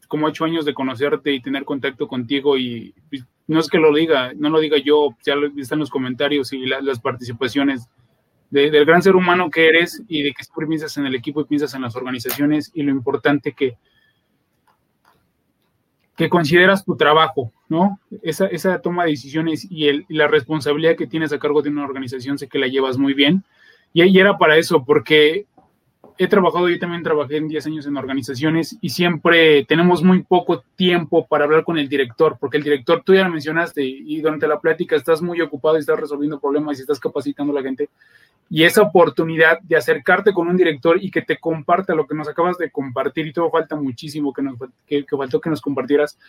como 0.07 0.26
ocho 0.26 0.45
años 0.45 0.65
de 0.65 0.73
conocerte 0.73 1.31
y 1.31 1.43
tener 1.43 1.64
contacto 1.64 2.07
contigo 2.07 2.57
y 2.57 2.95
no 3.45 3.60
es 3.60 3.68
que 3.68 3.77
lo 3.77 3.93
diga, 3.93 4.34
no 4.34 4.49
lo 4.49 4.60
diga 4.60 4.80
yo, 4.80 5.15
ya 5.23 5.35
están 5.57 5.77
los 5.77 5.91
comentarios 5.91 6.53
y 6.53 6.65
las 6.65 6.99
participaciones 6.99 7.88
del 8.52 8.86
gran 8.86 9.02
ser 9.02 9.15
humano 9.15 9.49
que 9.49 9.68
eres 9.68 10.03
y 10.07 10.23
de 10.23 10.34
que 10.34 10.44
siempre 10.44 10.68
piensas 10.68 10.95
en 10.98 11.06
el 11.06 11.15
equipo 11.15 11.41
y 11.41 11.45
piensas 11.45 11.73
en 11.73 11.82
las 11.82 11.95
organizaciones 11.95 12.69
y 12.73 12.84
lo 12.84 12.91
importante 12.91 13.53
que, 13.53 13.78
que 16.18 16.30
consideras 16.30 16.84
tu 16.84 16.98
trabajo, 16.98 17.52
¿no? 17.69 17.99
Esa, 18.22 18.48
esa 18.48 18.82
toma 18.82 19.06
de 19.06 19.11
decisiones 19.11 19.65
y, 19.72 19.88
el, 19.88 20.06
la 20.10 20.28
responsabilidad 20.28 20.98
que 20.98 21.07
tienes 21.07 21.32
a 21.32 21.40
cargo 21.40 21.61
de 21.61 21.69
una 21.69 21.86
organización, 21.86 22.38
sé 22.38 22.49
que 22.49 22.60
la 22.60 22.68
llevas 22.68 22.98
muy 22.98 23.14
bien. 23.14 23.44
Y 23.94 24.19
era 24.19 24.38
para 24.38 24.57
eso, 24.57 24.86
porque 24.86 25.48
he 26.23 26.27
trabajado, 26.27 26.69
yo 26.69 26.77
también 26.77 27.02
trabajé 27.02 27.38
en 27.38 27.48
10 27.48 27.65
años 27.65 27.88
en 27.88 27.98
organizaciones 27.98 28.77
y 28.80 28.89
siempre 28.89 29.65
tenemos 29.65 30.03
muy 30.03 30.22
poco 30.22 30.64
tiempo 30.76 31.26
para 31.26 31.45
hablar 31.45 31.64
con 31.64 31.80
el 31.80 31.89
director, 31.89 32.38
porque 32.39 32.57
el 32.57 32.64
director, 32.64 33.02
tú 33.03 33.15
ya 33.15 33.23
lo 33.23 33.31
mencionaste, 33.31 33.84
y 33.84 34.22
durante 34.22 34.48
la 34.48 34.60
plática 34.60 34.95
estás 34.95 35.19
muy 35.23 35.41
ocupado 35.41 35.77
y 35.77 35.80
estás 35.80 35.99
resolviendo 35.99 36.39
problemas 36.39 36.77
y 36.77 36.81
estás 36.81 36.99
capacitando 36.99 37.52
a 37.52 37.56
la 37.56 37.64
gente. 37.64 37.89
Y 38.52 38.64
esa 38.65 38.84
oportunidad 38.84 39.61
de 39.61 39.76
acercarte 39.76 40.31
con 40.31 40.48
un 40.48 40.57
director 40.57 41.03
y 41.03 41.10
que 41.10 41.23
te 41.23 41.39
comparta 41.39 41.95
lo 41.95 42.06
que 42.06 42.14
nos 42.14 42.27
acabas 42.27 42.56
de 42.60 42.69
compartir, 42.69 43.26
y 43.26 43.34
todo 43.34 43.49
falta 43.49 43.76
muchísimo 43.76 44.31
que, 44.31 44.43
nos, 44.43 44.57
que, 44.85 45.03
faltó 45.18 45.41
que 45.41 45.49
nos 45.49 45.60
compartieras, 45.60 46.19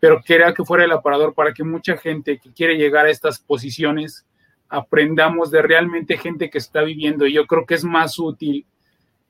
pero 0.00 0.20
quería 0.24 0.52
que 0.54 0.64
fuera 0.64 0.84
el 0.84 0.90
aparador 0.90 1.34
para 1.34 1.54
que 1.54 1.62
mucha 1.62 1.96
gente 1.96 2.38
que 2.38 2.50
quiere 2.50 2.76
llegar 2.76 3.06
a 3.06 3.10
estas 3.10 3.38
posiciones 3.38 4.26
aprendamos 4.68 5.52
de 5.52 5.62
realmente 5.62 6.18
gente 6.18 6.50
que 6.50 6.58
está 6.58 6.82
viviendo. 6.82 7.26
Y 7.26 7.34
yo 7.34 7.46
creo 7.46 7.64
que 7.64 7.74
es 7.74 7.84
más 7.84 8.18
útil 8.18 8.66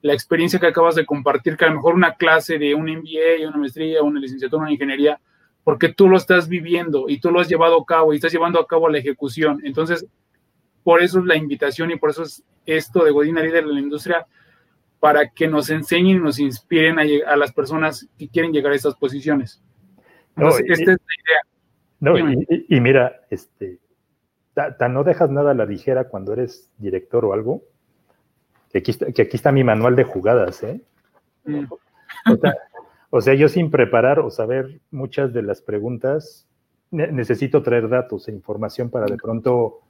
la 0.02 0.12
experiencia 0.12 0.60
que 0.60 0.66
acabas 0.66 0.94
de 0.94 1.06
compartir, 1.06 1.56
que 1.56 1.64
a 1.64 1.68
lo 1.68 1.76
mejor 1.76 1.94
una 1.94 2.14
clase 2.14 2.58
de 2.58 2.74
un 2.74 2.84
MBA, 2.84 3.48
una 3.48 3.56
maestría, 3.56 4.02
una 4.02 4.20
licenciatura, 4.20 4.62
una 4.62 4.72
ingeniería, 4.72 5.20
porque 5.64 5.88
tú 5.88 6.08
lo 6.08 6.16
estás 6.16 6.48
viviendo 6.48 7.06
y 7.08 7.18
tú 7.18 7.30
lo 7.30 7.40
has 7.40 7.48
llevado 7.48 7.80
a 7.80 7.84
cabo 7.84 8.12
y 8.12 8.16
estás 8.16 8.32
llevando 8.32 8.60
a 8.60 8.66
cabo 8.66 8.88
la 8.88 8.98
ejecución. 8.98 9.60
Entonces, 9.64 10.06
por 10.84 11.02
eso 11.02 11.18
es 11.18 11.24
la 11.24 11.36
invitación 11.36 11.90
y 11.90 11.96
por 11.96 12.10
eso 12.10 12.22
es 12.22 12.44
esto 12.66 13.04
de 13.04 13.10
Godina 13.10 13.42
Líder 13.42 13.66
de 13.66 13.72
la 13.72 13.80
Industria, 13.80 14.26
para 15.00 15.28
que 15.30 15.48
nos 15.48 15.70
enseñen 15.70 16.16
y 16.16 16.20
nos 16.20 16.38
inspiren 16.38 16.98
a, 16.98 17.36
las 17.36 17.52
personas 17.52 18.08
que 18.18 18.28
quieren 18.28 18.52
llegar 18.52 18.72
a 18.72 18.76
estas 18.76 18.94
posiciones. 18.94 19.62
esta 20.36 20.72
es 20.72 20.78
la 20.78 20.94
idea. 20.94 21.40
No, 21.98 22.18
y, 22.18 22.80
mira, 22.80 23.22
este, 23.30 23.78
no 24.88 25.04
dejas 25.04 25.30
nada 25.30 25.52
a 25.52 25.54
la 25.54 25.64
ligera 25.64 26.08
cuando 26.08 26.32
eres 26.32 26.70
director 26.78 27.24
o 27.24 27.32
algo, 27.32 27.62
que 28.72 28.78
aquí, 29.22 29.36
está, 29.36 29.52
mi 29.52 29.64
manual 29.64 29.96
de 29.96 30.04
jugadas, 30.04 30.62
¿eh? 30.62 30.80
Mm. 31.44 31.64
O, 33.10 33.20
sea, 33.20 33.34
yo 33.34 33.48
sin 33.48 33.70
preparar 33.70 34.18
o 34.18 34.30
saber 34.30 34.80
muchas 34.90 35.32
de 35.32 35.42
las 35.42 35.62
preguntas, 35.62 36.46
necesito 36.90 37.62
traer 37.62 37.88
datos 37.88 38.28
e 38.28 38.32
información 38.32 38.90
para 38.90 39.06
de 39.06 39.16
pronto 39.16 39.80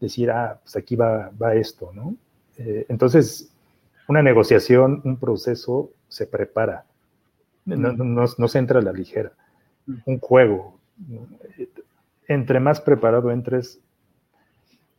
decir, 0.00 0.30
ah, 0.30 0.58
pues 0.62 0.76
aquí 0.76 0.96
va, 0.96 1.30
va 1.40 1.54
esto, 1.54 1.92
¿no? 1.92 2.14
Eh, 2.58 2.86
entonces, 2.88 3.52
una 4.08 4.22
negociación, 4.22 5.02
un 5.04 5.16
proceso 5.16 5.90
se 6.08 6.26
prepara, 6.26 6.84
no, 7.64 8.26
mm. 8.26 8.48
se 8.48 8.58
entra 8.58 8.80
a 8.80 8.82
la 8.82 8.92
ligera. 8.92 9.32
Mm. 9.86 9.94
Un 10.04 10.18
juego, 10.18 10.78
entre 12.26 12.60
más 12.60 12.80
preparado 12.80 13.30
entres, 13.30 13.80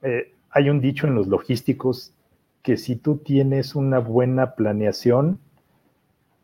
eh, 0.01 0.33
hay 0.49 0.69
un 0.69 0.81
dicho 0.81 1.07
en 1.07 1.15
los 1.15 1.27
logísticos 1.27 2.13
que 2.61 2.77
si 2.77 2.95
tú 2.95 3.17
tienes 3.17 3.75
una 3.75 3.99
buena 3.99 4.55
planeación, 4.55 5.39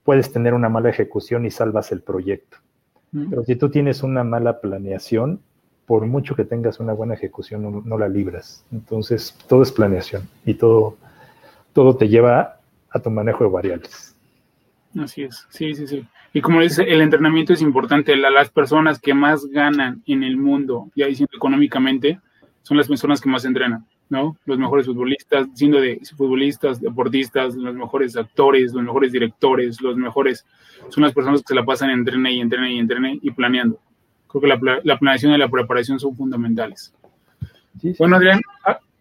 puedes 0.03 0.31
tener 0.31 0.53
una 0.53 0.69
mala 0.69 0.89
ejecución 0.89 1.45
y 1.45 1.52
salvas 1.52 1.91
el 1.91 2.02
proyecto. 2.02 2.57
Pero 3.30 3.44
si 3.45 3.56
tú 3.56 3.69
tienes 3.69 4.03
una 4.03 4.23
mala 4.23 4.60
planeación, 4.60 5.41
por 5.85 6.06
mucho 6.06 6.35
que 6.35 6.44
tengas 6.44 6.80
una 6.80 6.94
buena 6.94 7.14
ejecución, 7.14 7.84
no, 7.85 7.98
la 7.98 8.10
libras. 8.10 8.65
Entonces, 8.72 9.38
todo 9.48 9.64
es 9.64 9.72
planeación 9.72 10.27
y 10.45 10.56
todo, 10.56 10.98
todo 11.73 11.95
te 11.95 12.10
lleva 12.10 12.60
a 12.89 12.99
tu 12.99 13.10
manejo 13.10 13.45
de 13.45 13.49
variables. 13.49 14.15
Así 14.99 15.23
es, 15.23 15.48
sí, 15.49 15.73
sí, 15.76 15.88
sí. 15.88 16.06
Y 16.34 16.41
como 16.41 16.61
dice, 16.61 16.84
el 16.84 17.02
entrenamiento 17.02 17.53
es 17.53 17.61
importante. 17.61 18.15
las 18.18 18.49
personas 18.49 18.99
que 18.99 19.14
más 19.14 19.45
ganan 19.45 20.03
en 20.06 20.23
el 20.23 20.38
mundo, 20.38 20.91
ya 20.95 21.07
diciendo 21.07 21.31
económicamente, 21.35 22.19
son 22.64 22.77
las 22.77 22.88
personas 22.88 23.22
que 23.22 23.30
más 23.30 23.45
entrenan. 23.45 23.85
¿No? 24.10 24.38
Los 24.46 24.58
mejores 24.58 24.86
futbolistas, 24.86 25.48
siendo 25.54 25.80
de 25.80 26.00
futbolistas, 26.16 26.82
deportistas, 26.82 27.56
los 27.56 27.76
mejores 27.76 28.16
actores, 28.16 28.74
los 28.74 28.84
mejores 28.84 29.12
directores, 29.12 29.82
los 29.82 29.98
mejores, 29.98 30.46
son 30.90 31.04
las 31.04 31.14
personas 31.14 31.42
que 31.42 31.48
se 31.48 31.56
la 31.56 31.66
pasan 31.66 31.90
entrene 31.90 32.32
y 32.32 32.40
entrene 32.40 32.74
y 32.74 32.80
entrene 32.80 33.20
y 33.22 33.32
planeando. 33.32 33.80
creo 34.28 34.42
que 34.42 34.48
la, 34.48 34.82
la 34.84 34.98
planeación 34.98 35.34
y 35.34 35.38
la 35.38 35.50
preparación 35.50 36.00
son 36.00 36.16
fundamentales. 36.16 36.94
Bueno, 38.00 38.16
Adrián, 38.16 38.42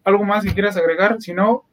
¿algo 0.03 0.23
más 0.23 0.43
que 0.43 0.53
quieras 0.53 0.77
agregar? 0.77 1.21
Si 1.21 1.33
no, 1.33 1.63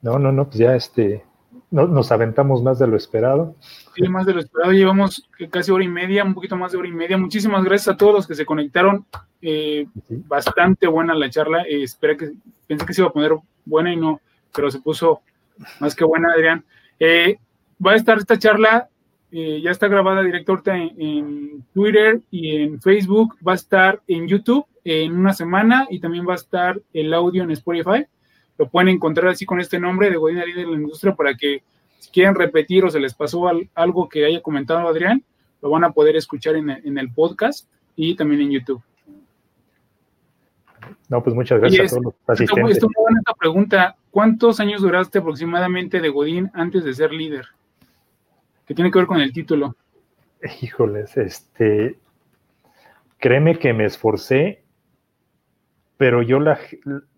no, 0.00 0.18
no, 0.18 0.32
no, 0.32 0.46
pues 0.46 0.58
ya 0.58 0.76
este, 0.76 1.24
nos 1.70 2.12
aventamos 2.12 2.62
más 2.62 2.78
de 2.78 2.86
lo 2.86 2.96
esperado. 2.96 3.54
Sí, 3.94 4.08
más 4.08 4.24
de 4.26 4.34
lo 4.34 4.40
esperado. 4.40 4.72
Llevamos 4.72 5.28
casi 5.50 5.70
hora 5.70 5.84
y 5.84 5.88
media, 5.88 6.24
un 6.24 6.34
poquito 6.34 6.56
más 6.56 6.72
de 6.72 6.78
hora 6.78 6.88
y 6.88 6.92
media. 6.92 7.18
Muchísimas 7.18 7.62
gracias 7.64 7.94
a 7.94 7.96
todos 7.96 8.14
los 8.14 8.26
que 8.26 8.34
se 8.34 8.46
conectaron. 8.46 9.04
Eh, 9.42 9.86
bastante 10.08 10.86
buena 10.86 11.14
la 11.14 11.28
charla. 11.28 11.62
Eh, 11.62 11.82
espera 11.82 12.16
que 12.16 12.32
pensé 12.66 12.86
que 12.86 12.94
se 12.94 13.02
iba 13.02 13.08
a 13.08 13.12
poner 13.12 13.32
buena 13.64 13.92
y 13.92 13.96
no, 13.96 14.20
pero 14.54 14.70
se 14.70 14.80
puso 14.80 15.20
más 15.80 15.94
que 15.94 16.04
buena, 16.04 16.32
Adrián. 16.32 16.64
Eh, 16.98 17.36
va 17.84 17.92
a 17.92 17.96
estar 17.96 18.18
esta 18.18 18.38
charla, 18.38 18.88
ya 19.30 19.70
está 19.70 19.88
grabada 19.88 20.22
directo 20.22 20.58
en, 20.66 20.94
en, 20.98 21.64
Twitter 21.74 22.20
y 22.30 22.56
en 22.56 22.80
Facebook. 22.80 23.36
Va 23.46 23.52
a 23.52 23.56
estar 23.56 24.00
en 24.06 24.26
YouTube 24.26 24.64
en 24.84 25.18
una 25.18 25.34
semana 25.34 25.86
y 25.90 26.00
también 26.00 26.26
va 26.26 26.32
a 26.32 26.36
estar 26.36 26.80
el 26.94 27.12
audio 27.12 27.42
en 27.42 27.50
Spotify 27.50 28.06
lo 28.58 28.68
pueden 28.68 28.88
encontrar 28.88 29.28
así 29.28 29.46
con 29.46 29.60
este 29.60 29.78
nombre 29.78 30.10
de 30.10 30.16
Godín 30.16 30.38
de 30.38 30.66
la 30.66 30.74
Industria 30.74 31.14
para 31.14 31.34
que 31.34 31.62
si 31.98 32.10
quieren 32.10 32.34
repetir 32.34 32.84
o 32.84 32.90
se 32.90 33.00
les 33.00 33.14
pasó 33.14 33.44
algo 33.74 34.08
que 34.08 34.26
haya 34.26 34.42
comentado 34.42 34.86
Adrián, 34.86 35.24
lo 35.62 35.70
van 35.70 35.84
a 35.84 35.92
poder 35.92 36.16
escuchar 36.16 36.56
en, 36.56 36.98
el 36.98 37.12
podcast 37.12 37.68
y 37.96 38.14
también 38.14 38.42
en 38.42 38.50
YouTube. 38.50 38.82
No, 41.08 41.22
pues 41.22 41.34
muchas 41.34 41.60
gracias 41.60 41.92
a 41.92 41.96
todos 41.96 42.04
los 42.04 42.14
asistentes. 42.26 42.76
Esto, 42.76 42.88
esta 43.18 43.34
pregunta. 43.34 43.96
¿Cuántos 44.10 44.60
años 44.60 44.82
duraste 44.82 45.18
aproximadamente 45.18 46.00
de 46.00 46.08
Godín 46.08 46.50
antes 46.54 46.84
de 46.84 46.94
ser 46.94 47.12
líder? 47.12 47.46
¿Qué 48.66 48.74
tiene 48.74 48.90
que 48.90 48.98
ver 48.98 49.06
con 49.06 49.20
el 49.20 49.32
título? 49.32 49.76
Híjoles, 50.60 51.16
este, 51.16 51.98
créeme 53.18 53.58
que 53.58 53.72
me 53.72 53.84
esforcé 53.84 54.62
pero 55.98 56.22
yo 56.22 56.38
la, 56.38 56.58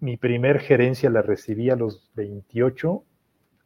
mi 0.00 0.16
primer 0.16 0.58
gerencia 0.58 1.10
la 1.10 1.22
recibí 1.22 1.70
a 1.70 1.76
los 1.76 2.10
28, 2.14 3.04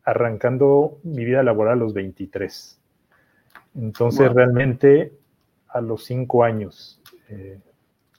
arrancando 0.05 0.99
mi 1.05 1.25
vida 1.25 1.43
laboral 1.43 1.75
a 1.75 1.77
los 1.77 1.95
23. 1.95 2.81
Entonces 3.77 4.33
realmente 4.33 5.13
a 5.69 5.81
los 5.81 6.05
cinco 6.05 6.45
años 6.45 7.01
eh, 7.29 7.61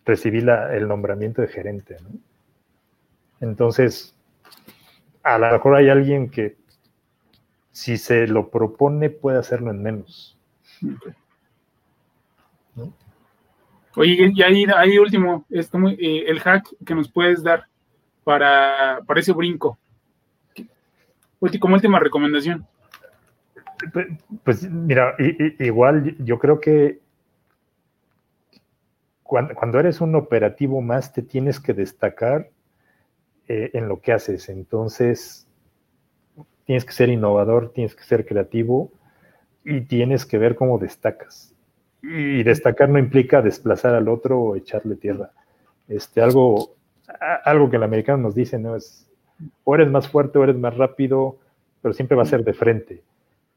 recibí 0.06 0.40
el 0.40 0.88
nombramiento 0.88 1.42
de 1.42 1.50
gerente. 1.50 1.98
Entonces, 3.42 4.16
a 5.22 5.38
lo 5.38 5.52
mejor 5.52 5.76
hay 5.76 5.90
alguien 5.90 6.30
que 6.30 6.56
si 7.72 7.98
se 7.98 8.26
lo 8.26 8.50
propone 8.50 9.10
puede 9.10 9.38
hacerlo 9.38 9.72
en 9.72 9.84
menos. 9.84 10.38
Oye, 13.96 14.32
y 14.34 14.42
ahí, 14.42 14.98
último, 14.98 15.46
eh, 15.50 16.26
el 16.28 16.40
hack 16.42 16.68
que 16.86 16.96
nos 16.96 17.10
puedes 17.10 17.42
dar 17.44 17.66
para, 18.24 19.00
para 19.06 19.20
ese 19.20 19.32
brinco. 19.32 19.78
Como 21.60 21.76
última 21.76 22.00
recomendación. 22.00 22.66
Pues 24.44 24.70
mira, 24.70 25.16
igual 25.60 26.16
yo 26.20 26.40
creo 26.40 26.60
que 26.60 27.00
cuando, 29.24 29.80
eres 29.80 30.02
un 30.02 30.16
operativo 30.16 30.82
más 30.82 31.12
te 31.12 31.22
tienes 31.22 31.60
que 31.60 31.74
destacar 31.74 32.50
eh, 33.48 33.72
en 33.74 33.88
lo 33.88 34.02
que 34.02 34.14
haces. 34.14 34.50
Entonces, 34.50 35.48
tienes 36.66 36.86
que 36.86 36.94
ser 36.94 37.10
innovador, 37.10 37.72
tienes 37.74 37.96
que 37.96 38.04
ser 38.04 38.26
creativo 38.26 38.92
y 39.64 39.82
tienes 39.82 40.26
que 40.26 40.38
ver 40.38 40.56
cómo 40.56 40.80
destacas 40.80 41.55
y 42.08 42.44
destacar 42.44 42.90
no 42.90 43.00
implica 43.00 43.42
desplazar 43.42 43.96
al 43.96 44.08
otro 44.08 44.40
o 44.40 44.56
echarle 44.56 44.96
tierra. 44.96 45.32
Este, 45.88 46.22
algo, 46.22 46.76
algo 47.44 47.70
que 47.70 47.78
el 47.78 47.84
americano 47.84 48.24
nos 48.24 48.36
dice, 48.36 48.60
¿no? 48.60 48.76
Es 48.76 49.06
o 49.64 49.76
eres 49.76 49.90
más 49.90 50.08
fuerte 50.08 50.40
o 50.40 50.44
eres 50.44 50.56
más 50.56 50.78
rápido, 50.78 51.38
pero 51.82 51.94
siempre 51.94 52.16
va 52.16 52.24
a 52.24 52.28
ser 52.28 52.44
de 52.44 52.54
frente. 52.54 53.04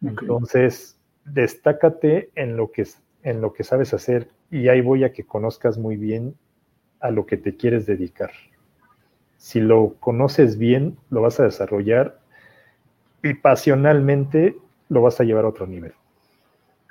Entonces, 0.03 0.99
destácate 1.25 2.31
en 2.35 2.57
lo 2.57 2.71
que 2.71 2.87
en 3.23 3.41
lo 3.41 3.53
que 3.53 3.65
sabes 3.65 3.93
hacer 3.95 4.29
y 4.51 4.69
ahí 4.69 4.81
voy 4.81 5.05
a 5.05 5.13
que 5.13 5.25
conozcas 5.25 5.77
muy 5.77 5.97
bien 5.97 6.35
a 7.01 7.11
lo 7.11 7.27
que 7.27 7.37
te 7.37 7.57
quieres 7.57 7.85
dedicar. 7.85 8.31
Si 9.37 9.61
lo 9.61 9.95
conoces 10.01 10.57
bien, 10.57 10.97
lo 11.11 11.23
vas 11.23 11.39
a 11.41 11.45
desarrollar 11.45 12.21
y 13.23 13.35
pasionalmente 13.35 14.57
lo 14.89 15.03
vas 15.03 15.21
a 15.21 15.25
llevar 15.25 15.45
a 15.45 15.49
otro 15.49 15.67
nivel. 15.67 15.93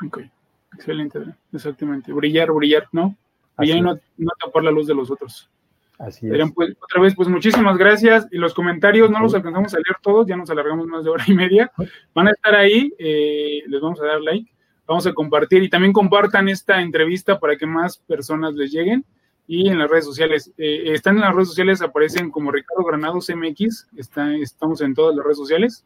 Okay. 0.05 0.29
Excelente, 0.73 1.19
exactamente. 1.53 2.11
Brillar, 2.13 2.51
brillar, 2.51 2.87
¿no? 2.91 3.15
Brillar 3.57 3.77
y 3.77 3.81
no, 3.81 3.99
no, 4.17 4.31
tapar 4.39 4.63
la 4.63 4.71
luz 4.71 4.87
de 4.87 4.95
los 4.95 5.09
otros. 5.09 5.49
Así 5.97 6.27
es. 6.27 6.51
Pues, 6.53 6.75
otra 6.79 7.01
vez, 7.01 7.15
pues 7.15 7.27
muchísimas 7.27 7.77
gracias. 7.77 8.27
Y 8.31 8.37
los 8.37 8.53
comentarios 8.53 9.09
no 9.09 9.19
los 9.19 9.33
alcanzamos 9.33 9.73
a 9.73 9.77
leer 9.77 9.97
todos, 10.01 10.27
ya 10.27 10.35
nos 10.35 10.49
alargamos 10.49 10.85
más 10.87 11.03
de 11.03 11.09
hora 11.09 11.23
y 11.27 11.33
media. 11.33 11.71
Van 12.13 12.27
a 12.27 12.31
estar 12.31 12.55
ahí, 12.55 12.93
eh, 12.99 13.63
les 13.67 13.81
vamos 13.81 13.99
a 14.01 14.05
dar 14.05 14.21
like, 14.21 14.51
vamos 14.85 15.07
a 15.07 15.13
compartir 15.13 15.63
y 15.63 15.69
también 15.69 15.93
compartan 15.93 16.49
esta 16.49 16.81
entrevista 16.81 17.39
para 17.39 17.55
que 17.57 17.65
más 17.65 17.97
personas 17.97 18.53
les 18.53 18.71
lleguen. 18.71 19.05
Y 19.49 19.69
en 19.69 19.79
las 19.79 19.89
redes 19.89 20.05
sociales, 20.05 20.51
eh, 20.57 20.91
están 20.93 21.15
en 21.15 21.21
las 21.21 21.33
redes 21.33 21.47
sociales, 21.47 21.81
aparecen 21.81 22.29
como 22.29 22.51
Ricardo 22.51 22.83
Granados 22.83 23.29
MX, 23.29 23.87
está, 23.95 24.35
estamos 24.35 24.81
en 24.81 24.93
todas 24.93 25.15
las 25.15 25.23
redes 25.23 25.37
sociales. 25.37 25.85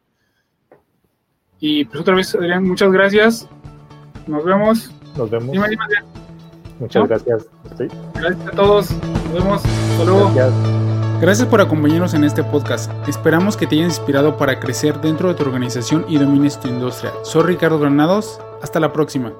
Y 1.60 1.84
pues 1.84 2.00
otra 2.00 2.16
vez, 2.16 2.34
Adrián, 2.34 2.64
muchas 2.64 2.90
gracias. 2.90 3.48
Nos 4.26 4.44
vemos. 4.44 4.90
Nos 5.16 5.30
vemos. 5.30 5.56
Muchas 6.78 7.08
gracias. 7.08 7.46
Gracias 8.14 8.46
a 8.46 8.50
todos. 8.50 8.90
Nos 8.90 9.32
vemos. 9.32 9.64
Hasta 9.64 10.04
luego. 10.04 10.32
Gracias. 10.34 10.82
Gracias 11.20 11.46
por 11.46 11.60
acompañarnos 11.60 12.14
en 12.14 12.24
este 12.24 12.42
podcast. 12.42 12.90
Esperamos 13.06 13.56
que 13.56 13.68
te 13.68 13.76
hayas 13.76 13.96
inspirado 13.96 14.36
para 14.36 14.58
crecer 14.58 15.00
dentro 15.00 15.28
de 15.28 15.34
tu 15.34 15.44
organización 15.44 16.04
y 16.08 16.18
domines 16.18 16.58
tu 16.58 16.66
industria. 16.66 17.12
Soy 17.22 17.44
Ricardo 17.44 17.78
Granados. 17.78 18.40
Hasta 18.60 18.80
la 18.80 18.92
próxima. 18.92 19.32